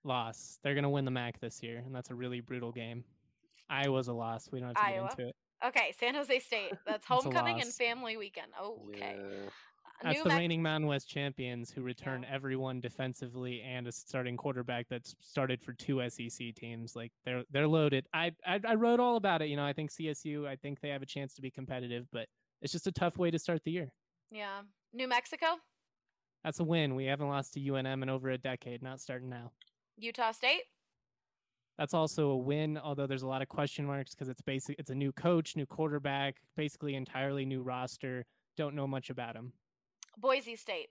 loss. 0.04 0.60
They're 0.64 0.76
gonna 0.76 0.90
win 0.90 1.06
the 1.06 1.12
MAC 1.12 1.40
this 1.40 1.62
year, 1.62 1.84
and 1.86 1.94
that's 1.94 2.10
a 2.12 2.16
really 2.16 2.40
brutal 2.40 2.72
game. 2.72 3.04
Iowa's 3.70 4.08
a 4.08 4.14
loss. 4.14 4.50
We 4.52 4.60
don't 4.60 4.70
have 4.70 4.76
to 4.78 4.82
Iowa. 4.84 5.10
get 5.10 5.20
into 5.20 5.30
it. 5.30 5.36
Okay, 5.64 5.94
San 6.00 6.16
Jose 6.16 6.40
State. 6.40 6.74
That's 6.88 7.06
homecoming 7.08 7.62
and 7.62 7.72
family 7.74 8.18
weekend. 8.18 8.52
Oh, 8.60 8.80
okay. 8.90 9.18
Yeah. 9.20 9.50
That's 10.04 10.18
New 10.18 10.24
the 10.24 10.30
Mex- 10.30 10.40
reigning 10.40 10.62
Mountain 10.64 10.88
West 10.88 11.08
champions 11.10 11.70
who 11.72 11.84
return 11.84 12.26
everyone 12.30 12.82
defensively 12.82 13.62
and 13.62 13.88
a 13.88 13.92
starting 13.92 14.36
quarterback 14.36 14.88
that's 14.90 15.16
started 15.22 15.62
for 15.62 15.74
two 15.74 16.02
SEC 16.10 16.56
teams. 16.56 16.96
Like 16.96 17.12
they're 17.24 17.44
they're 17.52 17.68
loaded. 17.68 18.08
I, 18.14 18.32
I 18.46 18.60
I 18.68 18.76
wrote 18.76 19.00
all 19.00 19.16
about 19.16 19.42
it. 19.42 19.50
You 19.50 19.58
know, 19.58 19.66
I 19.66 19.74
think 19.74 19.92
CSU. 19.92 20.48
I 20.48 20.56
think 20.56 20.80
they 20.82 20.90
have 20.90 21.02
a 21.02 21.06
chance 21.06 21.34
to 21.36 21.42
be 21.42 21.52
competitive, 21.52 22.08
but 22.12 22.28
it's 22.62 22.72
just 22.72 22.88
a 22.88 22.92
tough 22.92 23.18
way 23.18 23.32
to 23.32 23.40
start 23.40 23.64
the 23.64 23.72
year. 23.72 23.94
Yeah. 24.32 24.62
New 24.94 25.08
Mexico, 25.08 25.46
That's 26.44 26.60
a 26.60 26.64
win. 26.64 26.96
We 26.96 27.06
haven't 27.06 27.30
lost 27.30 27.54
to 27.54 27.60
UNM 27.60 28.04
in 28.04 28.10
over 28.10 28.30
a 28.30 28.38
decade. 28.38 28.82
Not 28.84 29.00
starting 29.00 29.30
now. 29.30 29.52
Utah 29.98 30.32
State, 30.32 30.64
That's 31.78 31.94
also 31.94 32.30
a 32.30 32.38
win, 32.38 32.78
although 32.78 33.08
there's 33.08 33.22
a 33.22 33.28
lot 33.28 33.42
of 33.42 33.48
question 33.48 33.86
marks 33.86 34.14
because 34.14 34.30
it's 34.30 34.42
basic. 34.42 34.78
It's 34.80 34.90
a 34.90 34.96
new 34.96 35.12
coach, 35.12 35.56
new 35.56 35.66
quarterback, 35.66 36.38
basically 36.58 36.96
entirely 36.96 37.46
new 37.46 37.62
roster. 37.62 38.26
Don't 38.58 38.76
know 38.76 38.88
much 38.88 39.10
about 39.10 39.36
him. 39.36 39.54
Boise 40.18 40.56
State. 40.56 40.90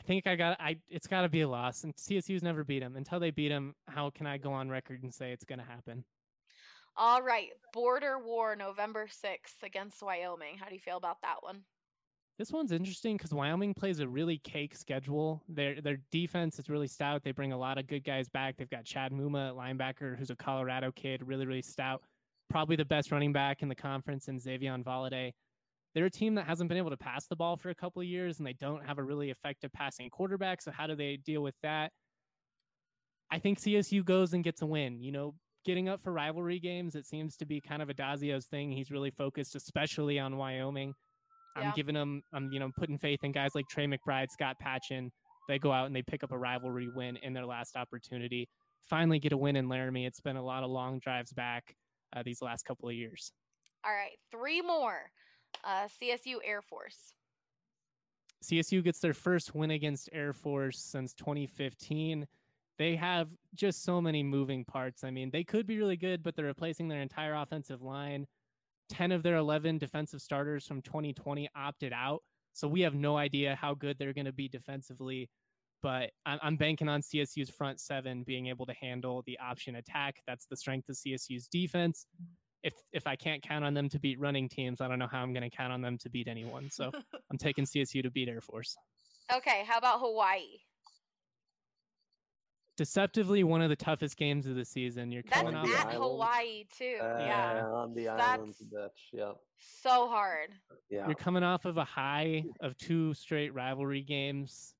I 0.00 0.02
think 0.02 0.26
I 0.26 0.34
got 0.34 0.56
I 0.58 0.78
it's 0.88 1.06
got 1.06 1.22
to 1.22 1.28
be 1.28 1.42
a 1.42 1.48
loss 1.48 1.84
and 1.84 1.94
CSU's 1.94 2.42
never 2.42 2.64
beat 2.64 2.80
them. 2.80 2.96
Until 2.96 3.20
they 3.20 3.30
beat 3.30 3.50
them, 3.50 3.74
how 3.86 4.08
can 4.08 4.26
I 4.26 4.38
go 4.38 4.52
on 4.52 4.70
record 4.70 5.02
and 5.02 5.12
say 5.12 5.32
it's 5.32 5.44
going 5.44 5.58
to 5.58 5.64
happen? 5.64 6.04
All 6.96 7.22
right, 7.22 7.48
Border 7.72 8.18
War, 8.18 8.56
November 8.56 9.06
6th 9.06 9.62
against 9.62 10.02
Wyoming. 10.02 10.56
How 10.58 10.68
do 10.68 10.74
you 10.74 10.80
feel 10.80 10.96
about 10.96 11.18
that 11.22 11.36
one? 11.42 11.60
This 12.38 12.50
one's 12.50 12.72
interesting 12.72 13.18
cuz 13.18 13.34
Wyoming 13.34 13.74
plays 13.74 14.00
a 14.00 14.08
really 14.08 14.38
cake 14.38 14.74
schedule. 14.74 15.42
Their 15.48 15.82
their 15.82 15.98
defense 16.10 16.58
is 16.58 16.70
really 16.70 16.88
stout. 16.88 17.22
They 17.22 17.32
bring 17.32 17.52
a 17.52 17.58
lot 17.58 17.76
of 17.76 17.86
good 17.86 18.02
guys 18.02 18.30
back. 18.30 18.56
They've 18.56 18.70
got 18.70 18.86
Chad 18.86 19.12
Muma, 19.12 19.54
linebacker, 19.54 20.16
who's 20.16 20.30
a 20.30 20.36
Colorado 20.36 20.92
kid, 20.92 21.22
really 21.22 21.44
really 21.44 21.62
stout. 21.62 22.02
Probably 22.48 22.76
the 22.76 22.86
best 22.86 23.12
running 23.12 23.34
back 23.34 23.62
in 23.62 23.68
the 23.68 23.74
conference 23.74 24.28
in 24.28 24.38
Xavier 24.38 24.78
Valladay. 24.78 25.34
They're 25.94 26.06
a 26.06 26.10
team 26.10 26.36
that 26.36 26.46
hasn't 26.46 26.68
been 26.68 26.78
able 26.78 26.90
to 26.90 26.96
pass 26.96 27.26
the 27.26 27.36
ball 27.36 27.56
for 27.56 27.70
a 27.70 27.74
couple 27.74 28.00
of 28.00 28.06
years 28.06 28.38
and 28.38 28.46
they 28.46 28.52
don't 28.52 28.86
have 28.86 28.98
a 28.98 29.02
really 29.02 29.30
effective 29.30 29.72
passing 29.72 30.08
quarterback. 30.10 30.62
So 30.62 30.70
how 30.70 30.86
do 30.86 30.94
they 30.94 31.16
deal 31.16 31.42
with 31.42 31.56
that? 31.62 31.90
I 33.30 33.38
think 33.38 33.60
CSU 33.60 34.04
goes 34.04 34.32
and 34.32 34.44
gets 34.44 34.62
a 34.62 34.66
win. 34.66 35.00
You 35.00 35.12
know, 35.12 35.34
getting 35.64 35.88
up 35.88 36.00
for 36.00 36.12
rivalry 36.12 36.58
games, 36.58 36.94
it 36.94 37.06
seems 37.06 37.36
to 37.36 37.46
be 37.46 37.60
kind 37.60 37.82
of 37.82 37.88
Addazio's 37.88 38.46
thing. 38.46 38.70
He's 38.70 38.90
really 38.90 39.10
focused, 39.10 39.56
especially 39.56 40.18
on 40.18 40.36
Wyoming. 40.36 40.94
Yeah. 41.56 41.68
I'm 41.68 41.72
giving 41.74 41.96
him, 41.96 42.22
I'm, 42.32 42.50
you 42.52 42.60
know, 42.60 42.70
putting 42.76 42.98
faith 42.98 43.20
in 43.24 43.32
guys 43.32 43.50
like 43.54 43.66
Trey 43.68 43.86
McBride, 43.86 44.30
Scott 44.30 44.56
Patchan. 44.64 45.10
They 45.48 45.58
go 45.58 45.72
out 45.72 45.86
and 45.86 45.96
they 45.96 46.02
pick 46.02 46.22
up 46.22 46.32
a 46.32 46.38
rivalry 46.38 46.88
win 46.94 47.16
in 47.22 47.32
their 47.32 47.46
last 47.46 47.76
opportunity. 47.76 48.48
Finally 48.88 49.18
get 49.18 49.32
a 49.32 49.36
win 49.36 49.56
in 49.56 49.68
Laramie. 49.68 50.06
It's 50.06 50.20
been 50.20 50.36
a 50.36 50.44
lot 50.44 50.62
of 50.62 50.70
long 50.70 51.00
drives 51.00 51.32
back 51.32 51.74
uh, 52.14 52.22
these 52.24 52.40
last 52.40 52.64
couple 52.64 52.88
of 52.88 52.94
years. 52.94 53.32
All 53.84 53.92
right, 53.92 54.16
three 54.30 54.60
more. 54.60 55.10
Uh, 55.64 55.88
CSU 56.00 56.36
Air 56.44 56.62
Force. 56.62 57.14
CSU 58.42 58.82
gets 58.82 59.00
their 59.00 59.14
first 59.14 59.54
win 59.54 59.70
against 59.70 60.08
Air 60.12 60.32
Force 60.32 60.78
since 60.78 61.14
2015. 61.14 62.26
They 62.78 62.96
have 62.96 63.28
just 63.54 63.84
so 63.84 64.00
many 64.00 64.22
moving 64.22 64.64
parts. 64.64 65.04
I 65.04 65.10
mean, 65.10 65.30
they 65.30 65.44
could 65.44 65.66
be 65.66 65.78
really 65.78 65.98
good, 65.98 66.22
but 66.22 66.34
they're 66.34 66.46
replacing 66.46 66.88
their 66.88 67.02
entire 67.02 67.34
offensive 67.34 67.82
line. 67.82 68.26
10 68.88 69.12
of 69.12 69.22
their 69.22 69.36
11 69.36 69.78
defensive 69.78 70.20
starters 70.20 70.66
from 70.66 70.80
2020 70.82 71.48
opted 71.54 71.92
out. 71.92 72.22
So 72.52 72.66
we 72.66 72.80
have 72.80 72.94
no 72.94 73.16
idea 73.16 73.54
how 73.54 73.74
good 73.74 73.96
they're 73.98 74.14
going 74.14 74.24
to 74.24 74.32
be 74.32 74.48
defensively. 74.48 75.28
But 75.82 76.10
I'm, 76.26 76.38
I'm 76.42 76.56
banking 76.56 76.88
on 76.88 77.02
CSU's 77.02 77.50
front 77.50 77.80
seven 77.80 78.22
being 78.22 78.48
able 78.48 78.66
to 78.66 78.74
handle 78.74 79.22
the 79.26 79.38
option 79.38 79.76
attack. 79.76 80.16
That's 80.26 80.46
the 80.46 80.56
strength 80.56 80.88
of 80.88 80.96
CSU's 80.96 81.46
defense. 81.48 82.06
If 82.62 82.74
if 82.92 83.06
I 83.06 83.16
can't 83.16 83.42
count 83.42 83.64
on 83.64 83.72
them 83.74 83.88
to 83.88 83.98
beat 83.98 84.20
running 84.20 84.48
teams, 84.48 84.80
I 84.80 84.88
don't 84.88 84.98
know 84.98 85.08
how 85.10 85.22
I'm 85.22 85.32
going 85.32 85.48
to 85.48 85.54
count 85.56 85.72
on 85.72 85.80
them 85.80 85.96
to 85.98 86.10
beat 86.10 86.28
anyone. 86.28 86.68
So 86.70 86.90
I'm 87.30 87.38
taking 87.38 87.64
CSU 87.64 88.02
to 88.02 88.10
beat 88.10 88.28
Air 88.28 88.40
Force. 88.40 88.76
Okay, 89.34 89.64
how 89.66 89.78
about 89.78 90.00
Hawaii? 90.00 90.58
Deceptively, 92.76 93.44
one 93.44 93.60
of 93.60 93.68
the 93.68 93.76
toughest 93.76 94.16
games 94.16 94.46
of 94.46 94.56
the 94.56 94.64
season. 94.64 95.12
You're 95.12 95.22
coming 95.22 95.54
on 95.54 95.62
off. 95.62 95.66
the 95.66 95.74
at 95.74 95.86
island. 95.88 96.02
Hawaii 96.02 96.64
too. 96.78 96.96
yeah, 97.00 97.62
Uh, 97.66 97.74
on 97.74 97.94
the 97.94 98.04
That's- 98.04 98.28
island, 98.38 98.54
bitch. 98.72 98.88
Yep. 99.12 99.36
so 99.82 100.08
hard. 100.08 100.50
Yeah. 100.88 101.04
You're 101.06 101.14
coming 101.14 101.42
off 101.42 101.66
of 101.66 101.76
a 101.76 101.84
high 101.84 102.44
of 102.60 102.76
two 102.78 103.12
straight 103.12 103.52
rivalry 103.52 104.00
games. 104.02 104.74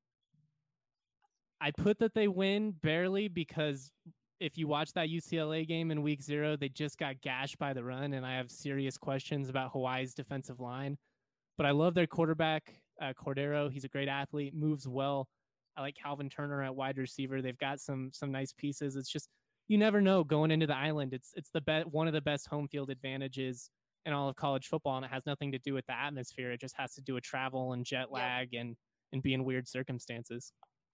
I 1.61 1.73
put 1.73 1.99
that 1.99 2.15
they 2.15 2.27
win 2.27 2.71
barely 2.71 3.29
because 3.29 3.93
if 4.41 4.57
you 4.57 4.67
watch 4.67 4.93
that 4.95 5.09
UCLA 5.09 5.69
game 5.69 5.91
in 5.91 6.03
week 6.03 6.23
zero, 6.23 6.57
they 6.57 6.71
just 6.71 6.99
got 6.99 7.21
gashed 7.21 7.59
by 7.59 7.75
the 7.75 7.85
run, 7.85 8.15
and 8.15 8.25
I 8.25 8.37
have 8.37 8.51
serious 8.51 8.97
questions 8.97 9.51
about 9.51 9.73
Hawaii's 9.73 10.15
defensive 10.15 10.61
line. 10.61 10.97
But 11.59 11.67
I 11.67 11.73
love 11.73 11.95
their 11.95 12.07
quarterback, 12.07 12.75
uh, 13.03 13.13
Cordeiro. 13.13 13.71
He's 13.71 13.85
a 13.85 13.89
great 13.89 14.09
athlete, 14.09 14.55
moves 14.55 14.89
well. 14.89 15.29
I 15.77 15.83
like 15.83 15.95
Calvin 15.95 16.31
Turner 16.31 16.63
at 16.63 16.75
wide 16.75 16.97
receiver. 16.97 17.43
They've 17.43 17.57
got 17.59 17.81
some 17.81 18.11
some 18.13 18.33
nice 18.33 18.53
pieces. 18.53 18.97
It's 18.97 19.11
just 19.11 19.29
you 19.69 19.77
never 19.77 20.01
know 20.01 20.25
going 20.25 20.51
into 20.51 20.67
the 20.67 20.77
island. 20.77 21.13
It's 21.13 21.33
it's 21.37 21.51
the 21.51 21.61
bet 21.61 21.93
one 21.93 22.09
of 22.09 22.15
the 22.15 22.23
best 22.23 22.49
home 22.49 22.67
field 22.67 22.91
advantages 22.91 23.71
in 24.07 24.15
all 24.15 24.31
of 24.31 24.37
college 24.37 24.69
football, 24.69 24.97
and 24.97 25.05
it 25.05 25.13
has 25.13 25.27
nothing 25.27 25.53
to 25.53 25.59
do 25.59 25.75
with 25.75 25.87
the 25.87 25.93
atmosphere. 25.93 26.51
It 26.51 26.61
just 26.61 26.77
has 26.79 26.95
to 26.95 27.03
do 27.03 27.15
with 27.15 27.25
travel 27.25 27.75
and 27.75 27.85
jet 27.85 28.11
lag 28.11 28.55
and 28.55 28.75
and 29.13 29.23
being 29.23 29.45
weird 29.45 29.69
circumstances. 29.69 30.53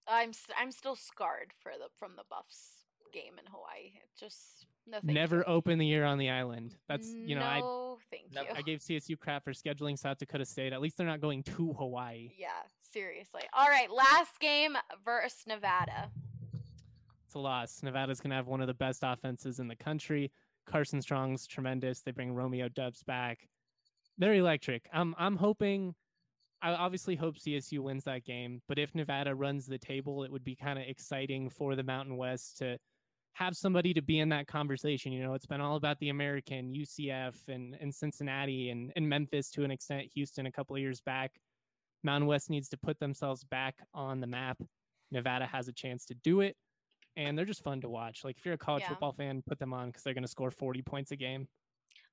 I'm 0.09 0.33
I'm 0.59 0.73
still 0.73 0.97
scarred 0.97 1.53
for 1.63 1.73
the 1.79 1.89
from 1.97 2.13
the 2.17 2.25
Buffs 2.29 2.76
game 3.17 3.39
in 3.39 3.47
Hawaii. 3.51 3.93
It 3.95 4.09
just 4.19 4.67
no 4.87 4.99
Never 5.03 5.39
you. 5.39 5.45
open 5.45 5.79
the 5.79 5.87
year 5.87 6.05
on 6.05 6.19
the 6.19 6.31
island. 6.31 6.77
That's 6.89 7.09
you 7.09 7.35
know 7.35 7.43
I 7.43 7.61
thank 8.11 8.27
you. 8.31 8.55
I 8.55 8.63
gave 8.63 8.81
CSU 8.81 9.19
crap 9.19 9.45
for 9.45 9.53
scheduling 9.53 9.99
South 9.99 10.19
Dakota 10.19 10.45
State. 10.45 10.73
At 10.73 10.81
least 10.81 10.97
they're 10.97 11.07
not 11.07 11.21
going 11.21 11.43
to 11.45 11.73
Hawaii. 11.73 12.33
Yeah, 12.39 12.49
seriously. 12.93 13.43
All 13.53 13.69
right, 13.69 13.91
last 13.91 14.39
game 14.39 14.77
versus 15.05 15.45
Nevada. 15.47 16.11
It's 17.25 17.35
a 17.35 17.39
loss. 17.39 17.83
Nevada's 17.83 18.21
going 18.21 18.31
to 18.31 18.37
have 18.37 18.47
one 18.47 18.61
of 18.61 18.67
the 18.69 18.75
best 18.75 19.01
offenses 19.03 19.59
in 19.59 19.67
the 19.67 19.77
country. 19.77 20.31
Carson 20.67 21.01
Strong's 21.03 21.47
tremendous. 21.47 22.01
They 22.01 22.13
bring 22.13 22.35
Romeo 22.35 22.69
Doubs 22.69 23.03
back. 23.03 23.49
They're 24.19 24.35
electric. 24.35 24.89
I'm 24.93 25.15
I'm 25.19 25.37
hoping 25.37 25.95
I 26.63 26.73
obviously 26.73 27.17
hope 27.17 27.37
CSU 27.37 27.81
wins 27.81 28.05
that 28.05 28.25
game, 28.25 28.63
but 28.67 28.79
if 28.79 28.95
Nevada 28.95 29.35
runs 29.35 29.67
the 29.67 29.79
table, 29.79 30.25
it 30.25 30.33
would 30.33 30.45
be 30.45 30.55
kind 30.57 30.79
of 30.79 30.87
exciting 30.89 31.51
for 31.51 31.77
the 31.77 31.83
Mountain 31.83 32.17
West 32.17 32.59
to 32.59 32.79
have 33.37 33.55
somebody 33.55 33.93
to 33.93 34.01
be 34.01 34.19
in 34.19 34.31
that 34.31 34.47
conversation. 34.47 35.13
You 35.13 35.23
know, 35.23 35.35
it's 35.35 35.45
been 35.45 35.61
all 35.61 35.77
about 35.77 35.99
the 36.01 36.09
American, 36.09 36.73
UCF, 36.73 37.35
and, 37.49 37.77
and 37.79 37.95
Cincinnati 37.95 38.71
and, 38.71 38.91
and 38.97 39.07
Memphis 39.07 39.51
to 39.51 39.63
an 39.63 39.71
extent, 39.71 40.09
Houston 40.15 40.47
a 40.47 40.53
couple 40.53 40.75
of 40.75 40.81
years 40.81 41.03
back. 41.03 41.33
Mountain 42.03 42.29
West 42.29 42.49
needs 42.49 42.71
to 42.71 42.79
put 42.79 42.99
themselves 42.99 43.45
back 43.45 43.77
on 43.93 44.21
the 44.21 44.27
map. 44.27 44.57
Nevada 45.11 45.45
has 45.45 45.69
a 45.69 45.73
chance 45.73 46.07
to 46.07 46.15
do 46.15 46.41
it, 46.41 46.57
and 47.15 47.37
they're 47.37 47.45
just 47.45 47.63
fun 47.63 47.83
to 47.83 47.91
watch. 47.91 48.25
Like 48.25 48.39
if 48.39 48.47
you're 48.47 48.55
a 48.55 48.59
college 48.59 48.85
Yeah. 48.85 48.89
football 48.89 49.13
fan, 49.13 49.43
put 49.47 49.59
them 49.59 49.75
on 49.75 49.89
because 49.89 50.03
they're 50.03 50.15
going 50.15 50.25
to 50.25 50.29
score 50.29 50.51
40 50.51 50.81
points 50.81 51.11
a 51.11 51.17
game. 51.17 51.47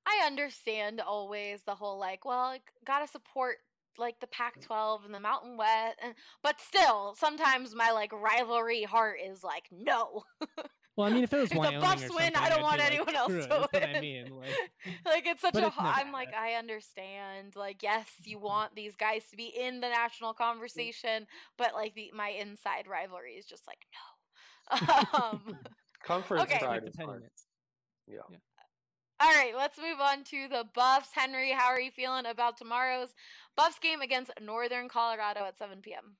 I 0.06 0.26
understand 0.26 1.00
always 1.00 1.62
the 1.62 1.74
whole 1.74 1.98
like, 1.98 2.26
well, 2.26 2.48
like, 2.48 2.70
gotta 2.84 3.06
support 3.08 3.56
like 3.96 4.20
the 4.20 4.26
Pac-12 4.26 5.06
and 5.06 5.14
the 5.14 5.20
Mountain 5.20 5.56
West, 5.56 5.96
and 6.02 6.14
but 6.42 6.60
still, 6.60 7.14
sometimes 7.18 7.74
my 7.74 7.92
like 7.92 8.12
rivalry 8.12 8.82
heart 8.82 9.20
is 9.24 9.42
like, 9.42 9.64
no. 9.72 10.24
Well, 10.96 11.08
I 11.08 11.10
mean, 11.12 11.24
if 11.24 11.32
it 11.32 11.36
was 11.40 11.50
If 11.50 11.54
the 11.54 11.58
Wyoming 11.58 11.80
Buffs 11.80 12.08
win, 12.08 12.36
I 12.36 12.48
don't 12.48 12.58
I'd 12.58 12.62
want 12.62 12.78
like, 12.78 12.92
anyone 12.92 13.16
else 13.16 13.32
"Screw 13.32 13.40
to 13.40 13.44
it," 13.44 13.48
that's 13.48 13.72
what 13.72 13.82
I 13.82 13.92
win. 13.94 14.00
mean. 14.00 14.30
Like, 14.36 14.70
like 15.06 15.26
it's 15.26 15.40
such 15.40 15.54
But 15.54 15.64
a. 15.64 15.66
it's 15.66 15.74
ho- 15.76 15.82
I'm 15.84 16.12
like, 16.12 16.28
Nevada. 16.28 16.44
I 16.44 16.52
understand. 16.54 17.56
Like, 17.56 17.82
yes, 17.82 18.08
you 18.24 18.38
want 18.38 18.76
these 18.76 18.94
guys 18.94 19.24
to 19.30 19.36
be 19.36 19.46
in 19.46 19.80
the 19.80 19.88
national 19.88 20.34
conversation, 20.34 21.26
but 21.58 21.74
like 21.74 21.94
the 21.94 22.12
my 22.14 22.28
inside 22.28 22.86
rivalry 22.86 23.32
is 23.32 23.44
just 23.46 23.66
like, 23.66 23.78
no. 23.92 24.76
um, 25.20 25.58
Conference 26.04 26.44
Okay. 26.44 26.58
pride 26.58 26.68
like 26.68 26.82
the 26.84 26.88
is 26.90 26.96
fun. 26.96 27.06
Penguins. 27.06 27.46
Yeah. 28.06 28.38
All 29.20 29.32
right, 29.32 29.54
let's 29.56 29.78
move 29.78 30.00
on 30.00 30.24
to 30.24 30.48
the 30.48 30.64
Buffs. 30.74 31.10
Henry, 31.14 31.50
how 31.52 31.66
are 31.68 31.80
you 31.80 31.90
feeling 31.90 32.26
about 32.26 32.56
tomorrow's 32.56 33.14
Buffs 33.56 33.78
game 33.78 34.00
against 34.00 34.30
Northern 34.40 34.88
Colorado 34.88 35.44
at 35.44 35.56
7 35.56 35.80
p.m.? 35.82 36.16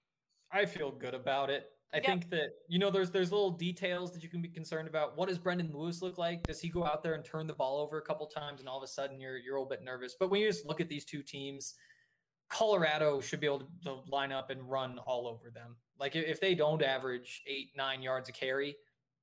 I 0.52 0.64
feel 0.66 0.90
good 0.92 1.14
about 1.14 1.50
it. 1.50 1.70
I 1.94 1.98
Yep. 1.98 2.06
think 2.06 2.30
that 2.30 2.48
you 2.68 2.80
know 2.80 2.90
there's 2.90 3.10
there's 3.12 3.30
little 3.30 3.52
details 3.52 4.12
that 4.12 4.22
you 4.24 4.28
can 4.28 4.42
be 4.42 4.48
concerned 4.48 4.88
about. 4.88 5.16
What 5.16 5.28
does 5.28 5.38
Brendan 5.38 5.72
Lewis 5.72 6.02
look 6.02 6.18
like? 6.18 6.42
Does 6.42 6.60
he 6.60 6.68
go 6.68 6.84
out 6.84 7.02
there 7.04 7.14
and 7.14 7.24
turn 7.24 7.46
the 7.46 7.54
ball 7.54 7.78
over 7.78 7.98
a 7.98 8.02
couple 8.02 8.26
times 8.26 8.58
and 8.60 8.68
all 8.68 8.76
of 8.78 8.82
a 8.82 8.88
sudden 8.88 9.20
you're 9.20 9.38
you're 9.38 9.54
a 9.56 9.60
little 9.60 9.68
bit 9.70 9.84
nervous? 9.84 10.16
But 10.18 10.28
when 10.28 10.40
you 10.40 10.48
just 10.48 10.66
look 10.66 10.80
at 10.80 10.88
these 10.88 11.04
two 11.04 11.22
teams, 11.22 11.74
Colorado 12.48 13.20
should 13.20 13.38
be 13.40 13.46
able 13.46 13.60
to, 13.60 13.66
to 13.84 13.92
line 14.10 14.32
up 14.32 14.50
and 14.50 14.68
run 14.68 14.98
all 15.06 15.28
over 15.28 15.50
them. 15.50 15.76
Like 15.98 16.16
if, 16.16 16.40
they 16.40 16.54
don't 16.56 16.82
average 16.82 17.42
eight 17.46 17.70
nine 17.76 18.02
yards 18.02 18.28
a 18.28 18.32
carry, 18.32 18.76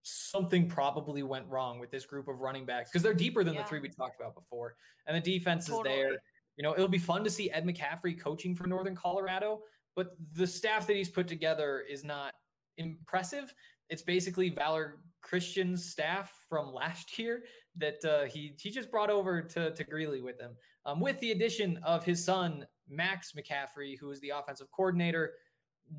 something 0.04 0.68
probably 0.70 1.24
went 1.24 1.46
wrong 1.48 1.78
with 1.80 1.92
this 1.92 2.06
group 2.06 2.28
of 2.30 2.40
running 2.40 2.66
backs 2.66 2.90
because 2.90 3.04
they're 3.04 3.14
deeper 3.14 3.44
than 3.44 3.54
Yeah. 3.54 3.64
the 3.64 3.68
three 3.68 3.80
we 3.82 3.90
talked 3.90 4.20
about 4.20 4.34
before, 4.34 4.76
and 5.08 5.16
the 5.16 5.22
defense 5.22 5.68
is 5.68 5.78
there. 5.84 6.22
You 6.56 6.64
know, 6.64 6.74
it'll 6.74 6.88
be 6.88 6.98
fun 6.98 7.24
to 7.26 7.30
see 7.30 7.50
Ed 7.52 7.66
McCaffrey 7.66 8.20
coaching 8.20 8.56
for 8.56 8.68
Northern 8.68 8.96
Colorado, 8.96 9.62
but 9.96 10.16
the 10.34 10.48
staff 10.48 10.88
that 10.88 10.96
he's 10.96 11.10
put 11.10 11.28
together 11.28 11.82
is 11.82 12.04
not 12.04 12.34
impressive. 12.78 13.54
It's 13.90 14.02
basically 14.02 14.50
Valor 14.50 15.00
Christian's 15.22 15.86
staff 15.86 16.32
from 16.50 16.74
last 16.74 17.18
year 17.20 17.44
that 17.78 18.04
uh, 18.06 18.26
he 18.26 18.54
he 18.60 18.70
just 18.70 18.92
brought 18.92 19.10
over 19.10 19.42
to 19.42 19.74
to 19.74 19.84
Greeley 19.84 20.22
with 20.22 20.40
him, 20.40 20.56
um, 20.86 21.00
with 21.00 21.20
the 21.20 21.32
addition 21.32 21.78
of 21.84 22.04
his 22.04 22.24
son 22.24 22.66
Max 22.90 23.34
McCaffrey, 23.34 23.98
who 24.00 24.12
is 24.12 24.20
the 24.22 24.30
offensive 24.30 24.68
coordinator, 24.72 25.34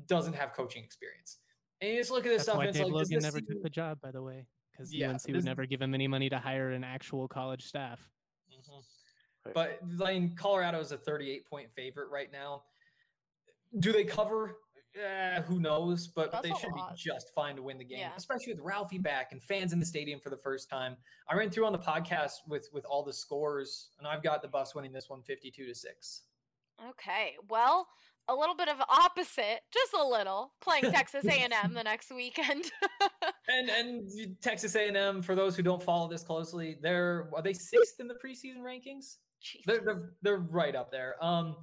doesn't 0.07 0.33
have 0.33 0.53
coaching 0.53 0.83
experience. 0.83 1.37
And 1.81 1.91
you 1.91 1.97
just 1.97 2.11
look 2.11 2.25
at 2.25 2.29
this 2.29 2.45
That's 2.45 2.49
stuff, 2.49 2.57
why 2.57 2.65
and 2.65 2.73
Dave 2.73 2.83
like, 2.85 2.93
Logan 2.93 3.19
never 3.21 3.41
took 3.41 3.61
the 3.61 3.69
job, 3.69 3.99
by 4.01 4.11
the 4.11 4.21
way, 4.21 4.45
because 4.71 4.93
Yeah, 4.93 5.09
UNC 5.09 5.23
this- 5.23 5.35
would 5.35 5.43
never 5.45 5.65
give 5.65 5.81
him 5.81 5.93
any 5.93 6.07
money 6.07 6.29
to 6.29 6.37
hire 6.37 6.71
an 6.71 6.83
actual 6.83 7.27
college 7.27 7.63
staff. 7.65 7.99
Mhm. 8.51 8.83
Right. 9.45 9.53
But 9.53 9.79
mean, 9.83 10.35
Colorado 10.35 10.79
is 10.79 10.91
a 10.91 10.97
38 10.97 11.45
point 11.45 11.69
favorite 11.73 12.09
right 12.09 12.31
now. 12.31 12.63
Do 13.79 13.91
they 13.91 14.05
cover? 14.05 14.57
Eh, 14.95 15.41
who 15.41 15.59
knows? 15.59 16.07
But, 16.07 16.31
they 16.43 16.49
should 16.59 16.71
lot. 16.73 16.91
be 16.95 17.01
just 17.01 17.33
fine 17.33 17.55
to 17.55 17.61
win 17.63 17.77
the 17.77 17.83
game, 17.83 17.99
Yeah. 17.99 18.11
especially 18.15 18.53
with 18.53 18.61
Ralphie 18.61 18.99
back 18.99 19.31
and 19.31 19.41
fans 19.41 19.73
in 19.73 19.79
the 19.79 19.85
stadium 19.85 20.19
for 20.19 20.29
the 20.29 20.37
first 20.37 20.69
time. 20.69 20.97
I 21.27 21.35
ran 21.35 21.49
through 21.49 21.65
on 21.65 21.71
the 21.73 21.79
podcast 21.79 22.33
with 22.47 22.69
with 22.73 22.85
all 22.85 23.03
the 23.03 23.13
scores, 23.13 23.89
and 23.97 24.07
I've 24.07 24.21
got 24.23 24.41
the 24.41 24.47
Buffs 24.47 24.75
winning 24.75 24.91
this 24.93 25.09
one 25.09 25.23
52 25.23 25.65
to 25.65 25.73
six. 25.73 26.23
Okay, 26.89 27.35
well, 27.49 27.87
a 28.27 28.35
little 28.35 28.55
bit 28.55 28.67
of 28.69 28.77
opposite, 28.89 29.61
just 29.73 29.93
a 29.93 30.03
little, 30.07 30.53
playing 30.61 30.83
Texas 30.91 31.25
A&M 31.25 31.73
the 31.73 31.83
next 31.83 32.11
weekend. 32.11 32.71
And 33.49 33.69
and 33.69 34.41
Texas 34.41 34.73
A&M, 34.75 35.21
for 35.21 35.35
those 35.35 35.53
who 35.57 35.63
don't 35.63 35.83
follow 35.83 36.07
this 36.07 36.23
closely, 36.23 36.77
they're 36.81 37.29
are 37.35 37.41
they 37.41 37.51
sixth 37.51 37.99
in 37.99 38.07
the 38.07 38.13
preseason 38.15 38.59
rankings? 38.59 39.17
They're 39.65 39.81
they're, 39.81 40.09
they're 40.21 40.37
right 40.37 40.73
up 40.77 40.91
there. 40.91 41.15
Um, 41.21 41.57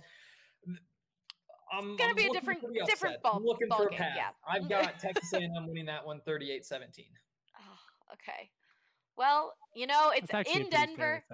I'm, 1.73 1.97
gonna 1.97 2.11
I'm 2.11 2.16
be 2.16 2.27
a 2.27 2.31
different- 2.31 2.61
pretty 2.61 2.81
different 2.87 3.16
upset. 3.16 3.33
I'm 3.35 3.45
looking 3.45 3.68
ball 3.68 3.79
for 3.79 3.87
a 3.87 3.91
game, 3.91 3.99
path. 3.99 4.12
yeah. 4.16 4.31
I've 4.47 4.68
got 4.68 4.99
Texas 5.01 5.33
A&M 5.33 5.51
winning 5.66 5.87
that 5.87 6.05
one 6.05 6.21
38-17. 6.27 7.07
Oh, 7.59 7.61
okay. 8.14 8.51
Well, 9.16 9.53
you 9.75 9.87
know, 9.87 10.11
it's 10.14 10.29
That's 10.31 10.49
actually 10.49 10.62
a 10.62 10.64
in 10.64 10.71
Denver. 10.71 11.25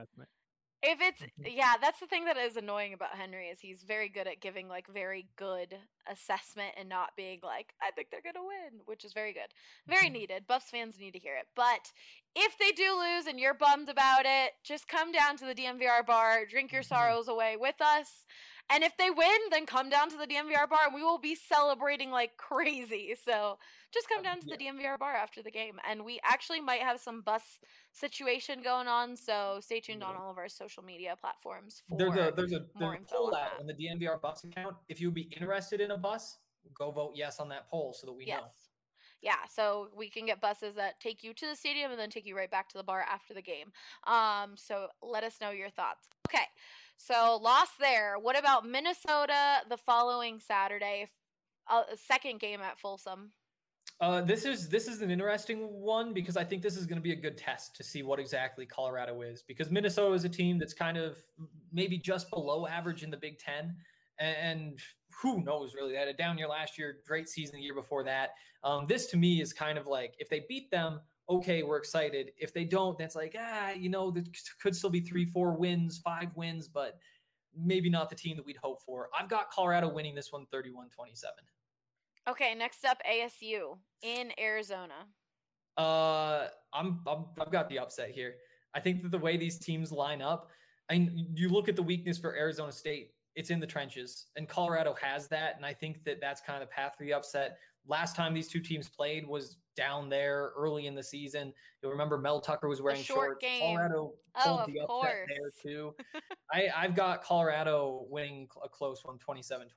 If 0.82 0.98
it's 1.00 1.22
Mhm. 1.22 1.56
yeah, 1.56 1.72
that's 1.80 1.98
the 2.00 2.06
thing 2.06 2.26
that 2.26 2.36
is 2.36 2.56
annoying 2.56 2.92
about 2.92 3.16
Henry 3.16 3.48
is 3.48 3.58
he's 3.60 3.82
very 3.82 4.08
good 4.10 4.26
at 4.28 4.40
giving 4.40 4.68
like 4.68 4.86
very 4.86 5.26
good 5.36 5.74
assessment 6.06 6.74
and 6.76 6.88
not 6.88 7.16
being 7.16 7.40
like 7.42 7.72
I 7.82 7.90
think 7.92 8.10
they're 8.10 8.20
gonna 8.22 8.44
win, 8.46 8.82
which 8.84 9.04
is 9.04 9.12
very 9.14 9.32
good, 9.32 9.48
very 9.86 10.08
Mhm. 10.08 10.12
needed. 10.12 10.46
Buffs 10.46 10.70
fans 10.70 10.98
need 10.98 11.12
to 11.12 11.18
hear 11.18 11.34
it. 11.36 11.48
But 11.54 11.92
if 12.36 12.58
they 12.58 12.72
do 12.72 12.92
lose 12.98 13.26
and 13.26 13.40
you're 13.40 13.54
bummed 13.54 13.88
about 13.88 14.26
it, 14.26 14.52
just 14.62 14.86
come 14.86 15.12
down 15.12 15.38
to 15.38 15.46
the 15.46 15.54
DNVR 15.54 16.02
bar, 16.04 16.44
drink 16.44 16.70
your 16.72 16.82
Mhm. 16.82 16.88
sorrows 16.88 17.26
away 17.28 17.56
with 17.56 17.80
us. 17.80 18.26
And 18.68 18.82
if 18.82 18.96
they 18.96 19.10
win, 19.10 19.38
then 19.50 19.64
come 19.64 19.88
down 19.88 20.10
to 20.10 20.16
the 20.16 20.26
DNVR 20.26 20.68
bar 20.68 20.80
and 20.86 20.94
we 20.94 21.02
will 21.02 21.18
be 21.18 21.36
celebrating 21.36 22.10
like 22.10 22.36
crazy. 22.36 23.14
So 23.24 23.58
just 23.92 24.08
come 24.08 24.18
Um, 24.18 24.24
down 24.24 24.40
to 24.40 24.46
the 24.46 24.56
DNVR 24.56 24.98
bar 24.98 25.14
after 25.14 25.42
the 25.42 25.50
game. 25.50 25.78
And 25.88 26.04
we 26.04 26.18
actually 26.24 26.60
might 26.60 26.80
have 26.80 27.00
some 27.00 27.22
bus 27.22 27.60
situation 27.92 28.62
going 28.62 28.88
on. 28.88 29.16
So 29.16 29.60
stay 29.60 29.80
tuned 29.80 30.02
on 30.02 30.16
all 30.16 30.30
of 30.30 30.38
our 30.38 30.48
social 30.48 30.82
media 30.82 31.14
platforms 31.20 31.82
for 31.88 31.96
There's 31.96 32.16
a 32.16 32.32
there's 32.34 32.52
a 32.52 32.64
there's 32.78 33.00
a 33.00 33.14
poll 33.14 33.34
out 33.34 33.60
on 33.60 33.66
the 33.66 33.74
DNVR 33.74 34.20
bus 34.20 34.42
account. 34.44 34.76
If 34.88 35.00
you 35.00 35.08
would 35.08 35.14
be 35.14 35.28
interested 35.36 35.80
in 35.80 35.92
a 35.92 35.98
bus, 35.98 36.38
go 36.74 36.90
vote 36.90 37.12
yes 37.14 37.38
on 37.38 37.48
that 37.50 37.68
poll 37.70 37.92
so 37.92 38.06
that 38.06 38.12
we 38.12 38.26
yes. 38.26 38.40
know. 38.40 38.48
Yeah, 39.22 39.44
so 39.52 39.88
we 39.96 40.10
can 40.10 40.26
get 40.26 40.40
buses 40.40 40.74
that 40.74 41.00
take 41.00 41.24
you 41.24 41.32
to 41.34 41.46
the 41.46 41.56
stadium 41.56 41.90
and 41.90 41.98
then 41.98 42.10
take 42.10 42.26
you 42.26 42.36
right 42.36 42.50
back 42.50 42.68
to 42.68 42.78
the 42.78 42.84
bar 42.84 43.04
after 43.10 43.32
the 43.32 43.42
game. 43.42 43.72
Um, 44.06 44.56
so 44.56 44.88
let 45.02 45.24
us 45.24 45.38
know 45.40 45.50
your 45.50 45.70
thoughts. 45.70 46.08
Okay, 46.28 46.44
so 46.96 47.38
lost 47.42 47.72
there. 47.78 48.16
What 48.20 48.38
about 48.38 48.66
Minnesota 48.66 49.62
the 49.68 49.76
following 49.76 50.40
Saturday? 50.40 51.10
Uh, 51.68 51.82
second 51.96 52.40
game 52.40 52.60
at 52.60 52.78
Folsom. 52.78 53.32
Uh, 53.98 54.20
this 54.20 54.44
is 54.44 54.68
this 54.68 54.88
is 54.88 55.00
an 55.00 55.10
interesting 55.10 55.58
one 55.70 56.12
because 56.12 56.36
I 56.36 56.44
think 56.44 56.62
this 56.62 56.76
is 56.76 56.84
going 56.84 56.98
to 56.98 57.02
be 57.02 57.12
a 57.12 57.16
good 57.16 57.38
test 57.38 57.74
to 57.76 57.82
see 57.82 58.02
what 58.02 58.18
exactly 58.18 58.66
Colorado 58.66 59.22
is 59.22 59.42
because 59.42 59.70
Minnesota 59.70 60.14
is 60.14 60.24
a 60.24 60.28
team 60.28 60.58
that's 60.58 60.74
kind 60.74 60.98
of 60.98 61.16
maybe 61.72 61.96
just 61.96 62.28
below 62.30 62.66
average 62.66 63.02
in 63.02 63.10
the 63.10 63.16
Big 63.16 63.38
Ten, 63.38 63.74
and 64.18 64.78
who 65.22 65.42
knows 65.42 65.74
really? 65.74 65.92
They 65.92 65.98
had 65.98 66.08
a 66.08 66.12
down 66.12 66.36
year 66.36 66.46
last 66.46 66.76
year, 66.76 66.98
great 67.06 67.26
season 67.26 67.56
the 67.56 67.62
year 67.62 67.74
before 67.74 68.04
that. 68.04 68.30
Um, 68.64 68.86
this 68.86 69.06
to 69.06 69.16
me 69.16 69.40
is 69.40 69.54
kind 69.54 69.78
of 69.78 69.86
like 69.86 70.14
if 70.18 70.28
they 70.28 70.44
beat 70.46 70.70
them, 70.70 71.00
okay, 71.28 71.62
we're 71.62 71.78
excited. 71.78 72.32
If 72.38 72.52
they 72.52 72.64
don't, 72.64 72.98
that's 72.98 73.16
like 73.16 73.36
ah, 73.38 73.70
you 73.70 73.88
know, 73.88 74.10
there 74.10 74.24
could 74.60 74.76
still 74.76 74.90
be 74.90 75.00
three, 75.00 75.24
four 75.24 75.52
wins, 75.52 75.98
five 75.98 76.28
wins, 76.34 76.68
but 76.68 76.98
maybe 77.56 77.88
not 77.88 78.10
the 78.10 78.16
team 78.16 78.36
that 78.36 78.44
we'd 78.44 78.56
hope 78.56 78.82
for. 78.82 79.08
I've 79.18 79.28
got 79.28 79.50
Colorado 79.50 79.88
winning 79.88 80.14
this 80.14 80.32
one 80.32 80.46
31 80.50 80.88
27. 80.90 81.34
Okay, 82.28 82.54
next 82.54 82.84
up 82.84 82.98
ASU 83.08 83.78
in 84.02 84.32
Arizona. 84.38 85.06
Uh, 85.76 86.48
I'm, 86.72 87.00
I'm 87.06 87.26
I've 87.40 87.52
got 87.52 87.68
the 87.68 87.78
upset 87.78 88.10
here. 88.10 88.34
I 88.74 88.80
think 88.80 89.02
that 89.02 89.10
the 89.10 89.18
way 89.18 89.36
these 89.36 89.58
teams 89.58 89.92
line 89.92 90.22
up, 90.22 90.50
I 90.90 90.94
mean, 90.94 91.28
you 91.34 91.48
look 91.48 91.68
at 91.68 91.76
the 91.76 91.82
weakness 91.82 92.18
for 92.18 92.34
Arizona 92.34 92.72
State. 92.72 93.12
It's 93.34 93.50
in 93.50 93.60
the 93.60 93.66
trenches, 93.66 94.26
and 94.36 94.48
Colorado 94.48 94.94
has 95.00 95.28
that, 95.28 95.56
and 95.56 95.66
I 95.66 95.74
think 95.74 96.04
that 96.04 96.22
that's 96.22 96.40
kind 96.40 96.62
of 96.62 96.68
the 96.68 96.72
path 96.74 96.94
for 96.96 97.04
the 97.04 97.12
upset. 97.12 97.58
Last 97.88 98.16
time 98.16 98.34
these 98.34 98.48
two 98.48 98.60
teams 98.60 98.88
played 98.88 99.26
was 99.26 99.56
down 99.76 100.08
there 100.08 100.52
early 100.56 100.86
in 100.86 100.94
the 100.94 101.02
season. 101.02 101.52
You'll 101.82 101.92
remember 101.92 102.18
Mel 102.18 102.40
Tucker 102.40 102.68
was 102.68 102.82
wearing 102.82 103.02
short 103.02 103.26
shorts. 103.40 103.40
game. 103.40 103.76
Colorado 103.76 104.12
Oh, 104.38 104.42
pulled 104.64 104.74
the 104.74 104.80
upset 104.80 105.26
there 105.28 105.50
too. 105.62 105.94
I, 106.52 106.68
I've 106.76 106.94
got 106.94 107.22
Colorado 107.22 108.06
winning 108.08 108.48
a 108.62 108.68
close 108.68 109.04
one, 109.04 109.18
27-24. 109.18 109.68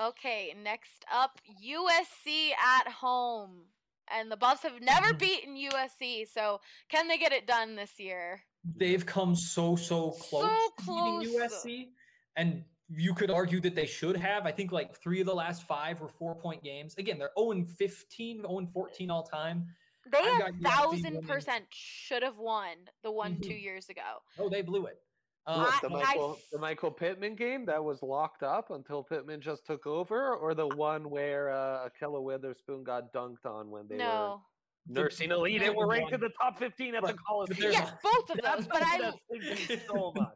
Okay, 0.00 0.54
next 0.62 1.04
up 1.12 1.40
USC 1.64 2.50
at 2.52 2.88
home. 2.88 3.62
And 4.10 4.30
the 4.30 4.36
Buffs 4.36 4.62
have 4.62 4.80
never 4.80 5.12
Mhm. 5.12 5.18
beaten 5.18 5.56
USC, 5.56 6.24
so 6.26 6.60
can 6.88 7.08
they 7.08 7.18
get 7.18 7.32
it 7.32 7.46
done 7.46 7.74
this 7.76 7.98
year? 7.98 8.42
they've 8.76 9.06
come 9.06 9.34
so 9.36 9.76
so 9.76 10.10
close 10.10 10.44
So 10.44 10.70
close. 10.84 11.26
USC, 11.26 11.90
and 12.36 12.64
you 12.90 13.14
could 13.14 13.30
argue 13.30 13.60
that 13.60 13.74
they 13.74 13.86
should 13.86 14.16
have. 14.16 14.46
I 14.46 14.52
think 14.52 14.72
like 14.72 14.94
three 14.96 15.20
of 15.20 15.26
the 15.26 15.34
last 15.34 15.64
five 15.64 16.00
were 16.00 16.08
four 16.08 16.34
point 16.34 16.62
games. 16.62 16.94
Again, 16.98 17.18
they're 17.18 17.30
0 17.38 17.64
15, 17.76 18.42
0 18.42 18.66
14 18.72 19.10
all 19.10 19.22
time. 19.22 19.66
They 20.10 20.18
a 20.18 20.38
got 20.38 20.52
USC 20.54 20.62
thousand 20.62 21.02
winning- 21.14 21.22
percent 21.28 21.64
should 21.70 22.22
have 22.22 22.38
won 22.38 22.76
the 23.02 23.10
one 23.10 23.40
two 23.40 23.50
Mhm. 23.50 23.62
years 23.62 23.88
ago. 23.90 24.22
Oh, 24.38 24.48
they 24.48 24.62
blew 24.62 24.86
it. 24.86 25.02
Uh, 25.46 25.64
What, 25.64 25.80
the 25.82 25.88
Michael 25.90 26.34
s- 26.38 26.46
the 26.52 26.58
Michael 26.58 26.90
Pittman 26.90 27.34
game 27.34 27.64
that 27.66 27.82
was 27.82 28.02
locked 28.02 28.42
up 28.42 28.70
until 28.70 29.02
Pittman 29.02 29.40
just 29.40 29.64
took 29.66 29.86
over, 29.86 30.34
or 30.34 30.54
the 30.54 30.66
one 30.68 31.08
where 31.10 31.50
uh, 31.50 31.88
Ahkello 31.88 32.22
Witherspoon 32.22 32.84
got 32.84 33.12
dunked 33.12 33.44
on 33.46 33.70
when 33.70 33.86
they 33.88 33.96
no. 33.96 34.42
were 34.88 34.94
nursing 35.02 35.30
elite 35.30 35.60
and 35.62 35.74
were 35.74 35.86
ranked 35.86 36.12
in 36.12 36.20
the 36.20 36.30
top 36.40 36.58
fifteen 36.58 36.94
at 36.94 37.02
the 37.02 37.08
Right, 37.08 37.16
but 37.16 37.24
Coliseum. 37.26 37.60
there's- 37.60 37.74
Yes, 37.74 37.92
both 38.02 38.30
of 38.30 38.40
That's 38.42 38.56
those. 38.60 38.66
But 38.68 38.82
I 38.82 38.98
that 39.00 39.14
stings 39.30 39.68
me 39.68 39.76
so 39.86 40.12
much. 40.16 40.34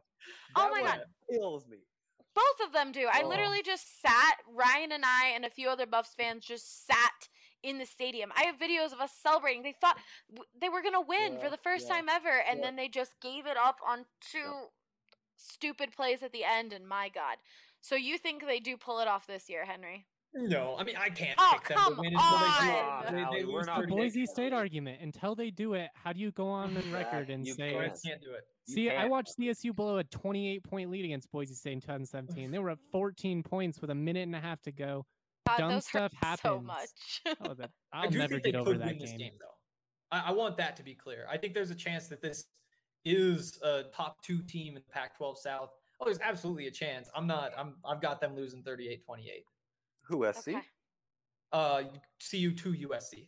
Oh 0.55 0.69
my 0.69 0.81
one 0.81 0.83
God. 0.83 1.03
kills 1.31 1.67
me. 1.67 1.77
Both 2.33 2.67
of 2.67 2.73
them 2.73 2.91
do. 2.91 3.07
I 3.11 3.21
Oh. 3.23 3.27
literally 3.27 3.61
just 3.61 4.01
sat. 4.01 4.37
Ryan 4.47 4.91
and 4.91 5.05
I 5.05 5.27
and 5.27 5.45
a 5.45 5.49
few 5.49 5.69
other 5.69 5.85
Buffs 5.85 6.13
fans 6.15 6.45
just 6.45 6.85
sat 6.85 7.29
in 7.61 7.77
the 7.77 7.85
stadium. 7.85 8.31
I 8.35 8.43
have 8.43 8.57
videos 8.57 8.91
of 8.91 8.99
us 8.99 9.13
celebrating. 9.13 9.63
They 9.63 9.71
thought 9.73 9.97
w- 10.29 10.49
they 10.59 10.69
were 10.69 10.81
gonna 10.81 11.01
win 11.01 11.33
Yeah, 11.33 11.39
for 11.39 11.49
the 11.49 11.57
first 11.57 11.87
yeah, 11.87 11.95
time 11.95 12.09
ever, 12.09 12.41
and 12.41 12.59
yeah. 12.59 12.65
then 12.65 12.75
they 12.75 12.89
just 12.89 13.19
gave 13.21 13.45
it 13.45 13.57
up 13.57 13.79
on 13.85 14.05
two 14.19 14.69
stupid 15.37 15.91
plays 15.93 16.23
at 16.23 16.31
the 16.31 16.43
end. 16.43 16.73
And 16.73 16.87
my 16.87 17.09
God. 17.09 17.37
So 17.81 17.95
you 17.95 18.17
think 18.17 18.45
they 18.45 18.59
do 18.59 18.77
pull 18.77 18.99
it 18.99 19.07
off 19.07 19.27
this 19.27 19.49
year, 19.49 19.65
Henry? 19.65 20.05
No, 20.35 20.75
I 20.77 20.83
mean 20.83 20.95
I 20.97 21.09
can't 21.09 21.35
Oh, 21.39 21.53
pick 21.59 21.67
them 21.69 21.77
come 21.77 21.95
to 21.95 22.01
win 22.01 22.13
until 22.13 22.29
they, 22.39 22.79
on. 22.79 23.05
do 23.05 23.15
they, 23.15 23.39
they 23.39 23.45
we're 23.45 23.57
lose 23.59 23.67
not 23.67 23.75
The 23.77 23.81
30 23.83 23.95
Boise 23.95 24.25
State 24.25 24.53
argument. 24.53 25.01
Until 25.01 25.35
they 25.35 25.51
do 25.51 25.73
it, 25.73 25.89
how 25.93 26.13
do 26.13 26.19
you 26.19 26.31
go 26.31 26.47
on 26.47 26.73
the 26.73 26.81
record 26.91 27.29
and 27.29 27.45
you 27.45 27.53
say 27.53 27.71
can't. 27.73 27.83
I 27.93 28.07
can't 28.07 28.21
do 28.21 28.31
it. 28.31 28.45
You 28.67 28.75
See, 28.75 28.89
I 28.89 28.93
can't. 28.93 29.09
watched 29.11 29.37
CSU 29.39 29.75
blow 29.75 29.97
a 29.97 30.03
28 30.03 30.63
point 30.63 30.89
lead 30.89 31.05
against 31.05 31.31
Boise 31.31 31.53
State 31.53 31.73
in 31.73 31.81
2017. 31.81 32.49
They 32.51 32.59
were 32.59 32.69
up 32.71 32.79
14 32.91 33.43
points 33.43 33.79
with 33.81 33.89
a 33.89 33.95
minute 33.95 34.21
and 34.23 34.35
a 34.35 34.39
half 34.39 34.61
to 34.63 34.71
go. 34.71 35.05
God, 35.47 35.57
Dumb 35.57 35.69
those 35.71 35.87
hurt 35.89 36.11
stuff 36.11 36.13
happens. 36.21 36.39
so 36.41 36.59
much. 36.61 36.89
Oh, 37.41 37.53
that, 37.53 37.71
I 37.93 38.03
I'll 38.05 38.09
do 38.09 38.17
never 38.17 38.33
think 38.35 38.43
they 38.43 38.51
get 38.51 38.59
over 38.61 38.71
could 38.71 38.81
that 38.81 38.87
win 38.87 38.97
this 38.99 39.09
game. 39.11 39.19
game, 39.19 39.33
though. 39.39 40.17
I, 40.17 40.29
I 40.29 40.31
want 40.31 40.55
that 40.57 40.75
to 40.77 40.83
be 40.83 40.95
clear. 40.95 41.27
I 41.29 41.37
think 41.37 41.53
there's 41.53 41.71
a 41.71 41.75
chance 41.75 42.07
that 42.07 42.21
this 42.21 42.45
is 43.05 43.59
a 43.63 43.83
top 43.93 44.21
two 44.23 44.41
team 44.43 44.69
in 44.77 44.83
the 44.85 44.91
Pac-12 44.93 45.37
South. 45.37 45.71
Oh, 45.99 46.05
there's 46.05 46.19
absolutely 46.19 46.67
a 46.67 46.71
chance. 46.71 47.09
I'm 47.15 47.27
not. 47.27 47.51
I'm. 47.57 47.75
I've 47.85 48.01
got 48.01 48.21
them 48.21 48.35
losing 48.35 48.63
38-28. 48.63 48.99
Who 50.03 50.25
SC? 50.31 50.49
okay. 50.49 50.61
Uh, 51.51 51.83
CU 52.19 52.51
to 52.51 52.73
USC. 52.73 53.27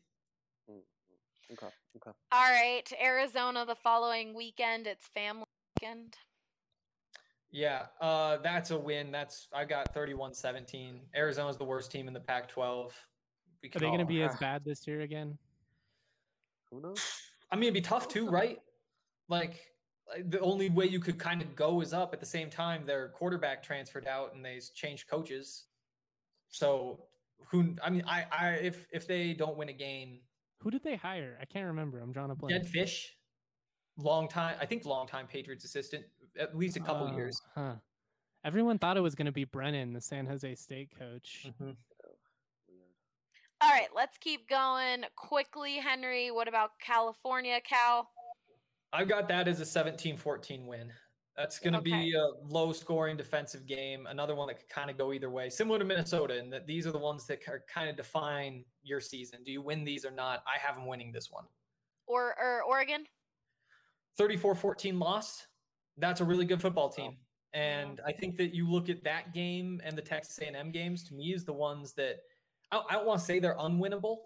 Okay. 1.52 1.68
Okay. 1.98 2.12
All 2.32 2.52
right, 2.52 2.92
Arizona 3.02 3.66
the 3.66 3.76
following 3.76 4.34
weekend. 4.34 4.88
It's 4.88 5.08
family 5.14 5.46
weekend. 5.80 6.16
Yeah, 7.52 7.86
uh, 8.02 8.38
that's 8.38 8.72
a 8.72 8.78
win. 8.78 9.12
That's 9.12 9.48
I 9.54 9.64
got 9.64 9.94
31-17. 9.94 11.00
Arizona's 11.16 11.58
the 11.58 11.64
worst 11.64 11.92
team 11.92 12.08
in 12.08 12.14
the 12.14 12.20
Pac-12. 12.20 12.88
Are 12.88 12.92
they 13.62 13.70
going 13.80 13.98
to 13.98 14.04
all- 14.04 14.06
be 14.06 14.24
as 14.24 14.36
bad 14.38 14.64
this 14.66 14.86
year 14.88 15.02
again? 15.02 15.38
Who 16.72 16.82
knows? 16.82 17.02
I 17.52 17.56
mean, 17.56 17.66
it'd 17.66 17.76
be 17.76 17.82
tough 17.82 18.08
too, 18.08 18.28
right? 18.28 18.60
Like 19.30 19.62
like, 20.08 20.30
the 20.30 20.40
only 20.40 20.70
way 20.70 20.86
you 20.86 21.00
could 21.00 21.18
kind 21.18 21.42
of 21.42 21.56
go 21.56 21.82
is 21.82 21.94
up. 21.94 22.14
At 22.14 22.20
the 22.20 22.26
same 22.26 22.50
time, 22.50 22.86
their 22.86 23.10
quarterback 23.10 23.64
transferred 23.64 24.08
out 24.08 24.34
and 24.36 24.44
they 24.44 24.60
changed 24.74 25.08
coaches. 25.08 25.66
So 26.56 27.02
who? 27.50 27.76
I 27.84 27.90
mean, 27.90 28.04
I, 28.08 28.26
I 28.32 28.48
if 28.52 28.88
if 28.94 29.08
they 29.08 29.34
don't 29.34 29.58
win 29.58 29.68
a 29.70 29.74
game, 29.74 30.22
Who 30.62 30.72
did 30.72 30.84
they 30.84 30.96
hire? 30.96 31.38
I 31.42 31.46
can't 31.46 31.66
remember. 31.68 32.00
I'm 32.00 32.14
drawing 32.14 32.32
a 32.32 32.36
blank. 32.36 32.54
Jedd 32.64 32.72
Fisch, 32.72 33.08
long 33.98 34.30
time. 34.30 34.56
I 34.62 34.66
think 34.66 34.86
long 34.86 35.06
time 35.06 35.28
Patriots 35.28 35.66
assistant, 35.66 36.06
at 36.40 36.56
least 36.58 36.78
a 36.78 36.80
couple 36.80 37.10
Oh, 37.12 37.16
years. 37.16 37.42
Huh. 37.56 37.76
Everyone 38.46 38.80
thought 38.80 38.96
it 38.96 39.02
was 39.02 39.16
going 39.16 39.26
to 39.26 39.32
be 39.34 39.44
Brennan, 39.44 39.92
the 39.92 40.00
San 40.00 40.26
Jose 40.28 40.56
State 40.56 40.92
coach. 40.98 41.48
Mhm. 41.60 41.76
All 43.62 43.70
right, 43.72 43.88
let's 43.94 44.18
keep 44.18 44.48
going 44.48 45.04
quickly, 45.16 45.76
Henry. 45.78 46.30
What 46.32 46.48
about 46.48 46.72
California, 46.80 47.60
Cal? 47.62 48.10
I've 48.94 49.08
got 49.10 49.28
that 49.30 49.48
as 49.48 49.60
a 49.60 49.66
17-14 49.66 50.68
win. 50.68 50.92
That's 51.38 51.60
going 51.60 51.74
to 51.74 51.80
Okay. 51.80 52.04
be 52.06 52.14
a 52.16 52.28
low 52.48 52.72
scoring 52.72 53.18
defensive 53.18 53.66
game. 53.66 54.08
Another 54.08 54.36
one 54.36 54.48
that 54.48 54.58
could 54.60 54.70
kind 54.70 54.90
of 54.90 54.98
go 54.98 55.12
either 55.12 55.30
way, 55.30 55.50
similar 55.50 55.78
to 55.80 55.86
Minnesota, 55.86 56.40
and 56.40 56.52
that 56.54 56.66
these 56.66 56.88
are 56.88 56.92
the 56.92 56.98
ones 56.98 57.28
that 57.28 57.46
are 57.50 57.64
kind 57.68 57.90
of 57.90 57.98
define 57.98 58.64
your 58.84 59.02
season. 59.02 59.44
Do 59.44 59.52
you 59.52 59.62
win 59.62 59.84
these 59.84 60.06
or 60.06 60.12
not? 60.12 60.44
I 60.48 60.58
have 60.60 60.76
them 60.76 60.86
winning 60.86 61.12
this 61.12 61.30
one. 61.32 61.46
Or 62.08 62.36
or 62.40 62.64
Oregon? 62.64 63.06
34-14 64.20 65.00
loss. 65.00 65.46
That's 65.98 66.22
a 66.22 66.24
really 66.24 66.46
good 66.46 66.62
football 66.62 66.94
oh, 66.94 66.96
team. 66.96 67.18
And 67.54 68.02
I 68.06 68.12
think 68.12 68.38
that 68.38 68.54
you 68.54 68.70
look 68.70 68.90
at 68.90 69.04
that 69.04 69.34
game 69.34 69.82
and 69.84 69.98
the 69.98 70.02
Texas 70.02 70.38
A&M 70.40 70.72
games 70.72 71.04
to 71.06 71.14
me 71.14 71.34
is 71.34 71.46
the 71.46 71.54
ones 71.54 71.94
that 71.94 72.18
I, 72.72 72.82
I 72.90 72.94
don't 72.94 73.06
want 73.06 73.20
to 73.20 73.26
say 73.26 73.40
they're 73.40 73.58
unwinnable, 73.58 74.18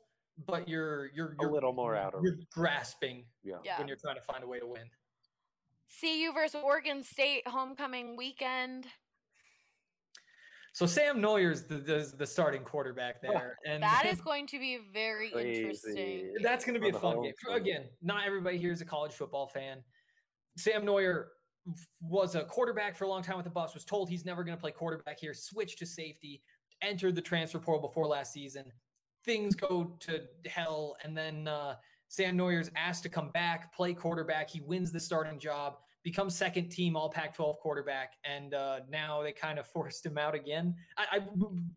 but 0.48 0.68
you're 0.68 1.08
you're, 1.14 1.32
A 1.32 1.36
you're 1.42 1.50
a 1.50 1.54
little 1.54 1.74
more 1.74 1.96
out 1.96 2.14
of 2.14 2.24
grasping 2.52 3.26
Yeah. 3.44 3.56
Yeah. 3.64 3.78
when 3.80 3.88
you're 3.88 3.98
trying 3.98 4.16
to 4.16 4.22
find 4.22 4.44
a 4.44 4.48
way 4.48 4.60
to 4.60 4.68
win. 4.68 4.90
CU 6.00 6.32
versus 6.34 6.62
Oregon 6.64 7.04
State 7.04 7.48
homecoming 7.48 8.16
weekend. 8.16 8.86
So 10.74 10.86
Sam 10.86 11.20
Noyer's 11.20 11.64
the, 11.64 11.76
the 11.76 12.14
the 12.18 12.28
starting 12.28 12.62
quarterback 12.62 13.22
there, 13.22 13.58
and 13.66 13.82
That 13.82 14.06
is 14.06 14.22
going 14.26 14.48
to 14.48 14.60
be 14.60 14.80
very 14.94 15.30
interesting. 15.30 16.34
That's 16.42 16.64
going 16.64 16.76
to 16.76 16.80
be 16.80 16.96
a 16.96 17.00
fun 17.00 17.24
game. 17.24 17.34
front. 17.44 17.60
Again, 17.60 17.86
not 18.02 18.26
everybody 18.26 18.58
here 18.58 18.72
is 18.72 18.82
a 18.82 18.86
college 18.86 19.12
football 19.12 19.48
fan. 19.48 19.84
Sam 20.58 20.84
Noyer 20.84 21.26
was 22.02 22.36
a 22.36 22.44
quarterback 22.44 22.96
for 22.96 23.06
a 23.06 23.08
long 23.08 23.24
time 23.24 23.36
with 23.36 23.46
the 23.46 23.52
Buffs. 23.52 23.74
Was 23.74 23.84
told 23.84 24.10
he's 24.10 24.26
never 24.26 24.44
going 24.44 24.56
to 24.56 24.62
play 24.62 24.72
quarterback 24.72 25.20
here. 25.20 25.34
Switched 25.34 25.80
to 25.80 25.86
safety. 25.86 26.42
Entered 26.82 27.16
the 27.16 27.22
transfer 27.22 27.60
portal 27.60 27.86
before 27.86 28.08
last 28.08 28.32
season. 28.32 28.66
Things 29.26 29.56
go 29.56 29.98
to 30.00 30.22
hell, 30.46 30.96
and 31.04 31.18
then 31.18 31.48
uh, 31.48 31.76
Sam 32.10 32.36
Noyer's 32.36 32.72
asked 32.76 33.04
to 33.04 33.10
come 33.10 33.30
back, 33.30 33.74
play 33.74 33.94
quarterback. 33.94 34.50
He 34.50 34.62
wins 34.62 34.92
the 34.92 35.00
starting 35.00 35.40
job, 35.40 35.78
becomes 36.04 36.36
second 36.36 36.70
team 36.70 36.96
All 36.98 37.10
Pac-12 37.10 37.58
quarterback, 37.60 38.14
and 38.26 38.54
uh, 38.56 38.80
now 38.90 39.22
they 39.22 39.32
kind 39.32 39.60
of 39.60 39.68
forced 39.74 40.06
him 40.06 40.18
out 40.18 40.36
again. 40.36 40.76
I, 40.98 41.18
I 41.18 41.20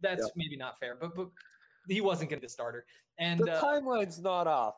that's 0.00 0.22
Yep. 0.22 0.30
maybe 0.36 0.56
not 0.56 0.78
fair, 0.80 0.96
but 1.00 1.14
but 1.14 1.28
he 1.88 2.00
wasn't 2.00 2.30
going 2.30 2.38
to 2.38 2.42
be 2.42 2.46
the 2.46 2.52
starter. 2.52 2.86
And 3.18 3.38
The 3.40 3.52
uh, 3.52 3.60
timeline's 3.60 4.20
not 4.20 4.46
off. 4.46 4.74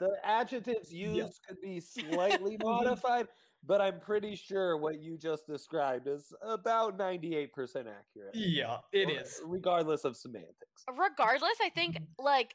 The 0.00 0.16
adjectives 0.24 0.90
used 0.92 1.40
could 1.46 1.60
be 1.60 1.80
slightly 1.80 2.56
modified, 2.62 3.28
but 3.66 3.80
I'm 3.82 4.00
pretty 4.00 4.34
sure 4.34 4.78
what 4.78 5.02
you 5.02 5.18
just 5.18 5.46
described 5.46 6.06
is 6.06 6.32
about 6.42 6.98
98% 6.98 7.50
accurate. 7.52 8.34
Yeah, 8.34 8.78
it 8.92 9.08
Re- 9.08 9.14
is. 9.16 9.42
Regardless 9.44 10.04
of 10.04 10.16
semantics. 10.16 10.84
Regardless, 10.96 11.58
I 11.62 11.68
think 11.70 11.98
like 12.18 12.54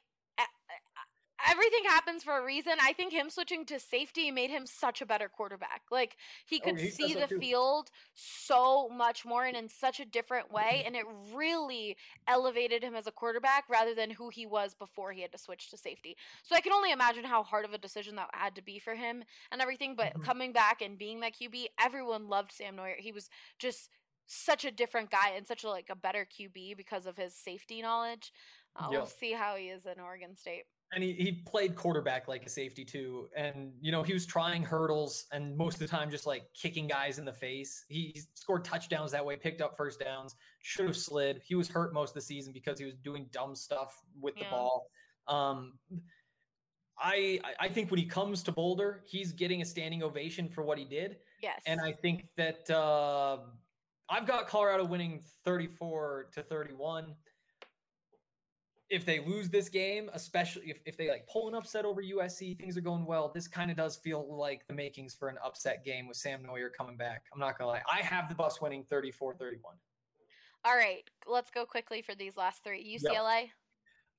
everything 1.49 1.83
happens 1.85 2.23
for 2.23 2.37
a 2.37 2.43
reason. 2.43 2.73
I 2.81 2.93
think 2.93 3.11
him 3.13 3.29
switching 3.29 3.65
to 3.65 3.79
safety 3.79 4.31
made 4.31 4.49
him 4.49 4.65
such 4.65 5.01
a 5.01 5.05
better 5.05 5.29
quarterback. 5.29 5.83
Like 5.91 6.17
he 6.45 6.59
Oh, 6.61 6.65
could 6.65 6.79
he 6.79 6.89
see 6.91 7.13
the 7.13 7.27
too. 7.27 7.39
field 7.39 7.89
so 8.13 8.89
much 8.89 9.25
more 9.25 9.45
and 9.45 9.55
in 9.57 9.67
such 9.69 9.99
a 9.99 10.05
different 10.05 10.51
way 10.51 10.83
and 10.85 10.95
it 10.95 11.05
really 11.33 11.97
elevated 12.27 12.83
him 12.83 12.95
as 12.95 13.07
a 13.07 13.11
quarterback 13.11 13.65
rather 13.69 13.93
than 13.95 14.09
who 14.11 14.29
he 14.29 14.45
was 14.45 14.73
before 14.75 15.11
he 15.11 15.21
had 15.21 15.31
to 15.31 15.37
switch 15.37 15.69
to 15.69 15.77
safety. 15.77 16.15
So 16.43 16.55
I 16.55 16.61
can 16.61 16.73
only 16.73 16.91
imagine 16.91 17.23
how 17.23 17.43
hard 17.43 17.65
of 17.65 17.73
a 17.73 17.77
decision 17.77 18.15
that 18.15 18.29
had 18.33 18.55
to 18.55 18.61
be 18.63 18.79
for 18.79 18.95
him 18.95 19.23
and 19.51 19.61
everything, 19.61 19.95
but 19.95 20.13
Mhm. 20.13 20.23
coming 20.23 20.51
back 20.53 20.81
and 20.81 20.97
being 20.97 21.19
that 21.21 21.33
QB, 21.33 21.69
everyone 21.79 22.27
loved 22.27 22.51
Sam 22.51 22.75
Noyer. 22.75 22.97
He 22.99 23.11
was 23.11 23.29
just 23.59 23.89
such 24.27 24.63
a 24.65 24.71
different 24.71 25.09
guy 25.09 25.31
and 25.35 25.45
such 25.45 25.63
a 25.63 25.69
like 25.69 25.89
a 25.89 25.95
better 25.95 26.25
QB 26.25 26.75
because 26.75 27.05
of 27.05 27.17
his 27.17 27.35
safety 27.35 27.81
knowledge. 27.81 28.31
Uh, 28.75 28.87
We'll 28.89 29.05
see 29.05 29.33
how 29.33 29.55
he 29.55 29.69
is 29.69 29.85
in 29.85 29.99
Oregon 29.99 30.35
State. 30.35 30.65
And 30.93 31.01
he, 31.03 31.13
he 31.13 31.31
played 31.31 31.75
quarterback 31.75 32.27
like 32.27 32.45
a 32.45 32.49
safety 32.49 32.83
too. 32.83 33.29
And, 33.35 33.71
you 33.79 33.91
know, 33.93 34.03
he 34.03 34.11
was 34.13 34.25
trying 34.25 34.61
hurdles 34.61 35.25
and 35.31 35.55
most 35.55 35.75
of 35.75 35.79
the 35.79 35.87
time 35.87 36.11
just 36.11 36.25
like 36.25 36.53
kicking 36.53 36.85
guys 36.85 37.17
in 37.17 37.23
the 37.23 37.31
face. 37.31 37.85
He 37.87 38.21
scored 38.33 38.65
touchdowns 38.65 39.11
that 39.13 39.25
way, 39.25 39.37
picked 39.37 39.61
up 39.61 39.77
first 39.77 40.01
downs, 40.01 40.35
should 40.61 40.87
have 40.87 40.97
slid. 40.97 41.41
He 41.45 41.55
was 41.55 41.69
hurt 41.69 41.93
most 41.93 42.09
of 42.09 42.15
the 42.15 42.21
season 42.21 42.51
because 42.51 42.77
he 42.77 42.83
was 42.83 42.93
doing 42.95 43.27
dumb 43.31 43.55
stuff 43.55 44.01
with 44.19 44.35
the 44.35 44.43
ball. 44.51 44.87
Um, 45.27 45.79
I, 46.99 47.39
I- 47.43 47.65
I 47.65 47.69
think 47.69 47.89
when 47.89 47.99
he 47.99 48.05
comes 48.05 48.43
to 48.43 48.51
Boulder, 48.51 49.03
he's 49.07 49.31
getting 49.31 49.61
a 49.61 49.65
standing 49.65 50.03
ovation 50.03 50.49
for 50.49 50.61
what 50.63 50.77
he 50.77 50.83
did. 50.85 51.17
Yes. 51.41 51.61
And 51.65 51.79
I 51.79 51.93
think 51.93 52.27
that 52.35 52.69
uh, 52.69 53.37
I've 54.09 54.27
got 54.27 54.47
Colorado 54.47 54.83
winning 54.83 55.23
34 55.45 56.31
to 56.33 56.43
31. 56.43 57.15
If 58.91 59.05
they 59.05 59.19
lose 59.19 59.49
this 59.49 59.69
game, 59.69 60.09
especially 60.13 60.69
if, 60.69 60.81
if 60.85 60.97
they 60.97 61.09
like 61.09 61.25
pull 61.27 61.47
an 61.47 61.55
upset 61.55 61.85
over 61.85 62.03
USC, 62.03 62.59
things 62.59 62.75
are 62.77 62.81
going 62.81 63.05
well. 63.05 63.31
This 63.33 63.47
kind 63.47 63.71
of 63.71 63.77
does 63.77 63.95
feel 63.95 64.37
like 64.37 64.67
the 64.67 64.73
makings 64.73 65.13
for 65.13 65.29
an 65.29 65.37
upset 65.43 65.85
game 65.85 66.07
with 66.09 66.17
Sam 66.17 66.43
Noyer 66.43 66.67
coming 66.77 66.97
back. 66.97 67.23
I'm 67.33 67.39
not 67.39 67.57
gonna 67.57 67.69
lie. 67.71 67.81
I 67.91 68.01
have 68.01 68.27
the 68.27 68.35
Buffs 68.35 68.59
winning 68.61 68.83
34 68.83 69.35
31. 69.35 69.75
All 70.65 70.75
right, 70.75 71.03
let's 71.25 71.49
go 71.49 71.65
quickly 71.65 72.01
for 72.01 72.13
these 72.15 72.35
last 72.35 72.63
three. 72.65 72.99
UCLA, 73.01 73.49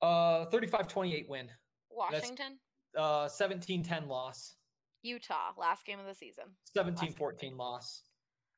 Uh 0.01 0.47
35 0.47 0.89
28 0.89 1.29
win. 1.29 1.51
Washington, 1.91 2.59
Uh 2.97 3.29
17 3.29 3.83
10 3.85 4.09
loss. 4.09 4.55
Utah, 5.03 5.51
last 5.59 5.85
game 5.85 5.99
of 6.01 6.07
the 6.07 6.15
season. 6.15 6.45
17 6.75 7.13
14 7.13 7.57
loss. 7.59 8.05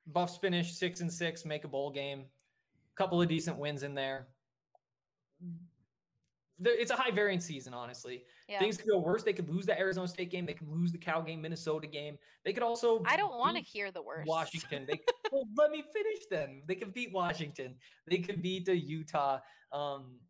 Buffs 0.07 0.37
finish 0.37 0.75
six 0.75 1.01
and 1.01 1.13
six, 1.13 1.45
make 1.45 1.65
a 1.65 1.69
bowl 1.69 1.91
game. 1.91 2.27
Couple 2.95 3.21
of 3.21 3.27
decent 3.29 3.59
wins 3.59 3.83
in 3.83 3.95
there. 3.95 4.29
It's 6.63 6.91
a 6.91 6.97
high 6.97 7.11
variance 7.11 7.45
season, 7.45 7.75
honestly. 7.75 8.23
Yeah. 8.49 8.61
Things 8.61 8.77
could 8.77 8.89
go 8.89 8.99
worse. 8.99 9.23
They 9.23 9.33
could 9.33 9.49
lose 9.49 9.67
the 9.67 9.79
Arizona 9.79 10.07
State 10.07 10.31
game. 10.31 10.47
They 10.47 10.53
could 10.53 10.69
lose 10.69 10.93
the 10.93 10.99
Cal 10.99 11.23
game, 11.23 11.43
Minnesota 11.43 11.87
game. 11.87 12.17
They 12.45 12.53
could 12.53 12.63
also. 12.63 13.03
I 13.07 13.17
don't 13.17 13.39
want 13.39 13.57
to 13.57 13.63
hear 13.63 13.91
the 13.91 14.03
worst. 14.03 14.29
Washington. 14.29 14.87
They 14.87 15.01
well, 15.33 15.45
let 15.57 15.71
me 15.71 15.83
finish 15.93 16.27
then. 16.31 16.63
They 16.67 16.77
can 16.77 16.91
beat 16.91 17.13
Washington. 17.13 17.75
They 18.09 18.19
could 18.19 18.41
beat 18.41 18.67
the 18.67 18.77
Utah. 18.77 19.39
Um, 19.73 20.21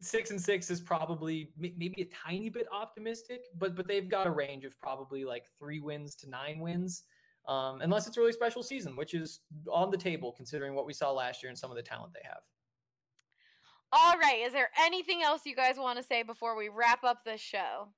six 0.00 0.30
and 0.30 0.40
six 0.40 0.70
is 0.70 0.80
probably 0.80 1.50
may- 1.56 1.74
maybe 1.76 2.02
a 2.02 2.28
tiny 2.28 2.50
bit 2.50 2.66
optimistic, 2.72 3.46
but 3.58 3.74
but 3.74 3.88
they've 3.88 4.08
got 4.08 4.26
a 4.26 4.30
range 4.30 4.64
of 4.64 4.78
probably 4.78 5.24
like 5.24 5.44
three 5.58 5.80
wins 5.80 6.14
to 6.16 6.30
nine 6.30 6.60
wins, 6.60 7.02
um, 7.48 7.80
unless 7.80 8.06
it's 8.06 8.16
a 8.16 8.20
really 8.20 8.32
special 8.32 8.62
season, 8.62 8.94
which 8.94 9.14
is 9.14 9.40
on 9.70 9.90
the 9.90 9.96
table 9.96 10.32
considering 10.32 10.74
what 10.74 10.86
we 10.86 10.92
saw 10.92 11.10
last 11.10 11.42
year 11.42 11.50
and 11.50 11.58
some 11.58 11.70
of 11.70 11.76
the 11.76 11.82
talent 11.82 12.12
they 12.12 12.26
have. 12.28 12.42
All 13.94 14.18
right. 14.18 14.42
Is 14.44 14.52
there 14.52 14.70
anything 14.80 15.22
else 15.22 15.42
you 15.44 15.54
guys 15.54 15.76
want 15.78 15.98
to 15.98 16.04
say 16.04 16.22
before 16.22 16.56
we 16.56 16.68
wrap 16.68 17.04
up 17.04 17.24
this 17.24 17.40
show? 17.40 17.88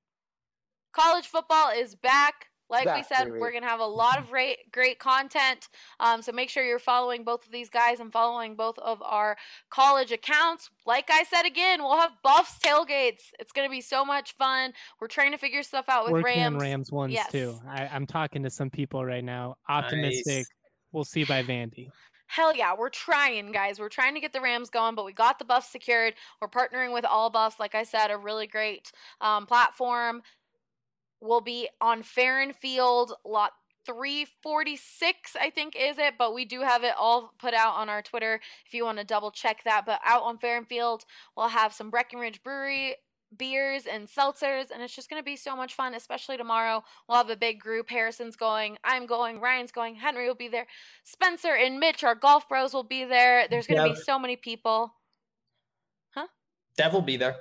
College 0.93 1.25
football 1.25 1.71
is 1.75 1.95
back. 1.95 2.47
Like 2.69 2.93
we 2.93 3.03
said, 3.03 3.25
baby. 3.25 3.39
we're 3.39 3.51
going 3.51 3.63
to 3.63 3.69
have 3.69 3.79
a 3.79 3.85
lot 3.85 4.19
of 4.19 4.29
great, 4.29 4.71
great 4.73 4.99
content. 4.99 5.69
Um, 6.01 6.21
so 6.21 6.33
make 6.33 6.49
sure 6.49 6.65
you're 6.65 6.79
following 6.79 7.23
both 7.23 7.45
of 7.45 7.51
these 7.51 7.69
guys 7.69 8.01
and 8.01 8.11
following 8.11 8.55
both 8.55 8.77
of 8.79 9.01
our 9.01 9.37
college 9.69 10.11
accounts. 10.11 10.69
Like 10.85 11.09
I 11.09 11.23
said 11.23 11.43
again, 11.43 11.81
we'll 11.81 11.97
have 11.97 12.11
Buffs 12.23 12.59
tailgates. 12.59 13.21
It's 13.39 13.53
going 13.53 13.65
to 13.65 13.71
be 13.71 13.79
so 13.79 14.03
much 14.03 14.33
fun. 14.33 14.73
We're 14.99 15.07
trying 15.07 15.31
to 15.31 15.37
figure 15.37 15.63
stuff 15.63 15.85
out 15.87 16.05
with 16.05 16.13
Working 16.13 16.43
on 16.43 16.53
Rams. 16.57 16.61
Rams 16.61 16.91
ones 16.91 17.13
Yes. 17.13 17.31
too. 17.31 17.57
I, 17.69 17.87
I'm 17.87 18.05
talking 18.05 18.43
to 18.43 18.49
some 18.49 18.69
people 18.69 19.05
right 19.05 19.23
now. 19.23 19.55
Optimistic. 19.69 20.35
Nice. 20.35 20.47
We'll 20.91 21.05
see 21.05 21.23
by 21.23 21.43
Vandy. 21.43 21.87
Hell 22.27 22.55
yeah, 22.55 22.75
we're 22.77 22.89
trying, 22.89 23.51
guys. 23.51 23.79
We're 23.79 23.89
trying 23.89 24.13
to 24.13 24.19
get 24.19 24.33
the 24.33 24.41
Rams 24.41 24.69
going, 24.69 24.95
but 24.95 25.05
we 25.05 25.13
got 25.13 25.39
the 25.39 25.45
Buffs 25.45 25.71
secured. 25.71 26.13
We're 26.41 26.49
partnering 26.49 26.93
with 26.93 27.05
All 27.05 27.29
Buffs, 27.29 27.59
like 27.59 27.73
I 27.73 27.83
said, 27.83 28.11
a 28.11 28.17
really 28.17 28.47
great 28.47 28.91
um, 29.21 29.45
platform. 29.45 30.21
We'll 31.21 31.41
be 31.41 31.69
on 31.81 32.03
Farrand 32.03 32.55
Field, 32.55 33.13
lot 33.25 33.53
346, 33.85 35.37
I 35.39 35.49
think 35.49 35.75
is 35.79 35.97
it, 35.97 36.15
but 36.19 36.33
we 36.33 36.43
do 36.43 36.61
have 36.61 36.83
it 36.83 36.93
all 36.99 37.33
put 37.39 37.53
out 37.53 37.75
on 37.75 37.87
our 37.87 38.01
Twitter 38.01 38.41
if 38.65 38.73
you 38.73 38.83
want 38.83 38.97
to 38.97 39.05
double 39.05 39.31
check 39.31 39.63
that. 39.63 39.85
But 39.85 40.01
out 40.05 40.23
on 40.23 40.37
Farrand 40.37 40.67
Field, 40.67 41.05
we'll 41.35 41.47
have 41.47 41.73
some 41.73 41.89
Breckenridge 41.89 42.43
Brewery 42.43 42.95
beers 43.35 43.83
and 43.91 44.07
seltzers, 44.07 44.71
and 44.71 44.81
it's 44.81 44.95
just 44.95 45.09
going 45.09 45.19
to 45.21 45.25
be 45.25 45.35
so 45.35 45.55
much 45.55 45.73
fun, 45.73 45.93
especially 45.95 46.37
tomorrow. 46.37 46.83
We'll 47.07 47.17
have 47.17 47.29
a 47.29 47.35
big 47.35 47.59
group. 47.59 47.89
Harrison's 47.89 48.35
going, 48.35 48.77
I'm 48.83 49.05
going, 49.05 49.39
Ryan's 49.41 49.71
going, 49.71 49.95
Henry 49.95 50.27
will 50.27 50.35
be 50.35 50.47
there, 50.47 50.67
Spencer 51.03 51.53
and 51.55 51.79
Mitch, 51.79 52.03
our 52.03 52.15
golf 52.15 52.47
bros, 52.47 52.73
will 52.73 52.83
be 52.83 53.03
there. 53.03 53.47
There's 53.49 53.67
going 53.67 53.85
to 53.85 53.93
be 53.95 53.99
so 53.99 54.17
many 54.17 54.35
people. 54.37 54.93
Huh? 56.11 56.27
Dev 56.77 56.93
will 56.93 57.01
be 57.01 57.17
there. 57.17 57.35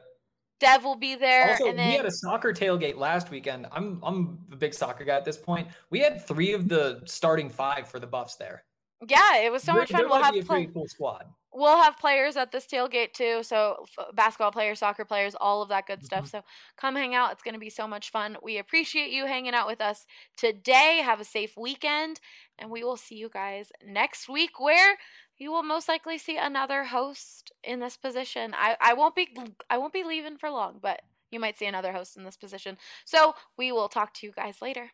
Dev 0.58 0.84
will 0.84 0.96
be 0.96 1.14
there, 1.14 1.50
Also, 1.50 1.66
and 1.66 1.78
then 1.78 1.90
we 1.90 1.96
had 1.96 2.06
a 2.06 2.10
soccer 2.10 2.52
tailgate 2.54 2.96
last 2.96 3.30
weekend. 3.30 3.66
I'm 3.72 4.00
I'm 4.02 4.38
a 4.50 4.56
big 4.56 4.72
soccer 4.72 5.04
guy 5.04 5.14
at 5.14 5.24
this 5.24 5.36
point. 5.36 5.68
We 5.90 5.98
had 6.00 6.26
three 6.26 6.54
of 6.54 6.66
the 6.66 7.02
starting 7.04 7.50
five 7.50 7.88
for 7.88 8.00
the 8.00 8.06
Buffs 8.06 8.36
there. 8.36 8.64
yeah, 9.06 9.36
it 9.36 9.52
was 9.52 9.62
so 9.62 9.72
There- 9.72 9.82
much 9.82 9.90
fun. 9.92 10.08
We'll 10.08 10.22
have 10.22 10.34
a 10.34 10.40
pla- 10.42 10.54
pretty 10.56 10.72
cool 10.72 10.88
squad. 10.88 11.26
We'll 11.56 11.82
have 11.82 11.98
players 11.98 12.36
at 12.36 12.52
this 12.52 12.66
tailgate 12.66 13.14
too. 13.14 13.42
So 13.42 13.86
f- 13.98 14.14
basketball 14.14 14.52
players, 14.52 14.80
soccer 14.80 15.06
players, 15.06 15.34
all 15.40 15.62
of 15.62 15.70
that 15.70 15.86
good 15.86 16.04
stuff. 16.04 16.26
Mm-hmm. 16.26 16.38
So 16.38 16.44
come 16.76 16.94
hang 16.94 17.14
out. 17.14 17.32
It's 17.32 17.42
going 17.42 17.54
to 17.54 17.60
be 17.60 17.70
so 17.70 17.88
much 17.88 18.10
fun. 18.10 18.36
We 18.42 18.58
appreciate 18.58 19.10
you 19.10 19.26
hanging 19.26 19.54
out 19.54 19.66
with 19.66 19.80
us 19.80 20.04
today. 20.36 21.00
Have 21.02 21.20
a 21.20 21.24
safe 21.24 21.56
weekend, 21.56 22.20
and 22.58 22.70
we 22.70 22.84
will 22.84 22.98
see 22.98 23.16
you 23.16 23.30
guys 23.30 23.72
next 23.84 24.28
week, 24.28 24.60
where 24.60 24.98
you 25.38 25.50
will 25.50 25.62
most 25.62 25.88
likely 25.88 26.18
see 26.18 26.36
another 26.36 26.84
host 26.84 27.52
in 27.64 27.80
this 27.80 27.96
position. 27.96 28.54
I, 28.54 28.76
I 28.80 28.92
won't 28.92 29.16
be 29.16 29.28
I 29.70 29.78
won't 29.78 29.94
be 29.94 30.04
leaving 30.04 30.36
for 30.36 30.50
long, 30.50 30.78
but 30.80 31.00
you 31.30 31.40
might 31.40 31.58
see 31.58 31.66
another 31.66 31.92
host 31.92 32.16
in 32.16 32.24
this 32.24 32.36
position. 32.36 32.76
So 33.04 33.34
we 33.56 33.72
will 33.72 33.88
talk 33.88 34.12
to 34.14 34.26
you 34.26 34.32
guys 34.32 34.60
later. 34.60 34.92